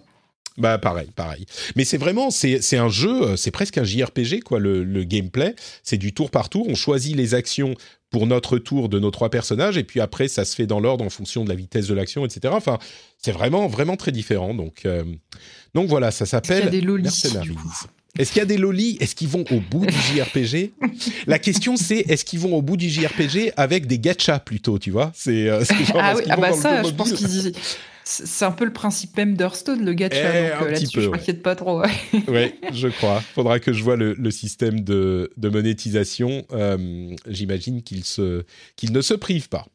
Bah 0.58 0.80
pareil, 0.80 1.12
pareil. 1.16 1.46
Mais 1.76 1.86
c'est 1.86 1.98
vraiment, 1.98 2.32
c'est 2.32 2.78
un 2.78 2.90
jeu, 2.90 3.22
euh, 3.22 3.36
c'est 3.36 3.52
presque 3.52 3.78
un 3.78 3.84
JRPG 3.84 4.42
quoi. 4.42 4.60
Le, 4.60 4.84
le 4.84 5.04
gameplay, 5.04 5.54
c'est 5.84 5.98
du 5.98 6.14
tour 6.14 6.32
par 6.32 6.50
tour. 6.50 6.66
On 6.68 6.74
choisit 6.74 7.16
les 7.16 7.36
actions 7.36 7.76
pour 8.10 8.26
notre 8.26 8.58
tour 8.58 8.90
de 8.90 9.00
nos 9.00 9.12
trois 9.12 9.30
personnages 9.30 9.78
et 9.78 9.84
puis 9.84 10.00
après 10.00 10.28
ça 10.28 10.46
se 10.46 10.56
fait 10.56 10.66
dans 10.66 10.80
l'ordre 10.80 11.06
en 11.06 11.10
fonction 11.10 11.44
de 11.44 11.50
la 11.50 11.56
vitesse 11.56 11.88
de 11.88 11.94
l'action, 11.94 12.26
etc. 12.26 12.54
Enfin, 12.56 12.80
c'est 13.20 13.32
vraiment 13.32 13.68
vraiment 13.68 13.98
très 13.98 14.12
différent. 14.12 14.56
Donc 14.56 14.86
euh, 14.86 15.04
donc 15.76 15.90
voilà, 15.90 16.10
ça 16.10 16.26
s'appelle 16.26 16.72
des 16.72 16.82
Est-ce 18.18 18.32
qu'il 18.32 18.40
y 18.40 18.44
a 18.44 18.46
des 18.46 18.58
lolis? 18.58 18.98
Est-ce 19.00 19.16
qu'ils 19.16 19.28
vont 19.28 19.46
au 19.52 19.60
bout 19.60 19.86
du 19.86 19.94
JRPG 19.94 20.74
La 21.28 21.40
question 21.40 21.76
c'est 21.78 22.00
est-ce 22.00 22.26
qu'ils 22.26 22.40
vont 22.40 22.56
au 22.56 22.62
bout 22.62 22.78
du 22.78 22.90
JRPG 22.90 23.54
avec 23.58 23.88
des 23.88 24.00
gachas 24.00 24.40
plutôt, 24.40 24.80
tu 24.80 24.92
vois? 24.92 25.12
C'est 25.16 25.50
ah 25.50 26.14
oui, 26.16 26.24
ah 26.30 26.38
bah 26.38 26.54
ça, 26.54 26.84
je 26.84 26.92
pense 26.92 27.14
qu'ils 27.14 27.54
c'est 28.10 28.46
un 28.46 28.52
peu 28.52 28.64
le 28.64 28.72
principe 28.72 29.18
même 29.18 29.36
d'Hearthstone, 29.36 29.84
le 29.84 29.94
gacha. 29.94 30.16
Eh, 30.16 30.60
donc 30.60 30.72
là-dessus, 30.72 31.02
je 31.02 31.10
m'inquiète 31.10 31.44
pas 31.44 31.56
trop. 31.56 31.84
Oui, 32.30 32.54
je 32.74 32.88
crois. 32.88 33.22
Faudra 33.36 33.60
que 33.60 33.74
je 33.74 33.84
vois 33.84 33.98
le, 33.98 34.32
système 34.32 34.82
de, 34.82 35.30
monétisation. 35.42 36.46
J'imagine 37.28 37.84
qu'il 37.84 38.04
qu'il 38.76 38.94
ne 38.94 39.02
se 39.02 39.14
prive 39.14 39.50
pas. 39.50 39.66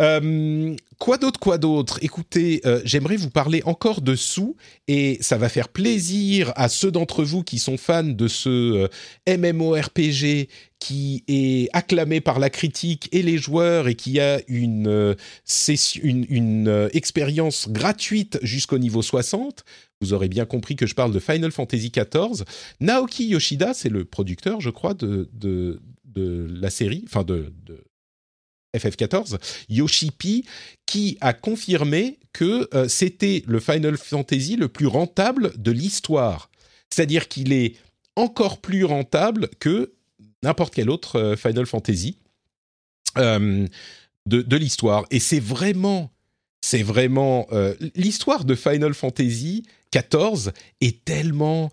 Euh, 0.00 0.74
quoi 0.98 1.18
d'autre, 1.18 1.38
quoi 1.38 1.58
d'autre? 1.58 1.98
Écoutez, 2.00 2.62
euh, 2.64 2.80
j'aimerais 2.84 3.16
vous 3.16 3.30
parler 3.30 3.62
encore 3.64 4.00
de 4.00 4.14
sous 4.14 4.56
et 4.88 5.18
ça 5.20 5.36
va 5.36 5.48
faire 5.48 5.68
plaisir 5.68 6.52
à 6.56 6.68
ceux 6.68 6.90
d'entre 6.90 7.22
vous 7.22 7.42
qui 7.42 7.58
sont 7.58 7.76
fans 7.76 8.02
de 8.02 8.28
ce 8.28 8.88
euh, 9.28 9.36
MMORPG 9.36 10.48
qui 10.78 11.24
est 11.28 11.68
acclamé 11.74 12.22
par 12.22 12.38
la 12.38 12.48
critique 12.48 13.10
et 13.12 13.22
les 13.22 13.36
joueurs 13.36 13.88
et 13.88 13.94
qui 13.94 14.18
a 14.18 14.40
une, 14.48 15.16
expérience 16.94 17.68
gratuite 17.68 18.38
jusqu'au 18.42 18.78
niveau 18.78 19.02
60. 19.02 19.64
Vous 20.00 20.14
aurez 20.14 20.28
bien 20.28 20.46
compris 20.46 20.76
que 20.76 20.86
je 20.86 20.94
parle 20.94 21.12
de 21.12 21.18
Final 21.18 21.52
Fantasy 21.52 21.90
XIV. 21.90 22.44
Naoki 22.80 23.26
Yoshida, 23.26 23.74
c'est 23.74 23.90
le 23.90 24.06
producteur, 24.06 24.62
je 24.62 24.70
crois, 24.70 24.94
de, 24.94 25.28
la 26.16 26.70
série, 26.70 27.04
enfin 27.06 27.24
de 27.24 27.52
FF14, 28.76 29.38
Yoshi 29.68 30.10
qui 30.86 31.18
a 31.20 31.32
confirmé 31.32 32.18
que 32.32 32.68
euh, 32.74 32.88
c'était 32.88 33.42
le 33.46 33.60
Final 33.60 33.96
Fantasy 33.96 34.56
le 34.56 34.68
plus 34.68 34.86
rentable 34.86 35.52
de 35.56 35.70
l'histoire. 35.70 36.50
C'est-à-dire 36.90 37.28
qu'il 37.28 37.52
est 37.52 37.76
encore 38.16 38.60
plus 38.60 38.84
rentable 38.84 39.48
que 39.58 39.92
n'importe 40.42 40.74
quel 40.74 40.90
autre 40.90 41.18
euh, 41.18 41.36
Final 41.36 41.66
Fantasy 41.66 42.18
euh, 43.18 43.66
de, 44.26 44.56
l'histoire. 44.56 45.06
Et 45.10 45.18
c'est 45.18 45.40
vraiment, 45.40 46.12
c'est 46.60 46.84
vraiment 46.84 47.48
l'histoire 47.96 48.44
de 48.44 48.54
Final 48.54 48.94
Fantasy 48.94 49.64
14 49.90 50.52
est 50.80 51.04
tellement 51.04 51.72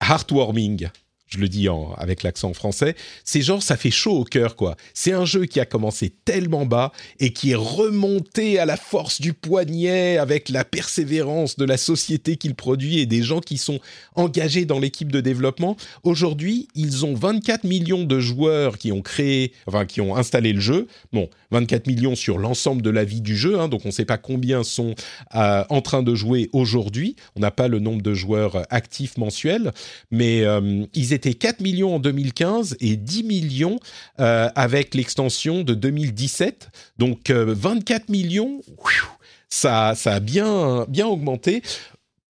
heartwarming 0.00 0.88
je 1.32 1.38
le 1.38 1.48
dis 1.48 1.68
en, 1.68 1.94
avec 1.96 2.22
l'accent 2.22 2.52
français, 2.52 2.94
c'est 3.24 3.40
genre 3.40 3.62
ça 3.62 3.76
fait 3.76 3.90
chaud 3.90 4.18
au 4.18 4.24
cœur 4.24 4.54
quoi. 4.54 4.76
C'est 4.92 5.12
un 5.12 5.24
jeu 5.24 5.46
qui 5.46 5.60
a 5.60 5.64
commencé 5.64 6.12
tellement 6.24 6.66
bas 6.66 6.92
et 7.20 7.32
qui 7.32 7.52
est 7.52 7.56
remonté 7.56 8.58
à 8.58 8.66
la 8.66 8.76
force 8.76 9.20
du 9.20 9.32
poignet 9.32 10.18
avec 10.18 10.50
la 10.50 10.64
persévérance 10.64 11.56
de 11.56 11.64
la 11.64 11.78
société 11.78 12.36
qu'il 12.36 12.54
produit 12.54 12.98
et 12.98 13.06
des 13.06 13.22
gens 13.22 13.40
qui 13.40 13.56
sont 13.56 13.80
engagés 14.14 14.66
dans 14.66 14.78
l'équipe 14.78 15.10
de 15.10 15.20
développement. 15.20 15.76
Aujourd'hui, 16.02 16.68
ils 16.74 17.06
ont 17.06 17.14
24 17.14 17.64
millions 17.64 18.04
de 18.04 18.20
joueurs 18.20 18.76
qui 18.76 18.92
ont 18.92 19.00
créé, 19.00 19.52
enfin 19.66 19.86
qui 19.86 20.00
ont 20.00 20.16
installé 20.16 20.52
le 20.52 20.60
jeu. 20.60 20.86
Bon, 21.12 21.30
24 21.50 21.86
millions 21.86 22.14
sur 22.14 22.38
l'ensemble 22.38 22.82
de 22.82 22.90
la 22.90 23.04
vie 23.04 23.20
du 23.22 23.36
jeu, 23.36 23.58
hein, 23.58 23.68
donc 23.68 23.82
on 23.84 23.88
ne 23.88 23.92
sait 23.92 24.04
pas 24.04 24.18
combien 24.18 24.64
sont 24.64 24.94
euh, 25.34 25.64
en 25.70 25.80
train 25.80 26.02
de 26.02 26.14
jouer 26.14 26.50
aujourd'hui. 26.52 27.16
On 27.36 27.40
n'a 27.40 27.50
pas 27.50 27.68
le 27.68 27.78
nombre 27.78 28.02
de 28.02 28.12
joueurs 28.12 28.66
actifs 28.70 29.16
mensuels, 29.16 29.72
mais 30.10 30.42
euh, 30.42 30.84
ils 30.94 31.12
étaient 31.12 31.21
4 31.30 31.60
millions 31.60 31.94
en 31.94 31.98
2015 31.98 32.76
et 32.80 32.96
10 32.96 33.24
millions 33.24 33.78
euh, 34.20 34.48
avec 34.54 34.94
l'extension 34.94 35.62
de 35.62 35.74
2017. 35.74 36.70
Donc 36.98 37.30
24 37.30 38.02
euh, 38.02 38.04
millions, 38.12 38.60
ça, 39.48 39.94
ça 39.94 40.14
a 40.14 40.20
bien, 40.20 40.86
bien 40.88 41.06
augmenté. 41.06 41.62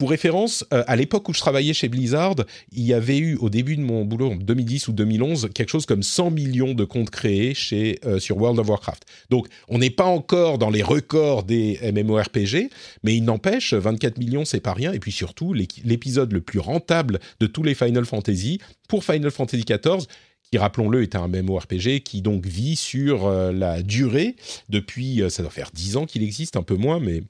Pour 0.02 0.10
référence, 0.10 0.66
euh, 0.74 0.84
à 0.88 0.96
l'époque 0.96 1.30
où 1.30 1.34
je 1.34 1.40
travaillais 1.40 1.74
chez 1.74 1.88
Blizzard, 1.88 2.34
il 2.72 2.84
y 2.84 2.92
avait 2.92 3.20
eu 3.20 3.36
au 3.36 3.52
début 3.52 3.76
de 3.76 3.84
mon 3.84 4.04
boulot 4.04 4.32
en 4.32 4.36
2010 4.36 4.88
ou 4.88 4.94
2011 4.94 5.50
quelque 5.54 5.70
chose 5.70 5.86
comme 5.86 6.02
100 6.02 6.32
millions 6.32 6.74
de 6.74 6.84
comptes 6.86 7.12
créés 7.12 7.54
chez 7.54 8.00
euh, 8.04 8.18
sur 8.18 8.38
World 8.38 8.58
of 8.58 8.68
Warcraft. 8.68 9.06
Donc 9.30 9.48
on 9.68 9.78
n'est 9.78 9.92
pas 9.92 10.06
encore 10.06 10.58
dans 10.58 10.72
les 10.72 10.82
records 10.82 11.44
des 11.44 11.80
MMORPG, 11.94 12.72
mais 13.04 13.16
il 13.16 13.24
n'empêche 13.24 13.76
24 13.76 14.18
millions 14.18 14.44
c'est 14.44 14.60
pas 14.60 14.74
rien 14.74 14.92
et 14.92 14.98
puis 14.98 15.12
surtout 15.12 15.54
l'épisode 15.54 16.32
le 16.32 16.42
plus 16.42 16.58
rentable 16.58 17.20
de 17.40 17.46
tous 17.46 17.62
les 17.62 17.76
Final 17.76 18.06
Fantasy 18.06 18.60
pour 18.88 19.04
Final 19.04 19.30
Fantasy 19.30 19.66
XIV 19.66 20.08
qui, 20.50 20.58
rappelons-le, 20.58 21.04
est 21.04 21.16
un 21.16 21.28
MMORPG 21.28 22.00
qui 22.00 22.24
donc 22.24 22.48
vit 22.48 22.76
sur 22.76 23.28
euh, 23.28 23.52
la 23.52 23.84
durée 23.84 24.36
depuis, 24.68 25.22
ça 25.30 25.44
doit 25.44 25.52
faire 25.52 25.70
10 25.72 25.98
ans 25.98 26.06
qu'il 26.08 26.24
existe, 26.24 26.58
un 26.58 26.64
peu 26.64 26.76
moins, 26.76 27.00
mais 27.00 27.22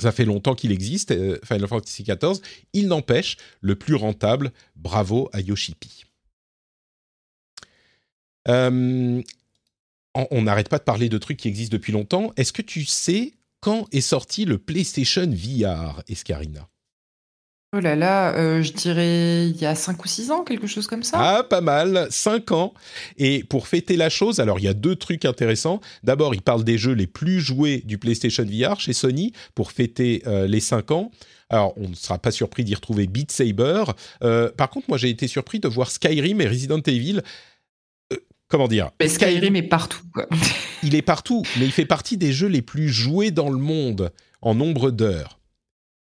ça 0.00 0.12
fait 0.12 0.24
longtemps 0.24 0.54
qu'il 0.54 0.72
existe, 0.72 1.10
euh, 1.12 1.38
Final 1.44 1.68
Fantasy 1.68 2.02
XIV. 2.02 2.40
Il 2.72 2.88
n'empêche, 2.88 3.36
le 3.60 3.76
plus 3.76 3.94
rentable, 3.94 4.52
bravo 4.76 5.28
à 5.32 5.40
Yoshipi. 5.40 6.04
Euh, 8.48 9.22
on 10.14 10.42
n'arrête 10.42 10.68
pas 10.68 10.78
de 10.78 10.84
parler 10.84 11.08
de 11.08 11.18
trucs 11.18 11.36
qui 11.36 11.48
existent 11.48 11.76
depuis 11.76 11.92
longtemps. 11.92 12.32
Est-ce 12.36 12.52
que 12.52 12.62
tu 12.62 12.84
sais 12.84 13.34
quand 13.60 13.86
est 13.92 14.00
sorti 14.00 14.44
le 14.44 14.58
PlayStation 14.58 15.30
VR, 15.30 16.02
Escarina? 16.08 16.68
Oh 17.72 17.78
là 17.78 17.94
là, 17.94 18.34
euh, 18.34 18.62
je 18.62 18.72
dirais 18.72 19.48
il 19.48 19.56
y 19.56 19.64
a 19.64 19.76
5 19.76 20.04
ou 20.04 20.08
6 20.08 20.32
ans, 20.32 20.42
quelque 20.42 20.66
chose 20.66 20.88
comme 20.88 21.04
ça. 21.04 21.18
Ah, 21.20 21.44
pas 21.44 21.60
mal, 21.60 22.08
5 22.10 22.50
ans. 22.50 22.74
Et 23.16 23.44
pour 23.44 23.68
fêter 23.68 23.96
la 23.96 24.10
chose, 24.10 24.40
alors 24.40 24.58
il 24.58 24.64
y 24.64 24.68
a 24.68 24.74
deux 24.74 24.96
trucs 24.96 25.24
intéressants. 25.24 25.80
D'abord, 26.02 26.34
il 26.34 26.42
parle 26.42 26.64
des 26.64 26.78
jeux 26.78 26.94
les 26.94 27.06
plus 27.06 27.38
joués 27.40 27.84
du 27.86 27.96
PlayStation 27.96 28.44
VR 28.44 28.80
chez 28.80 28.92
Sony 28.92 29.32
pour 29.54 29.70
fêter 29.70 30.22
euh, 30.26 30.48
les 30.48 30.58
5 30.58 30.90
ans. 30.90 31.12
Alors, 31.48 31.72
on 31.76 31.88
ne 31.88 31.94
sera 31.94 32.18
pas 32.18 32.32
surpris 32.32 32.64
d'y 32.64 32.74
retrouver 32.74 33.06
Beat 33.06 33.30
Saber. 33.30 33.84
Euh, 34.24 34.50
par 34.50 34.68
contre, 34.68 34.86
moi, 34.88 34.98
j'ai 34.98 35.08
été 35.08 35.28
surpris 35.28 35.60
de 35.60 35.68
voir 35.68 35.92
Skyrim 35.92 36.40
et 36.40 36.48
Resident 36.48 36.80
Evil. 36.80 37.20
comment 38.48 38.66
dire 38.66 38.90
mais 38.98 39.08
Skyrim 39.08 39.54
est 39.54 39.62
partout. 39.62 40.02
Quoi. 40.12 40.26
il 40.82 40.96
est 40.96 41.02
partout, 41.02 41.44
mais 41.56 41.66
il 41.66 41.72
fait 41.72 41.86
partie 41.86 42.16
des 42.16 42.32
jeux 42.32 42.48
les 42.48 42.62
plus 42.62 42.88
joués 42.88 43.30
dans 43.30 43.48
le 43.48 43.58
monde 43.58 44.10
en 44.42 44.56
nombre 44.56 44.90
d'heures. 44.90 45.38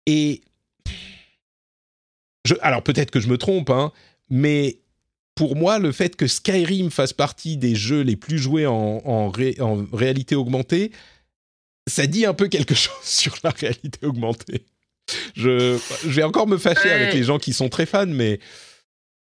Et 0.06 0.42
alors 2.62 2.84
peut-être 2.84 3.12
que 3.12 3.20
je 3.20 3.28
me 3.28 3.38
trompe, 3.38 3.70
hein, 3.70 3.92
mais 4.30 4.82
pour 5.36 5.56
moi, 5.56 5.80
le 5.80 5.92
fait 5.92 6.16
que 6.16 6.28
Skyrim 6.28 6.92
fasse 6.92 7.14
partie 7.14 7.58
des 7.58 7.76
jeux 7.76 8.02
les 8.02 8.16
plus 8.16 8.38
joués 8.38 8.68
en, 8.68 9.32
réalité 9.94 10.36
augmentée, 10.36 10.92
ça 11.88 12.06
dit 12.06 12.26
un 12.26 12.34
peu 12.34 12.48
quelque 12.48 12.76
chose 12.76 12.94
sur 13.04 13.36
la 13.44 13.52
réalité 13.52 14.06
augmentée. 14.06 14.66
Je, 15.36 15.80
vais 16.08 16.24
encore 16.24 16.48
me 16.48 16.58
fâcher 16.58 16.92
avec 16.92 17.14
les 17.14 17.24
gens 17.24 17.40
qui 17.40 17.54
sont 17.54 17.70
très 17.70 17.86
fans, 17.86 18.06
mais 18.06 18.40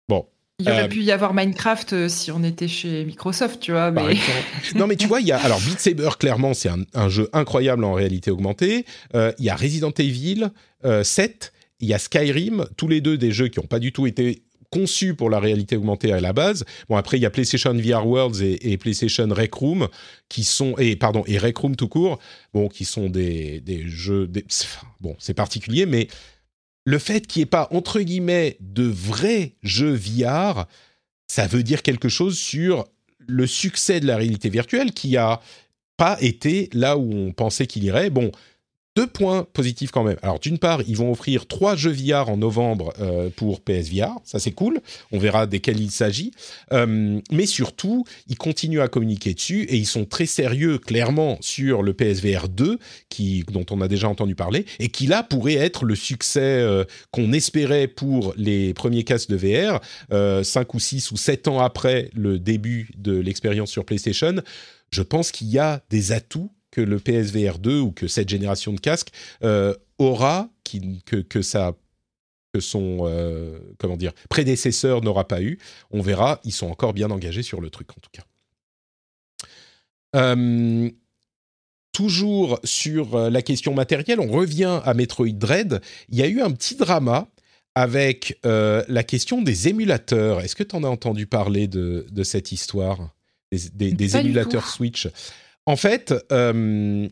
bon. 0.08 0.26
Il 0.58 0.70
aurait 0.70 0.84
euh, 0.84 0.88
pu 0.88 1.02
y 1.02 1.12
avoir 1.12 1.34
Minecraft 1.34 1.92
euh, 1.92 2.08
si 2.08 2.30
on 2.30 2.42
était 2.42 2.68
chez 2.68 3.04
Microsoft, 3.04 3.60
tu 3.60 3.72
vois. 3.72 3.90
Mais... 3.90 4.16
non, 4.74 4.86
mais 4.86 4.96
tu 4.96 5.06
vois, 5.06 5.20
il 5.20 5.26
y 5.26 5.32
a 5.32 5.38
alors 5.38 5.60
Beat 5.60 5.80
Saber 5.80 6.08
clairement, 6.18 6.54
c'est 6.54 6.70
un, 6.94 7.08
jeu 7.10 7.28
incroyable 7.34 7.84
en 7.84 7.92
réalité 7.92 8.30
augmentée. 8.30 8.86
Euh, 9.14 9.32
il 9.38 9.44
y 9.44 9.50
a 9.50 9.56
Resident 9.56 9.92
Evil 9.98 10.50
7 11.02 11.52
il 11.80 11.88
y 11.88 11.94
a 11.94 11.98
Skyrim, 11.98 12.66
tous 12.76 12.88
les 12.88 13.00
deux 13.00 13.18
des 13.18 13.32
jeux 13.32 13.48
qui 13.48 13.60
n'ont 13.60 13.66
pas 13.66 13.78
du 13.78 13.92
tout 13.92 14.06
été 14.06 14.42
conçus 14.70 15.14
pour 15.14 15.30
la 15.30 15.38
réalité 15.38 15.76
augmentée 15.76 16.12
à 16.12 16.20
la 16.20 16.32
base. 16.32 16.64
Bon 16.88 16.96
après 16.96 17.18
il 17.18 17.22
y 17.22 17.26
a 17.26 17.30
PlayStation 17.30 17.72
VR 17.72 18.06
Worlds 18.06 18.42
et, 18.42 18.76
PlayStation 18.78 19.28
Rec 19.30 19.54
Room 19.54 19.88
qui 20.28 20.44
sont 20.44 20.76
et 20.78 20.96
pardon 20.96 21.22
et 21.26 21.38
Rec 21.38 21.56
Room 21.56 21.76
tout 21.76 21.88
court, 21.88 22.18
bon 22.52 22.68
qui 22.68 22.84
sont 22.84 23.08
des, 23.08 23.60
des 23.60 23.86
jeux 23.86 24.28
bon 25.00 25.16
c'est 25.18 25.34
particulier 25.34 25.86
mais 25.86 26.08
le 26.84 26.98
fait 26.98 27.26
qu'il 27.26 27.40
n'y 27.40 27.44
ait 27.44 27.46
pas 27.46 27.68
entre 27.72 28.00
guillemets 28.00 28.56
de 28.60 28.84
vrais 28.84 29.54
jeux 29.62 29.94
VR, 29.94 30.66
ça 31.26 31.46
veut 31.46 31.62
dire 31.62 31.82
quelque 31.82 32.08
chose 32.08 32.38
sur 32.38 32.86
le 33.26 33.46
succès 33.46 34.00
de 34.00 34.06
la 34.06 34.16
réalité 34.16 34.48
virtuelle 34.48 34.92
qui 34.92 35.16
a 35.16 35.40
pas 35.96 36.16
été 36.20 36.70
là 36.72 36.96
où 36.96 37.12
on 37.12 37.32
pensait 37.32 37.66
qu'il 37.66 37.84
irait. 37.84 38.10
Bon, 38.10 38.30
deux 38.96 39.06
points 39.06 39.46
positifs 39.52 39.90
quand 39.90 40.02
même. 40.02 40.16
Alors 40.22 40.40
d'une 40.40 40.58
part, 40.58 40.80
ils 40.88 40.96
vont 40.96 41.12
offrir 41.12 41.46
trois 41.46 41.76
jeux 41.76 41.92
VR 41.92 42.30
en 42.30 42.38
novembre 42.38 42.94
euh, 42.98 43.28
pour 43.36 43.60
PSVR, 43.60 44.16
ça 44.24 44.38
c'est 44.38 44.52
cool. 44.52 44.80
On 45.12 45.18
verra 45.18 45.46
desquels 45.46 45.78
il 45.78 45.90
s'agit. 45.90 46.32
Euh, 46.72 47.20
mais 47.30 47.46
surtout, 47.46 48.04
ils 48.26 48.38
continuent 48.38 48.80
à 48.80 48.88
communiquer 48.88 49.34
dessus 49.34 49.64
et 49.64 49.76
ils 49.76 49.86
sont 49.86 50.06
très 50.06 50.26
sérieux, 50.26 50.78
clairement, 50.78 51.36
sur 51.42 51.82
le 51.82 51.92
PSVR 51.92 52.48
2, 52.48 52.78
qui, 53.10 53.44
dont 53.52 53.66
on 53.70 53.82
a 53.82 53.88
déjà 53.88 54.08
entendu 54.08 54.34
parler, 54.34 54.64
et 54.78 54.88
qui 54.88 55.06
là 55.06 55.22
pourrait 55.22 55.54
être 55.54 55.84
le 55.84 55.94
succès 55.94 56.40
euh, 56.40 56.84
qu'on 57.10 57.32
espérait 57.32 57.88
pour 57.88 58.32
les 58.36 58.72
premiers 58.72 59.04
casques 59.04 59.28
de 59.28 59.36
VR, 59.36 59.80
cinq 60.42 60.72
ou 60.74 60.80
six 60.80 61.10
ou 61.10 61.16
sept 61.16 61.48
ans 61.48 61.60
après 61.60 62.10
le 62.14 62.38
début 62.38 62.90
de 62.96 63.12
l'expérience 63.12 63.70
sur 63.70 63.84
PlayStation. 63.84 64.36
Je 64.90 65.02
pense 65.02 65.32
qu'il 65.32 65.48
y 65.48 65.58
a 65.58 65.82
des 65.90 66.12
atouts 66.12 66.50
que 66.76 66.82
le 66.82 66.98
PSVR 66.98 67.58
2 67.58 67.80
ou 67.80 67.90
que 67.90 68.06
cette 68.06 68.28
génération 68.28 68.74
de 68.74 68.80
casques 68.80 69.08
euh, 69.42 69.72
aura, 69.96 70.50
qui, 70.62 71.02
que, 71.06 71.16
que, 71.16 71.40
ça, 71.40 71.72
que 72.52 72.60
son 72.60 72.98
euh, 73.04 73.58
comment 73.78 73.96
dire, 73.96 74.12
prédécesseur 74.28 75.00
n'aura 75.00 75.26
pas 75.26 75.40
eu. 75.40 75.58
On 75.90 76.02
verra, 76.02 76.38
ils 76.44 76.52
sont 76.52 76.66
encore 76.66 76.92
bien 76.92 77.10
engagés 77.10 77.42
sur 77.42 77.62
le 77.62 77.70
truc 77.70 77.92
en 77.92 78.00
tout 78.02 78.10
cas. 78.12 78.24
Euh, 80.16 80.90
toujours 81.92 82.60
sur 82.62 83.30
la 83.30 83.40
question 83.40 83.72
matérielle, 83.72 84.20
on 84.20 84.30
revient 84.30 84.82
à 84.84 84.92
Metroid 84.92 85.32
Dread. 85.32 85.80
Il 86.10 86.18
y 86.18 86.22
a 86.22 86.26
eu 86.26 86.42
un 86.42 86.50
petit 86.50 86.76
drama 86.76 87.26
avec 87.74 88.38
euh, 88.44 88.84
la 88.88 89.02
question 89.02 89.40
des 89.40 89.68
émulateurs. 89.68 90.42
Est-ce 90.42 90.56
que 90.56 90.62
tu 90.62 90.76
en 90.76 90.84
as 90.84 90.88
entendu 90.88 91.26
parler 91.26 91.68
de, 91.68 92.04
cette 92.22 92.52
histoire? 92.52 93.14
Des, 93.50 94.16
émulateurs 94.18 94.68
Switch? 94.68 95.08
En 95.66 95.76
fait, 95.76 96.14
euh, 96.32 97.08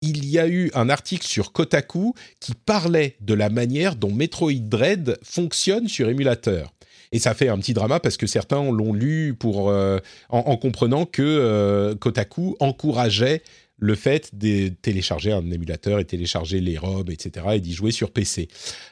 il 0.00 0.26
y 0.26 0.38
a 0.38 0.48
eu 0.48 0.70
un 0.74 0.88
article 0.88 1.26
sur 1.26 1.52
Kotaku 1.52 2.14
qui 2.40 2.54
parlait 2.54 3.16
de 3.20 3.34
la 3.34 3.50
manière 3.50 3.96
dont 3.96 4.12
Metroid 4.12 4.60
Dread 4.60 5.18
fonctionne 5.22 5.88
sur 5.88 6.08
émulateur. 6.08 6.72
Et 7.12 7.18
ça 7.18 7.34
fait 7.34 7.48
un 7.48 7.58
petit 7.58 7.74
drama 7.74 8.00
parce 8.00 8.16
que 8.16 8.26
certains 8.26 8.62
l'ont 8.70 8.92
lu 8.92 9.34
pour, 9.34 9.70
euh, 9.70 9.98
en, 10.28 10.56
comprenant 10.56 11.06
que 11.06 11.94
Kotaku 11.94 12.56
encourageait 12.60 13.42
le 13.78 13.94
fait 13.94 14.36
de 14.36 14.68
télécharger 14.68 15.32
un 15.32 15.50
émulateur 15.50 16.00
et 16.00 16.04
télécharger 16.04 16.60
les 16.60 16.76
ROM, 16.76 17.08
etc., 17.10 17.46
et 17.54 17.60
d'y 17.60 17.72
jouer 17.72 17.92
sur 17.92 18.10
PC. 18.10 18.48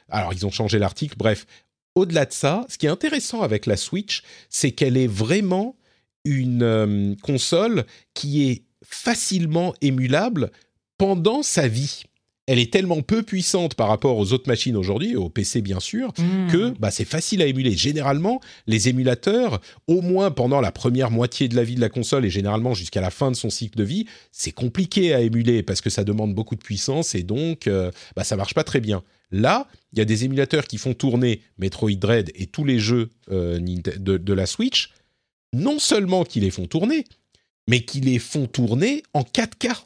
Alors, 0.08 0.32
ils 0.32 0.46
ont 0.46 0.50
changé 0.50 0.78
l'article. 0.78 1.16
Bref, 1.18 1.46
au-delà 1.94 2.24
de 2.24 2.32
ça, 2.32 2.64
ce 2.68 2.78
qui 2.78 2.86
est 2.86 2.90
intéressant 2.90 3.42
avec 3.42 3.66
la 3.66 3.76
Switch, 3.76 4.22
c'est 4.48 4.70
qu'elle 4.70 4.96
est 4.96 5.08
vraiment 5.08 5.76
une 6.24 6.62
euh, 6.62 7.14
console 7.22 7.84
qui 8.14 8.50
est 8.50 8.62
facilement 8.88 9.74
émulable 9.80 10.50
pendant 10.98 11.42
sa 11.42 11.68
vie 11.68 12.04
elle 12.46 12.60
est 12.60 12.72
tellement 12.72 13.02
peu 13.02 13.22
puissante 13.22 13.74
par 13.74 13.88
rapport 13.88 14.16
aux 14.16 14.32
autres 14.32 14.48
machines 14.48 14.76
aujourd'hui, 14.76 15.16
au 15.16 15.28
PC 15.28 15.62
bien 15.62 15.80
sûr, 15.80 16.12
mmh. 16.16 16.52
que 16.52 16.74
bah, 16.78 16.90
c'est 16.90 17.04
facile 17.04 17.42
à 17.42 17.46
émuler. 17.46 17.72
Généralement, 17.72 18.40
les 18.66 18.88
émulateurs, 18.88 19.60
au 19.88 20.00
moins 20.00 20.30
pendant 20.30 20.60
la 20.60 20.70
première 20.70 21.10
moitié 21.10 21.48
de 21.48 21.56
la 21.56 21.64
vie 21.64 21.74
de 21.74 21.80
la 21.80 21.88
console 21.88 22.24
et 22.24 22.30
généralement 22.30 22.72
jusqu'à 22.72 23.00
la 23.00 23.10
fin 23.10 23.30
de 23.30 23.36
son 23.36 23.50
cycle 23.50 23.76
de 23.76 23.84
vie, 23.84 24.06
c'est 24.30 24.52
compliqué 24.52 25.12
à 25.12 25.20
émuler 25.20 25.62
parce 25.62 25.80
que 25.80 25.90
ça 25.90 26.04
demande 26.04 26.34
beaucoup 26.34 26.54
de 26.54 26.62
puissance 26.62 27.14
et 27.14 27.24
donc 27.24 27.66
euh, 27.66 27.90
bah, 28.14 28.22
ça 28.22 28.36
marche 28.36 28.54
pas 28.54 28.64
très 28.64 28.80
bien. 28.80 29.02
Là, 29.32 29.66
il 29.92 29.98
y 29.98 30.02
a 30.02 30.04
des 30.04 30.24
émulateurs 30.24 30.66
qui 30.68 30.78
font 30.78 30.94
tourner 30.94 31.40
Metroid 31.58 31.96
Dread 31.96 32.30
et 32.36 32.46
tous 32.46 32.64
les 32.64 32.78
jeux 32.78 33.10
euh, 33.32 33.58
de, 33.58 34.18
de 34.18 34.32
la 34.32 34.46
Switch, 34.46 34.92
non 35.52 35.80
seulement 35.80 36.22
qui 36.22 36.38
les 36.38 36.52
font 36.52 36.66
tourner, 36.66 37.04
mais 37.66 37.80
qui 37.80 38.00
les 38.00 38.18
font 38.18 38.46
tourner 38.46 39.02
en 39.12 39.22
4K. 39.22 39.84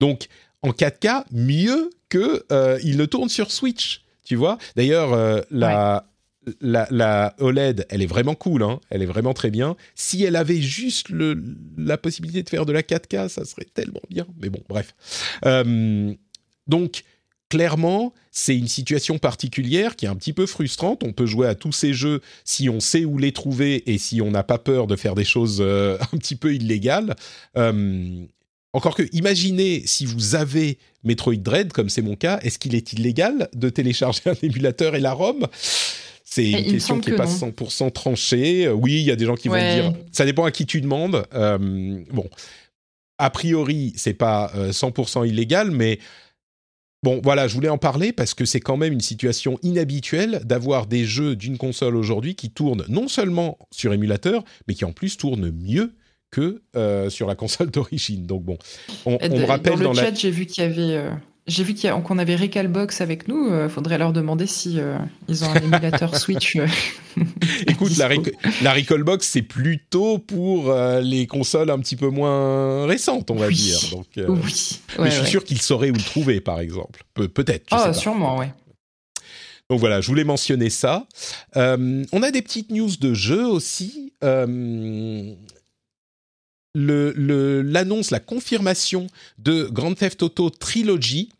Donc, 0.00 0.28
en 0.62 0.70
4K 0.70 1.24
mieux 1.30 1.90
que 2.08 2.44
euh, 2.52 2.78
le 2.82 3.06
tourne 3.06 3.28
sur 3.28 3.50
Switch. 3.50 4.02
Tu 4.24 4.36
vois 4.36 4.58
D'ailleurs, 4.74 5.12
euh, 5.12 5.40
la, 5.50 6.04
la, 6.60 7.34
OLED, 7.38 7.86
elle 7.90 8.02
est 8.02 8.06
vraiment 8.06 8.34
cool. 8.34 8.62
Hein. 8.62 8.80
elle 8.90 9.02
est 9.02 9.06
vraiment 9.06 9.34
très 9.34 9.50
bien. 9.50 9.76
Si 9.94 10.24
elle 10.24 10.36
avait 10.36 10.60
juste 10.60 11.08
le, 11.08 11.42
la 11.76 11.98
possibilité 11.98 12.42
de 12.42 12.48
faire 12.48 12.66
de 12.66 12.72
la 12.72 12.82
4K, 12.82 13.28
ça 13.28 13.44
serait 13.44 13.66
tellement 13.72 14.02
bien. 14.10 14.26
Mais 14.40 14.48
bon, 14.48 14.60
bref. 14.68 14.94
Euh, 15.44 16.12
donc, 16.66 17.04
clairement, 17.56 18.12
c'est 18.32 18.56
une 18.56 18.68
situation 18.68 19.18
particulière 19.18 19.96
qui 19.96 20.04
est 20.04 20.08
un 20.08 20.16
petit 20.16 20.34
peu 20.34 20.44
frustrante. 20.46 21.02
On 21.04 21.12
peut 21.12 21.26
jouer 21.26 21.46
à 21.46 21.54
tous 21.54 21.72
ces 21.72 21.94
jeux 21.94 22.20
si 22.44 22.68
on 22.68 22.80
sait 22.80 23.06
où 23.06 23.16
les 23.16 23.32
trouver 23.32 23.90
et 23.90 23.96
si 23.96 24.20
on 24.20 24.30
n'a 24.30 24.42
pas 24.42 24.58
peur 24.58 24.86
de 24.86 24.94
faire 24.94 25.14
des 25.14 25.24
choses 25.24 25.60
un 25.62 26.18
petit 26.18 26.36
peu 26.36 26.54
illégales. 26.54 27.16
Encore 28.76 28.94
que, 28.94 29.04
imaginez 29.12 29.84
si 29.86 30.04
vous 30.04 30.34
avez 30.34 30.76
Metroid 31.02 31.36
Dread, 31.36 31.72
comme 31.72 31.88
c'est 31.88 32.02
mon 32.02 32.14
cas, 32.14 32.38
est-ce 32.42 32.58
qu'il 32.58 32.74
est 32.74 32.92
illégal 32.92 33.48
de 33.54 33.70
télécharger 33.70 34.20
un 34.26 34.34
émulateur 34.42 34.94
et 34.94 35.00
la 35.00 35.14
ROM? 35.14 35.46
C'est 36.22 36.50
une 36.50 36.72
question 36.72 37.00
qui 37.00 37.10
n'est 37.10 37.16
pas 37.16 37.24
100% 37.24 37.90
tranchée. 37.92 38.68
Oui, 38.68 38.96
il 39.00 39.04
y 39.04 39.10
a 39.10 39.16
des 39.16 39.24
gens 39.24 39.36
qui 39.36 39.48
vont 39.48 39.56
dire. 39.56 39.94
Ça 40.12 40.26
dépend 40.26 40.44
à 40.44 40.50
qui 40.50 40.66
tu 40.66 40.82
demandes. 40.82 41.24
Euh, 41.32 42.04
bon, 42.12 42.28
a 43.16 43.30
priori, 43.30 43.94
c'est 43.96 44.12
pas 44.12 44.52
100% 44.54 45.20
euh, 45.20 45.26
illégal, 45.26 45.70
mais 45.70 45.98
bon, 47.06 47.20
voilà, 47.22 47.46
je 47.46 47.54
voulais 47.54 47.68
en 47.68 47.78
parler 47.78 48.12
parce 48.12 48.34
que 48.34 48.44
c'est 48.44 48.58
quand 48.58 48.76
même 48.76 48.92
une 48.92 49.00
situation 49.00 49.60
inhabituelle 49.62 50.40
d'avoir 50.44 50.88
des 50.88 51.04
jeux 51.04 51.36
d'une 51.36 51.56
console 51.56 51.94
aujourd'hui 51.94 52.34
qui 52.34 52.50
tournent 52.50 52.84
non 52.88 53.06
seulement 53.06 53.58
sur 53.70 53.92
émulateur, 53.92 54.42
mais 54.66 54.74
qui 54.74 54.84
en 54.84 54.90
plus 54.90 55.16
tournent 55.16 55.52
mieux 55.52 55.94
que 56.32 56.62
euh, 56.74 57.08
sur 57.08 57.28
la 57.28 57.36
console 57.36 57.70
d'origine. 57.70 58.26
Donc 58.26 58.42
bon, 58.42 58.58
on, 59.04 59.12
me 59.12 59.44
rappelle 59.44 59.78
dans 59.78 59.92
le 59.92 59.96
chat, 59.96 60.14
j'ai 60.14 60.32
vu 60.32 60.46
qu'il 60.46 60.64
y 60.64 60.66
avait, 60.66 60.96
euh, 60.96 61.10
j'ai 61.46 61.64
vu 61.64 61.74
qu'on 61.74 62.18
avait 62.18 62.36
Recalbox 62.36 63.00
avec 63.00 63.28
nous. 63.28 63.48
Il 63.62 63.68
faudrait 63.68 63.98
leur 63.98 64.12
demander 64.12 64.46
si 64.46 64.80
euh, 64.80 64.98
ils 65.28 65.44
ont 65.44 65.50
un 65.50 65.60
émulateur 65.60 66.16
Switch. 66.18 66.56
Écoute, 67.68 67.96
la, 67.96 68.08
la 68.62 68.72
Recalbox 68.72 69.26
c'est 69.26 69.42
plutôt 69.42 70.18
pour 70.18 70.74
les 71.02 71.26
consoles 71.26 71.70
un 71.70 71.78
petit 71.78 71.96
peu 71.96 72.08
moins 72.08 72.86
récentes, 72.86 73.30
on 73.30 73.36
va 73.36 73.48
dire. 73.48 73.78
Donc, 73.92 74.06
oui. 74.16 74.80
mais 74.98 75.10
je 75.10 75.20
suis 75.20 75.30
sûr 75.30 75.44
qu'ils 75.44 75.62
sauraient 75.62 75.90
où 75.90 75.94
le 75.94 76.02
trouver, 76.02 76.40
par 76.40 76.60
exemple. 76.60 77.04
peut-être. 77.14 77.66
Ah, 77.70 77.92
sûrement, 77.92 78.38
ouais. 78.38 78.52
Donc 79.68 79.80
voilà, 79.80 80.00
je 80.00 80.06
voulais 80.06 80.24
mentionner 80.24 80.70
ça. 80.70 81.06
on 81.54 82.22
a 82.22 82.30
des 82.30 82.42
petites 82.42 82.70
news 82.70 82.90
de 83.00 83.14
jeux 83.14 83.46
aussi 83.46 84.12
l'annonce, 86.76 88.10
la 88.10 88.20
confirmation 88.20 89.06
de 89.38 89.64
Grand 89.64 89.94
Theft 89.94 90.22
Auto 90.22 90.50
Trilogy, 90.50 91.30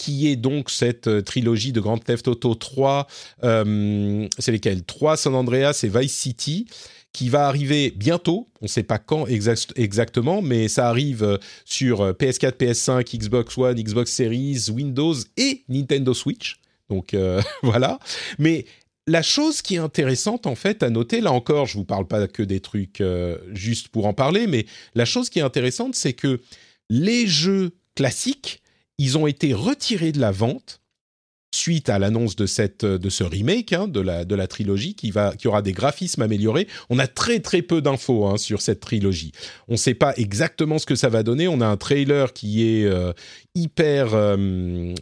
qui 0.00 0.28
est 0.28 0.36
donc 0.36 0.70
cette 0.70 1.08
euh, 1.08 1.20
trilogie 1.20 1.72
de 1.72 1.80
Grand 1.80 1.98
Theft 1.98 2.26
Auto 2.26 2.54
3, 2.54 3.06
euh, 3.44 4.26
c'est 4.38 4.50
lesquels? 4.50 4.82
3 4.82 5.18
San 5.18 5.34
Andreas 5.34 5.80
et 5.82 5.88
Vice 5.88 6.16
City, 6.16 6.66
qui 7.12 7.28
va 7.28 7.46
arriver 7.46 7.92
bientôt, 7.94 8.48
on 8.62 8.64
ne 8.64 8.68
sait 8.68 8.82
pas 8.82 8.96
quand 8.96 9.26
exactement, 9.26 10.40
mais 10.40 10.68
ça 10.68 10.88
arrive 10.88 11.22
euh, 11.22 11.36
sur 11.66 12.12
PS4, 12.12 12.52
PS5, 12.52 13.18
Xbox 13.18 13.58
One, 13.58 13.76
Xbox 13.78 14.10
Series, 14.10 14.70
Windows 14.70 15.16
et 15.36 15.64
Nintendo 15.68 16.14
Switch. 16.14 16.60
Donc 16.88 17.14
voilà. 17.62 17.98
Mais 18.38 18.64
la 19.06 19.20
chose 19.20 19.60
qui 19.60 19.74
est 19.74 19.78
intéressante 19.78 20.46
en 20.46 20.54
fait 20.54 20.82
à 20.82 20.88
noter, 20.88 21.20
là 21.20 21.32
encore, 21.32 21.66
je 21.66 21.76
vous 21.76 21.84
parle 21.84 22.06
pas 22.06 22.26
que 22.26 22.42
des 22.42 22.60
trucs 22.60 23.02
juste 23.52 23.88
pour 23.88 24.06
en 24.06 24.14
parler, 24.14 24.46
mais 24.46 24.64
la 24.94 25.04
chose 25.04 25.28
qui 25.28 25.40
est 25.40 25.42
intéressante, 25.42 25.94
c'est 25.94 26.14
que 26.14 26.40
les 26.88 27.26
jeux 27.26 27.72
classiques, 27.94 28.62
ils 29.00 29.18
ont 29.18 29.26
été 29.26 29.52
retirés 29.52 30.12
de 30.12 30.20
la 30.20 30.30
vente 30.30 30.80
suite 31.52 31.88
à 31.88 31.98
l'annonce 31.98 32.36
de 32.36 32.46
cette 32.46 32.84
de 32.84 33.10
ce 33.10 33.24
remake 33.24 33.72
hein, 33.72 33.88
de 33.88 34.00
la 34.00 34.24
de 34.24 34.34
la 34.36 34.46
trilogie 34.46 34.94
qui 34.94 35.10
va 35.10 35.34
qui 35.36 35.48
aura 35.48 35.62
des 35.62 35.72
graphismes 35.72 36.22
améliorés. 36.22 36.68
On 36.90 36.98
a 37.00 37.08
très 37.08 37.40
très 37.40 37.62
peu 37.62 37.82
d'infos 37.82 38.26
hein, 38.26 38.36
sur 38.36 38.62
cette 38.62 38.78
trilogie. 38.78 39.32
On 39.66 39.72
ne 39.72 39.76
sait 39.78 39.94
pas 39.94 40.14
exactement 40.16 40.78
ce 40.78 40.86
que 40.86 40.94
ça 40.94 41.08
va 41.08 41.24
donner. 41.24 41.48
On 41.48 41.60
a 41.60 41.66
un 41.66 41.76
trailer 41.76 42.32
qui 42.32 42.62
est 42.62 42.84
euh, 42.84 43.12
hyper 43.56 44.10
euh, 44.14 44.94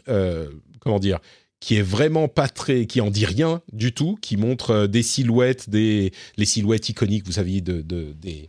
comment 0.80 0.99
dire 0.99 1.20
qui 1.61 1.76
est 1.76 1.82
vraiment 1.82 2.28
pas 2.28 2.49
très, 2.49 2.86
qui 2.86 3.01
en 3.01 3.11
dit 3.11 3.26
rien 3.26 3.62
du 3.72 3.92
tout, 3.92 4.16
qui 4.20 4.36
montre 4.36 4.70
euh, 4.70 4.86
des 4.86 5.03
silhouettes, 5.03 5.68
des 5.68 6.12
les 6.36 6.44
silhouettes 6.44 6.88
iconiques, 6.88 7.26
vous 7.26 7.32
saviez, 7.32 7.61
de, 7.61 7.80
des, 7.80 8.49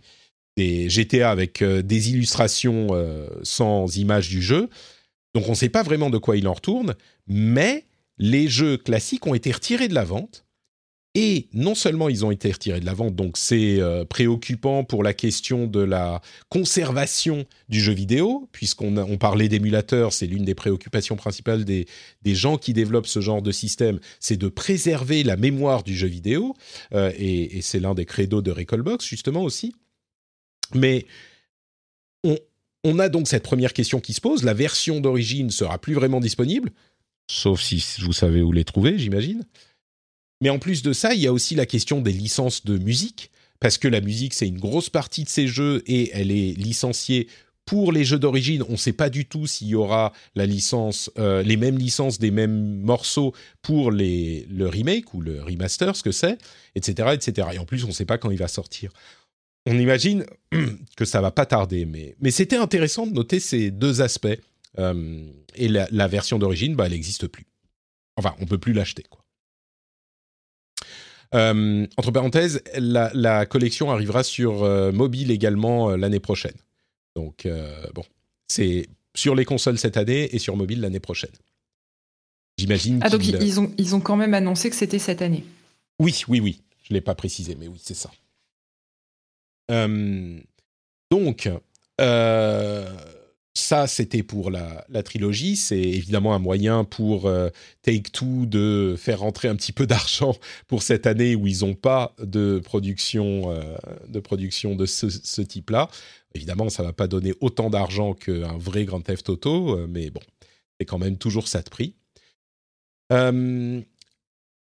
des, 0.57 0.89
GTA 0.89 1.31
avec 1.31 1.61
euh, 1.61 1.81
des 1.81 2.11
illustrations 2.11 2.89
euh, 2.91 3.27
sans 3.43 3.97
image 3.97 4.29
du 4.29 4.41
jeu. 4.41 4.69
Donc 5.33 5.47
on 5.47 5.51
ne 5.51 5.55
sait 5.55 5.69
pas 5.69 5.83
vraiment 5.83 6.09
de 6.09 6.17
quoi 6.17 6.37
il 6.37 6.47
en 6.47 6.53
retourne, 6.53 6.95
mais 7.27 7.85
les 8.17 8.47
jeux 8.47 8.77
classiques 8.77 9.27
ont 9.27 9.33
été 9.33 9.51
retirés 9.51 9.87
de 9.87 9.93
la 9.93 10.03
vente 10.03 10.45
et 11.15 11.49
non 11.53 11.73
seulement 11.73 12.07
ils 12.07 12.23
ont 12.23 12.29
été 12.29 12.51
retirés 12.51 12.79
de 12.79 12.85
la 12.85 12.93
vente, 12.93 13.15
donc 13.15 13.35
c'est 13.37 13.81
euh, 13.81 14.05
préoccupant 14.05 14.83
pour 14.83 15.01
la 15.01 15.13
question 15.13 15.65
de 15.65 15.79
la 15.79 16.21
conservation 16.49 17.45
du 17.67 17.79
jeu 17.81 17.93
vidéo, 17.93 18.47
puisqu'on 18.51 18.95
on 18.95 19.17
parlait 19.17 19.47
d'émulateurs, 19.47 20.13
c'est 20.13 20.27
l'une 20.27 20.45
des 20.45 20.53
préoccupations 20.53 21.15
principales 21.15 21.65
des, 21.65 21.87
des, 22.21 22.35
gens 22.35 22.57
qui 22.57 22.73
développent 22.73 23.07
ce 23.07 23.21
genre 23.21 23.41
de 23.41 23.51
système, 23.51 23.99
c'est 24.19 24.37
de 24.37 24.49
préserver 24.49 25.23
la 25.23 25.35
mémoire 25.35 25.83
du 25.83 25.95
jeu 25.95 26.07
vidéo, 26.07 26.55
euh, 26.93 27.11
et, 27.17 27.57
et 27.57 27.61
c'est 27.63 27.79
l'un 27.79 27.95
des 27.95 28.05
credos 28.05 28.43
de 28.43 28.51
Recallbox 28.51 29.03
justement 29.03 29.41
aussi. 29.41 29.73
Mais 30.75 31.07
on, 32.23 32.37
on 32.83 32.99
a 32.99 33.09
donc 33.09 33.27
cette 33.27 33.43
première 33.43 33.73
question 33.73 33.99
qui 33.99 34.13
se 34.13 34.21
pose, 34.21 34.43
la 34.43 34.53
version 34.53 34.99
d'origine 34.99 35.49
sera 35.49 35.77
plus 35.77 35.93
vraiment 35.93 36.19
disponible, 36.19 36.71
sauf 37.29 37.61
si 37.61 37.83
vous 38.01 38.13
savez 38.13 38.41
où 38.41 38.51
les 38.51 38.63
trouver, 38.63 38.97
j'imagine. 38.97 39.43
Mais 40.41 40.49
en 40.49 40.59
plus 40.59 40.81
de 40.81 40.93
ça, 40.93 41.13
il 41.13 41.19
y 41.19 41.27
a 41.27 41.33
aussi 41.33 41.55
la 41.55 41.65
question 41.65 42.01
des 42.01 42.13
licences 42.13 42.63
de 42.63 42.77
musique, 42.77 43.31
parce 43.59 43.77
que 43.77 43.89
la 43.89 43.99
musique, 43.99 44.33
c'est 44.33 44.47
une 44.47 44.59
grosse 44.59 44.89
partie 44.89 45.25
de 45.25 45.29
ces 45.29 45.47
jeux 45.47 45.83
et 45.85 46.11
elle 46.13 46.31
est 46.31 46.53
licenciée 46.57 47.27
pour 47.69 47.91
les 47.91 48.03
jeux 48.03 48.17
d'origine, 48.17 48.63
on 48.67 48.71
ne 48.71 48.77
sait 48.77 48.93
pas 48.93 49.11
du 49.11 49.27
tout 49.27 49.45
s'il 49.45 49.67
y 49.67 49.75
aura 49.75 50.11
la 50.33 50.47
licence, 50.47 51.11
euh, 51.19 51.43
les 51.43 51.55
mêmes 51.55 51.77
licences 51.77 52.17
des 52.17 52.31
mêmes 52.31 52.79
morceaux 52.79 53.31
pour 53.61 53.91
les, 53.91 54.47
le 54.49 54.67
remake 54.67 55.13
ou 55.13 55.21
le 55.21 55.43
remaster, 55.43 55.95
ce 55.95 56.01
que 56.01 56.11
c'est, 56.11 56.39
etc., 56.73 57.09
etc. 57.13 57.49
Et 57.53 57.59
en 57.59 57.65
plus, 57.65 57.83
on 57.83 57.89
ne 57.89 57.93
sait 57.93 58.05
pas 58.05 58.17
quand 58.17 58.31
il 58.31 58.39
va 58.39 58.47
sortir. 58.47 58.91
On 59.65 59.77
imagine 59.77 60.25
que 60.95 61.05
ça 61.05 61.21
va 61.21 61.31
pas 61.31 61.45
tarder, 61.45 61.85
mais, 61.85 62.15
mais 62.19 62.31
c'était 62.31 62.55
intéressant 62.55 63.07
de 63.07 63.13
noter 63.13 63.39
ces 63.39 63.71
deux 63.71 64.01
aspects. 64.01 64.39
Euh, 64.77 65.23
et 65.55 65.67
la, 65.67 65.87
la 65.91 66.07
version 66.07 66.39
d'origine, 66.39 66.75
bah, 66.75 66.85
elle 66.85 66.91
n'existe 66.91 67.27
plus. 67.27 67.47
Enfin, 68.15 68.35
on 68.39 68.45
peut 68.45 68.57
plus 68.57 68.73
l'acheter, 68.73 69.03
quoi. 69.09 69.23
Euh, 71.35 71.85
entre 71.97 72.09
parenthèses, 72.09 72.63
la, 72.75 73.45
collection 73.45 73.91
arrivera 73.91 74.23
sur 74.23 74.63
euh, 74.63 74.91
mobile 74.91 75.29
également 75.29 75.95
l'année 75.95 76.19
prochaine. 76.19 76.55
Donc, 77.15 77.47
bon, 77.93 78.03
c'est 78.47 78.87
sur 79.15 79.35
les 79.35 79.45
consoles 79.45 79.77
cette 79.77 79.97
année 79.97 80.33
et 80.33 80.39
sur 80.39 80.55
mobile 80.55 80.81
l'année 80.81 80.99
prochaine. 80.99 81.31
J'imagine. 82.57 82.99
Ah, 83.03 83.09
donc 83.09 83.27
ils, 83.27 83.59
ont, 83.59 83.71
ils 83.77 83.95
ont 83.95 83.99
quand 83.99 84.15
même 84.15 84.33
annoncé 84.33 84.69
que 84.69 84.75
c'était 84.75 84.99
cette 84.99 85.21
année. 85.21 85.45
Oui, 85.99 86.23
oui, 86.27 86.39
oui. 86.39 86.61
Je 86.83 86.93
ne 86.93 86.95
l'ai 86.95 87.01
pas 87.01 87.15
précisé, 87.15 87.55
mais 87.59 87.67
oui, 87.67 87.79
c'est 87.81 87.95
ça. 87.95 88.09
Donc, 89.69 91.49
ça, 93.59 93.87
c'était 93.87 94.23
pour 94.23 94.51
la, 94.51 95.03
trilogie. 95.03 95.55
C'est 95.55 95.79
évidemment 95.79 96.33
un 96.33 96.39
moyen 96.39 96.83
pour 96.83 97.25
euh, 97.25 97.49
Take-Two 97.83 98.45
de 98.45 98.95
faire 98.97 99.19
rentrer 99.19 99.47
un 99.47 99.55
petit 99.55 99.71
peu 99.71 99.85
d'argent 99.85 100.35
pour 100.67 100.81
cette 100.81 101.05
année 101.05 101.35
où 101.35 101.47
ils 101.47 101.61
n'ont 101.61 101.75
pas 101.75 102.15
de 102.19 102.59
production, 102.63 103.51
euh, 103.51 103.75
de, 104.07 104.19
production 104.19 104.75
de 104.75 104.85
ce, 104.85 105.41
type-là. 105.41 105.89
Évidemment, 106.35 106.69
ça 106.69 106.83
ne 106.83 106.87
va 106.87 106.93
pas 106.93 107.07
donner 107.07 107.33
autant 107.41 107.69
d'argent 107.69 108.13
qu'un 108.13 108.57
vrai 108.57 108.85
Grand 108.85 109.01
Theft 109.01 109.29
Auto, 109.29 109.77
euh, 109.77 109.87
mais 109.89 110.09
bon, 110.09 110.21
c'est 110.79 110.85
quand 110.85 110.99
même 110.99 111.17
toujours 111.17 111.47
ça 111.47 111.61
de 111.61 111.69
prix. 111.69 111.95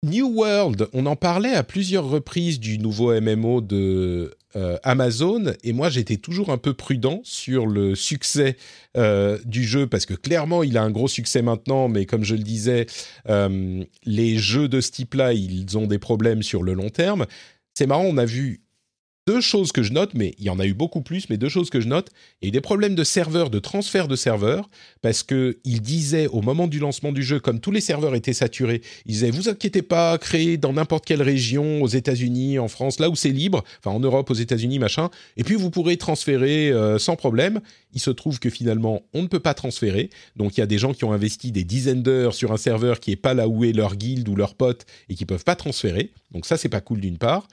New 0.03 0.27
World, 0.27 0.89
on 0.93 1.07
en 1.07 1.15
parlait 1.15 1.55
à 1.55 1.63
plusieurs 1.63 2.07
reprises 2.07 2.59
du 2.59 2.77
nouveau 2.77 3.19
MMO 3.19 3.61
de 3.61 4.35
euh, 4.55 4.77
Amazon, 4.83 5.53
et 5.63 5.73
moi 5.73 5.89
j'étais 5.89 6.17
toujours 6.17 6.51
un 6.51 6.59
peu 6.59 6.75
prudent 6.75 7.19
sur 7.23 7.65
le 7.65 7.95
succès 7.95 8.57
euh, 8.95 9.39
du 9.43 9.63
jeu, 9.63 9.87
parce 9.87 10.05
que 10.05 10.13
clairement 10.13 10.61
il 10.61 10.77
a 10.77 10.83
un 10.83 10.91
gros 10.91 11.07
succès 11.07 11.41
maintenant, 11.41 11.87
mais 11.89 12.05
comme 12.05 12.23
je 12.23 12.35
le 12.35 12.43
disais, 12.43 12.85
euh, 13.27 13.83
les 14.05 14.37
jeux 14.37 14.67
de 14.67 14.81
ce 14.81 14.91
type-là, 14.91 15.33
ils 15.33 15.77
ont 15.79 15.87
des 15.87 15.99
problèmes 15.99 16.43
sur 16.43 16.61
le 16.61 16.73
long 16.73 16.89
terme. 16.89 17.25
C'est 17.73 17.87
marrant, 17.87 18.05
on 18.05 18.17
a 18.17 18.25
vu 18.25 18.61
deux 19.27 19.41
choses 19.41 19.73
que 19.73 19.83
je 19.83 19.91
note, 19.91 20.13
mais 20.13 20.33
il 20.39 20.45
y 20.45 20.49
en 20.49 20.57
a 20.57 20.65
eu 20.65 20.73
beaucoup 20.73 21.01
plus, 21.01 21.29
mais 21.29 21.35
deux 21.35 21.49
choses 21.49 21.69
que 21.69 21.81
je 21.81 21.87
note. 21.87 22.09
Il 22.41 22.45
y 22.45 22.49
a 22.49 22.51
des 22.51 22.61
problèmes 22.61 22.95
de 22.95 23.03
serveurs, 23.03 23.49
de 23.49 23.59
transfert 23.59 24.07
de 24.07 24.15
serveurs, 24.15 24.69
parce 25.01 25.21
que 25.21 25.57
il 25.65 25.81
disait 25.81 26.27
au 26.27 26.41
moment 26.41 26.67
du 26.67 26.79
lancement 26.79 27.11
du 27.11 27.23
jeu, 27.23 27.39
comme 27.39 27.59
tous 27.59 27.71
les 27.71 27.81
serveurs 27.81 28.15
étaient 28.15 28.31
saturés, 28.31 28.81
ils 29.05 29.11
disaient 29.11 29.29
vous 29.29 29.49
inquiétez 29.49 29.81
pas, 29.81 30.17
créez 30.17 30.55
dans 30.55 30.71
n'importe 30.71 31.05
quelle 31.05 31.21
région, 31.21 31.81
aux 31.81 31.87
États-Unis, 31.87 32.57
en 32.57 32.69
France, 32.69 32.99
là 32.99 33.09
où 33.09 33.15
c'est 33.15 33.31
libre, 33.31 33.65
enfin 33.79 33.93
en 33.93 33.99
Europe, 33.99 34.29
aux 34.29 34.33
États-Unis, 34.33 34.79
machin, 34.79 35.09
et 35.35 35.43
puis 35.43 35.55
vous 35.55 35.69
pourrez 35.69 35.97
transférer 35.97 36.71
euh, 36.71 36.97
sans 36.97 37.17
problème. 37.17 37.59
Il 37.93 37.99
se 37.99 38.11
trouve 38.11 38.39
que 38.39 38.49
finalement 38.49 39.01
on 39.13 39.23
ne 39.23 39.27
peut 39.27 39.41
pas 39.41 39.53
transférer, 39.53 40.09
donc 40.37 40.55
il 40.55 40.61
y 40.61 40.63
a 40.63 40.67
des 40.67 40.77
gens 40.77 40.93
qui 40.93 41.03
ont 41.03 41.11
investi 41.11 41.51
des 41.51 41.65
dizaines 41.65 42.01
d'heures 42.01 42.33
sur 42.33 42.53
un 42.53 42.57
serveur 42.57 43.01
qui 43.01 43.11
est 43.11 43.17
pas 43.17 43.33
là 43.33 43.49
où 43.49 43.65
est 43.65 43.73
leur 43.73 43.97
guilde 43.97 44.29
ou 44.29 44.35
leur 44.37 44.55
pote 44.55 44.85
et 45.09 45.15
qui 45.15 45.25
peuvent 45.25 45.43
pas 45.43 45.55
transférer. 45.55 46.11
Donc 46.31 46.45
ça 46.45 46.55
c'est 46.55 46.69
pas 46.69 46.81
cool 46.81 47.01
d'une 47.01 47.17
part. 47.17 47.47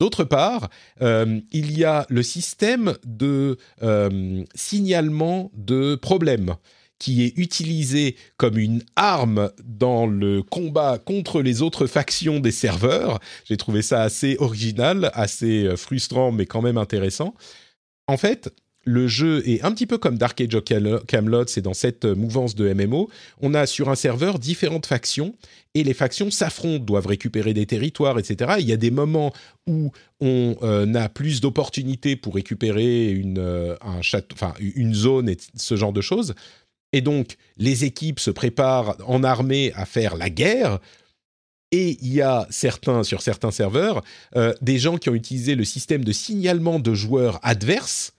D'autre 0.00 0.24
part, 0.24 0.70
euh, 1.02 1.40
il 1.52 1.76
y 1.76 1.84
a 1.84 2.04
le 2.08 2.22
système 2.22 2.96
de 3.04 3.56
euh, 3.82 4.44
signalement 4.54 5.50
de 5.54 5.94
problèmes 5.94 6.56
qui 6.98 7.24
est 7.24 7.36
utilisé 7.36 8.16
comme 8.36 8.58
une 8.58 8.82
arme 8.96 9.50
dans 9.62 10.06
le 10.06 10.42
combat 10.42 10.98
contre 10.98 11.42
les 11.42 11.62
autres 11.62 11.86
factions 11.86 12.40
des 12.40 12.50
serveurs. 12.50 13.20
J'ai 13.44 13.56
trouvé 13.56 13.82
ça 13.82 14.02
assez 14.02 14.36
original, 14.38 15.10
assez 15.14 15.64
euh, 15.64 15.76
frustrant, 15.76 16.32
mais 16.32 16.46
quand 16.46 16.62
même 16.62 16.78
intéressant. 16.78 17.34
En 18.06 18.16
fait, 18.16 18.54
le 18.84 19.08
jeu 19.08 19.42
est 19.48 19.64
un 19.64 19.72
petit 19.72 19.86
peu 19.86 19.98
comme 19.98 20.18
Dark 20.18 20.40
Age 20.40 20.54
of 20.54 20.64
Camelot, 21.06 21.46
c'est 21.46 21.62
dans 21.62 21.74
cette 21.74 22.04
mouvance 22.04 22.54
de 22.54 22.72
MMO. 22.72 23.08
On 23.40 23.54
a 23.54 23.66
sur 23.66 23.88
un 23.88 23.94
serveur 23.94 24.38
différentes 24.38 24.86
factions 24.86 25.34
et 25.74 25.82
les 25.82 25.94
factions 25.94 26.30
s'affrontent, 26.30 26.84
doivent 26.84 27.06
récupérer 27.06 27.52
des 27.52 27.66
territoires, 27.66 28.18
etc. 28.18 28.54
Il 28.60 28.66
y 28.66 28.72
a 28.72 28.76
des 28.76 28.90
moments 28.90 29.32
où 29.66 29.90
on 30.20 30.56
euh, 30.62 30.92
a 30.94 31.08
plus 31.08 31.40
d'opportunités 31.40 32.16
pour 32.16 32.34
récupérer 32.34 33.10
une, 33.10 33.38
euh, 33.38 33.76
une 34.60 34.94
zone 34.94 35.28
et 35.28 35.36
ce 35.54 35.76
genre 35.76 35.92
de 35.92 36.00
choses. 36.00 36.34
Et 36.92 37.00
donc, 37.00 37.36
les 37.56 37.84
équipes 37.84 38.20
se 38.20 38.30
préparent 38.30 38.96
en 39.06 39.24
armée 39.24 39.72
à 39.74 39.84
faire 39.84 40.16
la 40.16 40.30
guerre. 40.30 40.78
Et 41.72 41.98
il 42.00 42.12
y 42.12 42.22
a 42.22 42.46
certains, 42.50 43.02
sur 43.02 43.20
certains 43.20 43.50
serveurs, 43.50 44.04
euh, 44.36 44.54
des 44.62 44.78
gens 44.78 44.96
qui 44.96 45.10
ont 45.10 45.14
utilisé 45.14 45.56
le 45.56 45.64
système 45.64 46.04
de 46.04 46.12
signalement 46.12 46.78
de 46.78 46.94
joueurs 46.94 47.40
adverses 47.42 48.13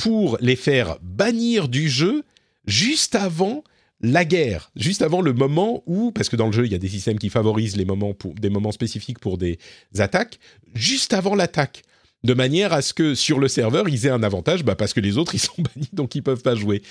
pour 0.00 0.38
les 0.40 0.56
faire 0.56 0.98
bannir 1.02 1.68
du 1.68 1.90
jeu 1.90 2.24
juste 2.66 3.14
avant 3.14 3.62
la 4.00 4.24
guerre, 4.24 4.70
juste 4.76 5.02
avant 5.02 5.20
le 5.20 5.34
moment 5.34 5.82
où, 5.86 6.10
parce 6.10 6.30
que 6.30 6.36
dans 6.36 6.46
le 6.46 6.52
jeu 6.52 6.64
il 6.64 6.72
y 6.72 6.74
a 6.74 6.78
des 6.78 6.88
systèmes 6.88 7.18
qui 7.18 7.28
favorisent 7.28 7.76
les 7.76 7.84
moments 7.84 8.14
pour, 8.14 8.34
des 8.34 8.48
moments 8.48 8.72
spécifiques 8.72 9.18
pour 9.18 9.36
des 9.36 9.58
attaques, 9.98 10.38
juste 10.74 11.12
avant 11.12 11.34
l'attaque, 11.34 11.82
de 12.24 12.32
manière 12.32 12.72
à 12.72 12.80
ce 12.80 12.94
que 12.94 13.14
sur 13.14 13.38
le 13.38 13.48
serveur 13.48 13.90
ils 13.90 14.06
aient 14.06 14.10
un 14.10 14.22
avantage, 14.22 14.64
bah 14.64 14.74
parce 14.74 14.94
que 14.94 15.00
les 15.00 15.18
autres 15.18 15.34
ils 15.34 15.40
sont 15.40 15.60
bannis 15.60 15.90
donc 15.92 16.14
ils 16.14 16.22
peuvent 16.22 16.42
pas 16.42 16.54
jouer. 16.54 16.82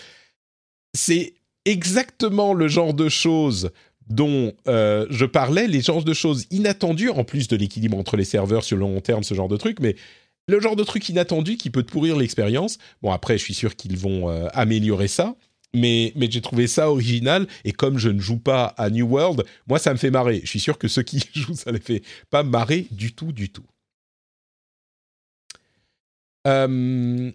C'est 0.94 1.34
exactement 1.66 2.54
le 2.54 2.68
genre 2.68 2.94
de 2.94 3.10
choses 3.10 3.72
dont 4.08 4.54
euh, 4.68 5.08
je 5.10 5.26
parlais, 5.26 5.68
les 5.68 5.82
genres 5.82 6.04
de 6.04 6.14
choses 6.14 6.46
inattendues, 6.52 7.10
en 7.10 7.24
plus 7.24 7.48
de 7.48 7.56
l'équilibre 7.56 7.98
entre 7.98 8.18
les 8.18 8.24
serveurs 8.24 8.64
sur 8.64 8.78
le 8.78 8.82
long 8.82 9.02
terme, 9.02 9.24
ce 9.24 9.34
genre 9.34 9.48
de 9.48 9.58
truc, 9.58 9.80
mais 9.80 9.96
le 10.50 10.60
genre 10.60 10.76
de 10.76 10.84
truc 10.84 11.08
inattendu 11.10 11.58
qui 11.58 11.70
peut 11.70 11.84
te 11.84 11.92
pourrir 11.92 12.18
l'expérience. 12.18 12.80
Bon, 13.02 13.12
après, 13.12 13.38
je 13.38 13.44
suis 13.44 13.54
sûr 13.54 13.76
qu'ils 13.76 13.98
vont 13.98 14.30
euh, 14.30 14.48
améliorer 14.54 15.08
ça. 15.08 15.36
Mais, 15.76 16.14
mais 16.16 16.30
j'ai 16.32 16.42
trouvé 16.42 16.66
ça 16.66 16.90
original 16.90 17.48
et 17.64 17.74
comme 17.74 18.00
je 18.00 18.10
ne 18.10 18.20
joue 18.20 18.40
pas 18.40 18.74
à 18.78 18.90
New 18.90 19.06
World, 19.06 19.46
moi 19.68 19.78
ça 19.78 19.94
me 19.94 20.00
fait 20.00 20.10
marrer. 20.10 20.42
Je 20.44 20.48
suis 20.48 20.60
sûr 20.60 20.80
que 20.80 20.88
ceux 20.88 21.04
qui 21.04 21.24
jouent, 21.36 21.54
ça 21.54 21.72
les 21.72 21.80
fait 21.80 22.02
pas 22.32 22.42
marrer 22.42 22.88
du 22.90 23.14
tout, 23.14 23.32
du 23.32 23.52
tout. 23.52 23.68
Euh, 26.48 27.32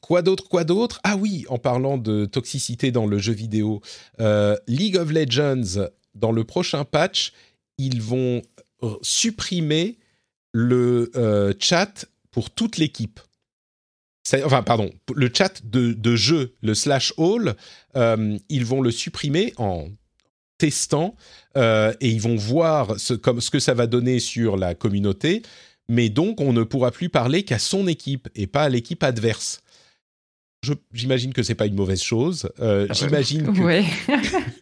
quoi 0.00 0.22
d'autre, 0.22 0.48
quoi 0.48 0.64
d'autre? 0.64 0.98
Ah 1.04 1.14
oui, 1.16 1.44
en 1.48 1.58
parlant 1.58 1.96
de 1.96 2.24
toxicité 2.24 2.90
dans 2.90 3.06
le 3.06 3.18
jeu 3.18 3.32
vidéo, 3.32 3.82
euh, 4.18 4.56
League 4.66 4.96
of 4.96 5.12
Legends, 5.12 5.86
dans 6.16 6.32
le 6.32 6.42
prochain 6.42 6.84
patch, 6.84 7.32
ils 7.78 8.02
vont 8.02 8.42
supprimer 9.02 9.96
le 10.52 11.10
euh, 11.16 11.52
chat 11.58 12.06
pour 12.30 12.50
toute 12.50 12.76
l'équipe. 12.76 13.20
Enfin, 14.44 14.62
pardon, 14.62 14.90
le 15.14 15.30
chat 15.34 15.64
de, 15.64 16.16
jeu, 16.16 16.54
le 16.62 16.74
slash 16.74 17.12
all, 17.18 17.56
euh, 17.96 18.38
ils 18.48 18.64
vont 18.64 18.80
le 18.80 18.90
supprimer 18.90 19.52
en 19.56 19.88
testant 20.58 21.16
euh, 21.56 21.92
et 22.00 22.08
ils 22.08 22.20
vont 22.20 22.36
voir 22.36 22.98
ce, 23.00 23.14
comme, 23.14 23.40
ce 23.40 23.50
que 23.50 23.58
ça 23.58 23.74
va 23.74 23.86
donner 23.86 24.20
sur 24.20 24.56
la 24.56 24.74
communauté. 24.74 25.42
Mais 25.88 26.08
donc, 26.08 26.40
on 26.40 26.52
ne 26.52 26.62
pourra 26.62 26.92
plus 26.92 27.08
parler 27.08 27.42
qu'à 27.42 27.58
son 27.58 27.88
équipe 27.88 28.28
et 28.36 28.46
pas 28.46 28.62
à 28.62 28.68
l'équipe 28.68 29.02
adverse. 29.02 29.60
J'imagine 30.92 31.32
que 31.32 31.42
c'est 31.42 31.56
pas 31.56 31.66
une 31.66 31.74
mauvaise 31.74 32.02
chose. 32.02 32.48
J'imagine 32.92 33.52
que. 33.52 33.82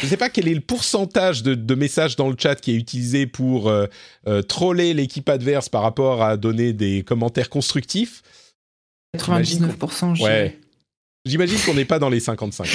Je 0.00 0.06
ne 0.06 0.10
sais 0.10 0.16
pas 0.16 0.30
quel 0.30 0.48
est 0.48 0.54
le 0.54 0.62
pourcentage 0.62 1.42
de, 1.42 1.74
messages 1.74 2.16
dans 2.16 2.30
le 2.30 2.36
chat 2.38 2.56
qui 2.56 2.72
est 2.72 2.74
utilisé 2.74 3.26
pour 3.26 3.68
euh, 3.68 3.86
euh, 4.26 4.40
troller 4.40 4.94
l'équipe 4.94 5.28
adverse 5.28 5.68
par 5.68 5.82
rapport 5.82 6.22
à 6.22 6.38
donner 6.38 6.72
des 6.72 7.02
commentaires 7.02 7.50
constructifs. 7.50 8.22
99%. 9.14 10.22
Ouais. 10.22 10.58
J'imagine 11.26 11.58
qu'on 11.66 11.74
n'est 11.74 11.84
pas 11.84 11.98
dans 11.98 12.08
les 12.08 12.20
55. 12.20 12.66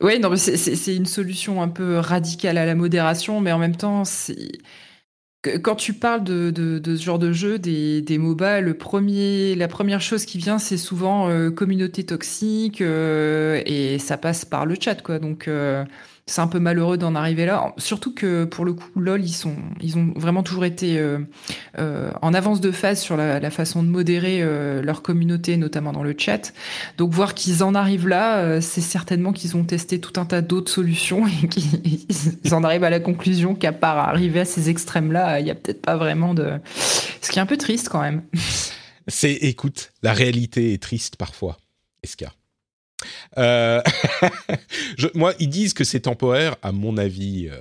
Oui, 0.00 0.18
non, 0.18 0.34
c'est 0.36 0.96
une 0.96 1.06
solution 1.06 1.62
un 1.62 1.68
peu 1.68 1.98
radicale 1.98 2.58
à 2.58 2.66
la 2.66 2.74
modération, 2.74 3.40
mais 3.40 3.52
en 3.52 3.58
même 3.58 3.76
temps, 3.76 4.04
c'est 4.04 4.50
quand 5.62 5.74
tu 5.74 5.92
parles 5.92 6.24
de, 6.24 6.80
ce 6.84 7.02
genre 7.02 7.18
de 7.18 7.32
jeu, 7.32 7.58
des, 7.58 8.00
des 8.00 8.18
MOBA, 8.18 8.60
le 8.60 8.74
premier, 8.74 9.54
la 9.54 9.68
première 9.68 10.00
chose 10.00 10.24
qui 10.24 10.38
vient, 10.38 10.58
c'est 10.58 10.76
souvent 10.76 11.28
euh, 11.28 11.50
communauté 11.50 12.04
toxique 12.04 12.80
euh, 12.80 13.62
et 13.66 13.98
ça 13.98 14.16
passe 14.16 14.44
par 14.44 14.66
le 14.66 14.76
chat, 14.78 15.02
quoi. 15.02 15.18
Donc, 15.18 15.48
euh, 15.48 15.84
c'est 16.26 16.40
un 16.40 16.46
peu 16.46 16.58
malheureux 16.58 16.96
d'en 16.96 17.14
arriver 17.14 17.44
là. 17.44 17.74
Surtout 17.76 18.14
que 18.14 18.44
pour 18.44 18.64
le 18.64 18.72
coup, 18.72 18.88
LOL, 18.98 19.22
ils, 19.22 19.32
sont, 19.32 19.56
ils 19.82 19.98
ont 19.98 20.12
vraiment 20.16 20.42
toujours 20.42 20.64
été 20.64 20.98
euh, 20.98 21.18
euh, 21.78 22.10
en 22.22 22.32
avance 22.32 22.62
de 22.62 22.70
phase 22.70 23.00
sur 23.00 23.16
la, 23.16 23.50
façon 23.50 23.82
de 23.82 23.88
modérer 23.88 24.38
euh, 24.40 24.80
leur 24.80 25.02
communauté, 25.02 25.58
notamment 25.58 25.92
dans 25.92 26.02
le 26.02 26.14
chat. 26.16 26.54
Donc 26.96 27.12
voir 27.12 27.34
qu'ils 27.34 27.62
en 27.62 27.74
arrivent 27.74 28.08
là, 28.08 28.60
c'est 28.62 28.80
certainement 28.80 29.32
qu'ils 29.32 29.56
ont 29.56 29.64
testé 29.64 30.00
tout 30.00 30.18
un 30.18 30.24
tas 30.24 30.40
d'autres 30.40 30.72
solutions 30.72 31.26
et 31.26 31.48
qu'ils 31.48 32.54
en 32.54 32.64
arrivent 32.64 32.84
à 32.84 32.90
la 32.90 33.00
conclusion 33.00 33.54
qu'à 33.54 33.72
part 33.72 33.98
arriver 33.98 34.40
à 34.40 34.44
ces 34.46 34.70
extrêmes-là, 34.70 35.40
il 35.40 35.44
n'y 35.44 35.50
a 35.50 35.54
peut-être 35.54 35.82
pas 35.82 35.96
vraiment 35.96 36.32
de... 36.32 36.58
Ce 37.20 37.30
qui 37.30 37.38
est 37.38 37.42
un 37.42 37.46
peu 37.46 37.58
triste 37.58 37.90
quand 37.90 38.00
même. 38.00 38.22
C'est, 39.08 39.32
écoute, 39.32 39.92
la 40.02 40.14
réalité 40.14 40.72
est 40.72 40.82
triste 40.82 41.16
parfois, 41.16 41.58
Esca. 42.02 42.32
Euh, 43.38 43.80
moi, 45.14 45.34
ils 45.38 45.48
disent 45.48 45.74
que 45.74 45.84
c'est 45.84 46.00
temporaire. 46.00 46.56
À 46.62 46.72
mon 46.72 46.96
avis, 46.96 47.48
euh, 47.50 47.56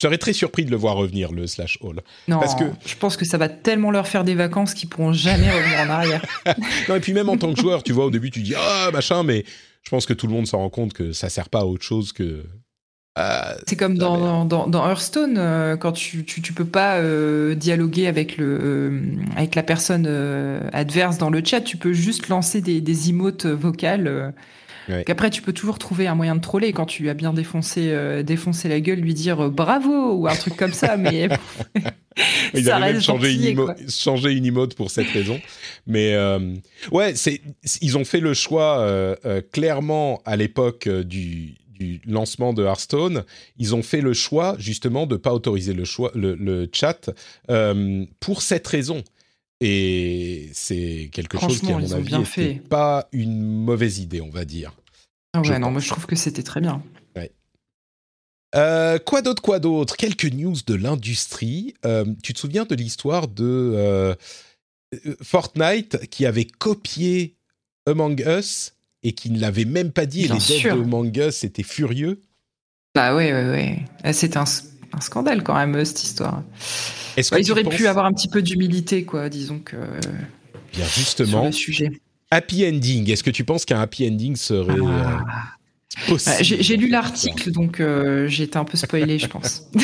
je 0.00 0.06
serais 0.06 0.18
très 0.18 0.32
surpris 0.32 0.64
de 0.64 0.70
le 0.70 0.76
voir 0.76 0.96
revenir, 0.96 1.32
le 1.32 1.46
slash 1.46 1.78
all. 1.82 2.00
Non, 2.28 2.40
parce 2.40 2.54
que... 2.54 2.64
je 2.86 2.96
pense 2.96 3.16
que 3.16 3.24
ça 3.24 3.38
va 3.38 3.48
tellement 3.48 3.90
leur 3.90 4.08
faire 4.08 4.24
des 4.24 4.34
vacances 4.34 4.74
qu'ils 4.74 4.88
pourront 4.88 5.12
jamais 5.12 5.50
revenir 5.50 5.80
en 5.80 5.90
arrière. 5.90 6.24
non, 6.88 6.96
et 6.96 7.00
puis 7.00 7.12
même 7.12 7.28
en 7.28 7.36
tant 7.36 7.52
que 7.52 7.60
joueur, 7.60 7.82
tu 7.82 7.92
vois, 7.92 8.06
au 8.06 8.10
début, 8.10 8.30
tu 8.30 8.40
dis 8.40 8.54
ah 8.56 8.90
machin, 8.92 9.22
mais 9.22 9.44
je 9.82 9.90
pense 9.90 10.06
que 10.06 10.12
tout 10.12 10.26
le 10.26 10.32
monde 10.32 10.46
s'en 10.46 10.58
rend 10.58 10.70
compte 10.70 10.92
que 10.92 11.12
ça 11.12 11.28
sert 11.28 11.48
pas 11.48 11.60
à 11.60 11.64
autre 11.64 11.84
chose 11.84 12.12
que 12.12 12.44
c'est 13.66 13.76
comme 13.76 13.98
dans, 13.98 14.44
dans, 14.44 14.88
Hearthstone, 14.88 15.36
euh, 15.36 15.76
quand 15.76 15.92
tu, 15.92 16.24
tu, 16.24 16.52
peux 16.52 16.64
pas 16.64 17.00
dialoguer 17.54 18.06
avec, 18.06 18.36
le, 18.36 19.02
avec 19.36 19.54
la 19.54 19.62
personne 19.62 20.06
adverse 20.72 21.18
dans 21.18 21.30
le 21.30 21.42
chat, 21.44 21.60
tu 21.60 21.76
peux 21.76 21.92
juste 21.92 22.28
lancer 22.28 22.60
des, 22.60 22.80
des 22.80 23.10
emotes 23.10 23.46
vocales 23.46 24.32
Après, 25.08 25.30
tu 25.30 25.42
peux 25.42 25.52
toujours 25.52 25.78
trouver 25.78 26.06
un 26.06 26.14
moyen 26.14 26.36
de 26.36 26.40
troller 26.40 26.72
quand 26.72 26.86
tu 26.86 27.08
as 27.08 27.14
bien 27.14 27.32
défoncé, 27.32 27.90
euh, 27.90 28.22
défoncé 28.22 28.68
la 28.68 28.80
gueule, 28.80 29.00
lui 29.00 29.14
dire 29.14 29.40
euh, 29.40 29.48
bravo 29.48 30.14
ou 30.14 30.28
un 30.28 30.34
truc 30.34 30.56
comme 30.56 30.72
ça, 30.72 30.96
mais 30.98 31.28
Ils 32.54 32.64
ça 32.66 32.76
avaient 32.76 32.92
même 32.92 33.02
changé, 33.02 33.32
une 33.32 33.66
changer 33.88 34.32
une 34.32 34.46
emote 34.46 34.74
pour 34.74 34.90
cette 34.90 35.08
raison. 35.08 35.40
Mais 35.86 36.14
euh, 36.14 36.54
ouais, 36.92 37.14
c'est 37.14 37.40
ils 37.80 37.98
ont 37.98 38.04
fait 38.04 38.20
le 38.20 38.34
choix 38.34 39.16
clairement 39.52 40.22
à 40.24 40.36
l'époque 40.36 40.88
du, 40.88 41.54
du 41.68 42.00
lancement 42.06 42.52
de 42.52 42.64
Hearthstone, 42.64 43.24
ils 43.58 43.74
ont 43.74 43.82
fait 43.82 44.00
le 44.00 44.12
choix 44.12 44.56
justement 44.58 45.06
de 45.06 45.16
pas 45.16 45.32
autoriser 45.32 45.72
le, 45.72 45.84
choix, 45.84 46.10
le, 46.14 46.34
le 46.34 46.68
chat 46.72 47.10
pour 48.20 48.42
cette 48.42 48.66
raison. 48.66 49.02
Et 49.62 50.48
c'est 50.54 51.10
quelque 51.12 51.38
chose 51.38 51.60
qui, 51.60 51.70
à 51.70 51.78
mon 51.78 51.92
avis, 51.92 52.16
n'était 52.16 52.54
pas 52.54 53.08
une 53.12 53.42
mauvaise 53.42 53.98
idée, 53.98 54.22
on 54.22 54.30
va 54.30 54.46
dire. 54.46 54.72
Ah 55.32 55.40
ouais, 55.42 55.58
non, 55.58 55.70
moi 55.70 55.80
je 55.80 55.88
trouve 55.88 56.06
que 56.06 56.16
c'était 56.16 56.42
très 56.42 56.60
bien. 56.60 56.82
Euh, 58.54 58.98
quoi 58.98 59.22
d'autre, 59.22 59.42
quoi 59.42 59.58
d'autre? 59.58 59.96
Quelques 59.96 60.24
news 60.32 60.56
de 60.66 60.74
l'industrie. 60.74 61.74
Euh, 61.84 62.04
tu 62.22 62.32
te 62.34 62.38
souviens 62.38 62.64
de 62.64 62.74
l'histoire 62.74 63.28
de 63.28 63.44
euh, 63.44 64.14
Fortnite 65.22 66.08
qui 66.08 66.26
avait 66.26 66.46
copié 66.46 67.36
Among 67.86 68.20
Us 68.26 68.74
et 69.02 69.12
qui 69.12 69.30
ne 69.30 69.38
l'avait 69.38 69.64
même 69.64 69.92
pas 69.92 70.06
dit 70.06 70.24
et 70.24 70.28
les 70.28 70.34
devs 70.34 70.64
de 70.64 70.82
Among 70.82 71.16
Us 71.16 71.44
étaient 71.44 71.62
furieux? 71.62 72.20
Bah 72.94 73.14
ouais, 73.14 73.32
ouais, 73.32 73.50
ouais. 73.50 73.78
Ah, 74.02 74.12
c'est 74.12 74.36
un, 74.36 74.44
un, 74.92 75.00
scandale 75.00 75.44
quand 75.44 75.54
même, 75.54 75.84
cette 75.84 76.02
histoire. 76.02 76.42
ils 77.16 77.52
auraient 77.52 77.62
pu 77.62 77.86
avoir 77.86 78.04
un 78.04 78.12
petit 78.12 78.28
peu 78.28 78.42
d'humilité, 78.42 79.04
quoi, 79.04 79.28
disons 79.28 79.60
que. 79.60 79.76
Bien 80.72 80.86
justement. 80.86 81.30
Sur 81.30 81.44
le 81.44 81.52
sujet. 81.52 82.00
Happy 82.30 82.66
ending. 82.66 83.10
Est-ce 83.10 83.24
que 83.24 83.30
tu 83.30 83.44
penses 83.44 83.64
qu'un 83.64 83.80
happy 83.80 84.06
ending 84.06 84.36
serait 84.36 84.76
ah. 84.80 85.20
euh, 85.20 86.08
possible 86.08 86.36
J'ai 86.42 86.76
lu 86.76 86.88
l'article, 86.88 87.50
donc 87.50 87.80
euh, 87.80 88.28
j'ai 88.28 88.44
été 88.44 88.56
un 88.56 88.64
peu 88.64 88.76
spoilé, 88.76 89.18
je 89.18 89.26
pense. 89.26 89.68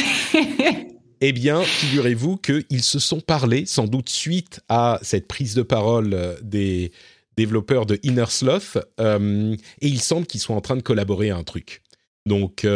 Eh 1.23 1.33
bien, 1.33 1.63
figurez-vous 1.63 2.37
qu'ils 2.37 2.83
se 2.83 2.99
sont 2.99 3.21
parlé, 3.21 3.65
sans 3.65 3.87
doute 3.87 4.11
suite 4.11 4.61
à 4.69 4.99
cette 5.01 5.27
prise 5.27 5.55
de 5.55 5.63
parole 5.63 6.13
euh, 6.13 6.37
des 6.43 6.93
développeurs 7.39 7.87
de 7.87 7.99
Inner 8.03 8.27
Sloth, 8.29 8.77
et 8.99 9.57
il 9.81 10.01
semble 10.03 10.27
qu'ils 10.27 10.43
soient 10.43 10.57
en 10.57 10.61
train 10.61 10.77
de 10.77 10.83
collaborer 10.83 11.31
à 11.31 11.37
un 11.39 11.43
truc. 11.43 11.81
Donc, 12.27 12.67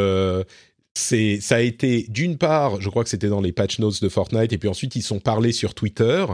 c'est, 0.94 1.40
ça 1.40 1.56
a 1.56 1.60
été 1.60 2.06
d'une 2.08 2.38
part, 2.38 2.80
je 2.80 2.88
crois 2.88 3.04
que 3.04 3.10
c'était 3.10 3.28
dans 3.28 3.42
les 3.42 3.52
patch 3.52 3.78
notes 3.78 4.02
de 4.02 4.08
Fortnite, 4.08 4.54
et 4.54 4.58
puis 4.58 4.68
ensuite 4.70 4.96
ils 4.96 5.02
sont 5.02 5.20
parlé 5.20 5.52
sur 5.52 5.74
Twitter, 5.74 6.24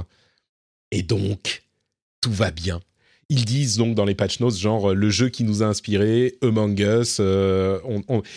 et 0.93 1.03
donc 1.03 1.65
tout 2.21 2.33
va 2.33 2.53
bien. 2.53 2.81
Ils 3.29 3.45
disent 3.45 3.77
donc 3.77 3.97
dans 3.97 4.05
les 4.05 4.15
patch 4.15 4.39
notes, 4.39 4.57
genre 4.57 4.95
le 4.95 5.11
jeu 5.11 5.29
qui 5.31 5.43
nous 5.43 5.65
a 5.65 5.67
inspiré, 5.67 6.37
Among 6.43 6.79
Us. 6.79 7.17
Euh, 7.19 7.81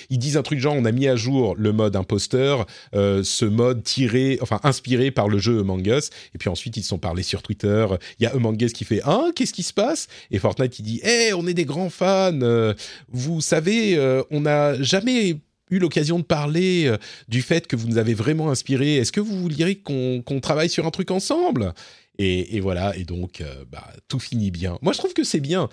ils 0.09 0.17
disent 0.17 0.35
un 0.35 0.41
truc 0.41 0.59
genre 0.59 0.73
on 0.73 0.83
a 0.83 0.91
mis 0.91 1.07
à 1.07 1.15
jour 1.15 1.53
le 1.55 1.71
mode 1.71 1.95
imposteur, 1.95 2.65
euh, 2.95 3.21
ce 3.23 3.45
mode 3.45 3.83
tiré, 3.83 4.39
enfin 4.41 4.59
inspiré 4.63 5.11
par 5.11 5.27
le 5.27 5.37
jeu 5.37 5.59
Among 5.59 5.85
Us. 5.85 6.09
Et 6.33 6.39
puis 6.39 6.49
ensuite 6.49 6.75
ils 6.75 6.81
se 6.81 6.89
sont 6.89 6.97
parlé 6.97 7.21
sur 7.21 7.43
Twitter. 7.43 7.85
Il 8.19 8.23
y 8.23 8.25
a 8.25 8.31
Among 8.31 8.59
Us 8.59 8.73
qui 8.73 8.83
fait 8.83 9.01
ah 9.03 9.27
qu'est-ce 9.35 9.53
qui 9.53 9.61
se 9.61 9.73
passe? 9.73 10.07
Et 10.31 10.39
Fortnite 10.39 10.71
qui 10.71 10.81
dit 10.81 11.01
hé 11.03 11.33
on 11.33 11.45
est 11.45 11.53
des 11.53 11.65
grands 11.65 11.91
fans. 11.91 12.41
Euh, 12.41 12.73
vous 13.09 13.41
savez 13.41 13.95
on 14.31 14.41
n'a 14.41 14.81
jamais 14.81 15.37
eu 15.69 15.77
l'occasion 15.77 16.17
de 16.17 16.23
parler 16.23 16.91
du 17.27 17.43
fait 17.43 17.67
que 17.67 17.75
vous 17.75 17.87
nous 17.87 17.99
avez 17.99 18.15
vraiment 18.15 18.49
inspiré. 18.49 18.95
Est-ce 18.95 19.11
que 19.11 19.21
vous 19.21 19.39
vouliez 19.39 19.75
qu'on 19.75 20.39
travaille 20.41 20.69
sur 20.69 20.87
un 20.87 20.91
truc 20.91 21.11
ensemble? 21.11 21.75
Et, 22.19 22.59
voilà, 22.59 22.95
et 22.97 23.05
donc, 23.05 23.39
euh, 23.39 23.63
bah, 23.71 23.87
tout 24.09 24.19
finit 24.19 24.51
bien. 24.51 24.77
Moi, 24.81 24.91
je 24.91 24.97
trouve 24.97 25.13
que 25.13 25.23
c'est 25.23 25.39
bien. 25.39 25.69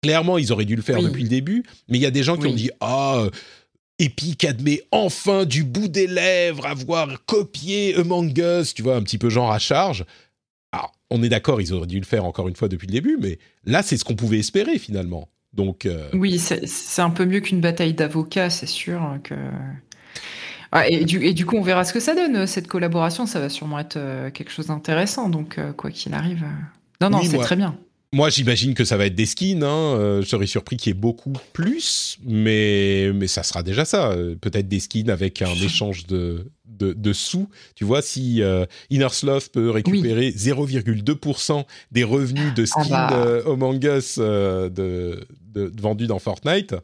Clairement, 0.00 0.38
ils 0.38 0.52
auraient 0.52 0.64
dû 0.64 0.76
le 0.76 0.82
faire 0.82 1.02
depuis 1.02 1.24
le 1.24 1.28
début, 1.28 1.64
mais 1.88 1.98
il 1.98 2.00
y 2.00 2.06
a 2.06 2.12
des 2.12 2.22
gens 2.22 2.36
qui 2.36 2.46
ont 2.46 2.54
dit 2.54 2.70
Ah, 2.80 3.26
Epic 3.98 4.44
admet 4.44 4.82
enfin 4.92 5.44
du 5.44 5.64
bout 5.64 5.88
des 5.88 6.06
lèvres 6.06 6.66
avoir 6.66 7.24
copié 7.26 7.96
Among 7.96 8.32
Us, 8.38 8.74
tu 8.74 8.82
vois, 8.82 8.94
un 8.94 9.02
petit 9.02 9.18
peu 9.18 9.28
genre 9.28 9.50
à 9.50 9.58
charge. 9.58 10.04
Alors, 10.70 10.92
on 11.10 11.22
est 11.22 11.28
d'accord, 11.28 11.60
ils 11.60 11.72
auraient 11.72 11.88
dû 11.88 11.98
le 11.98 12.06
faire 12.06 12.24
encore 12.24 12.46
une 12.46 12.54
fois 12.54 12.68
depuis 12.68 12.86
le 12.86 12.92
début, 12.92 13.18
mais 13.20 13.38
là, 13.64 13.82
c'est 13.82 13.96
ce 13.96 14.04
qu'on 14.04 14.14
pouvait 14.14 14.38
espérer 14.38 14.78
finalement. 14.78 15.28
Donc, 15.52 15.84
euh, 15.86 16.08
Oui, 16.12 16.38
c'est 16.38 17.02
un 17.02 17.10
peu 17.10 17.24
mieux 17.24 17.40
qu'une 17.40 17.60
bataille 17.60 17.94
d'avocats, 17.94 18.50
c'est 18.50 18.66
sûr. 18.66 19.02
Hein, 19.02 19.20
que... 19.24 19.34
Ah, 20.72 20.88
et, 20.88 21.04
du, 21.04 21.24
et, 21.24 21.32
du, 21.32 21.46
coup, 21.46 21.56
on 21.56 21.62
verra 21.62 21.84
ce 21.84 21.92
que 21.92 22.00
ça 22.00 22.14
donne, 22.14 22.36
euh, 22.36 22.46
cette 22.46 22.68
collaboration. 22.68 23.26
Ça 23.26 23.40
va 23.40 23.48
sûrement 23.48 23.78
être 23.78 23.96
euh, 23.96 24.30
quelque 24.30 24.50
chose 24.50 24.66
d'intéressant. 24.66 25.28
Donc, 25.28 25.58
euh, 25.58 25.72
quoi 25.72 25.90
qu'il 25.90 26.14
arrive. 26.14 26.44
Non, 27.00 27.10
non, 27.10 27.22
c'est 27.22 27.38
très 27.38 27.56
bien. 27.56 27.76
Moi, 28.12 28.30
j'imagine 28.30 28.74
que 28.74 28.84
ça 28.84 28.96
va 28.96 29.06
être 29.06 29.14
des 29.14 29.26
skins. 29.26 29.62
Hein. 29.62 30.20
je 30.22 30.26
serais 30.26 30.46
surpris 30.46 30.78
qu'il 30.78 30.90
y 30.90 30.96
ait 30.96 30.98
beaucoup 30.98 31.34
plus, 31.52 32.18
mais, 32.24 33.10
mais 33.14 33.26
ça 33.26 33.42
sera 33.42 33.62
déjà 33.62 33.84
ça. 33.84 34.16
Peut-être 34.40 34.66
des 34.66 34.80
skins 34.80 35.10
avec 35.10 35.42
un 35.42 35.52
échange 35.62 36.06
de, 36.06 36.50
de, 36.64 37.12
sous. 37.12 37.50
Tu 37.74 37.84
vois, 37.84 38.00
si 38.00 38.42
Inner 38.88 39.08
Sloth 39.10 39.50
peut 39.50 39.70
récupérer 39.70 40.30
0,2% 40.30 41.64
des 41.92 42.04
revenus 42.04 42.54
de 42.54 42.62
ah 42.62 42.66
skins 42.66 42.88
bah. 42.88 43.42
Among 43.46 43.84
Us 43.84 44.18
de, 44.18 45.26
vendus 45.54 46.06
dans 46.06 46.18
Fortnite, 46.18 46.76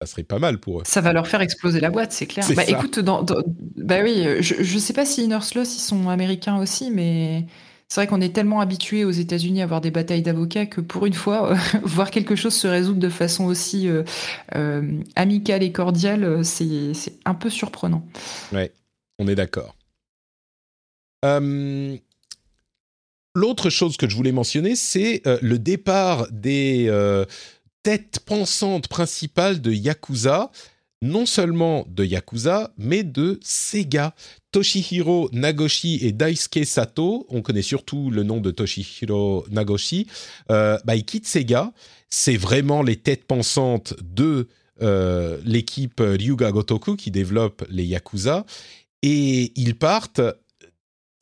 ça 0.00 0.06
serait 0.06 0.22
pas 0.22 0.38
mal 0.38 0.58
pour 0.58 0.80
eux. 0.80 0.82
Ça 0.86 1.00
va 1.00 1.12
leur 1.12 1.26
faire 1.26 1.40
exploser 1.40 1.80
la 1.80 1.90
boîte, 1.90 2.12
c'est 2.12 2.26
clair. 2.26 2.46
Bah 2.56 2.64
écoute, 2.66 2.98
dans, 3.00 3.24
bah 3.76 3.98
oui, 4.02 4.24
je, 4.40 4.54
je 4.62 4.78
sais 4.78 4.92
pas 4.92 5.04
si 5.04 5.24
Inner 5.24 5.40
Sloth 5.42 5.74
ils 5.74 5.80
sont 5.80 6.08
américains 6.08 6.58
aussi, 6.58 6.90
mais 6.90 7.46
c'est 7.90 8.02
vrai 8.02 8.06
qu'on 8.06 8.20
est 8.20 8.32
tellement 8.32 8.60
habitué 8.60 9.04
aux 9.04 9.10
États-Unis 9.10 9.62
à 9.62 9.64
avoir 9.64 9.80
des 9.80 9.90
batailles 9.90 10.22
d'avocats 10.22 10.66
que 10.66 10.80
pour 10.80 11.06
une 11.06 11.12
fois, 11.12 11.54
voir 11.82 12.12
quelque 12.12 12.36
chose 12.36 12.54
se 12.54 12.68
résoudre 12.68 13.00
de 13.00 13.08
façon 13.08 13.46
aussi 13.46 13.88
euh, 13.88 14.04
euh, 14.54 15.02
amicale 15.16 15.64
et 15.64 15.72
cordiale, 15.72 16.44
c'est 16.44 16.94
un 17.24 17.34
peu 17.34 17.50
surprenant. 17.50 18.06
Ouais, 18.52 18.72
on 19.18 19.26
est 19.26 19.34
d'accord. 19.34 19.74
Euh, 21.24 21.96
l'autre 23.34 23.70
chose 23.70 23.96
que 23.96 24.08
je 24.08 24.14
voulais 24.14 24.32
mentionner, 24.32 24.76
c'est 24.76 25.22
le 25.42 25.58
départ 25.58 26.28
des 26.30 26.88
tête 27.82 28.20
pensante 28.20 28.88
principale 28.88 29.60
de 29.60 29.72
Yakuza, 29.72 30.50
non 31.02 31.24
seulement 31.24 31.86
de 31.88 32.04
Yakuza, 32.04 32.72
mais 32.76 33.04
de 33.04 33.40
Sega. 33.42 34.14
Toshihiro 34.52 35.30
Nagoshi 35.32 35.98
et 36.02 36.12
Daisuke 36.12 36.64
Sato, 36.64 37.26
on 37.30 37.40
connaît 37.40 37.62
surtout 37.62 38.10
le 38.10 38.22
nom 38.22 38.40
de 38.40 38.50
Toshihiro 38.50 39.46
Nagoshi, 39.50 40.08
euh, 40.50 40.78
bah, 40.84 40.96
ils 40.96 41.04
quittent 41.04 41.26
Sega. 41.26 41.72
C'est 42.10 42.36
vraiment 42.36 42.82
les 42.82 42.96
têtes 42.96 43.24
pensantes 43.24 43.94
de 44.02 44.48
euh, 44.82 45.38
l'équipe 45.44 46.00
Ryuga 46.00 46.50
Gotoku 46.50 46.96
qui 46.96 47.10
développe 47.10 47.64
les 47.70 47.84
Yakuza. 47.84 48.44
Et 49.02 49.52
ils 49.58 49.76
partent 49.76 50.20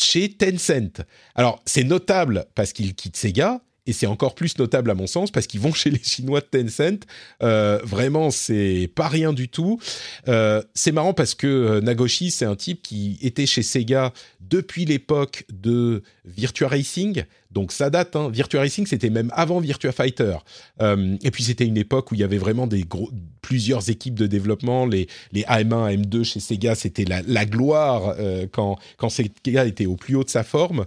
chez 0.00 0.32
Tencent. 0.32 1.02
Alors, 1.34 1.60
c'est 1.66 1.84
notable 1.84 2.46
parce 2.54 2.72
qu'ils 2.72 2.94
quittent 2.94 3.16
Sega, 3.16 3.60
et 3.88 3.92
c'est 3.94 4.06
encore 4.06 4.34
plus 4.34 4.58
notable 4.58 4.90
à 4.90 4.94
mon 4.94 5.06
sens 5.06 5.30
parce 5.30 5.46
qu'ils 5.46 5.60
vont 5.60 5.72
chez 5.72 5.88
les 5.90 6.02
Chinois 6.02 6.40
de 6.40 6.46
Tencent. 6.46 7.06
Euh, 7.42 7.80
vraiment, 7.82 8.30
c'est 8.30 8.90
pas 8.94 9.08
rien 9.08 9.32
du 9.32 9.48
tout. 9.48 9.80
Euh, 10.28 10.62
c'est 10.74 10.92
marrant 10.92 11.14
parce 11.14 11.34
que 11.34 11.46
euh, 11.46 11.80
Nagoshi, 11.80 12.30
c'est 12.30 12.44
un 12.44 12.54
type 12.54 12.82
qui 12.82 13.18
était 13.22 13.46
chez 13.46 13.62
Sega 13.62 14.12
depuis 14.42 14.84
l'époque 14.84 15.46
de 15.50 16.02
Virtua 16.26 16.68
Racing. 16.68 17.24
Donc 17.50 17.72
ça 17.72 17.88
date. 17.88 18.14
Hein. 18.14 18.28
Virtua 18.30 18.60
Racing, 18.60 18.86
c'était 18.86 19.08
même 19.08 19.32
avant 19.34 19.58
Virtua 19.58 19.90
Fighter. 19.90 20.36
et 20.80 21.30
puis 21.30 21.42
c'était 21.42 21.64
une 21.64 21.78
époque 21.78 22.12
où 22.12 22.14
il 22.14 22.20
y 22.20 22.24
avait 22.24 22.36
vraiment 22.36 22.66
des 22.66 22.82
gros, 22.82 23.10
plusieurs 23.40 23.88
équipes 23.88 24.16
de 24.16 24.26
développement. 24.26 24.84
Les, 24.84 25.06
les 25.32 25.44
AM1, 25.44 25.96
AM2 25.96 26.24
chez 26.24 26.40
Sega, 26.40 26.74
c'était 26.74 27.06
la, 27.06 27.22
la, 27.22 27.46
gloire 27.46 28.14
quand, 28.52 28.78
quand 28.98 29.08
Sega 29.08 29.64
était 29.64 29.86
au 29.86 29.96
plus 29.96 30.14
haut 30.14 30.24
de 30.24 30.28
sa 30.28 30.44
forme. 30.44 30.84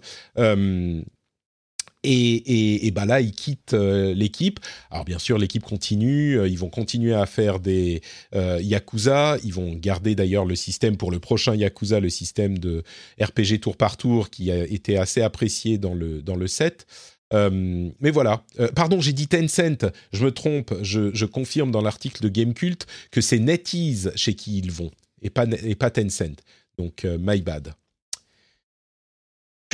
Et, 2.03 2.88
et, 2.88 2.91
bah 2.91 3.06
là, 3.06 3.22
ils 3.22 3.32
quittent 3.32 3.76
euh, 3.76 4.14
l'équipe. 4.15 4.60
Alors 4.90 5.06
bien 5.06 5.19
sûr, 5.19 5.38
l'équipe 5.38 5.64
continue. 5.64 6.40
Euh, 6.40 6.48
ils 6.48 6.57
vont 6.57 6.69
continuer 6.69 7.14
à 7.14 7.28
faire 7.28 7.60
des 7.60 8.02
euh, 8.34 8.60
Yakuza. 8.61 9.38
Ils 9.44 9.53
vont 9.53 9.73
garder 9.76 10.15
d'ailleurs 10.15 10.45
le 10.45 10.56
système 10.56 10.98
pour 10.98 11.11
le 11.11 11.19
prochain 11.19 11.56
Yakuza, 11.56 11.99
le 11.99 12.10
système 12.10 12.57
de 12.57 12.84
RPG 13.22 13.60
tour 13.61 13.78
par 13.78 13.98
tour 13.98 14.32
qui 14.32 14.52
a 14.52 14.64
été 14.64 14.98
assez 14.98 15.22
apprécié 15.22 15.78
dans 15.78 15.94
le, 15.94 16.23
dans 16.23 16.36
le 16.36 16.48
set. 16.48 16.88
mais 17.32 18.11
voilà. 18.11 18.44
pardon, 18.76 18.99
j'ai 18.99 19.14
dit 19.14 19.28
Tencent. 19.28 19.86
Je 20.11 20.26
me 20.26 20.32
trompe. 20.32 20.73
Je, 20.82 21.14
je 21.14 21.26
confirme 21.26 21.69
dans 21.72 21.82
l'article 21.82 22.23
de 22.23 22.30
Gamecult 22.30 22.88
que 23.11 23.22
c'est 23.22 23.40
NetEase 23.40 24.11
chez 24.15 24.34
qui 24.34 24.57
ils 24.57 24.72
vont 24.72 24.91
et 25.22 25.30
pas, 25.30 25.45
et 25.64 25.76
pas 25.76 25.91
Tencent. 25.91 26.36
Donc, 26.78 27.03
my 27.03 27.41
bad. 27.41 27.76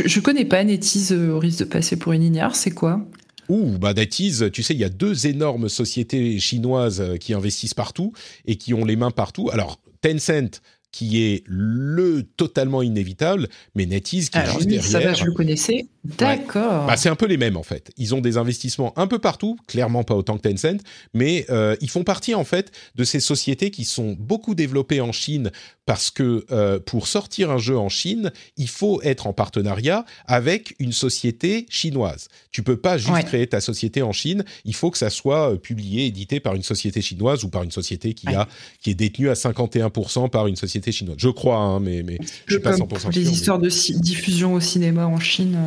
Je, 0.06 0.20
connais 0.20 0.46
pas 0.46 0.64
NetEase 0.64 1.12
euh, 1.12 1.32
au 1.32 1.40
risque 1.40 1.60
de 1.60 1.66
passer 1.66 1.98
pour 1.98 2.14
une 2.14 2.24
ignare, 2.24 2.56
c'est 2.56 2.72
quoi? 2.72 3.06
Ouh, 3.50 3.78
bah 3.78 3.94
NetEase, 3.94 4.50
tu 4.52 4.62
sais, 4.64 4.74
il 4.74 4.80
y 4.80 4.84
a 4.84 4.90
deux 4.90 5.28
énormes 5.28 5.70
sociétés 5.70 6.40
chinoises 6.40 7.02
euh, 7.02 7.18
qui 7.18 7.34
investissent 7.34 7.74
partout 7.74 8.14
et 8.46 8.58
qui 8.58 8.74
ont 8.74 8.86
les 8.86 8.96
mains 8.96 9.12
partout. 9.12 9.50
Alors, 9.52 9.80
Tencent, 10.02 10.62
qui 10.92 11.24
est 11.24 11.44
le 11.46 12.24
totalement 12.24 12.82
inévitable, 12.82 13.50
mais 13.76 13.86
NetEase 13.86 14.30
qui 14.30 14.38
est 14.38 14.46
juste 14.46 14.68
derrière. 14.68 14.84
Ça 14.84 15.00
va, 15.00 15.14
je 15.14 15.26
le 15.26 15.32
connaissais. 15.32 15.88
D'accord. 16.18 16.88
Bah, 16.88 16.98
c'est 16.98 17.10
un 17.10 17.16
peu 17.16 17.26
les 17.26 17.38
mêmes 17.38 17.58
en 17.58 17.64
fait. 17.64 17.92
Ils 17.98 18.16
ont 18.16 18.22
des 18.22 18.38
investissements 18.38 18.98
un 18.98 19.08
peu 19.08 19.20
partout, 19.20 19.58
clairement 19.68 20.04
pas 20.04 20.16
autant 20.16 20.38
que 20.38 20.48
Tencent, 20.48 20.82
mais 21.14 21.46
euh, 21.50 21.76
ils 21.82 21.90
font 21.90 22.04
partie 22.04 22.36
en 22.36 22.44
fait 22.44 22.72
de 22.96 23.04
ces 23.04 23.20
sociétés 23.20 23.72
qui 23.72 23.86
sont 23.86 24.16
beaucoup 24.18 24.56
développées 24.56 25.02
en 25.02 25.12
Chine 25.12 25.52
parce 25.86 26.12
que 26.12 26.46
euh, 26.52 26.80
pour 26.80 27.08
sortir 27.08 27.50
un 27.50 27.58
jeu 27.58 27.78
en 27.78 27.90
Chine, 27.90 28.32
il 28.58 28.68
faut 28.68 29.02
être 29.04 29.26
en 29.26 29.34
partenariat 29.34 30.06
avec 30.26 30.76
une 30.80 30.92
société 30.92 31.66
chinoise. 31.70 32.28
Tu 32.52 32.62
peux 32.62 32.78
pas 32.78 32.98
juste 32.98 33.24
créer 33.26 33.48
ta 33.48 33.62
société 33.62 34.02
en 34.02 34.12
Chine, 34.12 34.44
il 34.66 34.76
faut 34.76 34.92
que 34.92 34.98
ça 34.98 35.10
soit 35.10 35.54
euh, 35.54 35.58
publié, 35.58 36.06
édité 36.06 36.40
par 36.40 36.56
une 36.56 36.64
société 36.64 37.02
chinoise 37.02 37.44
ou 37.44 37.50
par 37.50 37.64
une 37.64 37.72
société 37.72 38.14
qui 38.14 38.28
a 38.28 38.48
qui 38.82 38.92
est 38.92 38.96
détenue 38.96 39.30
à 39.30 39.34
51% 39.34 40.30
par 40.30 40.48
une 40.48 40.56
société 40.56 40.92
chinoise. 40.92 41.18
Je 41.20 41.30
crois, 41.30 41.58
hein, 41.58 41.80
mais 41.80 42.04
mais 42.04 42.20
je 42.46 42.54
suis 42.54 42.62
pas 42.62 42.76
100% 42.76 43.00
sûr. 43.00 43.10
Les 43.12 43.32
histoires 43.32 43.60
de 43.60 43.70
diffusion 44.00 44.54
au 44.54 44.60
cinéma 44.60 45.08
en 45.08 45.20
Chine. 45.20 45.58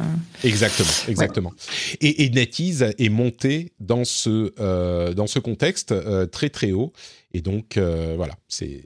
Exactement, 0.44 0.90
exactement. 1.08 1.52
Et, 2.00 2.24
et, 2.24 2.30
NetEase 2.30 2.94
est 2.98 3.08
monté 3.08 3.72
dans 3.80 4.04
ce 4.04 4.52
euh, 4.58 5.12
dans 5.14 5.26
ce 5.26 5.38
contexte 5.38 5.92
euh, 5.92 6.26
très 6.26 6.48
très 6.48 6.72
haut. 6.72 6.92
Et 7.32 7.42
donc 7.42 7.76
euh, 7.76 8.14
voilà, 8.16 8.34
c'est 8.48 8.84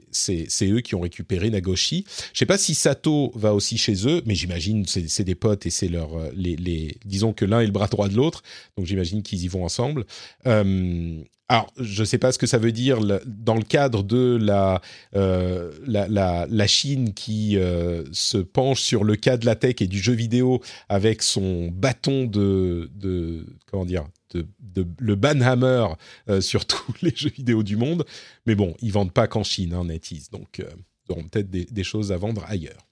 eux 0.63 0.81
qui 0.81 0.95
ont 0.95 1.01
récupéré 1.01 1.49
Nagoshi. 1.49 2.05
Je 2.33 2.39
sais 2.39 2.45
pas 2.45 2.57
si 2.57 2.75
Sato 2.75 3.31
va 3.35 3.53
aussi 3.53 3.77
chez 3.77 4.07
eux, 4.07 4.21
mais 4.25 4.35
j'imagine 4.35 4.85
c'est 4.85 5.23
des 5.23 5.35
potes 5.35 5.65
et 5.65 5.69
c'est 5.69 5.87
leur 5.87 6.09
les 6.33 6.55
les 6.55 6.97
disons 7.05 7.33
que 7.33 7.45
l'un 7.45 7.61
est 7.61 7.65
le 7.65 7.71
bras 7.71 7.87
droit 7.87 8.07
de 8.07 8.15
l'autre. 8.15 8.43
Donc 8.77 8.85
j'imagine 8.85 9.23
qu'ils 9.23 9.43
y 9.43 9.47
vont 9.47 9.65
ensemble. 9.65 10.05
Alors, 11.47 11.71
je 11.79 12.01
ne 12.01 12.05
sais 12.05 12.17
pas 12.17 12.31
ce 12.31 12.39
que 12.39 12.47
ça 12.47 12.57
veut 12.57 12.71
dire 12.71 12.99
dans 13.25 13.53
le 13.53 13.61
cadre 13.61 14.01
de 14.01 14.35
la, 14.41 14.81
euh, 15.15 15.71
la, 15.85 16.07
la, 16.07 16.47
la, 16.49 16.67
Chine 16.67 17.13
qui 17.13 17.57
euh, 17.57 18.03
se 18.11 18.39
penche 18.39 18.81
sur 18.81 19.03
le 19.03 19.15
cas 19.15 19.37
de 19.37 19.45
la 19.45 19.55
tech 19.55 19.75
et 19.79 19.87
du 19.87 19.99
jeu 19.99 20.13
vidéo 20.13 20.61
avec 20.89 21.21
son 21.21 21.67
bâton 21.67 22.25
de, 22.25 22.89
de 22.95 23.45
comment 23.69 23.85
dire, 23.85 24.07
le 24.33 25.15
banhammer 25.15 25.87
euh, 26.29 26.41
sur 26.41 26.65
tous 26.65 26.93
les 27.01 27.15
jeux 27.15 27.29
vidéo 27.29 27.63
du 27.63 27.77
monde. 27.77 28.05
Mais 28.45 28.55
bon, 28.55 28.75
ils 28.81 28.91
vendent 28.91 29.13
pas 29.13 29.27
qu'en 29.27 29.43
Chine, 29.43 29.73
hein, 29.73 29.85
NetEase, 29.85 30.29
donc 30.29 30.59
euh, 30.59 30.69
ils 31.07 31.11
auront 31.11 31.23
peut-être 31.23 31.49
des, 31.49 31.83
choses 31.83 32.11
à 32.11 32.17
vendre 32.17 32.43
ailleurs. 32.47 32.87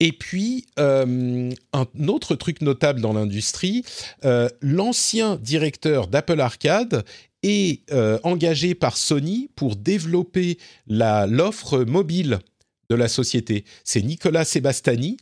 Et 0.00 0.12
puis, 0.12 0.66
euh, 0.78 1.52
un 1.72 2.08
autre 2.08 2.34
truc 2.34 2.60
notable 2.60 3.00
dans 3.00 3.12
l'industrie, 3.12 3.84
euh, 4.24 4.48
l'ancien 4.60 5.36
directeur 5.36 6.08
d'Apple 6.08 6.40
Arcade 6.40 7.04
est 7.44 7.92
engagé 8.22 8.76
par 8.76 8.96
Sony 8.96 9.50
pour 9.56 9.74
développer 9.74 10.58
l'offre 10.86 11.80
mobile 11.80 12.38
de 12.88 12.94
la 12.94 13.08
société. 13.08 13.64
C'est 13.82 14.02
Nicolas 14.02 14.44
Sebastani. 14.44 15.16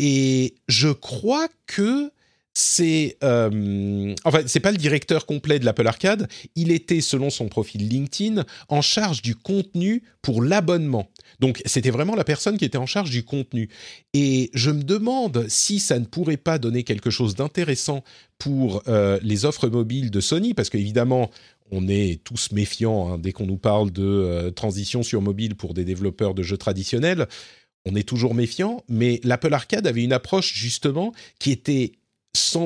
Et 0.00 0.56
je 0.66 0.88
crois 0.88 1.46
que 1.66 2.10
c'est 2.54 3.16
euh, 3.24 4.14
enfin 4.24 4.42
c'est 4.46 4.60
pas 4.60 4.70
le 4.70 4.76
directeur 4.76 5.26
complet 5.26 5.58
de 5.58 5.64
l'Apple 5.64 5.86
Arcade, 5.86 6.28
il 6.54 6.70
était 6.70 7.00
selon 7.00 7.28
son 7.28 7.48
profil 7.48 7.88
LinkedIn 7.88 8.44
en 8.68 8.80
charge 8.80 9.22
du 9.22 9.34
contenu 9.34 10.04
pour 10.22 10.40
l'abonnement. 10.40 11.10
Donc 11.40 11.60
c'était 11.66 11.90
vraiment 11.90 12.14
la 12.14 12.22
personne 12.22 12.56
qui 12.56 12.64
était 12.64 12.78
en 12.78 12.86
charge 12.86 13.10
du 13.10 13.24
contenu 13.24 13.68
et 14.12 14.50
je 14.54 14.70
me 14.70 14.84
demande 14.84 15.46
si 15.48 15.80
ça 15.80 15.98
ne 15.98 16.04
pourrait 16.04 16.36
pas 16.36 16.58
donner 16.58 16.84
quelque 16.84 17.10
chose 17.10 17.34
d'intéressant 17.34 18.04
pour 18.38 18.82
euh, 18.86 19.18
les 19.22 19.44
offres 19.44 19.68
mobiles 19.68 20.12
de 20.12 20.20
Sony 20.20 20.54
parce 20.54 20.70
qu'évidemment 20.70 21.30
on 21.72 21.88
est 21.88 22.22
tous 22.22 22.52
méfiants 22.52 23.08
hein, 23.08 23.18
dès 23.18 23.32
qu'on 23.32 23.46
nous 23.46 23.56
parle 23.56 23.90
de 23.90 24.04
euh, 24.04 24.50
transition 24.52 25.02
sur 25.02 25.22
mobile 25.22 25.56
pour 25.56 25.74
des 25.74 25.84
développeurs 25.84 26.34
de 26.34 26.44
jeux 26.44 26.58
traditionnels. 26.58 27.26
On 27.86 27.96
est 27.96 28.08
toujours 28.08 28.34
méfiant, 28.34 28.82
mais 28.88 29.20
l'Apple 29.24 29.52
Arcade 29.52 29.86
avait 29.86 30.04
une 30.04 30.12
approche 30.12 30.54
justement 30.54 31.12
qui 31.38 31.50
était 31.50 31.92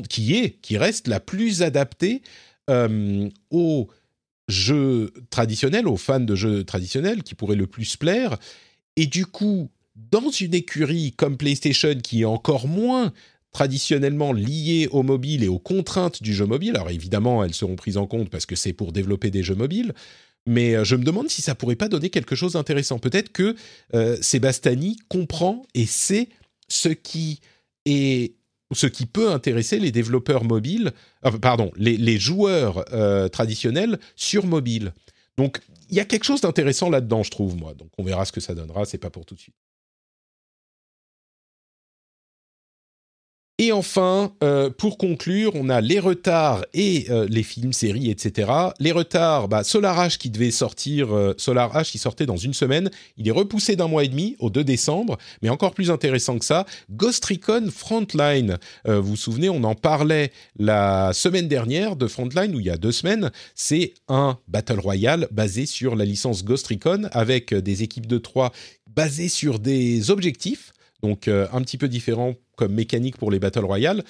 qui 0.08 0.36
est, 0.36 0.58
qui 0.62 0.76
reste 0.76 1.08
la 1.08 1.20
plus 1.20 1.62
adaptée 1.62 2.22
euh, 2.70 3.28
aux 3.50 3.88
jeux 4.48 5.12
traditionnels, 5.30 5.86
aux 5.86 5.96
fans 5.96 6.20
de 6.20 6.34
jeux 6.34 6.64
traditionnels, 6.64 7.22
qui 7.22 7.34
pourraient 7.34 7.56
le 7.56 7.66
plus 7.66 7.96
plaire. 7.96 8.38
Et 8.96 9.06
du 9.06 9.26
coup, 9.26 9.70
dans 10.10 10.30
une 10.30 10.54
écurie 10.54 11.12
comme 11.12 11.36
PlayStation, 11.36 11.94
qui 12.02 12.22
est 12.22 12.26
encore 12.26 12.66
moins 12.66 13.12
traditionnellement 13.52 14.32
liée 14.32 14.88
au 14.90 15.02
mobile 15.02 15.42
et 15.42 15.48
aux 15.48 15.58
contraintes 15.58 16.22
du 16.22 16.34
jeu 16.34 16.46
mobile, 16.46 16.76
alors 16.76 16.90
évidemment, 16.90 17.44
elles 17.44 17.54
seront 17.54 17.76
prises 17.76 17.96
en 17.96 18.06
compte 18.06 18.30
parce 18.30 18.46
que 18.46 18.56
c'est 18.56 18.72
pour 18.72 18.92
développer 18.92 19.30
des 19.30 19.42
jeux 19.42 19.54
mobiles, 19.54 19.94
mais 20.46 20.74
euh, 20.74 20.84
je 20.84 20.96
me 20.96 21.04
demande 21.04 21.28
si 21.28 21.42
ça 21.42 21.54
pourrait 21.54 21.76
pas 21.76 21.88
donner 21.88 22.10
quelque 22.10 22.34
chose 22.34 22.52
d'intéressant. 22.52 22.98
Peut-être 22.98 23.32
que 23.32 23.54
euh, 23.94 24.16
comprend 25.08 25.66
et 25.74 25.86
sait 25.86 26.28
ce 26.68 26.88
qui 26.88 27.40
est 27.84 28.37
ce 28.72 28.86
qui 28.86 29.06
peut 29.06 29.30
intéresser 29.30 29.78
les 29.78 29.90
développeurs 29.90 30.44
mobiles, 30.44 30.92
pardon, 31.40 31.70
les, 31.76 32.18
joueurs 32.18 32.84
euh, 32.92 33.28
traditionnels 33.28 33.98
sur 34.16 34.46
mobile. 34.46 34.92
Donc, 35.36 35.60
il 35.90 35.96
y 35.96 36.00
a 36.00 36.04
quelque 36.04 36.24
chose 36.24 36.42
d'intéressant 36.42 36.90
là-dedans, 36.90 37.22
je 37.22 37.30
trouve, 37.30 37.56
moi. 37.56 37.74
Donc, 37.74 37.88
on 37.96 38.02
verra 38.02 38.24
ce 38.24 38.32
que 38.32 38.40
ça 38.40 38.54
donnera. 38.54 38.84
C'est 38.84 38.98
pas 38.98 39.10
pour 39.10 39.24
tout 39.24 39.34
de 39.34 39.40
suite. 39.40 39.54
Et 43.60 43.72
enfin, 43.72 44.32
euh, 44.44 44.70
pour 44.70 44.98
conclure, 44.98 45.50
on 45.56 45.68
a 45.68 45.80
les 45.80 45.98
retards 45.98 46.64
et 46.74 47.06
euh, 47.10 47.26
les 47.28 47.42
films, 47.42 47.72
séries, 47.72 48.08
etc. 48.08 48.52
Les 48.78 48.92
retards, 48.92 49.48
bah, 49.48 49.64
Solar 49.64 49.98
H 49.98 50.16
qui 50.16 50.30
devait 50.30 50.52
sortir, 50.52 51.12
euh, 51.12 51.34
Solar 51.38 51.74
H 51.74 51.90
qui 51.90 51.98
sortait 51.98 52.24
dans 52.24 52.36
une 52.36 52.54
semaine, 52.54 52.88
il 53.16 53.26
est 53.26 53.32
repoussé 53.32 53.74
d'un 53.74 53.88
mois 53.88 54.04
et 54.04 54.08
demi 54.08 54.36
au 54.38 54.48
2 54.48 54.62
décembre. 54.62 55.18
Mais 55.42 55.48
encore 55.48 55.74
plus 55.74 55.90
intéressant 55.90 56.38
que 56.38 56.44
ça, 56.44 56.66
Ghost 56.92 57.24
Recon 57.24 57.68
Frontline. 57.74 58.58
vous 58.84 59.02
vous 59.02 59.16
souvenez, 59.16 59.48
on 59.48 59.64
en 59.64 59.74
parlait 59.74 60.30
la 60.56 61.12
semaine 61.12 61.48
dernière 61.48 61.96
de 61.96 62.06
Frontline, 62.06 62.54
ou 62.54 62.60
il 62.60 62.66
y 62.66 62.70
a 62.70 62.76
deux 62.76 62.92
semaines. 62.92 63.32
C'est 63.56 63.94
un 64.06 64.38
Battle 64.46 64.78
Royale 64.78 65.26
basé 65.32 65.66
sur 65.66 65.96
la 65.96 66.04
licence 66.04 66.44
Ghost 66.44 66.68
Recon 66.68 67.08
avec 67.10 67.52
des 67.52 67.82
équipes 67.82 68.06
de 68.06 68.18
trois 68.18 68.52
basées 68.86 69.28
sur 69.28 69.58
des 69.58 70.12
objectifs 70.12 70.72
donc 71.00 71.28
un 71.28 71.62
petit 71.62 71.78
peu 71.78 71.86
différent 71.86 72.34
comme 72.58 72.74
mécanique 72.74 73.16
pour 73.16 73.30
les 73.30 73.38
Battle 73.38 73.64
Royale. 73.64 74.04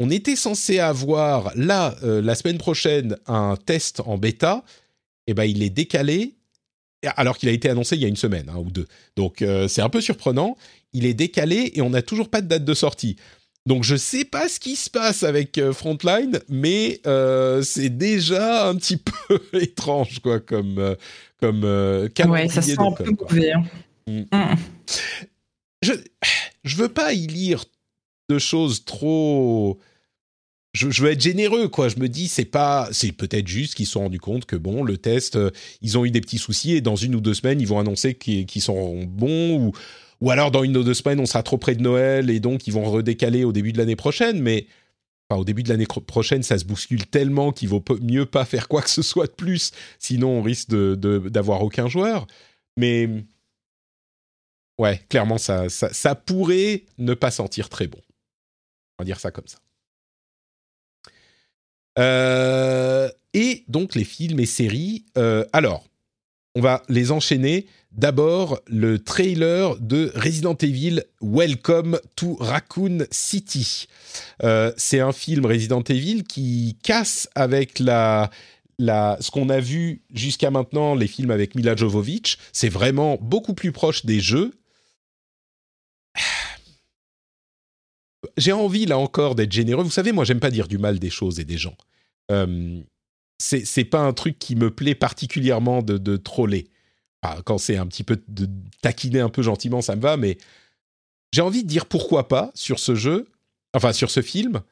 On 0.00 0.10
était 0.10 0.34
censé 0.34 0.80
avoir 0.80 1.52
là, 1.54 1.94
euh, 2.02 2.20
la 2.20 2.34
semaine 2.34 2.58
prochaine, 2.58 3.16
un 3.26 3.56
test 3.56 4.00
en 4.04 4.18
bêta. 4.18 4.64
Et 5.26 5.30
eh 5.30 5.34
ben, 5.34 5.44
il 5.44 5.62
est 5.62 5.70
décalé, 5.70 6.34
alors 7.16 7.38
qu'il 7.38 7.48
a 7.48 7.52
été 7.52 7.70
annoncé 7.70 7.96
il 7.96 8.02
y 8.02 8.04
a 8.04 8.08
une 8.08 8.16
semaine 8.16 8.50
hein, 8.50 8.58
ou 8.58 8.70
deux. 8.70 8.86
Donc, 9.16 9.40
euh, 9.40 9.68
c'est 9.68 9.80
un 9.80 9.88
peu 9.88 10.00
surprenant. 10.00 10.56
Il 10.92 11.06
est 11.06 11.14
décalé 11.14 11.72
et 11.74 11.80
on 11.80 11.90
n'a 11.90 12.02
toujours 12.02 12.28
pas 12.28 12.42
de 12.42 12.48
date 12.48 12.64
de 12.64 12.74
sortie. 12.74 13.16
Donc, 13.64 13.84
je 13.84 13.96
sais 13.96 14.26
pas 14.26 14.48
ce 14.48 14.60
qui 14.60 14.76
se 14.76 14.90
passe 14.90 15.22
avec 15.22 15.56
euh, 15.56 15.72
Frontline, 15.72 16.40
mais 16.48 17.00
c'est 17.62 17.96
déjà 17.96 18.68
un 18.68 18.74
petit 18.76 18.96
peu 19.28 19.40
étrange, 19.54 20.18
quoi, 20.18 20.40
comme 20.40 20.96
comme 21.40 21.64
ouais, 21.64 22.48
ça 22.48 22.62
sent 22.62 22.76
un 22.78 22.92
peu 22.92 23.10
mauvais. 23.10 23.52
Hein. 23.52 23.64
Mm. 24.06 24.20
Mm. 24.32 24.56
Je 25.82 25.92
je 26.64 26.76
veux 26.76 26.88
pas 26.88 27.12
y 27.12 27.26
lire 27.26 27.64
de 28.28 28.38
choses 28.38 28.84
trop. 28.84 29.78
Je, 30.72 30.88
veux 31.02 31.10
être 31.10 31.20
généreux, 31.20 31.68
quoi. 31.68 31.88
Je 31.88 31.98
me 31.98 32.08
dis, 32.08 32.26
c'est 32.26 32.44
pas, 32.44 32.88
c'est 32.90 33.12
peut-être 33.12 33.46
juste 33.46 33.74
qu'ils 33.74 33.86
se 33.86 33.92
sont 33.92 34.00
rendus 34.00 34.18
compte 34.18 34.44
que 34.44 34.56
bon, 34.56 34.82
le 34.82 34.98
test, 34.98 35.36
euh, 35.36 35.50
ils 35.82 35.96
ont 35.96 36.04
eu 36.04 36.10
des 36.10 36.20
petits 36.20 36.38
soucis 36.38 36.72
et 36.72 36.80
dans 36.80 36.96
une 36.96 37.14
ou 37.14 37.20
deux 37.20 37.34
semaines, 37.34 37.60
ils 37.60 37.66
vont 37.68 37.78
annoncer 37.78 38.14
qu'ils 38.14 38.62
sont 38.62 39.04
bons 39.04 39.56
ou, 39.60 39.72
ou 40.20 40.30
alors 40.30 40.50
dans 40.50 40.64
une 40.64 40.76
ou 40.76 40.82
deux 40.82 40.94
semaines, 40.94 41.20
on 41.20 41.26
sera 41.26 41.44
trop 41.44 41.58
près 41.58 41.76
de 41.76 41.82
Noël 41.82 42.28
et 42.28 42.40
donc 42.40 42.66
ils 42.66 42.72
vont 42.72 42.90
redécaler 42.90 43.44
au 43.44 43.52
début 43.52 43.72
de 43.72 43.78
l'année 43.78 43.94
prochaine. 43.94 44.40
Mais 44.40 44.66
enfin, 45.28 45.40
au 45.40 45.44
début 45.44 45.62
de 45.62 45.68
l'année 45.68 45.86
prochaine, 45.86 46.42
ça 46.42 46.58
se 46.58 46.64
bouscule 46.64 47.06
tellement 47.06 47.52
qu'il 47.52 47.68
vaut 47.68 47.84
mieux 48.02 48.26
pas 48.26 48.44
faire 48.44 48.66
quoi 48.66 48.82
que 48.82 48.90
ce 48.90 49.02
soit 49.02 49.26
de 49.26 49.32
plus, 49.32 49.70
sinon 50.00 50.38
on 50.38 50.42
risque 50.42 50.70
de 50.70 50.96
d'avoir 51.28 51.62
aucun 51.62 51.88
joueur. 51.88 52.26
Mais 52.76 53.08
ouais, 54.78 55.00
clairement, 55.08 55.38
ça, 55.38 55.68
ça 55.68 56.14
pourrait 56.14 56.84
ne 56.98 57.14
pas 57.14 57.30
sentir 57.30 57.68
très 57.68 57.86
bon. 57.86 58.00
On 58.98 59.02
va 59.02 59.04
dire 59.04 59.20
ça 59.20 59.30
comme 59.30 59.48
ça. 59.48 59.58
Euh, 61.98 63.08
et 63.32 63.64
donc 63.68 63.94
les 63.94 64.04
films 64.04 64.40
et 64.40 64.46
séries. 64.46 65.04
Euh, 65.16 65.44
alors, 65.52 65.84
on 66.54 66.60
va 66.60 66.82
les 66.88 67.10
enchaîner. 67.10 67.66
D'abord, 67.92 68.60
le 68.66 68.98
trailer 68.98 69.76
de 69.78 70.10
Resident 70.16 70.56
Evil 70.56 71.04
Welcome 71.20 72.00
to 72.16 72.36
Raccoon 72.40 73.06
City. 73.12 73.86
Euh, 74.42 74.72
c'est 74.76 74.98
un 74.98 75.12
film 75.12 75.46
Resident 75.46 75.82
Evil 75.82 76.24
qui 76.24 76.76
casse 76.82 77.28
avec 77.36 77.78
ce 77.78 79.30
qu'on 79.30 79.48
a 79.48 79.60
vu 79.60 80.02
jusqu'à 80.12 80.50
maintenant, 80.50 80.96
les 80.96 81.06
films 81.06 81.30
avec 81.30 81.54
Mila 81.54 81.76
Jovovich. 81.76 82.38
C'est 82.52 82.68
vraiment 82.68 83.16
beaucoup 83.20 83.54
plus 83.54 83.70
proche 83.70 84.04
des 84.04 84.18
jeux 84.18 84.52
j'ai 88.36 88.52
envie 88.52 88.86
là 88.86 88.98
encore 88.98 89.34
d'être 89.34 89.52
généreux. 89.52 89.84
Vous 89.84 89.90
savez, 89.90 90.12
moi, 90.12 90.24
j'aime 90.24 90.40
pas 90.40 90.50
dire 90.50 90.68
du 90.68 90.78
mal 90.78 90.98
des 90.98 91.10
choses 91.10 91.40
et 91.40 91.44
des 91.44 91.58
gens. 91.58 91.76
Euh, 92.30 92.80
c'est 93.38 93.84
pas 93.84 94.00
un 94.00 94.12
truc 94.12 94.38
qui 94.38 94.56
me 94.56 94.70
plaît 94.70 94.94
particulièrement 94.94 95.82
de, 95.82 96.16
troller. 96.16 96.68
quand 97.44 97.58
c'est 97.58 97.76
un 97.76 97.86
petit 97.86 98.04
peu 98.04 98.22
de 98.28 98.48
taquiner 98.80 99.20
un 99.20 99.28
peu 99.28 99.42
gentiment, 99.42 99.82
ça 99.82 99.96
me 99.96 100.00
va, 100.00 100.16
mais 100.16 100.38
j'ai 101.32 101.42
envie 101.42 101.62
de 101.62 101.68
dire 101.68 101.86
pourquoi 101.86 102.28
pas 102.28 102.52
sur 102.54 102.78
ce 102.78 102.94
jeu, 102.94 103.26
enfin 103.74 103.92
sur 103.92 104.10
ce 104.10 104.22
film, 104.22 104.62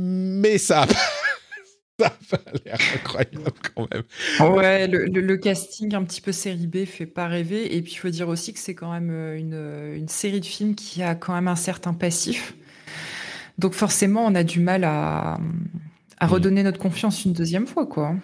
mais 0.00 0.58
ça 0.58 0.86
ça 2.00 2.38
a 2.46 2.52
l'air 2.64 2.78
incroyable 2.94 3.52
quand 3.74 3.86
même. 3.92 4.52
Ouais, 4.52 4.88
le, 4.88 5.36
casting 5.36 5.94
un 5.94 6.02
petit 6.04 6.20
peu 6.20 6.32
série 6.32 6.66
B 6.66 6.84
fait 6.84 7.06
pas 7.06 7.28
rêver. 7.28 7.76
Et 7.76 7.82
puis 7.82 7.92
il 7.92 7.96
faut 7.96 8.10
dire 8.10 8.28
aussi 8.28 8.52
que 8.52 8.58
c'est 8.58 8.74
quand 8.74 8.92
même 8.92 9.10
euh, 9.10 9.38
une, 9.38 9.54
euh, 9.54 9.96
une, 9.96 10.08
série 10.08 10.40
de 10.40 10.46
films 10.46 10.74
qui 10.74 11.02
a 11.02 11.14
quand 11.14 11.34
même 11.34 11.48
un 11.48 11.56
certain 11.56 11.94
passif. 11.94 12.54
Donc 13.58 13.74
forcément, 13.74 14.26
on 14.26 14.34
a 14.34 14.42
du 14.42 14.58
mal 14.58 14.82
à, 14.82 15.38
à 16.18 16.26
mm. 16.26 16.30
redonner 16.30 16.62
notre 16.64 16.78
confiance 16.78 17.24
une 17.24 17.32
deuxième 17.32 17.66
fois, 17.66 17.86
quoi. 17.86 18.16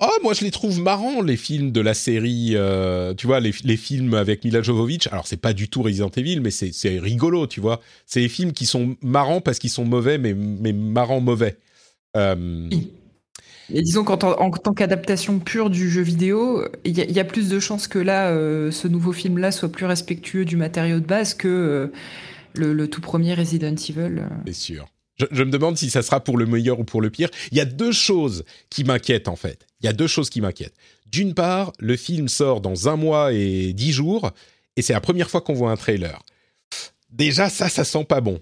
Oh, 0.00 0.18
moi 0.22 0.34
je 0.34 0.44
les 0.44 0.50
trouve 0.50 0.80
marrants 0.80 1.22
les 1.22 1.36
films 1.36 1.72
de 1.72 1.80
la 1.80 1.94
série, 1.94 2.50
euh, 2.54 3.14
tu 3.14 3.26
vois, 3.26 3.40
les, 3.40 3.52
les, 3.64 3.76
films 3.76 4.14
avec 4.14 4.44
Mila 4.44 4.60
Jovovich. 4.60 5.06
Alors 5.06 5.26
c'est 5.26 5.36
pas 5.36 5.52
du 5.52 5.68
tout 5.68 5.82
Resident 5.82 6.10
Evil, 6.10 6.40
mais 6.40 6.50
c'est 6.50 6.98
rigolo, 6.98 7.46
tu 7.46 7.60
vois. 7.60 7.80
C'est 8.04 8.20
des 8.20 8.28
films 8.28 8.52
qui 8.52 8.66
sont 8.66 8.96
marrants 9.02 9.40
parce 9.40 9.58
qu'ils 9.58 9.70
sont 9.70 9.84
mauvais, 9.84 10.18
mais, 10.18 10.34
mais 10.34 10.72
marrants 10.72 11.20
mauvais. 11.20 11.58
Euh... 12.16 12.70
Et 13.72 13.80
disons 13.80 14.04
qu'en 14.04 14.18
en 14.18 14.50
tant 14.50 14.74
qu'adaptation 14.74 15.38
pure 15.38 15.70
du 15.70 15.90
jeu 15.90 16.02
vidéo, 16.02 16.64
il 16.84 16.98
y, 16.98 17.20
a 17.20 17.24
plus 17.24 17.48
de 17.48 17.58
chances 17.58 17.88
que 17.88 17.98
là, 17.98 18.28
euh, 18.28 18.70
ce 18.70 18.88
nouveau 18.88 19.12
film-là 19.12 19.52
soit 19.52 19.72
plus 19.72 19.86
respectueux 19.86 20.44
du 20.44 20.56
matériau 20.56 21.00
de 21.00 21.06
base 21.06 21.32
que 21.32 21.48
euh, 21.48 21.92
le, 22.54 22.86
tout 22.88 23.00
premier 23.00 23.32
Resident 23.32 23.74
Evil. 23.74 24.22
C'est 24.46 24.52
sûr. 24.52 24.86
Je, 25.16 25.24
je, 25.30 25.42
me 25.44 25.50
demande 25.50 25.78
si 25.78 25.88
ça 25.88 26.02
sera 26.02 26.20
pour 26.20 26.36
le 26.36 26.44
meilleur 26.44 26.78
ou 26.78 26.84
pour 26.84 27.00
le 27.00 27.08
pire. 27.08 27.30
Il 27.52 27.56
y 27.56 27.60
a 27.60 27.64
deux 27.64 27.92
choses 27.92 28.44
qui 28.68 28.84
m'inquiètent 28.84 29.28
en 29.28 29.36
fait. 29.36 29.66
Il 29.80 29.86
y 29.86 29.88
a 29.88 29.92
deux 29.92 30.08
choses 30.08 30.28
qui 30.28 30.40
m'inquiètent. 30.40 30.74
D'une 31.10 31.32
part, 31.32 31.72
le 31.78 31.96
film 31.96 32.28
sort 32.28 32.60
dans 32.60 32.88
un 32.88 32.96
mois 32.96 33.32
et 33.32 33.72
dix 33.72 33.92
jours, 33.92 34.32
et 34.76 34.82
c'est 34.82 34.92
la 34.92 35.00
première 35.00 35.30
fois 35.30 35.40
qu'on 35.40 35.54
voit 35.54 35.70
un 35.70 35.76
trailer. 35.76 36.22
Déjà, 37.10 37.48
ça, 37.48 37.68
ça 37.68 37.84
sent 37.84 38.04
pas 38.04 38.20
bon. 38.20 38.40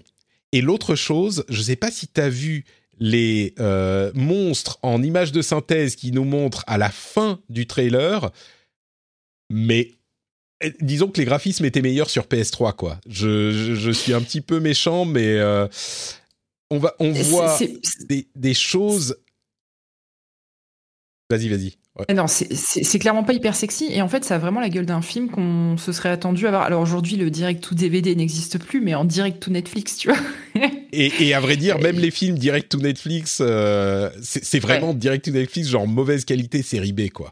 Et 0.51 0.61
l'autre 0.61 0.95
chose, 0.95 1.45
je 1.47 1.59
ne 1.59 1.63
sais 1.63 1.75
pas 1.75 1.91
si 1.91 2.07
tu 2.07 2.19
as 2.19 2.29
vu 2.29 2.65
les 3.03 3.53
euh, 3.59 4.13
monstres 4.15 4.79
en 4.81 5.03
images 5.03 5.33
de 5.33 5.41
synthèse 5.41 5.97
qui 5.97 6.13
nous 6.13 6.23
montrent 6.23 6.63
à 6.67 6.77
la 6.77 6.89
fin 6.89 7.41
du 7.49 7.67
trailer, 7.67 8.31
mais 9.49 9.91
eh, 10.61 10.71
disons 10.79 11.09
que 11.09 11.19
les 11.19 11.25
graphismes 11.25 11.65
étaient 11.65 11.81
meilleurs 11.81 12.09
sur 12.09 12.27
PS3, 12.27 12.73
quoi. 12.73 13.01
Je, 13.05 13.91
suis 13.91 14.13
un 14.13 14.21
petit 14.21 14.39
peu 14.39 14.61
méchant, 14.61 15.03
mais 15.03 15.37
euh, 15.37 15.67
on, 16.71 16.79
va, 16.79 16.95
on 16.99 17.11
voit 17.11 17.59
des, 18.07 18.29
des 18.35 18.53
choses. 18.53 19.17
Vas-y, 21.29 21.49
vas-y. 21.49 21.75
Non, 22.11 22.25
c'est 22.27 22.99
clairement 22.99 23.23
pas 23.23 23.33
hyper 23.33 23.55
sexy. 23.55 23.87
Et 23.91 24.01
en 24.01 24.07
fait, 24.07 24.25
ça 24.25 24.35
a 24.35 24.37
vraiment 24.39 24.59
la 24.59 24.69
gueule 24.69 24.87
d'un 24.87 25.03
film 25.03 25.29
qu'on 25.29 25.77
se 25.77 25.91
serait 25.91 26.09
attendu 26.09 26.47
à 26.47 26.49
voir. 26.49 26.63
Alors 26.63 26.81
aujourd'hui, 26.81 27.17
le 27.17 27.29
direct 27.29 27.63
to 27.63 27.75
DVD 27.75 28.15
n'existe 28.15 28.57
plus, 28.57 28.81
mais 28.81 28.95
en 28.95 29.05
direct 29.05 29.43
to 29.43 29.51
Netflix, 29.51 29.97
tu 29.97 30.07
vois. 30.07 30.17
et, 30.91 31.33
à 31.35 31.39
vrai 31.39 31.55
dire, 31.55 31.77
même 31.77 31.99
les 31.99 32.09
films 32.09 32.35
direct 32.39 32.71
to 32.71 32.79
Netflix, 32.79 33.39
euh, 33.41 34.09
c'est 34.21 34.59
vraiment 34.59 34.95
direct 34.95 35.25
to 35.25 35.31
Netflix, 35.31 35.69
genre 35.69 35.87
mauvaise 35.87 36.25
qualité 36.25 36.63
série 36.63 36.93
B, 36.93 37.09
quoi. 37.09 37.31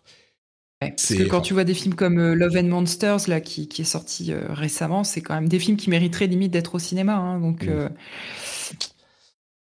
parce 0.80 1.16
que 1.16 1.24
quand 1.24 1.42
tu 1.42 1.56
vois 1.56 1.64
des 1.64 1.74
films 1.74 1.96
comme 1.96 2.20
euh, 2.20 2.36
Love 2.36 2.58
and 2.58 2.68
Monsters, 2.68 3.28
là, 3.30 3.42
qui, 3.42 3.68
est 3.80 3.84
sorti 3.84 4.32
euh, 4.32 4.42
récemment, 4.50 5.04
c'est 5.04 5.22
quand 5.22 5.34
même 5.34 5.50
des 5.50 5.60
films 5.60 5.78
qui 5.78 5.90
mériteraient 5.90 6.28
limite 6.28 6.52
d'être 6.52 6.76
au 6.76 6.80
cinéma. 6.80 7.16
Hein, 7.16 7.40
donc. 7.40 7.66
Mm. 7.66 7.90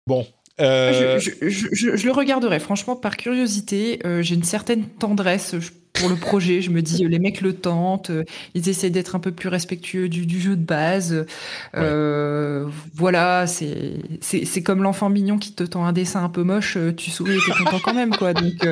Bon, 0.06 0.27
euh, 0.60 1.20
je, 1.20 2.06
le 2.06 2.12
regarderai, 2.12 2.59
franchement, 2.59 2.97
par 2.97 3.16
curiosité. 3.16 4.01
Euh, 4.05 4.22
j'ai 4.22 4.35
une 4.35 4.44
certaine 4.44 4.85
tendresse 4.85 5.55
pour 5.93 6.09
le 6.09 6.16
projet. 6.16 6.62
Je 6.62 6.70
me 6.70 6.82
dis, 6.82 7.06
les 7.06 7.18
mecs 7.18 7.40
le 7.40 7.55
tentent, 7.55 8.10
euh, 8.10 8.24
ils 8.55 8.68
essaient 8.68 8.90
d'être 8.90 9.16
un 9.16 9.20
peu 9.20 9.32
plus 9.32 9.48
respectueux 9.48 10.09
du, 10.09 10.40
jeu 10.40 10.56
de 10.56 10.64
base. 10.64 11.26
Voilà, 12.94 13.47
c'est 13.47 14.62
comme 14.64 14.82
l'enfant 14.82 15.09
mignon 15.09 15.39
qui 15.39 15.52
te 15.52 15.64
tend 15.64 15.85
un 15.85 15.93
dessin 15.93 16.24
un 16.24 16.28
peu 16.28 16.43
moche, 16.43 16.76
tu 16.97 17.10
souris 17.10 17.36
et 17.36 17.40
t'es 17.44 17.64
content 17.64 17.80
quand 17.82 17.94
même, 17.94 18.14
quoi. 18.14 18.35
Donc, 18.35 18.55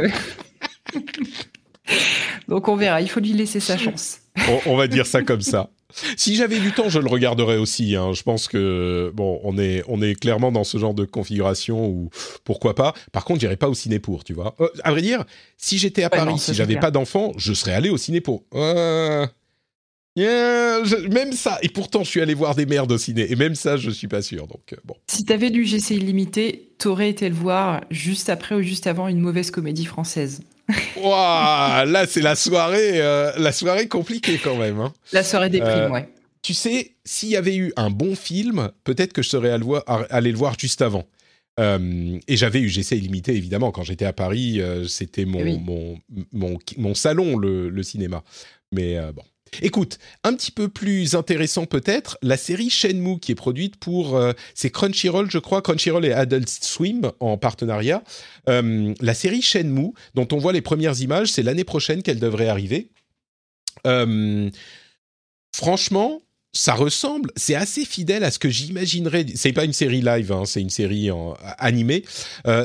Donc 2.48 2.68
on 2.68 2.76
verra, 2.76 3.00
il 3.00 3.08
faut 3.08 3.20
lui 3.20 3.32
laisser 3.32 3.60
sa 3.60 3.78
chance. 3.78 4.18
on 4.66 4.76
va 4.76 4.88
dire 4.88 5.06
ça 5.06 5.22
comme 5.22 5.40
ça. 5.40 5.70
Si 6.16 6.36
j'avais 6.36 6.58
du 6.58 6.72
temps, 6.72 6.88
je 6.88 6.98
le 6.98 7.08
regarderais 7.08 7.56
aussi. 7.56 7.96
Hein. 7.96 8.12
Je 8.12 8.22
pense 8.22 8.48
que 8.48 9.10
bon, 9.14 9.40
on 9.44 9.58
est 9.58 9.82
on 9.88 10.02
est 10.02 10.14
clairement 10.14 10.52
dans 10.52 10.64
ce 10.64 10.78
genre 10.78 10.94
de 10.94 11.04
configuration 11.04 11.86
où 11.86 12.10
pourquoi 12.44 12.74
pas. 12.74 12.94
Par 13.12 13.24
contre, 13.24 13.40
j'irais 13.40 13.56
pas 13.56 13.68
au 13.68 13.74
ciné 13.74 13.98
pour, 13.98 14.24
tu 14.24 14.34
vois. 14.34 14.54
Euh, 14.60 14.68
à 14.84 14.90
vrai 14.90 15.02
dire, 15.02 15.24
si 15.56 15.78
j'étais 15.78 16.02
à 16.02 16.10
Paris, 16.10 16.38
si 16.38 16.54
j'avais 16.54 16.76
pas 16.76 16.90
d'enfant, 16.90 17.32
je 17.36 17.52
serais 17.52 17.72
allé 17.72 17.90
au 17.90 17.96
ciné 17.96 18.20
pour. 18.20 18.44
Euh, 18.54 19.26
même 20.16 21.32
ça, 21.32 21.58
et 21.62 21.68
pourtant 21.68 22.02
je 22.02 22.08
suis 22.08 22.20
allé 22.20 22.34
voir 22.34 22.54
des 22.54 22.64
merdes 22.64 22.92
au 22.92 22.98
ciné, 22.98 23.30
et 23.30 23.36
même 23.36 23.54
ça 23.54 23.76
je 23.76 23.90
suis 23.90 24.08
pas 24.08 24.22
sûr. 24.22 24.46
Donc 24.46 24.72
euh, 24.72 24.76
bon. 24.84 24.94
Si 25.08 25.24
t'avais 25.24 25.50
lu 25.50 25.64
GC 25.64 25.96
illimité, 25.96 26.70
t'aurais 26.78 27.10
été 27.10 27.28
le 27.28 27.34
voir 27.34 27.84
juste 27.90 28.30
après 28.30 28.54
ou 28.54 28.62
juste 28.62 28.86
avant 28.86 29.08
une 29.08 29.20
mauvaise 29.20 29.50
comédie 29.50 29.84
française? 29.84 30.40
Waouh, 30.96 31.86
là 31.86 32.06
c'est 32.06 32.20
la 32.20 32.34
soirée, 32.34 33.00
euh, 33.00 33.32
la 33.38 33.52
soirée 33.52 33.88
compliquée 33.88 34.38
quand 34.42 34.56
même. 34.56 34.80
Hein. 34.80 34.92
La 35.12 35.22
soirée 35.22 35.50
des 35.50 35.60
primes, 35.60 35.72
euh, 35.72 35.90
ouais. 35.90 36.08
Tu 36.42 36.54
sais, 36.54 36.92
s'il 37.04 37.28
y 37.30 37.36
avait 37.36 37.56
eu 37.56 37.72
un 37.76 37.90
bon 37.90 38.14
film, 38.14 38.70
peut-être 38.84 39.12
que 39.12 39.22
je 39.22 39.28
serais 39.28 39.50
allé 39.50 40.30
le 40.30 40.36
voir 40.36 40.54
juste 40.58 40.82
avant. 40.82 41.04
Euh, 41.58 42.18
et 42.28 42.36
j'avais 42.36 42.60
eu 42.60 42.68
GC 42.68 42.96
illimité 42.98 43.34
évidemment 43.34 43.72
quand 43.72 43.82
j'étais 43.82 44.04
à 44.04 44.12
Paris, 44.12 44.60
c'était 44.88 45.24
mon, 45.24 45.44
mon, 45.58 45.98
mon, 46.32 46.58
mon, 46.76 46.94
salon 46.94 47.36
le, 47.36 47.68
le 47.68 47.82
cinéma. 47.82 48.22
Mais 48.72 48.96
bon. 49.12 49.22
Écoute, 49.62 49.98
un 50.24 50.34
petit 50.34 50.50
peu 50.50 50.68
plus 50.68 51.14
intéressant 51.14 51.66
peut-être, 51.66 52.18
la 52.22 52.36
série 52.36 52.70
Shenmue 52.70 53.18
qui 53.20 53.32
est 53.32 53.36
produite 53.36 53.76
pour, 53.76 54.16
euh, 54.16 54.32
c'est 54.54 54.70
Crunchyroll 54.70 55.30
je 55.30 55.38
crois, 55.38 55.62
Crunchyroll 55.62 56.04
et 56.04 56.12
Adult 56.12 56.48
Swim 56.48 57.12
en 57.20 57.38
partenariat. 57.38 58.02
Euh, 58.48 58.92
la 59.00 59.14
série 59.14 59.42
Shenmue, 59.42 59.92
dont 60.14 60.28
on 60.32 60.38
voit 60.38 60.52
les 60.52 60.62
premières 60.62 61.00
images, 61.00 61.28
c'est 61.28 61.42
l'année 61.42 61.64
prochaine 61.64 62.02
qu'elle 62.02 62.20
devrait 62.20 62.48
arriver. 62.48 62.90
Euh, 63.86 64.50
franchement, 65.54 66.22
ça 66.52 66.74
ressemble, 66.74 67.30
c'est 67.36 67.54
assez 67.54 67.84
fidèle 67.84 68.24
à 68.24 68.30
ce 68.30 68.38
que 68.38 68.48
j'imaginerais. 68.48 69.26
C'est 69.34 69.52
pas 69.52 69.64
une 69.64 69.74
série 69.74 70.00
live, 70.00 70.32
hein, 70.32 70.44
c'est 70.44 70.60
une 70.60 70.70
série 70.70 71.10
animée. 71.58 72.02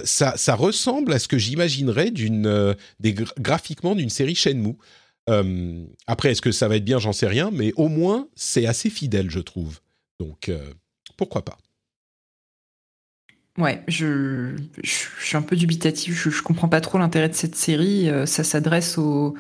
ça, 0.06 0.38
ça 0.38 0.56
ressemble 0.56 1.14
à 1.14 1.20
ce 1.20 1.28
que 1.28 1.38
j'imaginerais 1.38 2.10
d'une, 2.10 2.76
graphiquement 3.38 3.94
d'une 3.96 4.10
série 4.10 4.36
Shenmue. 4.36 4.78
Euh, 5.30 5.86
après, 6.08 6.32
est-ce 6.32 6.42
que 6.42 6.52
ça 6.52 6.68
va 6.68 6.78
être 6.78 6.86
bien? 6.86 7.00
J'en 7.00 7.14
sais 7.14 7.28
rien, 7.28 7.52
mais 7.52 7.74
au 7.76 7.88
moins, 7.88 8.28
c'est 8.36 8.66
assez 8.66 8.90
fidèle, 8.90 9.30
je 9.30 9.40
trouve. 9.40 9.80
Donc, 10.20 10.50
euh, 10.50 10.74
pourquoi 11.18 11.44
pas? 11.44 11.58
Ouais, 13.58 13.84
je, 13.88 14.56
suis 14.84 15.38
un 15.38 15.42
peu 15.42 15.56
dubitatif. 15.56 16.16
Je, 16.16 16.30
je 16.30 16.42
comprends 16.42 16.70
pas 16.70 16.82
trop 16.82 16.98
l'intérêt 16.98 17.30
de 17.30 17.36
cette 17.36 17.56
série. 17.56 18.10
Euh, 18.10 18.26
ça 18.26 18.44
s'adresse 18.44 18.98
aux 18.98 19.36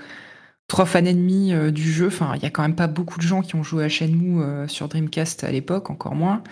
trois 0.67 0.85
fans 0.85 1.05
ennemis 1.05 1.53
du 1.71 1.91
jeu. 1.91 2.07
Enfin, 2.07 2.33
il 2.35 2.43
y 2.43 2.45
a 2.45 2.49
quand 2.49 2.61
même 2.61 2.75
pas 2.75 2.87
beaucoup 2.87 3.17
de 3.17 3.23
gens 3.23 3.41
qui 3.41 3.55
ont 3.55 3.63
joué 3.63 3.83
à 3.83 3.89
Shenmue 3.89 4.69
sur 4.69 4.87
Dreamcast 4.87 5.43
à 5.43 5.51
l'époque, 5.51 5.89
encore 5.89 6.15
moins 6.15 6.43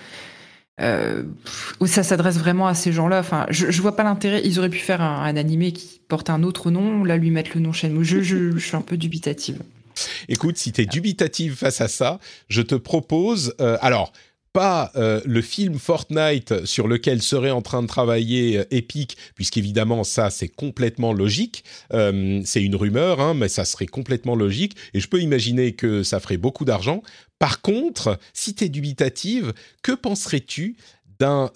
euh, 0.80 1.23
où 1.80 1.88
ça 1.88 2.03
s'adresse 2.03 2.38
vraiment 2.38 2.68
à 2.68 2.73
ces 2.73 2.91
gens-là. 2.91 3.19
Enfin, 3.19 3.45
je, 3.49 3.69
je 3.72 3.81
vois 3.81 3.95
pas 3.95 4.03
l'intérêt. 4.03 4.41
Ils 4.45 4.60
auraient 4.60 4.69
pu 4.69 4.80
faire 4.80 5.01
un, 5.01 5.23
un, 5.23 5.35
animé 5.38 5.72
qui 5.72 5.99
porte 6.07 6.30
un 6.30 6.43
autre 6.43 6.72
nom, 6.72 7.03
là 7.03 7.18
lui 7.18 7.31
mettre 7.31 7.51
le 7.56 7.61
nom 7.61 7.73
Shenmue. 7.73 8.06
Je, 8.06 8.22
je, 8.22 8.51
je 8.51 8.60
suis 8.60 8.76
un 8.76 8.81
peu 8.81 8.97
dubitative. 8.97 9.61
Écoute, 10.27 10.57
si 10.57 10.72
tu 10.72 10.81
es 10.81 10.85
dubitative 10.85 11.56
face 11.56 11.81
à 11.81 11.88
ça, 11.88 12.19
je 12.47 12.61
te 12.61 12.76
propose. 12.76 13.53
Euh, 13.60 13.77
alors, 13.81 14.14
pas 14.53 14.91
euh, 14.95 15.21
le 15.26 15.41
film 15.41 15.77
Fortnite 15.77 16.65
sur 16.65 16.88
lequel 16.88 17.21
serait 17.21 17.51
en 17.51 17.61
train 17.61 17.81
de 17.81 17.88
travailler 17.88 18.59
euh, 18.59 18.65
Epic, 18.71 19.17
puisqu'évidemment 19.35 20.03
ça 20.03 20.30
c'est 20.30 20.47
complètement 20.47 21.13
logique. 21.13 21.63
Euh, 21.93 22.41
c'est 22.45 22.63
une 22.63 22.76
rumeur, 22.76 23.19
hein, 23.19 23.34
mais 23.34 23.49
ça 23.49 23.65
serait 23.65 23.85
complètement 23.85 24.35
logique. 24.35 24.76
Et 24.93 24.99
je 24.99 25.07
peux 25.07 25.21
imaginer 25.21 25.73
que 25.73 26.03
ça 26.03 26.19
ferait 26.19 26.38
beaucoup 26.38 26.65
d'argent. 26.65 27.01
Par 27.38 27.61
contre, 27.61 28.19
si 28.34 28.55
tu 28.55 28.65
es 28.65 28.69
dubitative, 28.69 29.53
que 29.81 29.93
penserais-tu 29.93 30.76
d'un, 31.19 31.51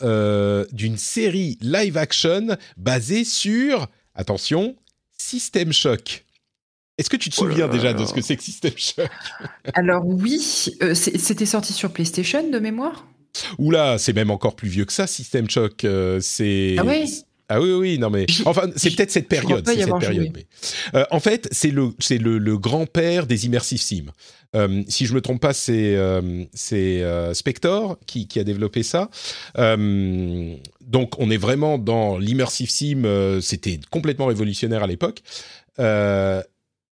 d'une 0.71 0.97
série 0.97 1.57
live 1.61 1.97
action 1.97 2.57
basée 2.77 3.23
sur, 3.23 3.87
attention, 4.15 4.75
System 5.17 5.71
Shock? 5.71 6.23
Est-ce 6.97 7.09
que 7.09 7.17
tu 7.17 7.29
te 7.29 7.35
souviens 7.35 7.67
déjà 7.67 7.93
de 7.93 8.05
ce 8.05 8.13
que 8.13 8.21
c'est 8.21 8.37
que 8.37 8.43
System 8.43 8.71
Shock 8.77 9.09
Alors 9.73 10.05
oui, 10.05 10.67
euh, 10.83 10.93
c'était 10.93 11.45
sorti 11.45 11.73
sur 11.73 11.91
PlayStation 11.91 12.47
de 12.47 12.59
mémoire? 12.59 13.07
Oula, 13.57 13.97
c'est 13.97 14.13
même 14.13 14.29
encore 14.29 14.55
plus 14.55 14.69
vieux 14.69 14.85
que 14.85 14.93
ça, 14.93 15.07
System 15.07 15.49
Shock. 15.49 15.85
Euh, 15.85 16.19
c'est 16.21 16.75
ah 16.77 16.83
oui 16.85 17.23
ah 17.49 17.59
oui, 17.59 17.71
oui, 17.73 17.99
non 17.99 18.09
mais 18.09 18.25
enfin 18.45 18.69
c'est 18.77 18.95
peut-être 18.95 19.11
cette 19.11 19.27
période, 19.27 19.67
c'est 19.67 19.83
cette 19.83 19.99
période. 19.99 20.31
Mais, 20.33 20.45
euh, 20.95 21.03
en 21.11 21.19
fait, 21.19 21.47
c'est 21.51 21.71
le 21.71 21.89
c'est 21.99 22.17
le, 22.17 22.37
le 22.37 22.57
grand-père 22.57 23.27
des 23.27 23.45
immersive 23.45 23.81
sim. 23.81 24.05
si 24.87 25.05
je 25.05 25.13
me 25.13 25.19
trompe 25.19 25.41
pas, 25.41 25.53
c'est 25.53 25.97
c'est 26.53 27.03
Spector 27.33 27.97
qui, 28.05 28.27
qui 28.27 28.39
a 28.39 28.43
développé 28.43 28.81
ça. 28.81 29.09
donc 29.57 31.19
on 31.19 31.29
est 31.29 31.37
vraiment 31.37 31.77
dans 31.77 32.17
l'immersive 32.17 32.69
sim. 32.69 33.03
C'était 33.41 33.79
complètement 33.91 34.27
révolutionnaire 34.27 34.83
à 34.83 34.87
l'époque. 34.87 35.21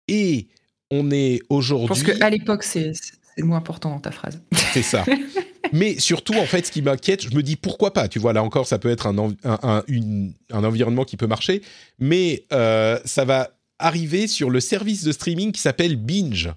Et 0.10 0.48
on 0.92 1.12
est 1.12 1.42
aujourd'hui. 1.50 1.88
Parce 1.88 2.04
qu'à 2.04 2.30
l'époque, 2.30 2.64
c'est 2.64 2.92
le 3.38 3.46
moins 3.46 3.58
important 3.58 3.90
dans 3.92 4.00
ta 4.00 4.12
phrase. 4.12 4.42
C'est 4.74 4.82
ça. 4.82 5.06
Mais 5.74 6.00
surtout, 6.00 6.34
en 6.34 6.46
fait, 6.46 6.66
ce 6.66 6.72
qui 6.72 6.82
m'inquiète, 6.82 7.24
je 7.24 7.36
me 7.36 7.44
dis 7.44 7.56
pourquoi 7.56 7.94
pas. 7.94 8.08
Tu 8.08 8.18
vois, 8.20 8.34
là 8.34 8.44
encore, 8.44 8.66
ça 8.66 8.80
peut 8.80 8.90
être 8.90 9.08
un, 9.08 9.36
un, 9.44 9.84
un 9.88 10.64
environnement 10.64 11.06
qui 11.06 11.16
peut 11.16 11.28
marcher, 11.28 11.62
mais 12.00 12.46
euh, 12.52 13.00
ça 13.06 13.24
va 13.24 13.52
arriver 13.78 14.28
sur 14.28 14.50
le 14.50 14.60
service 14.62 15.04
de 15.04 15.12
streaming 15.12 15.52
qui 15.52 15.62
s'appelle 15.62 15.96
Binge. 15.96 16.50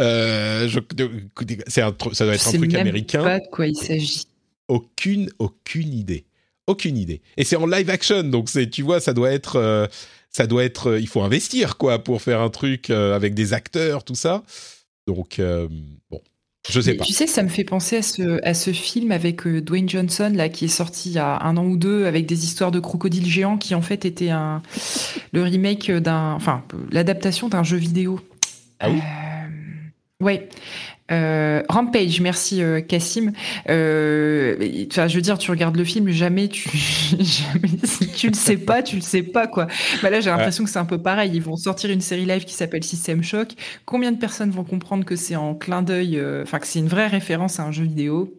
Euh, 0.00 0.68
c'est 1.66 1.82
un, 1.82 1.94
ça 2.12 2.24
doit 2.24 2.34
être 2.34 2.48
un 2.48 2.52
truc 2.52 2.74
américain. 2.74 3.22
Pas 3.22 3.40
de 3.40 3.46
quoi 3.50 3.66
il 3.66 3.76
s'agit. 3.76 4.26
Aucune, 4.68 5.30
aucune 5.38 5.92
idée. 5.92 6.24
Aucune 6.66 6.96
idée. 6.96 7.20
Et 7.36 7.44
c'est 7.44 7.56
en 7.56 7.66
live 7.66 7.90
action, 7.90 8.22
donc 8.22 8.48
c'est, 8.48 8.70
tu 8.70 8.82
vois, 8.82 9.00
ça 9.00 9.12
doit 9.12 9.32
être, 9.32 9.56
euh, 9.56 9.86
ça 10.32 10.46
doit 10.46 10.64
être, 10.64 10.98
il 10.98 11.08
faut 11.08 11.22
investir 11.22 11.76
quoi 11.76 12.02
pour 12.02 12.22
faire 12.22 12.40
un 12.40 12.50
truc 12.50 12.90
avec 12.90 13.34
des 13.34 13.52
acteurs, 13.52 14.04
tout 14.04 14.14
ça. 14.14 14.42
Donc 15.06 15.40
bon, 16.10 16.20
je 16.70 16.80
sais 16.80 16.94
pas. 16.94 17.04
Tu 17.04 17.12
sais, 17.12 17.26
ça 17.26 17.42
me 17.42 17.48
fait 17.48 17.64
penser 17.64 17.96
à 17.96 18.02
ce, 18.02 18.40
à 18.44 18.54
ce 18.54 18.72
film 18.72 19.10
avec 19.10 19.46
euh, 19.46 19.60
Dwayne 19.60 19.88
Johnson 19.88 20.30
là 20.32 20.48
qui 20.48 20.66
est 20.66 20.68
sorti 20.68 21.10
il 21.10 21.14
y 21.14 21.18
a 21.18 21.42
un 21.42 21.56
an 21.56 21.64
ou 21.64 21.76
deux 21.76 22.06
avec 22.06 22.26
des 22.26 22.44
histoires 22.44 22.70
de 22.70 22.78
crocodiles 22.78 23.26
géants 23.26 23.58
qui 23.58 23.74
en 23.74 23.82
fait 23.82 24.04
était 24.04 24.30
un 24.30 24.62
le 25.32 25.42
remake 25.42 25.90
d'un, 25.90 26.34
enfin 26.34 26.64
l'adaptation 26.92 27.48
d'un 27.48 27.64
jeu 27.64 27.78
vidéo. 27.78 28.20
Ah 28.78 28.90
oui? 28.90 28.98
Euh, 29.00 30.24
ouais. 30.24 30.48
Euh, 31.12 31.62
Rampage, 31.68 32.20
merci 32.20 32.62
euh, 32.62 32.80
Cassim. 32.80 33.32
Euh, 33.68 34.56
je 34.58 35.14
veux 35.14 35.20
dire, 35.20 35.38
tu 35.38 35.50
regardes 35.50 35.76
le 35.76 35.84
film, 35.84 36.10
jamais 36.10 36.48
tu, 36.48 36.68
jamais, 37.18 37.78
si 37.84 38.08
tu 38.08 38.28
le 38.28 38.34
sais 38.34 38.56
pas, 38.56 38.82
tu 38.82 38.96
le 38.96 39.02
sais 39.02 39.22
pas 39.22 39.46
quoi. 39.46 39.66
Bah 40.02 40.10
là, 40.10 40.20
j'ai 40.20 40.30
l'impression 40.30 40.64
que 40.64 40.70
c'est 40.70 40.78
un 40.78 40.84
peu 40.84 40.98
pareil. 40.98 41.30
Ils 41.34 41.42
vont 41.42 41.56
sortir 41.56 41.90
une 41.90 42.00
série 42.00 42.24
live 42.24 42.44
qui 42.44 42.54
s'appelle 42.54 42.84
System 42.84 43.22
Shock. 43.22 43.50
Combien 43.84 44.12
de 44.12 44.18
personnes 44.18 44.50
vont 44.50 44.64
comprendre 44.64 45.04
que 45.04 45.16
c'est 45.16 45.36
en 45.36 45.54
clin 45.54 45.82
d'œil, 45.82 46.20
enfin 46.42 46.58
que 46.58 46.66
c'est 46.66 46.78
une 46.78 46.88
vraie 46.88 47.08
référence 47.08 47.60
à 47.60 47.64
un 47.64 47.72
jeu 47.72 47.84
vidéo? 47.84 48.34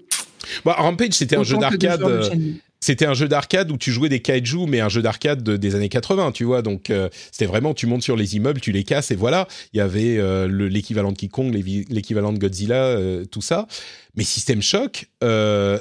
Bah, 0.65 0.75
Rampage, 0.77 1.13
c'était 1.13 1.37
un 1.37 1.43
jeu 1.43 1.57
d'arcade 1.57 2.03
c'était 2.84 3.05
un 3.05 3.14
jeu 3.14 3.30
d'arcade 3.30 3.72
où 3.72 3.77
tu 3.77 3.93
jouais 3.93 4.10
des 4.10 4.19
kaiju, 4.19 4.65
mais 4.68 4.81
un 4.81 4.89
jeu 4.89 5.01
d'arcade 5.01 5.41
des 5.41 5.76
années 5.76 5.88
80, 5.88 6.34
tu 6.34 6.43
vois. 6.43 6.61
Donc 6.61 6.89
euh, 6.89 7.07
c'était 7.31 7.45
vraiment, 7.45 7.73
tu 7.73 7.88
montes 7.88 8.03
sur 8.03 8.18
les 8.18 8.35
immeubles, 8.35 8.60
tu 8.60 8.73
les 8.73 8.84
casses 8.84 9.10
et 9.11 9.15
voilà. 9.15 9.47
Il 9.72 9.77
y 9.77 9.80
avait 9.80 10.18
euh, 10.18 10.49
l'équivalent 10.68 11.14
de 11.14 11.18
King 11.18 11.30
Kong, 11.30 11.53
l'équivalent 11.53 12.34
de 12.34 12.39
Godzilla, 12.39 12.84
euh, 12.84 13.23
tout 13.23 13.41
ça. 13.41 13.68
Mais 14.15 14.26
System 14.26 14.61
Shock, 14.61 15.05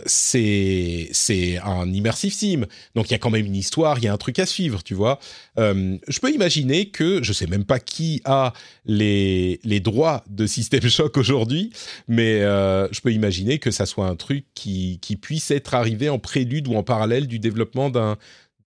c'est 0.06 1.08
c'est 1.12 1.58
un 1.58 1.92
immersive 1.92 2.32
sim, 2.32 2.62
donc 2.94 3.10
il 3.10 3.12
y 3.12 3.14
a 3.14 3.18
quand 3.18 3.28
même 3.28 3.44
une 3.44 3.56
histoire, 3.56 3.98
il 3.98 4.04
y 4.04 4.08
a 4.08 4.12
un 4.12 4.16
truc 4.16 4.38
à 4.38 4.46
suivre, 4.46 4.82
tu 4.82 4.94
vois. 4.94 5.18
Je 5.58 6.18
peux 6.18 6.30
imaginer 6.32 6.86
que 6.86 7.22
je 7.22 7.34
sais 7.34 7.46
même 7.46 7.64
pas 7.64 7.78
qui 7.78 8.22
a 8.24 8.54
les 8.86 9.60
les 9.64 9.80
droits 9.80 10.24
de 10.30 10.46
System 10.46 10.80
Shock 10.88 11.18
aujourd'hui, 11.18 11.72
mais 12.08 12.38
je 12.38 13.00
peux 13.02 13.12
imaginer 13.12 13.58
que 13.58 13.70
ça 13.70 13.84
soit 13.84 14.06
un 14.06 14.16
truc 14.16 14.46
qui 14.54 14.98
qui 15.02 15.16
puisse 15.16 15.50
être 15.50 15.74
arrivé 15.74 16.08
en 16.08 16.18
prélude 16.18 16.68
ou 16.68 16.74
en 16.76 16.82
parallèle 16.92 17.26
du 17.26 17.38
développement 17.38 17.88
d'un 17.88 18.18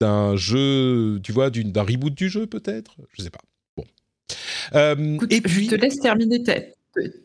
d'un 0.00 0.36
jeu, 0.36 1.20
tu 1.22 1.32
vois, 1.32 1.50
d'un 1.50 1.82
reboot 1.82 2.14
du 2.14 2.28
jeu 2.28 2.46
peut-être, 2.46 2.96
je 3.12 3.22
sais 3.22 3.30
pas. 3.30 3.40
Bon. 3.76 3.84
Euh, 4.74 5.18
et 5.30 5.40
puis, 5.40 5.64
je 5.64 5.70
te 5.70 5.74
laisse 5.74 5.98
terminer 5.98 6.42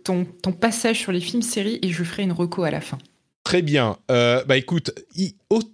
ton, 0.04 0.26
ton 0.26 0.52
passage 0.52 1.00
sur 1.00 1.12
les 1.12 1.20
films-séries 1.20 1.80
et 1.82 1.90
je 1.90 2.04
ferai 2.04 2.24
une 2.24 2.32
reco 2.32 2.64
à 2.64 2.72
la 2.72 2.82
fin. 2.82 2.98
Très 3.44 3.62
bien. 3.62 3.98
Euh, 4.10 4.42
bah 4.46 4.56
écoute, 4.56 4.92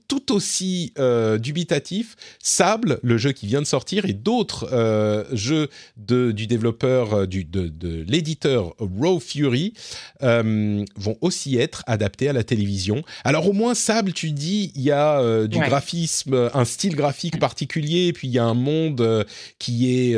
tout 0.08 0.34
aussi 0.34 0.92
euh, 0.98 1.38
dubitatif, 1.38 2.16
Sable, 2.42 3.00
le 3.04 3.18
jeu 3.20 3.32
qui 3.32 3.46
vient 3.46 3.62
de 3.62 3.68
sortir, 3.68 4.06
et 4.06 4.14
d'autres 4.14 4.68
euh, 4.74 5.24
jeux 5.34 5.70
de, 5.96 6.32
du 6.32 6.48
développeur, 6.48 7.28
du, 7.28 7.46
de, 7.46 7.68
de 7.68 8.04
l'éditeur 8.08 8.74
Raw 8.80 9.20
Fury, 9.20 9.74
vont 10.20 11.16
aussi 11.22 11.58
être 11.58 11.84
adaptés 11.86 12.28
à 12.28 12.34
la 12.34 12.44
télévision. 12.44 13.04
Alors 13.24 13.48
au 13.48 13.54
moins 13.54 13.76
Sable, 13.76 14.14
tu 14.14 14.32
dis, 14.32 14.72
il 14.76 14.82
y 14.82 14.92
a 14.92 15.46
du 15.48 15.60
graphisme, 15.60 16.50
un 16.54 16.66
style 16.66 16.96
graphique 16.96 17.40
particulier, 17.40 18.14
puis 18.14 18.28
il 18.28 18.32
y 18.32 18.40
a 18.40 18.46
un 18.46 18.56
monde 18.56 19.26
qui 19.60 19.92
est, 19.92 20.18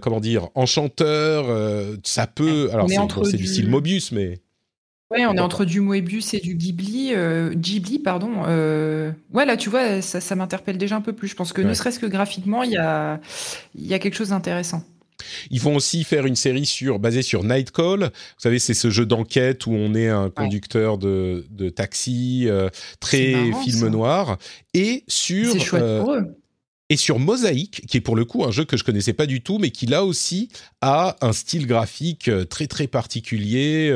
comment 0.00 0.20
dire, 0.20 0.48
enchanteur. 0.54 1.46
ça 2.04 2.28
peut, 2.28 2.70
alors 2.72 2.88
c'est 3.24 3.36
du 3.36 3.48
style 3.48 3.68
Mobius, 3.68 4.12
mais 4.12 4.38
on 5.26 5.34
est 5.34 5.40
entre 5.40 5.64
du 5.64 5.80
Moebius 5.80 6.34
et 6.34 6.40
du 6.40 6.54
Ghibli. 6.54 7.12
Euh, 7.14 7.52
Ghibli, 7.54 7.98
pardon. 7.98 8.30
Euh, 8.46 9.12
ouais, 9.32 9.44
là, 9.44 9.56
tu 9.56 9.70
vois, 9.70 10.00
ça, 10.02 10.34
m'interpelle 10.34 10.78
déjà 10.78 10.96
un 10.96 11.00
peu 11.00 11.12
plus. 11.12 11.28
Je 11.28 11.36
pense 11.36 11.52
que 11.52 11.62
ne 11.62 11.74
serait-ce 11.74 11.98
que 11.98 12.06
graphiquement, 12.06 12.62
il 12.62 12.72
y 12.72 12.76
a, 12.76 13.20
y 13.74 13.94
a 13.94 13.98
quelque 13.98 14.14
chose 14.14 14.30
d'intéressant. 14.30 14.82
Ils 15.50 15.60
vont 15.60 15.76
aussi 15.76 16.02
faire 16.04 16.26
une 16.26 16.36
série 16.36 16.66
sur, 16.66 16.98
basée 16.98 17.22
sur 17.22 17.44
Nightcall. 17.44 18.00
Vous 18.00 18.40
savez, 18.40 18.58
c'est 18.58 18.74
ce 18.74 18.90
jeu 18.90 19.06
d'enquête 19.06 19.66
où 19.66 19.72
on 19.72 19.94
est 19.94 20.08
un 20.08 20.30
conducteur 20.30 20.98
de, 20.98 21.46
de, 21.50 21.68
taxi, 21.68 22.46
euh, 22.48 22.68
très 22.98 23.52
film 23.64 23.88
noir. 23.88 24.38
Et 24.74 25.04
sur. 25.08 25.54
Et 26.90 26.96
sur 26.96 27.18
Mosaïque, 27.18 27.86
qui 27.86 27.96
est 27.96 28.02
pour 28.02 28.16
le 28.16 28.26
coup 28.26 28.44
un 28.44 28.50
jeu 28.50 28.66
que 28.66 28.76
je 28.76 28.84
connaissais 28.84 29.14
pas 29.14 29.24
du 29.24 29.40
tout, 29.40 29.56
mais 29.58 29.70
qui 29.70 29.86
là 29.86 30.04
aussi 30.04 30.50
a 30.82 31.16
un 31.22 31.32
style 31.32 31.66
graphique 31.66 32.30
très 32.50 32.66
très 32.66 32.86
particulier 32.86 33.90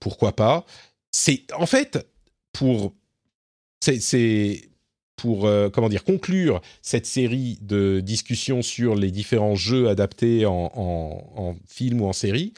pourquoi 0.00 0.34
pas. 0.34 0.64
C'est 1.10 1.44
en 1.54 1.66
fait 1.66 2.06
pour 2.52 2.94
c'est 3.80 4.68
pour 5.16 5.46
euh, 5.46 5.68
comment 5.68 5.88
dire 5.88 6.04
conclure 6.04 6.60
cette 6.80 7.06
série 7.06 7.58
de 7.60 8.00
discussions 8.00 8.62
sur 8.62 8.94
les 8.94 9.10
différents 9.10 9.54
jeux 9.54 9.88
adaptés 9.88 10.46
en, 10.46 11.56
film 11.66 12.00
ou 12.00 12.06
en 12.06 12.12
série. 12.12 12.54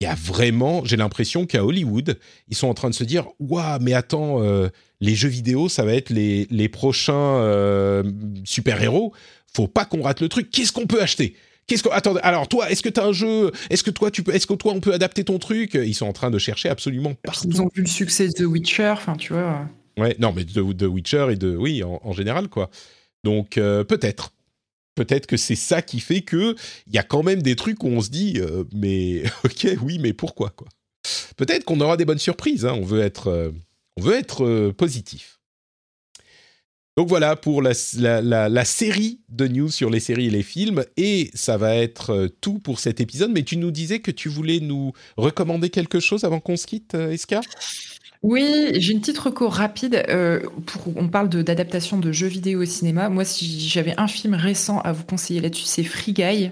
Il 0.00 0.04
y 0.04 0.06
a 0.06 0.14
vraiment, 0.14 0.84
j'ai 0.84 0.98
l'impression 0.98 1.46
qu'à 1.46 1.64
Hollywood, 1.64 2.18
ils 2.48 2.56
sont 2.56 2.68
en 2.68 2.74
train 2.74 2.90
de 2.90 2.94
se 2.94 3.04
dire 3.04 3.28
Waouh, 3.40 3.78
mais 3.80 3.94
attends, 3.94 4.42
euh, 4.42 4.68
les 5.00 5.14
jeux 5.14 5.28
vidéo, 5.28 5.70
ça 5.70 5.84
va 5.84 5.94
être 5.94 6.10
les, 6.10 6.46
les 6.50 6.68
prochains 6.68 7.38
euh, 7.38 8.02
super-héros. 8.44 9.14
Faut 9.54 9.68
pas 9.68 9.86
qu'on 9.86 10.02
rate 10.02 10.20
le 10.20 10.28
truc. 10.28 10.50
Qu'est-ce 10.50 10.72
qu'on 10.72 10.86
peut 10.86 11.00
acheter? 11.00 11.34
Qu'est-ce 11.66 11.82
que 11.82 11.88
attends 11.90 12.14
alors 12.16 12.46
toi 12.46 12.70
est-ce 12.70 12.82
que 12.82 12.88
tu 12.88 13.00
as 13.00 13.04
un 13.04 13.12
jeu 13.12 13.50
est-ce 13.70 13.82
que 13.82 13.90
toi 13.90 14.10
tu 14.10 14.22
peux 14.22 14.32
est-ce 14.34 14.46
que 14.46 14.54
toi 14.54 14.72
on 14.72 14.80
peut 14.80 14.92
adapter 14.92 15.24
ton 15.24 15.38
truc? 15.38 15.74
Ils 15.74 15.94
sont 15.94 16.06
en 16.06 16.12
train 16.12 16.30
de 16.30 16.38
chercher 16.38 16.68
absolument 16.68 17.14
partout. 17.14 17.48
Ils 17.50 17.60
ont 17.60 17.70
vu 17.74 17.82
le 17.82 17.88
succès 17.88 18.28
de 18.28 18.32
The 18.32 18.42
Witcher 18.42 18.90
enfin 18.90 19.16
tu 19.16 19.32
vois. 19.32 19.68
Ouais 19.98 20.14
non 20.18 20.32
mais 20.32 20.44
de 20.44 20.86
Witcher 20.86 21.28
et 21.32 21.36
de 21.36 21.56
oui 21.56 21.82
en, 21.82 22.12
général 22.12 22.48
quoi. 22.48 22.70
Donc 23.24 23.58
euh, 23.58 23.82
peut-être 23.82 24.32
peut-être 24.94 25.26
que 25.26 25.36
c'est 25.36 25.56
ça 25.56 25.82
qui 25.82 25.98
fait 25.98 26.20
que 26.20 26.54
il 26.86 26.94
y 26.94 26.98
a 26.98 27.02
quand 27.02 27.24
même 27.24 27.42
des 27.42 27.56
trucs 27.56 27.82
où 27.82 27.88
on 27.88 28.00
se 28.00 28.10
dit 28.10 28.34
euh, 28.36 28.62
mais 28.72 29.24
OK 29.44 29.66
oui 29.82 29.98
mais 29.98 30.12
pourquoi 30.12 30.50
quoi? 30.50 30.68
Peut-être 31.36 31.64
qu'on 31.64 31.80
aura 31.80 31.96
des 31.96 32.04
bonnes 32.04 32.18
surprises 32.18 32.64
hein. 32.64 32.74
on 32.74 32.84
veut 32.84 33.00
être 33.00 33.26
euh, 33.28 33.50
on 33.96 34.02
veut 34.02 34.14
être 34.14 34.70
positif. 34.72 35.35
Donc 36.96 37.08
voilà 37.08 37.36
pour 37.36 37.60
la, 37.60 37.74
série 37.74 39.20
de 39.28 39.46
news 39.46 39.70
sur 39.70 39.90
les 39.90 40.00
séries 40.00 40.28
et 40.28 40.30
les 40.30 40.42
films. 40.42 40.82
Et 40.96 41.30
ça 41.34 41.58
va 41.58 41.74
être 41.74 42.10
euh, 42.10 42.28
tout 42.40 42.58
pour 42.58 42.80
cet 42.80 43.02
épisode. 43.02 43.32
Mais 43.32 43.42
tu 43.42 43.58
nous 43.58 43.70
disais 43.70 43.98
que 43.98 44.10
tu 44.10 44.30
voulais 44.30 44.60
nous 44.60 44.92
recommander 45.18 45.68
quelque 45.68 46.00
chose 46.00 46.24
avant 46.24 46.40
qu'on 46.40 46.56
se 46.56 46.66
quitte, 46.66 46.94
euh, 46.94 47.12
Eska? 47.12 47.42
Oui, 48.22 48.70
j'ai 48.74 48.92
une 48.92 49.00
petite 49.00 49.18
recours 49.18 49.52
rapide. 49.52 50.02
Euh, 50.08 50.40
on 50.96 51.08
parle 51.08 51.28
d'adaptation 51.28 51.98
de, 51.98 52.12
jeux 52.12 52.26
vidéo 52.26 52.62
au 52.62 52.64
cinéma. 52.64 53.08
Moi, 53.08 53.24
si 53.24 53.68
j'avais 53.68 53.94
un 53.98 54.06
film 54.06 54.34
récent 54.34 54.80
à 54.80 54.92
vous 54.92 55.04
conseiller 55.04 55.40
là-dessus, 55.40 55.66
c'est 55.66 55.84
Free 55.84 56.12
Guy. 56.12 56.46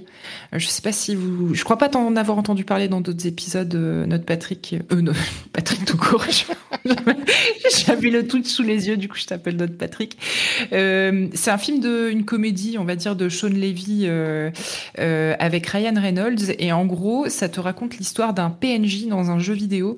Euh, 0.53 0.59
je 0.59 0.67
sais 0.67 0.83
pas 0.83 0.93
si 0.93 1.15
vous, 1.15 1.55
je 1.55 1.65
crois 1.65 1.79
pas 1.79 1.89
t'en 1.89 2.15
avoir 2.17 2.39
entendu 2.39 2.65
parler 2.65 2.89
dans 2.89 3.01
d'autres 3.01 3.27
épisodes. 3.27 3.75
Euh, 3.75 4.07
notre 4.07 4.25
Patrick, 4.25 4.77
euh, 4.93 5.01
non, 5.01 5.13
Patrick 5.53 5.85
tout 5.85 5.97
court. 5.97 6.25
J'avais 7.87 8.11
le 8.11 8.27
tout 8.27 8.45
sous 8.45 8.63
les 8.63 8.89
yeux, 8.89 8.97
du 8.97 9.09
coup, 9.09 9.17
je 9.17 9.27
t'appelle 9.27 9.57
notre 9.57 9.77
Patrick. 9.77 10.19
Euh, 10.73 11.29
c'est 11.35 11.51
un 11.51 11.59
film 11.59 11.81
de, 11.81 12.11
une 12.11 12.25
comédie, 12.25 12.77
on 12.79 12.85
va 12.85 12.95
dire, 12.95 13.17
de 13.17 13.29
Sean 13.29 13.49
Levy 13.49 14.05
euh, 14.05 14.51
avec 15.39 15.67
Ryan 15.67 15.95
Reynolds. 15.97 16.53
Et 16.59 16.73
en 16.73 16.85
gros, 16.85 17.29
ça 17.29 17.49
te 17.49 17.59
raconte 17.59 17.97
l'histoire 17.97 18.35
d'un 18.35 18.51
PNJ 18.51 19.07
dans 19.07 19.31
un 19.31 19.39
jeu 19.39 19.55
vidéo 19.55 19.97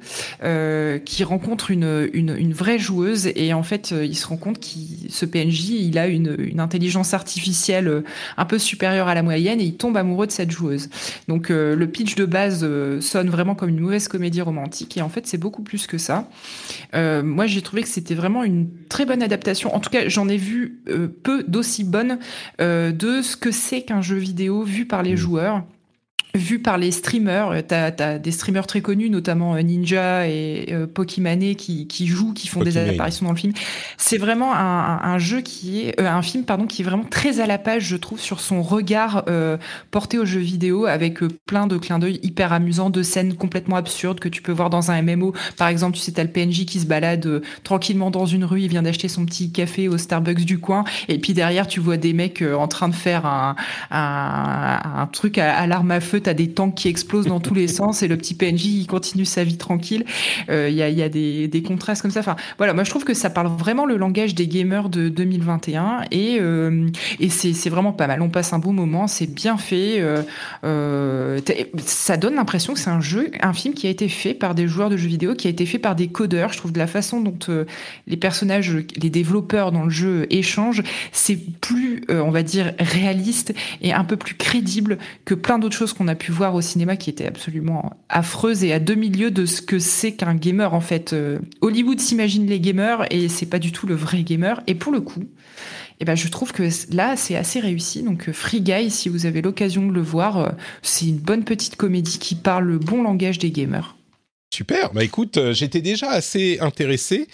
qui 1.04 1.24
rencontre 1.24 1.55
une, 1.70 2.10
une, 2.12 2.52
vraie 2.52 2.78
joueuse 2.78 3.28
et 3.34 3.52
en 3.52 3.62
fait, 3.62 3.92
euh, 3.92 4.04
il 4.04 4.14
se 4.16 4.26
rend 4.26 4.36
compte 4.36 4.60
que 4.60 4.66
ce 5.08 5.24
PNJ, 5.24 5.70
il 5.70 5.98
a 5.98 6.06
une, 6.06 6.36
une, 6.38 6.60
intelligence 6.60 7.14
artificielle 7.14 7.88
euh, 7.88 8.04
un 8.36 8.44
peu 8.44 8.58
supérieure 8.58 9.08
à 9.08 9.14
la 9.14 9.22
moyenne 9.22 9.60
et 9.60 9.64
il 9.64 9.76
tombe 9.76 9.96
amoureux 9.96 10.26
de 10.26 10.32
cette 10.32 10.50
joueuse. 10.50 10.88
Donc 11.28 11.50
euh, 11.50 11.74
le 11.74 11.86
pitch 11.86 12.14
de 12.14 12.24
base 12.24 12.66
sonne 13.00 13.30
vraiment 13.30 13.54
comme 13.54 13.68
une 13.68 13.80
mauvaise 13.80 14.08
comédie 14.08 14.40
romantique 14.40 14.96
et 14.96 15.02
en 15.02 15.08
fait, 15.08 15.26
c'est 15.26 15.38
beaucoup 15.38 15.62
plus 15.62 15.86
que 15.86 15.98
ça. 15.98 16.28
moi, 16.94 17.46
j'ai 17.46 17.62
trouvé 17.62 17.82
que 17.82 17.88
c'était 17.88 18.14
vraiment 18.14 18.44
une 18.44 18.68
très 18.88 19.04
bonne 19.04 19.22
adaptation. 19.22 19.74
En 19.74 19.80
tout 19.80 19.90
cas, 19.90 20.08
j'en 20.08 20.28
ai 20.28 20.36
vu 20.36 20.80
peu 21.22 21.44
d'aussi 21.46 21.84
bonnes 21.84 22.18
de 22.58 23.22
ce 23.22 23.36
que 23.36 23.50
c'est 23.50 23.82
qu'un 23.82 24.02
jeu 24.02 24.16
vidéo 24.16 24.62
vu 24.62 24.86
par 24.86 25.02
les 25.02 25.14
mmh. 25.14 25.16
joueurs 25.16 25.64
vu 26.36 26.58
par 26.58 26.78
les 26.78 26.90
streamers. 26.90 27.50
Euh, 27.50 27.60
tu 27.66 27.74
as, 27.74 28.18
des 28.18 28.30
streamers 28.30 28.66
très 28.66 28.80
connus, 28.80 29.10
notamment 29.10 29.54
euh, 29.54 29.60
Ninja 29.60 30.28
et 30.28 30.68
euh, 30.70 30.86
Pokimane, 30.86 31.54
qui, 31.54 31.86
qui 31.86 32.06
jouent, 32.06 32.32
qui 32.32 32.48
font 32.48 32.62
des 32.62 32.76
apparitions 32.76 33.26
dans 33.26 33.32
le 33.32 33.38
film. 33.38 33.52
C'est 33.96 34.18
vraiment 34.18 34.54
un, 34.54 35.00
un, 35.02 35.18
jeu 35.18 35.40
qui 35.40 35.80
est 35.80 36.00
un 36.00 36.22
film 36.22 36.44
pardon 36.44 36.66
qui 36.66 36.82
est 36.82 36.84
vraiment 36.84 37.04
très 37.04 37.40
à 37.40 37.46
la 37.46 37.58
page, 37.58 37.84
je 37.84 37.96
trouve, 37.96 38.20
sur 38.20 38.40
son 38.40 38.62
regard 38.62 39.24
porté 39.90 40.18
aux 40.18 40.24
jeux 40.24 40.40
vidéo, 40.40 40.86
avec 40.86 41.20
plein 41.46 41.66
de 41.66 41.76
clins 41.78 41.98
d'œil 41.98 42.20
hyper 42.22 42.52
amusants, 42.52 42.90
de 42.90 43.02
scènes 43.02 43.34
complètement 43.34 43.76
absurdes 43.76 44.20
que 44.20 44.28
tu 44.28 44.42
peux 44.42 44.52
voir 44.52 44.70
dans 44.70 44.90
un 44.90 45.02
MMO. 45.02 45.32
Par 45.56 45.68
exemple, 45.68 45.96
tu 45.96 46.02
sais, 46.02 46.12
t'as 46.12 46.22
le 46.22 46.30
PNJ 46.30 46.66
qui 46.66 46.80
se 46.80 46.86
balade 46.86 47.42
tranquillement 47.64 48.10
dans 48.10 48.26
une 48.26 48.44
rue, 48.44 48.62
il 48.62 48.68
vient 48.68 48.82
d'acheter 48.82 49.08
son 49.08 49.24
petit 49.24 49.50
café 49.50 49.88
au 49.88 49.98
Starbucks 49.98 50.44
du 50.44 50.58
coin, 50.58 50.84
et 51.08 51.18
puis 51.18 51.32
derrière, 51.32 51.66
tu 51.66 51.80
vois 51.80 51.96
des 51.96 52.12
mecs 52.12 52.42
en 52.42 52.68
train 52.68 52.88
de 52.88 52.94
faire 52.94 53.26
un, 53.26 53.56
un, 53.90 54.80
un 55.00 55.06
truc 55.06 55.38
à, 55.38 55.56
à 55.56 55.66
l'arme 55.66 55.90
à 55.90 56.00
feu 56.00 56.20
t'as 56.26 56.34
des 56.34 56.50
tanks 56.50 56.74
qui 56.74 56.88
explosent 56.88 57.26
dans 57.26 57.40
tous 57.40 57.54
les 57.54 57.68
sens 57.76 58.02
et 58.02 58.08
le 58.08 58.16
petit 58.16 58.34
PNJ 58.34 58.66
il 58.66 58.86
continue 58.86 59.24
sa 59.24 59.44
vie 59.44 59.56
tranquille. 59.56 60.04
Euh, 60.50 60.68
il 60.68 60.74
y, 60.74 60.82
a, 60.82 60.88
y 60.90 61.02
a 61.02 61.08
des, 61.08 61.46
des, 61.46 61.62
contrastes 61.62 62.02
comme 62.02 62.10
ça. 62.10 62.20
Enfin, 62.20 62.34
voilà, 62.58 62.74
moi 62.74 62.82
je 62.84 62.90
trouve 62.90 63.04
que 63.04 63.14
ça 63.14 63.30
parle 63.30 63.46
vraiment 63.46 63.86
le 63.86 63.96
langage 63.96 64.34
des 64.34 64.48
gamers 64.48 64.88
de 64.88 65.08
2021 65.08 66.02
et, 66.10 66.38
euh, 66.40 66.88
et 67.20 67.28
c'est 67.28 67.70
vraiment 67.70 67.92
pas 67.92 68.08
mal. 68.08 68.22
On 68.22 68.28
passe 68.28 68.52
un 68.52 68.58
beau 68.58 68.72
moment, 68.72 69.06
c'est 69.06 69.32
bien 69.32 69.56
fait. 69.56 70.00
Euh, 70.00 70.22
euh 70.64 71.40
ça 71.78 72.16
donne 72.16 72.34
l'impression 72.34 72.74
que 72.74 72.80
c'est 72.80 72.90
un 72.90 73.00
jeu, 73.00 73.30
un 73.40 73.52
film 73.52 73.74
qui 73.74 73.86
a 73.86 73.90
été 73.90 74.08
fait 74.08 74.34
par 74.34 74.54
des 74.54 74.66
joueurs 74.66 74.90
de 74.90 74.96
jeux 74.96 75.08
vidéo, 75.08 75.34
qui 75.34 75.46
a 75.46 75.50
été 75.50 75.64
fait 75.64 75.78
par 75.78 75.94
des 75.94 76.08
codeurs. 76.08 76.52
Je 76.52 76.58
trouve 76.58 76.72
de 76.72 76.78
la 76.78 76.86
façon 76.86 77.20
dont 77.20 77.38
euh, 77.48 77.64
les 78.06 78.16
personnages, 78.16 78.72
les 78.72 79.10
développeurs 79.10 79.70
dans 79.70 79.84
le 79.84 79.90
jeu 79.90 80.26
échangent, 80.30 80.82
c'est 81.12 81.38
plus, 81.60 82.02
on 82.08 82.30
va 82.30 82.42
dire, 82.42 82.72
réaliste 82.78 83.54
et 83.82 83.92
un 83.92 84.04
peu 84.04 84.16
plus 84.16 84.34
crédible 84.34 84.98
que 85.24 85.34
plein 85.34 85.58
d'autres 85.58 85.76
choses 85.76 85.92
qu'on 85.92 86.08
a 86.08 86.14
pu 86.16 86.32
voir 86.32 86.54
au 86.54 86.60
cinéma 86.60 86.96
qui 86.96 87.10
était 87.10 87.26
absolument 87.26 87.92
affreuse 88.08 88.64
et 88.64 88.72
à 88.72 88.80
demi-lieu 88.80 89.30
de 89.30 89.46
ce 89.46 89.62
que 89.62 89.78
c'est 89.78 90.12
qu'un 90.12 90.34
gamer 90.34 90.74
en 90.74 90.80
fait. 90.80 91.12
Euh, 91.12 91.38
Hollywood 91.60 92.00
s'imagine 92.00 92.46
les 92.46 92.60
gamers 92.60 93.06
et 93.10 93.28
c'est 93.28 93.46
pas 93.46 93.58
du 93.58 93.72
tout 93.72 93.86
le 93.86 93.94
vrai 93.94 94.22
gamer. 94.22 94.62
Et 94.66 94.74
pour 94.74 94.92
le 94.92 95.00
coup, 95.00 95.24
eh 96.00 96.04
ben, 96.04 96.14
je 96.14 96.28
trouve 96.28 96.52
que 96.52 96.68
là, 96.94 97.16
c'est 97.16 97.36
assez 97.36 97.60
réussi. 97.60 98.02
Donc, 98.02 98.28
euh, 98.28 98.32
Free 98.32 98.60
Guy, 98.60 98.90
si 98.90 99.08
vous 99.08 99.26
avez 99.26 99.42
l'occasion 99.42 99.86
de 99.86 99.92
le 99.92 100.02
voir, 100.02 100.38
euh, 100.38 100.48
c'est 100.82 101.06
une 101.06 101.18
bonne 101.18 101.44
petite 101.44 101.76
comédie 101.76 102.18
qui 102.18 102.34
parle 102.34 102.64
le 102.64 102.78
bon 102.78 103.02
langage 103.02 103.38
des 103.38 103.50
gamers. 103.50 103.96
Super. 104.54 104.92
Bah 104.92 105.04
écoute, 105.04 105.38
j'étais 105.52 105.82
déjà 105.82 106.08
assez 106.08 106.58
intéressé. 106.60 107.26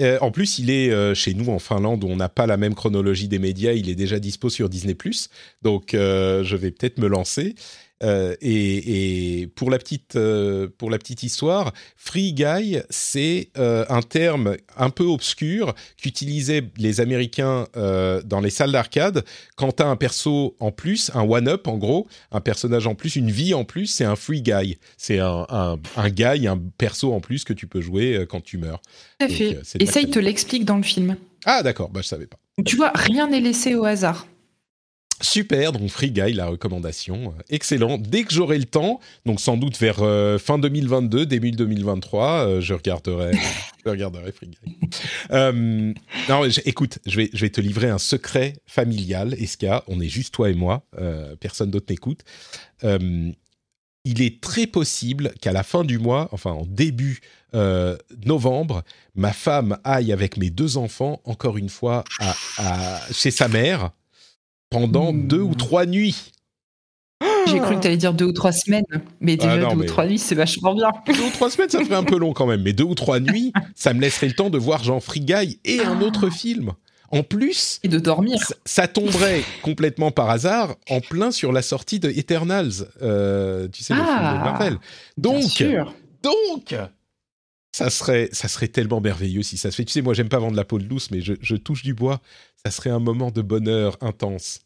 en 0.00 0.30
plus, 0.32 0.58
il 0.58 0.70
est 0.70 1.14
chez 1.14 1.34
nous 1.34 1.50
en 1.50 1.60
Finlande 1.60 2.02
où 2.02 2.08
on 2.08 2.16
n'a 2.16 2.30
pas 2.30 2.46
la 2.46 2.56
même 2.56 2.74
chronologie 2.74 3.28
des 3.28 3.38
médias. 3.38 3.72
Il 3.72 3.88
est 3.88 3.94
déjà 3.94 4.18
dispo 4.18 4.48
sur 4.48 4.68
Disney+. 4.68 4.96
Donc, 5.62 5.90
je 5.92 6.56
vais 6.56 6.72
peut-être 6.72 6.98
me 6.98 7.06
lancer. 7.06 7.54
Euh, 8.02 8.34
et, 8.40 9.48
pour 9.54 9.70
la 9.70 9.78
petite 9.78 10.16
euh, 10.16 10.68
pour 10.78 10.90
la 10.90 10.98
petite 10.98 11.22
histoire, 11.22 11.72
free 11.96 12.32
guy, 12.32 12.80
c'est 12.90 13.50
euh, 13.56 13.84
un 13.88 14.02
terme 14.02 14.56
un 14.76 14.90
peu 14.90 15.04
obscur 15.04 15.74
qu'utilisaient 15.96 16.64
les 16.76 17.00
Américains 17.00 17.66
dans 17.74 18.40
les 18.40 18.50
salles 18.50 18.72
d'arcade 18.72 19.24
quand 19.56 19.72
t'as 19.72 19.86
un 19.86 19.96
perso 19.96 20.56
en 20.60 20.72
plus, 20.72 21.10
un 21.14 21.22
one 21.22 21.48
up 21.48 21.68
en 21.68 21.76
gros, 21.76 22.08
un 22.32 22.40
personnage 22.40 22.86
en 22.86 22.94
plus, 22.94 23.16
une 23.16 23.30
vie 23.30 23.54
en 23.54 23.64
plus, 23.64 23.86
c'est 23.86 24.04
un 24.04 24.16
free 24.16 24.42
guy. 24.42 24.78
C'est 24.96 25.20
un, 25.20 25.46
un, 25.48 25.78
un 25.96 26.10
guy, 26.10 26.46
un 26.46 26.60
perso 26.78 27.12
en 27.12 27.20
plus 27.20 27.44
que 27.44 27.52
tu 27.52 27.66
peux 27.66 27.80
jouer 27.80 28.26
quand 28.28 28.42
tu 28.42 28.58
meurs. 28.58 28.80
Tout 29.18 29.26
à 29.26 29.28
fait. 29.28 29.58
et 29.78 29.86
ça, 29.86 30.00
il 30.00 30.10
te 30.10 30.18
l'explique 30.18 30.64
dans 30.64 30.76
le 30.76 30.82
film. 30.82 31.16
Ah 31.44 31.62
d'accord, 31.62 31.90
bah 31.90 32.00
je 32.02 32.08
savais 32.08 32.26
pas. 32.26 32.38
Tu 32.64 32.76
vois, 32.76 32.92
rien 32.94 33.28
n'est 33.28 33.40
laissé 33.40 33.74
au 33.74 33.84
hasard. 33.84 34.26
Super, 35.20 35.72
donc 35.72 35.88
Free 35.90 36.10
Guy, 36.10 36.32
la 36.32 36.46
recommandation, 36.46 37.34
excellent. 37.48 37.98
Dès 37.98 38.24
que 38.24 38.32
j'aurai 38.32 38.58
le 38.58 38.64
temps, 38.64 39.00
donc 39.24 39.40
sans 39.40 39.56
doute 39.56 39.78
vers 39.78 40.02
euh, 40.02 40.38
fin 40.38 40.58
2022, 40.58 41.24
début 41.24 41.52
2023, 41.52 42.28
euh, 42.28 42.60
je 42.60 42.74
regarderai, 42.74 43.30
je 43.84 43.90
regarderai 43.90 44.32
Free 44.32 44.48
Guy. 44.48 44.76
Euh, 45.30 45.92
non, 46.28 46.44
écoute, 46.64 46.98
je 47.06 47.16
vais, 47.16 47.30
je 47.32 47.40
vais 47.40 47.50
te 47.50 47.60
livrer 47.60 47.88
un 47.88 47.98
secret 47.98 48.54
familial, 48.66 49.34
Eska. 49.34 49.84
On 49.86 50.00
est 50.00 50.08
juste 50.08 50.34
toi 50.34 50.50
et 50.50 50.54
moi, 50.54 50.84
personne 51.38 51.70
d'autre 51.70 51.86
n'écoute. 51.90 52.22
il 52.82 54.22
est 54.22 54.40
très 54.40 54.66
possible 54.66 55.32
qu'à 55.40 55.52
la 55.52 55.62
fin 55.62 55.84
du 55.84 55.98
mois, 55.98 56.28
enfin 56.32 56.50
en 56.50 56.66
début 56.66 57.20
novembre, 58.26 58.82
ma 59.14 59.32
femme 59.32 59.78
aille 59.84 60.12
avec 60.12 60.36
mes 60.36 60.50
deux 60.50 60.76
enfants 60.76 61.20
encore 61.24 61.56
une 61.56 61.68
fois 61.68 62.02
à 62.58 63.00
chez 63.12 63.30
sa 63.30 63.46
mère 63.46 63.92
pendant 64.70 65.12
hmm. 65.12 65.26
deux 65.26 65.40
ou 65.40 65.54
trois 65.54 65.86
nuits. 65.86 66.32
J'ai 67.46 67.58
cru 67.58 67.76
que 67.76 67.80
tu 67.80 67.86
allais 67.86 67.96
dire 67.96 68.14
deux 68.14 68.26
ou 68.26 68.32
trois 68.32 68.52
semaines, 68.52 68.84
mais 69.20 69.36
déjà 69.36 69.52
ah 69.52 69.74
deux 69.74 69.82
ou 69.82 69.84
trois 69.84 70.06
nuits, 70.06 70.18
c'est 70.18 70.34
vachement 70.34 70.74
bien. 70.74 70.90
Deux 71.06 71.22
ou 71.22 71.30
trois 71.30 71.50
semaines, 71.50 71.70
ça 71.70 71.84
ferait 71.84 71.96
un 71.96 72.04
peu 72.04 72.18
long 72.18 72.32
quand 72.32 72.46
même, 72.46 72.62
mais 72.62 72.72
deux 72.72 72.84
ou 72.84 72.94
trois 72.94 73.20
nuits, 73.20 73.52
ça 73.74 73.92
me 73.92 74.00
laisserait 74.00 74.28
le 74.28 74.34
temps 74.34 74.50
de 74.50 74.58
voir 74.58 74.82
Jean 74.82 75.00
Frigaille 75.00 75.58
et 75.64 75.80
un 75.80 76.00
autre 76.00 76.30
film. 76.30 76.72
En 77.10 77.22
plus, 77.22 77.78
et 77.84 77.88
de 77.88 78.00
dormir. 78.00 78.40
Ça, 78.64 78.88
tomberait 78.88 79.44
complètement 79.62 80.10
par 80.10 80.30
hasard 80.30 80.74
en 80.88 81.00
plein 81.00 81.30
sur 81.30 81.52
la 81.52 81.62
sortie 81.62 82.00
de 82.00 82.10
Eternals, 82.10 82.88
euh, 83.02 83.68
tu 83.68 83.84
sais, 83.84 83.94
le 83.94 84.00
film 84.00 84.10
de 84.10 84.20
ah, 84.20 84.42
Marvel. 84.42 84.78
Donc, 85.16 85.62
donc, 86.24 86.74
ça 87.74 87.90
serait, 87.90 88.28
ça 88.32 88.46
serait 88.46 88.68
tellement 88.68 89.00
merveilleux 89.00 89.42
si 89.42 89.56
ça 89.56 89.70
se 89.70 89.76
fait. 89.76 89.84
Tu 89.84 89.92
sais, 89.92 90.00
moi, 90.00 90.14
j'aime 90.14 90.28
pas 90.28 90.38
vendre 90.38 90.56
la 90.56 90.64
peau 90.64 90.78
de 90.78 90.84
douce, 90.84 91.10
mais 91.10 91.20
je, 91.20 91.56
touche 91.56 91.82
du 91.82 91.92
bois. 91.92 92.20
Ça 92.64 92.70
serait 92.70 92.90
un 92.90 92.98
moment 92.98 93.30
de 93.30 93.42
bonheur 93.42 93.96
intense. 94.00 94.60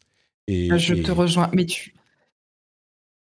Et, 0.47 0.69
ah, 0.71 0.77
je 0.77 0.95
te 0.95 1.11
rejoins. 1.11 1.49
Mais 1.53 1.65
tu, 1.65 1.93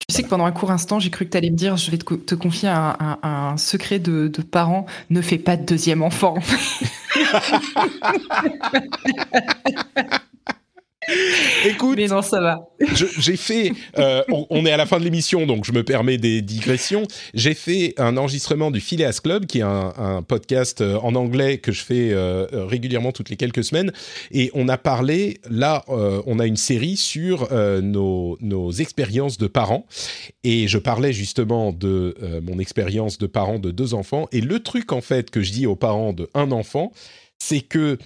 tu 0.08 0.16
sais 0.16 0.24
que 0.24 0.30
pendant 0.30 0.46
un 0.46 0.52
court 0.52 0.72
instant, 0.72 1.00
j'ai 1.00 1.10
cru 1.10 1.26
que 1.26 1.32
tu 1.32 1.38
allais 1.38 1.50
me 1.50 1.56
dire 1.56 1.78
je 1.78 1.90
vais 1.90 1.98
te, 1.98 2.36
confier 2.36 2.70
un, 2.70 3.56
secret 3.58 4.00
de, 4.00 4.28
de 4.28 4.42
parents 4.42 4.86
ne 5.10 5.22
fais 5.22 5.40
pas 5.40 5.58
de 5.58 5.66
deuxième 5.66 6.04
enfant. 6.04 6.36
Écoute, 11.66 11.98
mais 11.98 12.08
non, 12.08 12.22
ça 12.22 12.42
va. 12.42 12.68
J'ai 13.20 13.38
fait, 13.38 13.72
euh, 13.98 14.24
on, 14.50 14.66
est 14.66 14.72
à 14.72 14.78
la 14.78 14.86
fin 14.86 15.00
de 15.00 15.04
l'émission, 15.06 15.46
donc 15.46 15.66
je 15.66 15.72
me 15.72 15.84
permets 15.84 16.18
des 16.18 16.42
digressions. 16.42 17.04
J'ai 17.34 17.54
fait 17.54 17.94
un 17.98 18.18
enregistrement 18.18 18.72
du 18.72 18.82
Phileas 18.82 19.20
Club, 19.24 19.46
qui 19.46 19.60
est 19.60 19.64
un, 19.64 20.24
podcast 20.28 20.82
euh, 20.82 20.98
en 20.98 21.16
anglais 21.16 21.60
que 21.60 21.72
je 21.72 21.84
fais 21.84 22.12
euh, 22.12 22.48
régulièrement 22.52 23.12
toutes 23.12 23.30
les 23.30 23.38
quelques 23.38 23.64
semaines, 23.64 23.92
et 24.32 24.52
on 24.54 24.68
a 24.68 24.78
parlé. 24.78 25.40
Là, 25.50 25.84
on 25.88 26.40
a 26.40 26.46
une 26.46 26.58
série 26.58 26.98
sur 26.98 27.48
nos, 27.52 28.38
nos 28.42 28.72
expériences 28.72 29.38
de 29.38 29.48
parents, 29.48 29.86
et 30.44 30.68
je 30.68 30.78
parlais 30.78 31.14
justement 31.14 31.72
de 31.72 32.16
mon 32.44 32.60
expérience 32.60 33.18
de 33.18 33.28
parent 33.28 33.60
de 33.60 33.72
deux 33.72 33.94
enfants. 33.94 34.28
Et 34.32 34.42
le 34.42 34.60
truc 34.60 34.92
en 34.92 35.02
fait 35.02 35.30
que 35.30 35.42
je 35.42 35.52
dis 35.52 35.68
aux 35.68 35.76
parents 35.76 36.14
de 36.14 36.30
un 36.34 36.52
enfant, 36.52 36.92
c'est 37.40 37.62
que 37.62 37.98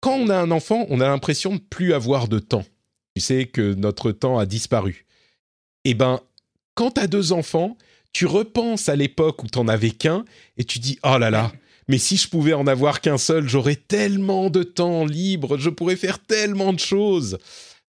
quand 0.00 0.14
on 0.14 0.28
a 0.28 0.36
un 0.36 0.50
enfant, 0.50 0.86
on 0.88 1.00
a 1.00 1.08
l'impression 1.08 1.54
de 1.54 1.60
plus 1.60 1.92
avoir 1.92 2.28
de 2.28 2.38
temps. 2.38 2.64
Tu 3.14 3.20
sais 3.20 3.46
que 3.46 3.74
notre 3.74 4.12
temps 4.12 4.38
a 4.38 4.46
disparu. 4.46 5.06
Eh 5.84 5.94
ben, 5.94 6.20
quand 6.74 6.92
tu 6.92 7.00
as 7.00 7.06
deux 7.06 7.32
enfants, 7.32 7.76
tu 8.12 8.26
repenses 8.26 8.88
à 8.88 8.96
l'époque 8.96 9.42
où 9.42 9.46
tu 9.46 9.58
n'en 9.58 9.68
avais 9.68 9.90
qu'un 9.90 10.24
et 10.56 10.64
tu 10.64 10.78
dis 10.78 10.98
oh 11.04 11.18
là 11.18 11.30
là, 11.30 11.52
mais 11.88 11.98
si 11.98 12.16
je 12.16 12.28
pouvais 12.28 12.52
en 12.52 12.66
avoir 12.66 13.00
qu'un 13.00 13.18
seul, 13.18 13.48
j'aurais 13.48 13.76
tellement 13.76 14.50
de 14.50 14.62
temps 14.62 15.04
libre, 15.04 15.58
je 15.58 15.70
pourrais 15.70 15.96
faire 15.96 16.18
tellement 16.18 16.72
de 16.72 16.78
choses. 16.78 17.38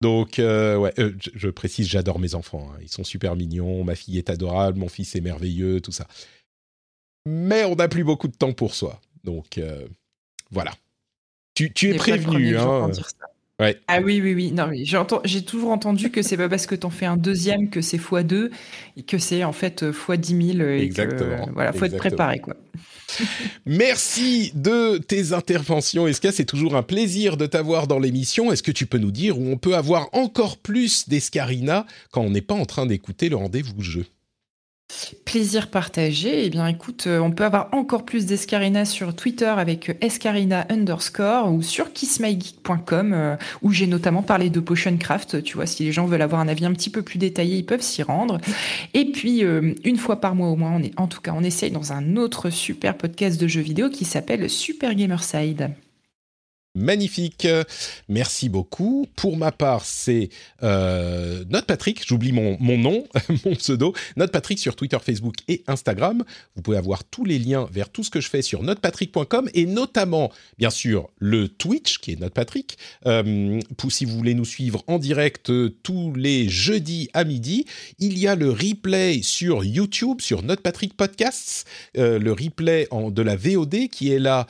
Donc, 0.03 0.39
euh, 0.39 0.77
ouais, 0.77 0.93
euh, 0.99 1.13
je, 1.35 1.49
précise, 1.49 1.89
j'adore 1.89 2.19
mes 2.19 2.35
enfants. 2.35 2.71
Hein. 2.71 2.79
Ils 2.83 2.91
sont 2.91 3.05
super 3.05 3.35
mignons, 3.37 3.85
ma 3.85 3.95
fille 3.95 4.19
est 4.19 4.29
adorable, 4.29 4.79
mon 4.79 4.89
fils 4.89 5.17
est 5.17 5.23
merveilleux, 5.23 5.81
tout 5.81 5.93
ça. 5.93 6.07
Mais 7.27 7.65
on 7.65 7.77
n'a 7.77 7.89
plus 7.89 8.05
beaucoup 8.05 8.29
de 8.29 8.37
temps 8.37 8.53
pour 8.53 8.75
soi. 8.75 9.01
Donc, 9.25 9.59
euh, 9.59 9.87
voilà. 10.51 10.73
Tu, 11.57 11.91
es 11.91 11.95
prévenu. 11.95 12.57
Hein. 12.59 12.91
Ah 13.89 14.01
oui, 14.03 14.21
oui, 14.23 14.35
oui. 14.35 14.53
Non, 14.53 14.71
j'ai 15.25 15.43
toujours 15.43 15.71
entendu 15.71 16.11
que 16.11 16.21
c'est 16.21 16.37
pas 16.37 16.49
parce 16.49 16.67
que 16.67 16.75
tu 16.75 16.87
en 16.87 16.91
fais 16.91 17.07
un 17.07 17.17
deuxième 17.17 17.71
que 17.71 17.81
c'est 17.81 17.97
x2 17.97 18.51
et 18.99 19.03
que 19.03 19.17
c'est 19.17 19.45
en 19.45 19.53
fait 19.53 19.83
x10 19.83 20.57
000. 20.59 20.69
Exactement. 20.69 21.49
voilà, 21.55 21.73
faut 21.73 21.87
être 21.87 21.97
préparé, 21.97 22.41
quoi. 22.41 22.55
Merci 23.67 24.53
de 24.55 24.99
tes 24.99 25.33
interventions. 25.33 26.07
Esca, 26.07 26.33
c'est 26.33 26.45
toujours 26.45 26.77
un 26.77 26.83
plaisir 26.83 27.39
de 27.39 27.47
t'avoir 27.47 27.87
dans 27.87 27.99
l'émission? 27.99 28.53
Est-ce 28.53 28.63
que 28.63 28.73
tu 28.73 28.85
peux 28.85 28.99
nous 28.99 29.13
dire 29.13 29.39
où 29.39 29.49
on 29.49 29.57
peut 29.57 29.75
avoir 29.75 30.11
encore 30.13 30.59
plus 30.59 31.09
d'Escarina 31.09 31.87
quand 32.11 32.21
on 32.21 32.31
n'est 32.31 32.43
pas 32.43 32.55
en 32.55 32.67
train 32.67 32.85
d'écouter 32.85 33.31
le 33.31 33.37
rendez-vous 33.37 33.81
jeu? 33.81 34.05
Plaisir 35.25 35.69
partagé. 35.69 36.47
Eh 36.47 36.51
bien, 36.51 36.67
écoute, 36.69 37.07
euh, 37.09 37.19
on 37.19 37.33
peut 37.33 37.45
avoir 37.45 37.69
encore 37.73 38.05
plus 38.05 38.25
d'Escarina 38.25 38.85
sur 38.85 39.15
Twitter 39.17 39.47
avec 39.47 39.91
euh, 39.91 39.95
escarina 40.01 40.65
underscore 40.71 41.53
ou 41.53 41.61
sur 41.61 41.93
kissmygeek.com 41.93 43.13
euh, 43.13 43.37
où 43.63 43.73
j'ai 43.73 43.89
notamment 43.89 44.23
parlé 44.23 44.49
de 44.49 44.61
Potion 44.61 44.97
Craft. 44.97 45.43
Tu 45.43 45.57
vois, 45.57 45.67
si 45.67 45.85
les 45.85 45.93
gens 45.93 46.07
veulent 46.07 46.23
avoir 46.23 46.41
un 46.41 46.49
avis 46.49 46.65
un 46.65 46.73
petit 46.73 46.91
peu 46.91 47.03
plus 47.03 47.19
détaillé, 47.19 47.59
ils 47.59 47.67
peuvent 47.67 47.83
s'y 47.83 48.05
rendre. 48.05 48.39
Et 48.95 49.07
puis, 49.07 49.41
une 49.41 49.97
fois 49.97 50.21
par 50.21 50.35
mois 50.35 50.49
au 50.49 50.57
moins, 50.57 50.73
on 50.77 50.83
est, 50.83 50.93
en 50.97 51.09
tout 51.09 51.21
cas, 51.21 51.33
on 51.37 51.43
essaye 51.43 51.71
dans 51.71 51.93
un 51.93 52.17
autre 52.17 52.51
super 52.51 52.97
podcast 52.97 53.41
de 53.41 53.49
jeux 53.49 53.61
vidéo 53.61 53.91
qui 53.91 54.05
s'appelle 54.05 54.49
Super 54.49 54.95
Gamerside. 54.95 55.71
Magnifique. 56.77 57.49
Merci 58.09 58.49
beaucoup. 58.49 59.07
Pour 59.17 59.37
ma 59.37 59.51
part, 59.51 59.85
c'est 59.85 60.29
euh, 60.63 61.45
Patrick. 61.67 62.07
J'oublie 62.07 62.33
mon, 62.33 62.57
mon 62.61 62.79
nom, 62.79 63.05
mon 63.45 63.55
pseudo. 63.57 63.95
Note 64.17 64.31
Patrick 64.31 64.59
sur 64.59 64.77
Twitter, 64.77 64.99
Facebook 65.03 65.37
et 65.49 65.65
Instagram. 65.67 66.23
Vous 66.55 66.63
pouvez 66.63 66.77
avoir 66.77 67.05
tous 67.05 67.25
les 67.25 67.39
liens 67.39 67.67
vers 67.71 67.89
tout 67.89 68.05
ce 68.05 68.11
que 68.11 68.21
je 68.21 68.29
fais 68.29 68.43
sur 68.43 68.63
notepatrick.com 68.63 69.51
et 69.55 69.67
notamment, 69.67 70.31
bien 70.59 70.71
sûr, 70.71 71.09
le 71.19 71.49
Twitch 71.49 71.99
qui 71.99 72.13
est 72.13 72.21
Note 72.21 72.35
Patrick. 72.35 72.79
Euh, 73.07 73.61
si 73.89 74.05
vous 74.05 74.17
voulez 74.17 74.35
nous 74.35 74.45
suivre 74.45 74.83
en 74.89 74.99
direct 74.99 75.51
euh, 75.51 75.75
tous 75.83 76.13
les 76.15 76.49
jeudis 76.49 77.09
à 77.15 77.25
midi, 77.25 77.65
il 77.99 78.19
y 78.19 78.27
a 78.27 78.35
le 78.35 78.51
replay 78.51 79.23
sur 79.23 79.65
YouTube, 79.65 80.21
sur 80.21 80.43
Note 80.43 80.61
Patrick 80.61 80.97
Podcasts, 80.97 81.67
euh, 81.97 82.19
le 82.19 82.33
replay 82.33 82.89
de 82.93 83.23
la 83.23 83.37
VOD 83.37 83.89
qui 83.91 84.11
est 84.11 84.19
là 84.19 84.47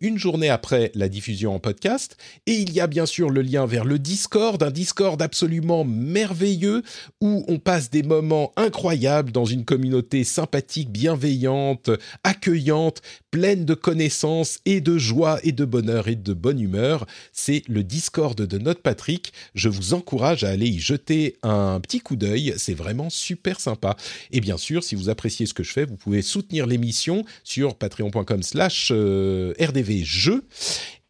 une 0.00 0.18
journée 0.18 0.48
après 0.48 0.92
la 0.94 1.08
diffusion 1.08 1.39
en 1.46 1.58
podcast. 1.58 2.16
Et 2.46 2.54
il 2.54 2.72
y 2.72 2.80
a 2.80 2.86
bien 2.86 3.06
sûr 3.06 3.30
le 3.30 3.42
lien 3.42 3.66
vers 3.66 3.84
le 3.84 3.98
Discord, 3.98 4.62
un 4.62 4.70
Discord 4.70 5.20
absolument 5.20 5.84
merveilleux 5.84 6.82
où 7.20 7.44
on 7.48 7.58
passe 7.58 7.90
des 7.90 8.02
moments 8.02 8.52
incroyables 8.56 9.32
dans 9.32 9.44
une 9.44 9.64
communauté 9.64 10.24
sympathique, 10.24 10.90
bienveillante, 10.90 11.90
accueillante, 12.24 13.02
pleine 13.30 13.64
de 13.64 13.74
connaissances 13.74 14.58
et 14.66 14.80
de 14.80 14.98
joie 14.98 15.38
et 15.42 15.52
de 15.52 15.64
bonheur 15.64 16.08
et 16.08 16.16
de 16.16 16.32
bonne 16.32 16.60
humeur. 16.60 17.06
C'est 17.32 17.62
le 17.68 17.82
Discord 17.82 18.40
de 18.40 18.58
Note 18.58 18.82
Patrick. 18.82 19.32
Je 19.54 19.68
vous 19.68 19.94
encourage 19.94 20.44
à 20.44 20.50
aller 20.50 20.68
y 20.68 20.78
jeter 20.78 21.36
un 21.42 21.80
petit 21.80 22.00
coup 22.00 22.16
d'œil. 22.16 22.54
C'est 22.56 22.74
vraiment 22.74 23.10
super 23.10 23.60
sympa. 23.60 23.96
Et 24.30 24.40
bien 24.40 24.56
sûr, 24.56 24.82
si 24.82 24.94
vous 24.94 25.08
appréciez 25.08 25.46
ce 25.46 25.54
que 25.54 25.62
je 25.62 25.72
fais, 25.72 25.84
vous 25.84 25.96
pouvez 25.96 26.22
soutenir 26.22 26.66
l'émission 26.66 27.24
sur 27.44 27.74
patreon.com 27.74 28.42
slash 28.42 28.90
euh, 28.92 29.54
rdvjeux. 29.60 30.44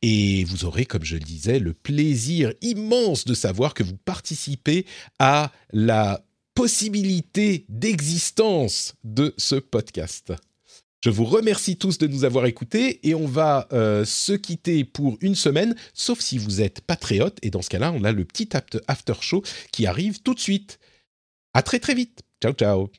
Et 0.03 0.45
vous 0.45 0.65
aurez, 0.65 0.87
comme 0.87 1.05
je 1.05 1.17
le 1.17 1.23
disais, 1.23 1.59
le 1.59 1.75
plaisir 1.75 2.53
immense 2.63 3.25
de 3.25 3.35
savoir 3.35 3.75
que 3.75 3.83
vous 3.83 3.97
participez 3.97 4.87
à 5.19 5.53
la 5.73 6.25
possibilité 6.55 7.65
d'existence 7.69 8.95
de 9.05 9.35
ce 9.37 9.57
podcast. 9.57 10.33
Je 11.03 11.09
vous 11.09 11.25
remercie 11.25 11.77
tous 11.77 11.97
de 11.97 12.07
nous 12.07 12.25
avoir 12.25 12.45
écoutés 12.45 13.09
et 13.09 13.15
on 13.15 13.27
va 13.27 13.69
euh, 13.73 14.05
se 14.05 14.33
quitter 14.33 14.85
pour 14.85 15.17
une 15.23 15.35
semaine, 15.35 15.75
sauf 15.95 16.21
si 16.21 16.37
vous 16.37 16.61
êtes 16.61 16.83
patriote. 16.83 17.39
Et 17.41 17.51
dans 17.51 17.63
ce 17.63 17.71
cas-là, 17.71 17.93
on 17.93 18.05
a 18.05 18.13
le 18.13 18.27
petit 18.27 18.51
after 18.87 19.15
show 19.21 19.43
qui 19.73 19.87
arrive 19.87 20.21
tout 20.21 20.35
de 20.35 20.41
suite. 20.41 20.79
À 21.55 21.63
très 21.63 21.79
très 21.79 21.95
vite. 21.95 22.21
Ciao 22.43 22.53
ciao. 22.53 22.91